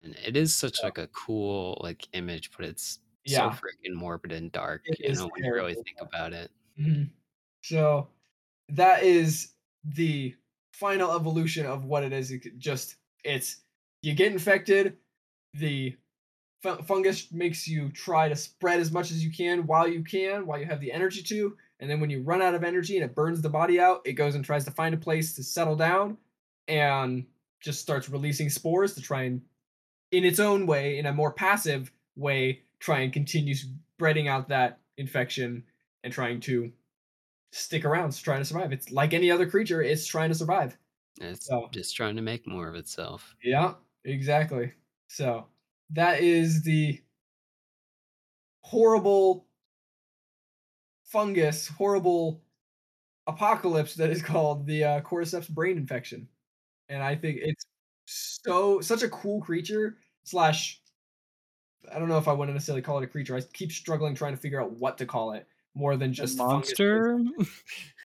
And 0.02 0.16
it 0.24 0.36
is 0.36 0.54
such 0.54 0.82
like 0.82 0.98
a 0.98 1.08
cool 1.08 1.78
like 1.82 2.08
image, 2.12 2.50
but 2.56 2.64
it's 2.66 3.00
Yeah. 3.24 3.50
so 3.50 3.56
freaking 3.56 3.94
morbid 3.94 4.32
and 4.32 4.50
dark. 4.50 4.82
It 4.86 4.98
you 4.98 5.14
know, 5.14 5.28
when 5.28 5.44
you 5.44 5.54
really 5.54 5.74
think 5.74 5.98
about 6.00 6.32
it. 6.32 6.50
Mhm. 6.78 7.10
So 7.62 8.10
that 8.68 9.02
is 9.02 9.54
the 9.84 10.34
final 10.72 11.12
evolution 11.14 11.66
of 11.66 11.84
what 11.84 12.02
it 12.04 12.12
is. 12.12 12.30
It 12.30 12.58
just 12.58 12.96
it's 13.24 13.62
you 14.02 14.14
get 14.14 14.32
infected, 14.32 14.96
the 15.54 15.96
fungus 16.60 17.32
makes 17.32 17.66
you 17.66 17.90
try 17.90 18.28
to 18.28 18.36
spread 18.36 18.80
as 18.80 18.92
much 18.92 19.10
as 19.10 19.24
you 19.24 19.30
can 19.32 19.66
while 19.66 19.88
you 19.88 20.04
can, 20.04 20.46
while 20.46 20.58
you 20.58 20.66
have 20.66 20.80
the 20.80 20.92
energy 20.92 21.22
to, 21.22 21.56
and 21.80 21.88
then 21.90 22.00
when 22.00 22.10
you 22.10 22.22
run 22.22 22.42
out 22.42 22.54
of 22.54 22.62
energy 22.62 22.96
and 22.96 23.04
it 23.04 23.14
burns 23.14 23.40
the 23.40 23.48
body 23.48 23.80
out, 23.80 24.02
it 24.04 24.12
goes 24.12 24.34
and 24.34 24.44
tries 24.44 24.64
to 24.66 24.70
find 24.70 24.94
a 24.94 24.98
place 24.98 25.34
to 25.34 25.42
settle 25.42 25.76
down 25.76 26.18
and 26.68 27.26
just 27.60 27.80
starts 27.80 28.08
releasing 28.10 28.48
spores 28.50 28.94
to 28.94 29.00
try 29.02 29.22
and 29.22 29.40
in 30.12 30.24
its 30.24 30.40
own 30.40 30.66
way, 30.66 30.98
in 30.98 31.06
a 31.06 31.12
more 31.12 31.32
passive 31.32 31.90
way, 32.16 32.62
try 32.80 33.00
and 33.00 33.12
continue 33.12 33.54
spreading 33.54 34.28
out 34.28 34.48
that 34.48 34.80
infection 34.98 35.64
and 36.04 36.12
trying 36.12 36.40
to 36.40 36.72
stick 37.52 37.84
around, 37.84 38.14
trying 38.16 38.40
to 38.40 38.44
survive. 38.44 38.72
It's 38.72 38.90
like 38.90 39.14
any 39.14 39.30
other 39.30 39.48
creature, 39.48 39.82
it's 39.82 40.06
trying 40.06 40.28
to 40.30 40.34
survive. 40.34 40.76
It's 41.20 41.46
So- 41.46 41.68
just 41.72 41.96
trying 41.96 42.16
to 42.16 42.22
make 42.22 42.46
more 42.46 42.68
of 42.68 42.74
itself. 42.74 43.34
Yeah, 43.42 43.74
exactly. 44.04 44.72
So 45.10 45.46
that 45.90 46.20
is 46.20 46.62
the 46.62 47.00
horrible 48.60 49.44
fungus, 51.02 51.66
horrible 51.66 52.40
apocalypse 53.26 53.96
that 53.96 54.10
is 54.10 54.22
called 54.30 54.66
the 54.66 54.84
uh, 54.84 55.00
cordyceps 55.00 55.48
brain 55.48 55.76
infection, 55.76 56.28
and 56.88 57.02
I 57.02 57.16
think 57.16 57.40
it's 57.42 57.66
so 58.06 58.80
such 58.80 59.02
a 59.02 59.08
cool 59.08 59.40
creature 59.40 59.98
slash. 60.22 60.80
I 61.92 61.98
don't 61.98 62.08
know 62.08 62.18
if 62.18 62.28
I 62.28 62.32
want 62.32 62.50
to 62.50 62.52
necessarily 62.52 62.82
call 62.82 62.98
it 62.98 63.04
a 63.04 63.08
creature. 63.08 63.34
I 63.34 63.40
keep 63.52 63.72
struggling 63.72 64.14
trying 64.14 64.36
to 64.36 64.40
figure 64.40 64.62
out 64.62 64.78
what 64.78 64.96
to 64.98 65.06
call 65.06 65.32
it 65.32 65.48
more 65.74 65.96
than 65.96 66.12
just 66.12 66.38
fungus. 66.38 66.78
monster. 66.78 67.18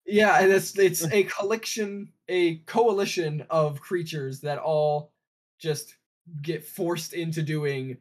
Yeah, 0.05 0.41
and 0.41 0.51
it's 0.51 0.77
it's 0.77 1.05
a 1.13 1.23
collection, 1.23 2.11
a 2.27 2.57
coalition 2.59 3.45
of 3.49 3.80
creatures 3.80 4.41
that 4.41 4.57
all 4.57 5.13
just 5.59 5.95
get 6.41 6.66
forced 6.66 7.14
into 7.14 7.44
doing 7.44 8.00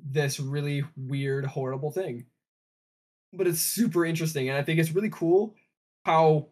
this 0.00 0.40
really 0.40 0.84
weird, 0.96 1.46
horrible 1.46 1.90
thing. 1.92 2.26
But 3.32 3.46
it's 3.46 3.60
super 3.60 4.04
interesting, 4.04 4.48
and 4.48 4.58
I 4.58 4.62
think 4.62 4.78
it's 4.78 4.92
really 4.92 5.08
cool 5.10 5.54
how 6.04 6.48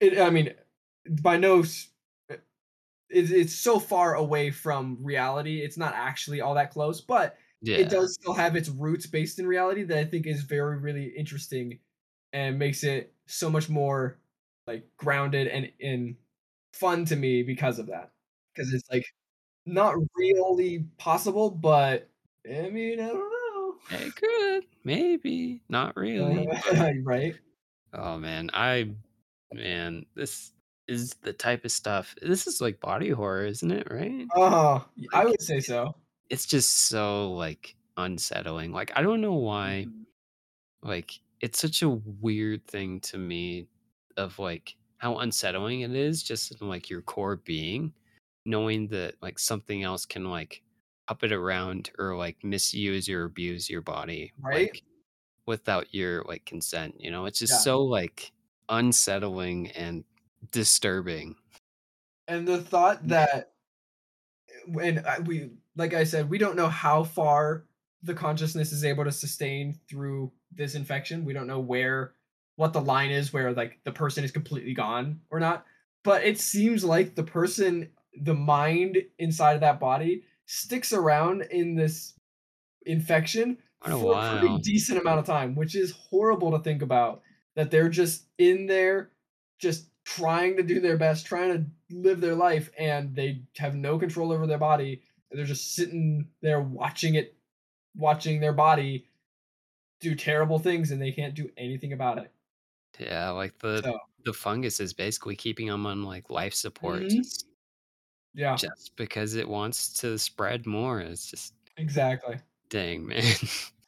it. 0.00 0.18
I 0.18 0.30
mean, 0.30 0.54
by 1.22 1.36
no, 1.38 1.60
s- 1.62 1.90
eh, 2.30 2.36
it, 3.10 3.30
it's 3.32 3.54
so 3.54 3.78
far 3.80 4.14
away 4.16 4.50
from 4.52 4.98
reality. 5.04 5.62
It's 5.62 5.78
not 5.78 5.94
actually 5.94 6.40
all 6.42 6.54
that 6.56 6.72
close, 6.72 7.00
but 7.02 7.38
Yeah. 7.60 7.76
it 7.76 7.90
does 7.90 8.14
still 8.14 8.34
have 8.34 8.56
its 8.56 8.68
roots 8.70 9.06
based 9.06 9.38
in 9.40 9.46
reality 9.48 9.84
that 9.84 9.98
I 9.98 10.04
think 10.06 10.26
is 10.26 10.42
very, 10.44 10.78
really 10.78 11.06
interesting 11.16 11.80
and 12.32 12.58
makes 12.58 12.84
it 12.84 13.14
so 13.26 13.50
much 13.50 13.68
more 13.70 14.20
like 14.68 14.88
grounded 14.98 15.48
and, 15.48 15.72
and 15.80 16.16
fun 16.74 17.04
to 17.06 17.16
me 17.16 17.42
because 17.44 17.78
of 17.80 17.86
that. 17.88 18.12
Because 18.54 18.72
it's 18.74 18.90
like 18.92 19.06
not 19.66 19.96
really 20.16 20.84
possible, 20.98 21.50
but 21.50 22.08
I 22.48 22.70
mean, 22.70 23.00
I 23.00 23.08
don't 23.08 23.18
know. 23.18 23.74
It 23.90 24.14
could. 24.16 24.64
Maybe. 24.84 25.62
Not 25.68 25.96
really. 25.96 26.48
right? 27.02 27.34
oh 27.92 28.16
man. 28.18 28.50
I 28.54 28.90
man, 29.52 30.06
this 30.14 30.52
is 30.88 31.14
the 31.22 31.32
type 31.32 31.64
of 31.64 31.72
stuff. 31.72 32.14
This 32.22 32.46
is 32.46 32.60
like 32.60 32.80
body 32.80 33.10
horror, 33.10 33.46
isn't 33.46 33.70
it? 33.70 33.88
Right? 33.90 34.26
Uh, 34.36 34.80
I 35.12 35.24
would 35.24 35.42
say 35.42 35.60
so. 35.60 35.94
It's 36.30 36.46
just 36.46 36.88
so 36.88 37.32
like 37.32 37.74
unsettling. 37.96 38.72
Like 38.72 38.92
I 38.96 39.02
don't 39.02 39.20
know 39.20 39.34
why 39.34 39.86
Mm-hmm. 39.88 40.88
like 40.88 41.12
it's 41.40 41.58
such 41.60 41.82
a 41.82 41.88
weird 41.90 42.66
thing 42.66 43.00
to 43.00 43.18
me 43.18 43.66
of 44.16 44.38
like 44.38 44.74
how 44.98 45.18
unsettling 45.18 45.80
it 45.82 45.94
is 45.94 46.22
just 46.22 46.58
in 46.60 46.68
like 46.68 46.88
your 46.88 47.02
core 47.02 47.36
being, 47.36 47.92
knowing 48.46 48.88
that 48.88 49.14
like 49.20 49.38
something 49.38 49.82
else 49.82 50.06
can 50.06 50.30
like 50.30 50.62
up 51.08 51.22
it 51.22 51.32
around 51.32 51.90
or 51.98 52.16
like 52.16 52.42
misuse 52.42 53.08
or 53.08 53.24
abuse 53.24 53.70
your 53.70 53.82
body 53.82 54.32
Right? 54.40 54.72
like 54.72 54.82
without 55.46 55.94
your 55.94 56.22
like 56.24 56.44
consent. 56.44 56.96
You 56.98 57.10
know, 57.10 57.26
it's 57.26 57.38
just 57.38 57.52
Yeah. 57.52 57.58
so 57.58 57.82
like 57.82 58.32
unsettling 58.68 59.70
and 59.72 60.04
disturbing. 60.50 61.36
And 62.28 62.46
the 62.46 62.60
thought 62.60 63.04
mm. 63.04 63.08
that 63.08 63.52
when 64.66 65.04
we 65.24 65.50
like 65.76 65.94
I 65.94 66.04
said, 66.04 66.30
we 66.30 66.38
don't 66.38 66.56
know 66.56 66.68
how 66.68 67.04
far 67.04 67.64
the 68.02 68.14
consciousness 68.14 68.72
is 68.72 68.84
able 68.84 69.04
to 69.04 69.12
sustain 69.12 69.78
through 69.88 70.32
this 70.52 70.74
infection. 70.74 71.24
We 71.24 71.32
don't 71.32 71.46
know 71.46 71.60
where 71.60 72.12
what 72.56 72.72
the 72.72 72.80
line 72.80 73.10
is 73.10 73.32
where 73.32 73.52
like 73.52 73.78
the 73.84 73.92
person 73.92 74.24
is 74.24 74.32
completely 74.32 74.74
gone 74.74 75.20
or 75.30 75.38
not. 75.38 75.64
But 76.02 76.24
it 76.24 76.38
seems 76.38 76.84
like 76.84 77.14
the 77.14 77.22
person, 77.22 77.88
the 78.22 78.34
mind 78.34 78.98
inside 79.18 79.54
of 79.54 79.60
that 79.60 79.80
body 79.80 80.24
sticks 80.46 80.92
around 80.92 81.42
in 81.50 81.74
this 81.74 82.14
infection 82.86 83.58
for 83.82 84.14
a 84.14 84.20
pretty 84.20 84.58
decent 84.58 84.98
amount 85.00 85.20
of 85.20 85.26
time, 85.26 85.54
which 85.54 85.74
is 85.74 85.92
horrible 85.92 86.50
to 86.52 86.58
think 86.60 86.82
about. 86.82 87.22
That 87.54 87.70
they're 87.70 87.88
just 87.88 88.26
in 88.38 88.66
there, 88.66 89.12
just 89.58 89.90
trying 90.04 90.56
to 90.56 90.62
do 90.62 90.80
their 90.80 90.96
best, 90.98 91.26
trying 91.26 91.52
to 91.90 91.96
live 91.96 92.20
their 92.20 92.34
life, 92.34 92.70
and 92.78 93.14
they 93.16 93.42
have 93.56 93.74
no 93.74 93.98
control 93.98 94.32
over 94.32 94.46
their 94.46 94.58
body. 94.58 95.02
and 95.30 95.38
They're 95.38 95.46
just 95.46 95.74
sitting 95.74 96.30
there 96.42 96.60
watching 96.60 97.14
it, 97.14 97.36
watching 97.96 98.40
their 98.40 98.52
body 98.52 99.08
do 100.00 100.14
terrible 100.14 100.58
things, 100.58 100.90
and 100.90 101.00
they 101.02 101.12
can't 101.12 101.34
do 101.34 101.50
anything 101.56 101.92
about 101.92 102.18
it. 102.18 102.32
Yeah, 102.98 103.30
like 103.30 103.58
the 103.58 103.82
So, 103.84 103.98
the 104.24 104.32
fungus 104.32 104.80
is 104.80 104.92
basically 104.92 105.36
keeping 105.36 105.66
them 105.68 105.86
on 105.86 106.02
like 106.02 106.30
life 106.30 106.54
support 106.54 107.02
Mhm. 107.02 107.22
Yeah, 108.36 108.54
just 108.54 108.94
because 108.96 109.34
it 109.34 109.48
wants 109.48 109.92
to 110.00 110.18
spread 110.18 110.66
more. 110.66 111.00
It's 111.00 111.30
just 111.30 111.54
exactly. 111.76 112.36
dang 112.68 113.06
man. 113.06 113.24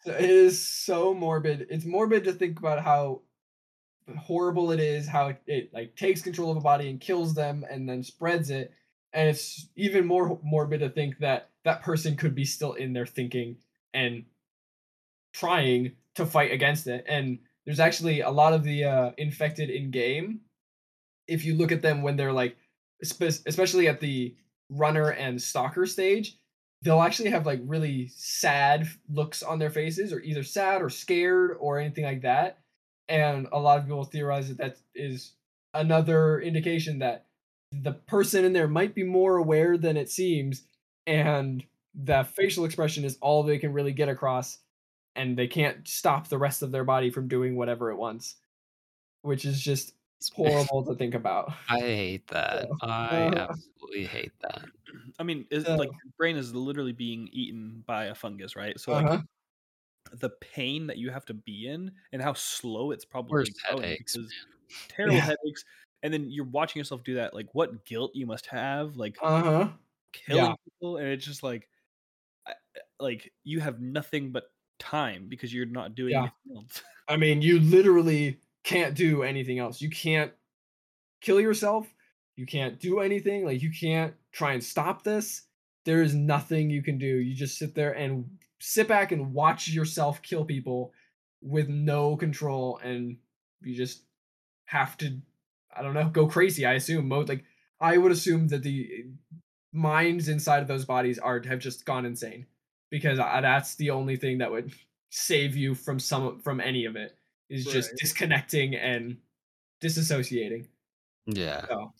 So 0.05 0.15
it 0.15 0.31
is 0.31 0.65
so 0.65 1.13
morbid. 1.13 1.67
It's 1.69 1.85
morbid 1.85 2.25
to 2.25 2.33
think 2.33 2.59
about 2.59 2.83
how 2.83 3.21
horrible 4.17 4.71
it 4.71 4.81
is, 4.81 5.07
how 5.07 5.29
it, 5.29 5.43
it 5.47 5.75
like 5.75 5.97
takes 5.97 6.23
control 6.23 6.51
of 6.51 6.57
a 6.57 6.61
body 6.61 6.89
and 6.89 7.01
kills 7.01 7.35
them 7.35 7.67
and 7.69 7.87
then 7.87 8.03
spreads 8.03 8.49
it. 8.49 8.73
And 9.13 9.29
it's 9.29 9.67
even 9.77 10.07
more 10.07 10.39
morbid 10.43 10.81
to 10.81 10.89
think 10.89 11.19
that 11.19 11.51
that 11.65 11.83
person 11.83 12.17
could 12.17 12.35
be 12.35 12.45
still 12.45 12.75
in 12.75 12.93
there 12.93 13.07
thinking 13.07 13.57
and 13.93 14.25
trying 15.33 15.93
to 16.15 16.25
fight 16.25 16.53
against 16.53 16.87
it. 16.87 17.05
And 17.09 17.39
there's 17.65 17.81
actually 17.81 18.21
a 18.21 18.31
lot 18.31 18.53
of 18.53 18.65
the 18.65 18.85
uh, 18.85 19.11
infected 19.19 19.69
in 19.69 19.91
game. 19.91 20.41
If 21.27 21.45
you 21.45 21.55
look 21.55 21.73
at 21.73 21.83
them 21.83 22.03
when 22.03 22.17
they're 22.17 22.33
like, 22.33 22.57
especially 23.03 23.89
at 23.89 24.01
the 24.01 24.35
runner 24.71 25.11
and 25.11 25.41
stalker 25.41 25.87
stage, 25.87 26.37
they'll 26.83 27.01
actually 27.01 27.31
have 27.31 27.47
like 27.47 27.61
really 27.65 28.09
sad 28.15 28.87
looks 29.09 29.43
on 29.43 29.59
their 29.59 29.71
faces, 29.71 30.13
or 30.13 30.21
either 30.21 30.43
sad 30.43 30.83
or 30.83 30.91
scared 30.91 31.57
or 31.59 31.79
anything 31.79 32.05
like 32.05 32.23
that. 32.23 32.59
And 33.09 33.49
a 33.53 33.59
lot 33.59 33.79
of 33.79 33.85
people 33.85 34.05
theorize 34.05 34.49
that 34.49 34.59
that 34.59 34.77
is 34.95 35.33
another 35.75 36.41
indication 36.41 36.99
that 36.99 37.27
the 37.73 37.93
person 37.93 38.45
in 38.45 38.53
there 38.53 38.69
might 38.69 38.95
be 38.95 39.03
more 39.03 39.37
aware 39.37 39.77
than 39.77 39.97
it 39.97 40.11
seems, 40.11 40.63
and 41.07 41.65
the 41.95 42.25
facial 42.35 42.65
expression 42.65 43.05
is 43.05 43.19
all 43.21 43.43
they 43.43 43.59
can 43.59 43.73
really 43.73 43.93
get 43.93 44.09
across, 44.09 44.59
and 45.17 45.37
they 45.37 45.47
can't 45.47 45.87
stop 45.89 46.29
the 46.29 46.39
rest 46.39 46.63
of 46.63 46.71
their 46.71 46.85
body 46.85 47.11
from 47.11 47.29
doing 47.29 47.57
whatever 47.57 47.91
it 47.91 47.97
wants, 47.97 48.37
which 49.23 49.45
is 49.45 49.61
just 49.61 49.93
horrible 50.35 50.85
to 50.85 50.95
think 50.95 51.15
about. 51.15 51.53
I 51.69 51.81
hate 51.81 52.27
that. 52.29 52.67
So, 52.69 52.77
I 52.83 53.27
uh, 53.29 53.47
absolutely 53.51 54.07
hate 54.07 54.33
that. 54.41 54.63
I 55.19 55.23
mean, 55.23 55.47
it's 55.51 55.67
So- 55.67 55.77
like 55.77 55.89
your 55.91 56.13
brain 56.17 56.37
is 56.37 56.55
literally 56.55 56.93
being 56.93 57.29
eaten 57.33 57.83
by 57.87 58.07
a 58.07 58.15
fungus, 58.15 58.57
right? 58.57 58.79
So 58.79 58.93
like 58.93 59.07
uh-huh. 59.07 59.23
the 60.15 60.31
pain 60.41 60.87
that 60.89 60.99
you 60.99 61.11
have 61.11 61.25
to 61.27 61.35
be 61.35 61.69
in 61.69 61.93
and 62.13 62.23
how 62.23 62.33
slow 62.33 62.91
it's 62.91 63.05
probably 63.05 63.33
Worst 63.33 63.53
going 63.71 63.83
headaches. 63.83 64.17
because 64.17 64.33
terrible 64.89 65.17
Yeah. 65.17 65.23
headaches. 65.23 65.65
And 66.03 66.13
then 66.13 66.31
you're 66.31 66.45
watching 66.47 66.79
yourself 66.81 67.03
do 67.03 67.15
that. 67.15 67.35
Like, 67.35 67.49
what 67.55 67.85
guilt 67.85 68.13
you 68.15 68.25
must 68.27 68.47
have, 68.47 68.97
like 68.97 69.17
Uh-huh. 69.21 69.69
killing 70.13 70.45
yeah. 70.45 70.55
people, 70.65 70.97
and 70.99 71.09
it's 71.09 71.25
just 71.25 71.43
like, 71.43 71.69
I- 72.47 72.53
I- 72.53 72.81
like 73.01 73.33
you 73.45 73.61
have 73.61 73.81
nothing 73.81 74.31
but 74.33 74.45
time 74.79 75.29
because 75.29 75.53
you're 75.53 75.67
not 75.67 75.95
doing 75.97 76.13
Yeah. 76.13 76.19
anything 76.47 76.57
else. 76.57 76.83
I 77.09 77.17
mean, 77.17 77.43
you 77.43 77.59
literally 77.61 78.39
can't 78.65 78.95
do 78.95 79.23
anything 79.23 79.59
else. 79.59 79.81
You 79.81 79.91
can't 79.91 80.33
kill 81.21 81.41
yourself. 81.41 81.87
You 82.37 82.47
can't 82.47 82.79
do 82.79 83.01
anything. 83.01 83.45
Like 83.45 83.63
you 83.63 83.71
can't 83.71 84.15
try 84.33 84.53
and 84.53 84.63
stop 84.63 85.03
this. 85.03 85.43
There 85.85 86.03
is 86.03 86.15
nothing 86.15 86.71
you 86.71 86.83
can 86.83 86.99
do. 86.99 87.07
You 87.07 87.35
just 87.35 87.59
sit 87.59 87.75
there 87.75 87.93
and 87.93 88.27
sit 88.61 88.89
back 88.89 89.13
and 89.13 89.33
watch 89.33 89.69
yourself 89.69 90.23
kill 90.23 90.45
people 90.45 90.93
with 91.41 91.69
no 91.69 92.17
control 92.17 92.81
and 92.83 93.17
you 93.63 93.75
just 93.75 94.03
have 94.67 94.97
to 94.99 95.19
I 95.77 95.83
don't 95.83 95.95
know, 95.95 96.09
go 96.09 96.27
crazy, 96.27 96.67
I 96.67 96.75
assume. 96.75 97.09
Mo 97.09 97.21
like 97.21 97.45
I 97.81 97.99
would 97.99 98.13
assume 98.13 98.49
that 98.49 98.63
the 98.63 99.07
minds 99.73 100.29
inside 100.29 100.63
of 100.63 100.69
those 100.69 100.85
bodies 100.85 101.19
are 101.19 101.43
have 101.47 101.59
just 101.59 101.85
gone 101.85 102.07
insane 102.07 102.47
because 102.91 103.19
I, 103.19 103.41
that's 103.41 103.75
the 103.77 103.91
only 103.91 104.17
thing 104.17 104.39
that 104.39 104.51
would 104.51 104.73
save 105.11 105.57
you 105.57 105.75
from 105.75 105.99
some 105.99 106.41
from 106.41 106.61
any 106.61 106.85
of 106.85 106.97
it 106.97 107.18
is 107.49 107.65
just 107.65 107.93
disconnecting 107.97 108.75
and 108.75 109.17
disassociating. 109.83 110.67
Yeah. 111.27 111.67
So, 111.69 111.93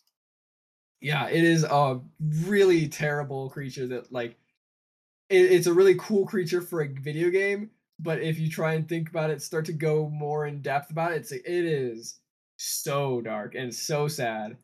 yeah, 1.01 1.29
it 1.29 1.43
is 1.43 1.63
a 1.63 1.99
really 2.21 2.87
terrible 2.87 3.49
creature 3.49 3.87
that 3.87 4.11
like 4.11 4.37
it, 5.29 5.51
it's 5.51 5.67
a 5.67 5.73
really 5.73 5.95
cool 5.95 6.25
creature 6.25 6.61
for 6.61 6.81
a 6.81 6.87
video 6.87 7.29
game, 7.29 7.71
but 7.99 8.21
if 8.21 8.39
you 8.39 8.49
try 8.49 8.73
and 8.73 8.87
think 8.87 9.09
about 9.09 9.29
it, 9.29 9.41
start 9.41 9.65
to 9.65 9.73
go 9.73 10.09
more 10.09 10.45
in 10.45 10.61
depth 10.61 10.91
about 10.91 11.11
it, 11.13 11.17
it's 11.17 11.31
like, 11.31 11.45
it 11.45 11.65
is 11.65 12.19
so 12.57 13.21
dark 13.21 13.55
and 13.55 13.73
so 13.73 14.07
sad. 14.07 14.57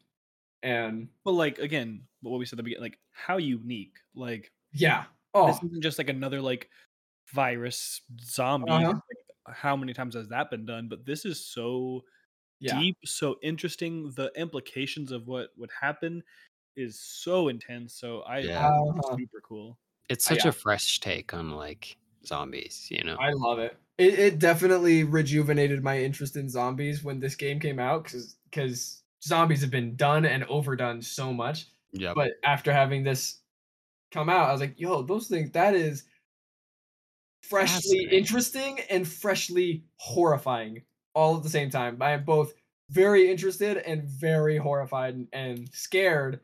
And 0.64 1.10
But 1.24 1.34
like 1.34 1.60
again, 1.60 2.02
what 2.22 2.38
we 2.40 2.46
said 2.46 2.54
at 2.54 2.58
the 2.58 2.64
beginning, 2.64 2.84
like 2.84 3.00
how 3.12 3.38
unique. 3.38 3.98
Like 4.16 4.52
yeah, 4.74 5.02
this 5.02 5.08
oh, 5.36 5.50
isn't 5.50 5.84
just 5.84 5.98
like 5.98 6.10
another 6.10 6.42
like 6.42 6.70
virus 7.34 8.02
zombie. 8.22 8.72
Uh-huh. 8.72 9.00
Like, 9.48 9.58
how 9.58 9.76
many 9.76 9.94
times 9.94 10.16
has 10.16 10.30
that 10.30 10.50
been 10.52 10.66
done? 10.66 10.90
But 10.90 11.06
this 11.06 11.26
is 11.26 11.46
so 11.46 12.04
yeah, 12.60 12.84
deep, 12.84 12.98
so 13.06 13.38
interesting. 13.44 14.12
The 14.16 14.32
implications 14.38 15.12
of 15.12 15.28
what 15.28 15.52
would 15.58 15.72
happen 15.82 16.24
is 16.78 17.00
so 17.02 17.50
intense. 17.50 17.96
So 17.96 18.22
I, 18.24 18.40
Yeah. 18.40 18.70
It's 18.96 19.10
Uh-huh. 19.10 19.18
super 19.18 19.42
cool. 19.42 19.80
It's 20.10 20.26
Uh, 20.28 20.34
such 20.34 20.46
yeah. 20.46 20.46
a 20.46 20.54
fresh 20.54 21.00
take 21.00 21.34
on 21.34 21.52
like 21.52 21.98
zombies, 22.26 22.90
you 22.92 23.04
know? 23.04 23.20
I 23.20 23.32
love 23.34 23.60
it. 23.60 23.78
It 23.98 24.20
it 24.20 24.40
definitely 24.40 25.04
rejuvenated 25.04 25.84
my 25.84 26.00
interest 26.00 26.36
in 26.36 26.50
zombies 26.50 27.04
when 27.04 27.20
this 27.20 27.36
game 27.36 27.60
came 27.60 27.80
out 27.80 28.04
because 28.04 28.38
because 28.46 29.04
zombies 29.24 29.62
have 29.62 29.72
been 29.72 29.96
done 29.96 30.26
and 30.26 30.44
overdone 30.46 31.02
so 31.02 31.34
much. 31.34 31.68
Yeah. 31.92 32.16
But 32.16 32.34
after 32.44 32.74
having 32.74 33.04
this 33.04 33.42
come 34.12 34.30
out, 34.30 34.50
I 34.50 34.54
was 34.54 34.62
like, 34.62 34.80
yo, 34.80 35.04
those 35.04 35.28
things 35.30 35.52
that 35.54 35.76
is 35.76 36.06
freshly 37.50 38.08
interesting 38.12 38.80
and 38.90 39.08
freshly 39.08 39.84
horrifying 39.98 40.84
all 41.14 41.38
at 41.38 41.44
the 41.44 41.50
same 41.50 41.70
time. 41.70 42.02
I 42.02 42.12
am 42.12 42.24
both 42.24 42.54
very 42.90 43.30
interested 43.30 43.78
and 43.78 44.04
very 44.04 44.58
horrified 44.58 45.16
and, 45.16 45.28
and 45.34 45.70
scared 45.74 46.42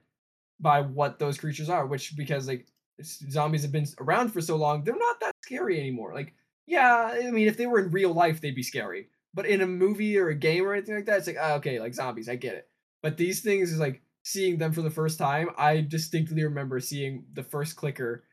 by 0.59 0.81
what 0.81 1.19
those 1.19 1.37
creatures 1.37 1.69
are, 1.69 1.85
which 1.85 2.15
because 2.15 2.47
like 2.47 2.67
zombies 3.03 3.63
have 3.63 3.71
been 3.71 3.87
around 3.99 4.29
for 4.29 4.41
so 4.41 4.55
long, 4.55 4.83
they're 4.83 4.95
not 4.95 5.19
that 5.19 5.35
scary 5.43 5.79
anymore. 5.79 6.13
Like, 6.13 6.33
yeah, 6.67 7.11
I 7.13 7.31
mean, 7.31 7.47
if 7.47 7.57
they 7.57 7.67
were 7.67 7.79
in 7.79 7.91
real 7.91 8.13
life, 8.13 8.41
they'd 8.41 8.55
be 8.55 8.63
scary. 8.63 9.09
But 9.33 9.45
in 9.45 9.61
a 9.61 9.67
movie 9.67 10.17
or 10.17 10.29
a 10.29 10.35
game 10.35 10.65
or 10.65 10.73
anything 10.73 10.95
like 10.95 11.05
that, 11.05 11.19
it's 11.19 11.27
like, 11.27 11.37
ah, 11.39 11.53
okay, 11.53 11.79
like 11.79 11.93
zombies, 11.93 12.29
I 12.29 12.35
get 12.35 12.55
it. 12.55 12.67
But 13.01 13.17
these 13.17 13.41
things 13.41 13.71
is 13.71 13.79
like 13.79 14.01
seeing 14.23 14.57
them 14.57 14.71
for 14.71 14.81
the 14.81 14.89
first 14.89 15.17
time. 15.17 15.49
I 15.57 15.81
distinctly 15.81 16.43
remember 16.43 16.79
seeing 16.79 17.25
the 17.33 17.43
first 17.43 17.75
clicker 17.75 18.23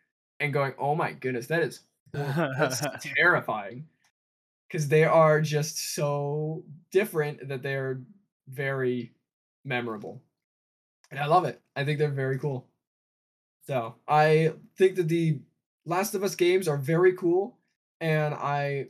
and 0.41 0.53
going, 0.53 0.75
"Oh 0.79 0.95
my 0.95 1.13
goodness, 1.13 1.47
that 1.49 1.63
is. 1.63 1.81
That's 2.13 2.83
terrifying." 3.01 3.89
Because 4.69 4.89
they 4.89 5.05
are 5.05 5.41
just 5.41 5.95
so 5.95 6.65
different 6.91 7.49
that 7.49 7.63
they're 7.63 8.03
very 8.49 9.15
memorable, 9.65 10.23
and 11.11 11.21
I 11.21 11.27
love 11.27 11.45
it. 11.47 11.63
I 11.77 11.85
think 11.85 11.99
they're 11.99 12.11
very 12.11 12.39
cool. 12.39 12.69
So 13.63 13.97
I 14.09 14.55
think 14.77 14.97
that 14.97 15.09
the 15.09 15.41
Last 15.85 16.15
of 16.15 16.23
Us 16.25 16.35
games 16.35 16.69
are 16.69 16.79
very 16.79 17.15
cool, 17.15 17.59
and 18.01 18.35
I 18.35 18.89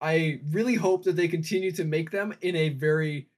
I 0.00 0.40
really 0.50 0.74
hope 0.74 1.04
that 1.04 1.16
they 1.16 1.28
continue 1.28 1.72
to 1.72 1.84
make 1.84 2.10
them 2.10 2.34
in 2.40 2.54
a 2.56 2.68
very 2.70 3.28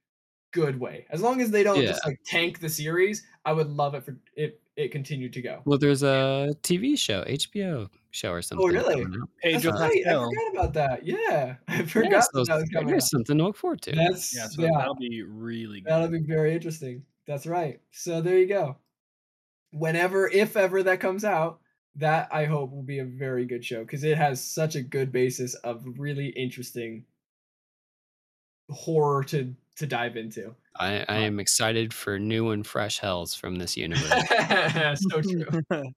good 0.52 0.80
way. 0.80 1.06
As 1.10 1.22
long 1.22 1.40
as 1.40 1.50
they 1.50 1.62
don't 1.62 1.86
just 1.86 2.04
like 2.06 2.20
tank 2.26 2.60
the 2.60 2.68
series, 2.68 3.26
I 3.44 3.52
would 3.52 3.68
love 3.70 3.94
it 3.94 4.04
for 4.04 4.18
if 4.36 4.54
it 4.76 4.92
continued 4.92 5.32
to 5.34 5.42
go. 5.42 5.62
Well, 5.64 5.78
there's 5.78 6.02
a 6.02 6.54
TV 6.62 6.98
show, 6.98 7.22
HBO 7.24 7.88
show 8.10 8.32
or 8.32 8.38
oh, 8.38 8.40
something. 8.40 8.66
Oh, 8.66 8.72
really? 8.72 9.02
coming. 9.02 9.20
That's 9.42 9.64
Pedro 9.64 9.72
right. 9.72 10.06
I 10.06 10.12
forgot 10.12 10.52
about 10.52 10.72
that. 10.74 11.06
Yeah, 11.06 11.56
I 11.68 11.76
Yeah, 11.76 11.84
forgot 11.84 12.24
so 12.24 12.44
that, 12.44 12.46
that 12.46 12.56
was 12.56 12.70
coming 12.70 12.88
there's 12.88 13.04
out. 13.04 13.08
something 13.10 13.38
to 13.38 13.44
look 13.44 13.56
forward 13.56 13.82
to. 13.82 13.92
That's 13.92 14.34
Yeah, 14.34 14.46
so 14.46 14.62
yeah. 14.62 14.70
that'll 14.76 14.94
be 14.94 15.22
really 15.22 15.80
good. 15.80 15.90
That'll 15.90 16.08
be 16.08 16.20
very 16.20 16.54
interesting. 16.54 17.04
That's 17.26 17.46
right. 17.46 17.80
So 17.90 18.20
there 18.20 18.38
you 18.38 18.46
go. 18.46 18.76
Whenever, 19.72 20.28
if 20.28 20.56
ever 20.56 20.82
that 20.82 21.00
comes 21.00 21.24
out, 21.24 21.60
that 21.96 22.28
I 22.32 22.44
hope 22.44 22.72
will 22.72 22.82
be 22.82 22.98
a 22.98 23.04
very 23.04 23.46
good 23.46 23.64
show 23.64 23.80
because 23.80 24.04
it 24.04 24.16
has 24.16 24.42
such 24.42 24.74
a 24.74 24.82
good 24.82 25.12
basis 25.12 25.54
of 25.54 25.84
really 25.98 26.28
interesting 26.28 27.04
horror 28.70 29.24
to 29.24 29.54
to 29.76 29.86
dive 29.86 30.16
into. 30.16 30.54
I, 30.78 31.04
I 31.08 31.16
am 31.18 31.40
excited 31.40 31.92
for 31.92 32.18
new 32.18 32.50
and 32.50 32.66
fresh 32.66 32.98
hells 32.98 33.34
from 33.34 33.56
this 33.56 33.76
universe. 33.76 34.12
so 35.10 35.20
true. 35.22 35.62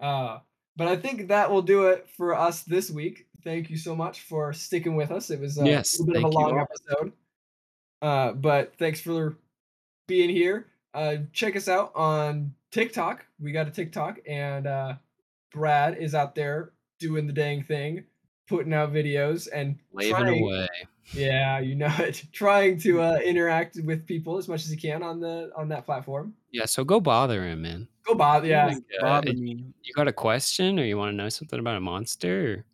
Uh, 0.00 0.40
but 0.74 0.88
I 0.88 0.96
think 0.96 1.28
that 1.28 1.48
will 1.48 1.62
do 1.62 1.86
it 1.86 2.08
for 2.16 2.36
us 2.36 2.64
this 2.64 2.90
week. 2.90 3.28
Thank 3.44 3.70
you 3.70 3.76
so 3.76 3.94
much 3.94 4.22
for 4.22 4.52
sticking 4.52 4.96
with 4.96 5.12
us. 5.12 5.30
It 5.30 5.38
was 5.38 5.60
uh, 5.60 5.62
Yes, 5.62 6.00
a 6.00 6.02
little 6.02 6.14
bit 6.14 6.24
of 6.24 6.28
a 6.28 6.32
thank 6.32 6.34
you 6.34 6.40
long 6.40 6.58
episode. 6.58 7.12
Uh, 8.02 8.32
but 8.32 8.74
thanks 8.78 9.00
for 9.00 9.36
being 10.08 10.28
here. 10.28 10.66
Uh, 10.92 11.18
check 11.32 11.54
us 11.54 11.68
out 11.68 11.92
on 11.94 12.52
TikTok. 12.72 13.24
We 13.40 13.52
got 13.52 13.68
a 13.68 13.70
TikTok, 13.70 14.18
and 14.26 14.66
uh, 14.66 14.94
Brad 15.52 15.96
is 15.98 16.16
out 16.16 16.34
there 16.34 16.72
doing 16.98 17.28
the 17.28 17.32
dang 17.32 17.62
thing, 17.62 18.04
putting 18.48 18.74
out 18.74 18.92
videos 18.92 19.48
and 19.52 19.78
Waving 19.92 20.10
trying, 20.10 20.42
away. 20.42 20.68
Yeah, 21.12 21.58
you 21.58 21.74
know 21.74 21.92
it, 21.98 22.22
trying 22.32 22.78
to 22.80 23.00
uh, 23.02 23.18
interact 23.24 23.78
with 23.84 24.06
people 24.06 24.38
as 24.38 24.48
much 24.48 24.64
as 24.64 24.70
he 24.70 24.76
can 24.76 25.02
on 25.02 25.20
the 25.20 25.50
on 25.56 25.68
that 25.68 25.84
platform. 25.84 26.34
Yeah, 26.52 26.66
so 26.66 26.84
go 26.84 27.00
bother 27.00 27.44
him, 27.46 27.62
man. 27.62 27.88
Go 28.06 28.14
Bob, 28.14 28.44
yeah. 28.44 28.66
Like, 28.66 28.76
uh, 29.00 29.02
Bother 29.02 29.30
it- 29.30 29.38
me. 29.38 29.64
you 29.82 29.94
got 29.94 30.08
a 30.08 30.12
question 30.12 30.78
or 30.78 30.84
you 30.84 30.96
want 30.98 31.12
to 31.12 31.16
know 31.16 31.28
something 31.28 31.58
about 31.58 31.76
a 31.76 31.80
monster? 31.80 32.64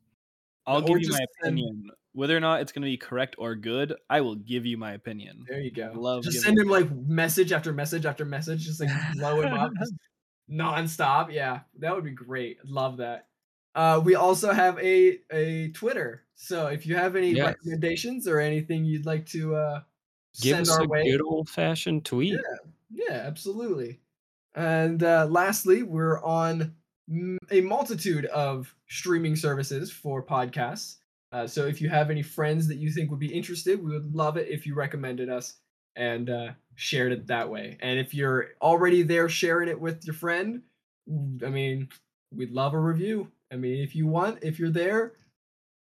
I'll 0.66 0.78
Or 0.78 0.82
give 0.82 1.00
you 1.02 1.08
my 1.10 1.18
just 1.18 1.28
send- 1.42 1.58
opinion. 1.58 1.90
Whether 2.12 2.36
or 2.36 2.40
not 2.40 2.62
it's 2.62 2.72
going 2.72 2.82
to 2.82 2.86
be 2.86 2.96
correct 2.96 3.36
or 3.38 3.54
good, 3.54 3.94
I 4.10 4.22
will 4.22 4.34
give 4.34 4.66
you 4.66 4.76
my 4.76 4.92
opinion. 4.94 5.44
There 5.48 5.60
you 5.60 5.70
go. 5.70 5.92
Love 5.94 6.24
just 6.24 6.40
send 6.42 6.58
him 6.58 6.68
like 6.68 6.90
message 6.90 7.52
after 7.52 7.72
message 7.72 8.06
after 8.06 8.24
message, 8.24 8.64
just 8.64 8.80
like 8.80 8.88
blow 9.14 9.40
him 9.42 9.52
up 9.54 9.70
just 9.78 9.92
nonstop. 10.50 11.32
Yeah, 11.32 11.60
that 11.78 11.94
would 11.94 12.04
be 12.04 12.10
great. 12.10 12.58
Love 12.64 12.96
that. 12.96 13.26
Uh, 13.74 14.00
we 14.02 14.14
also 14.14 14.50
have 14.52 14.78
a 14.80 15.18
a 15.30 15.68
Twitter. 15.72 16.24
So 16.40 16.68
if 16.68 16.86
you 16.86 16.94
have 16.94 17.16
any 17.16 17.34
Yes. 17.34 17.54
recommendations 17.56 18.28
or 18.28 18.38
anything 18.38 18.84
you'd 18.84 19.06
like 19.06 19.26
to 19.26 19.56
uh, 19.56 19.82
Give 20.40 20.56
send 20.56 20.62
us 20.62 20.78
our 20.78 20.84
a 20.84 20.86
way, 20.86 21.02
good 21.02 21.20
old 21.20 21.48
fashioned 21.48 22.04
tweet. 22.04 22.38
yeah, 22.90 23.12
absolutely. 23.26 24.00
And 24.54 25.02
uh, 25.02 25.26
lastly, 25.26 25.82
we're 25.82 26.22
on 26.22 26.76
m- 27.10 27.38
a 27.50 27.60
multitude 27.60 28.26
of 28.26 28.74
streaming 28.88 29.36
services 29.36 29.90
for 29.92 30.22
podcasts. 30.24 30.98
Uh, 31.32 31.46
so 31.46 31.66
if 31.66 31.80
you 31.80 31.88
have 31.88 32.10
any 32.10 32.22
friends 32.22 32.66
that 32.68 32.76
you 32.76 32.90
think 32.90 33.10
would 33.10 33.20
be 33.20 33.32
interested, 33.34 33.82
we 33.82 33.92
would 33.92 34.14
love 34.14 34.36
it 34.36 34.48
if 34.48 34.64
you 34.66 34.74
recommended 34.74 35.28
us 35.28 35.60
and 35.96 36.30
uh, 36.30 36.52
shared 36.76 37.12
it 37.12 37.26
that 37.26 37.50
way. 37.50 37.76
And 37.80 37.98
if 37.98 38.14
you're 38.14 38.50
already 38.62 39.02
there 39.02 39.28
sharing 39.28 39.68
it 39.68 39.78
with 39.78 40.04
your 40.06 40.14
friend, 40.14 40.62
I 41.44 41.48
mean, 41.50 41.88
we'd 42.32 42.50
love 42.52 42.74
a 42.74 42.80
review. 42.80 43.32
I 43.52 43.56
mean, 43.56 43.82
if 43.82 43.94
you 43.94 44.06
want, 44.06 44.42
if 44.42 44.58
you're 44.58 44.70
there, 44.70 45.14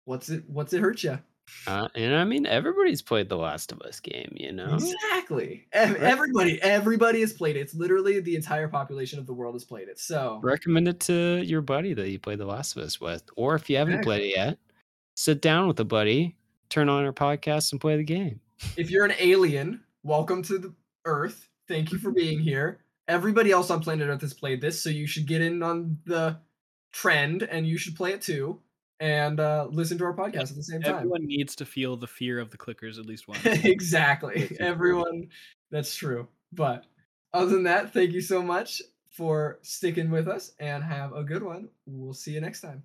what's 0.06 0.30
it? 0.30 0.44
What's 0.48 0.74
it 0.74 0.82
hurt 0.82 1.04
you? 1.04 1.20
Uh, 1.68 1.88
and 1.96 2.16
I 2.16 2.24
mean, 2.24 2.46
everybody's 2.46 3.02
played 3.02 3.30
the 3.30 3.38
Last 3.38 3.72
of 3.72 3.82
Us 3.82 4.00
game, 4.00 4.32
you 4.36 4.52
know? 4.52 4.76
Exactly. 4.76 5.68
Everybody, 5.72 6.62
everybody 6.62 7.22
has 7.22 7.34
played 7.34 7.58
it. 7.58 7.62
It's 7.62 7.74
literally 7.74 8.20
the 8.20 8.36
entire 8.36 8.68
population 8.68 9.20
of 9.20 9.26
the 9.26 9.34
world 9.34 9.56
has 9.56 9.64
played 9.64 9.88
it. 9.88 10.00
So 10.00 10.40
Recommend 10.42 10.88
it 10.88 11.00
to 11.02 11.44
your 11.44 11.62
buddy 11.62 11.94
that 11.94 12.10
you 12.10 12.20
played 12.20 12.40
the 12.40 12.46
Last 12.46 12.76
of 12.76 12.84
Us 12.84 13.00
with. 13.00 13.24
Or 13.36 13.56
if 13.56 13.70
you 13.70 13.78
haven't 13.78 14.04
played 14.04 14.24
it 14.24 14.36
yet, 14.36 14.58
sit 15.16 15.42
down 15.42 15.68
with 15.68 15.80
a 15.80 15.86
buddy, 15.86 16.36
turn 16.70 16.90
on 16.90 17.06
our 17.06 17.14
podcast, 17.14 17.72
and 17.72 17.82
play 17.82 17.98
the 17.98 18.04
game. 18.04 18.40
if 18.78 18.90
you're 18.90 19.06
an 19.06 19.16
alien, 19.20 19.82
welcome 20.04 20.44
to 20.44 20.58
the 20.58 20.74
Earth. 21.06 21.50
Thank 21.68 21.92
you 21.92 21.98
for 21.98 22.12
being 22.14 22.40
here. 22.40 22.80
Everybody 23.08 23.52
else 23.52 23.70
on 23.70 23.82
planet 23.82 24.08
Earth 24.08 24.22
has 24.22 24.34
played 24.34 24.62
this, 24.62 24.82
so 24.82 24.90
you 24.90 25.08
should 25.08 25.26
get 25.26 25.42
in 25.42 25.62
on 25.62 25.98
the 26.06 26.38
trend 26.94 27.44
and 27.44 27.68
you 27.68 27.78
should 27.78 27.96
play 27.96 28.14
it 28.14 28.22
too 28.22 28.60
and 29.04 29.42
uh, 29.42 29.68
listen 29.70 29.98
to 29.98 30.06
our 30.06 30.14
podcast 30.14 30.52
at 30.52 30.56
the 30.56 30.64
same 30.64 30.82
time. 30.82 30.96
Everyone 30.96 31.28
needs 31.28 31.58
to 31.58 31.66
feel 31.66 31.98
the 31.98 32.08
fear 32.08 32.40
of 32.40 32.52
the 32.52 32.58
clickers 32.58 32.98
at 32.98 33.06
least 33.06 33.28
once. 33.28 33.44
exactly. 33.46 34.56
Everyone, 34.62 35.28
that's 35.72 35.94
true. 35.94 36.26
But 36.54 36.86
other 37.34 37.52
than 37.52 37.64
that, 37.64 37.92
thank 37.92 38.14
you 38.14 38.22
so 38.22 38.42
much 38.42 38.82
for 39.10 39.60
sticking 39.62 40.10
with 40.10 40.30
us 40.30 40.54
and 40.58 40.82
have 40.82 41.12
a 41.12 41.22
good 41.22 41.44
one. 41.44 41.68
We'll 41.86 42.14
see 42.14 42.32
you 42.32 42.40
next 42.40 42.62
time. 42.62 42.82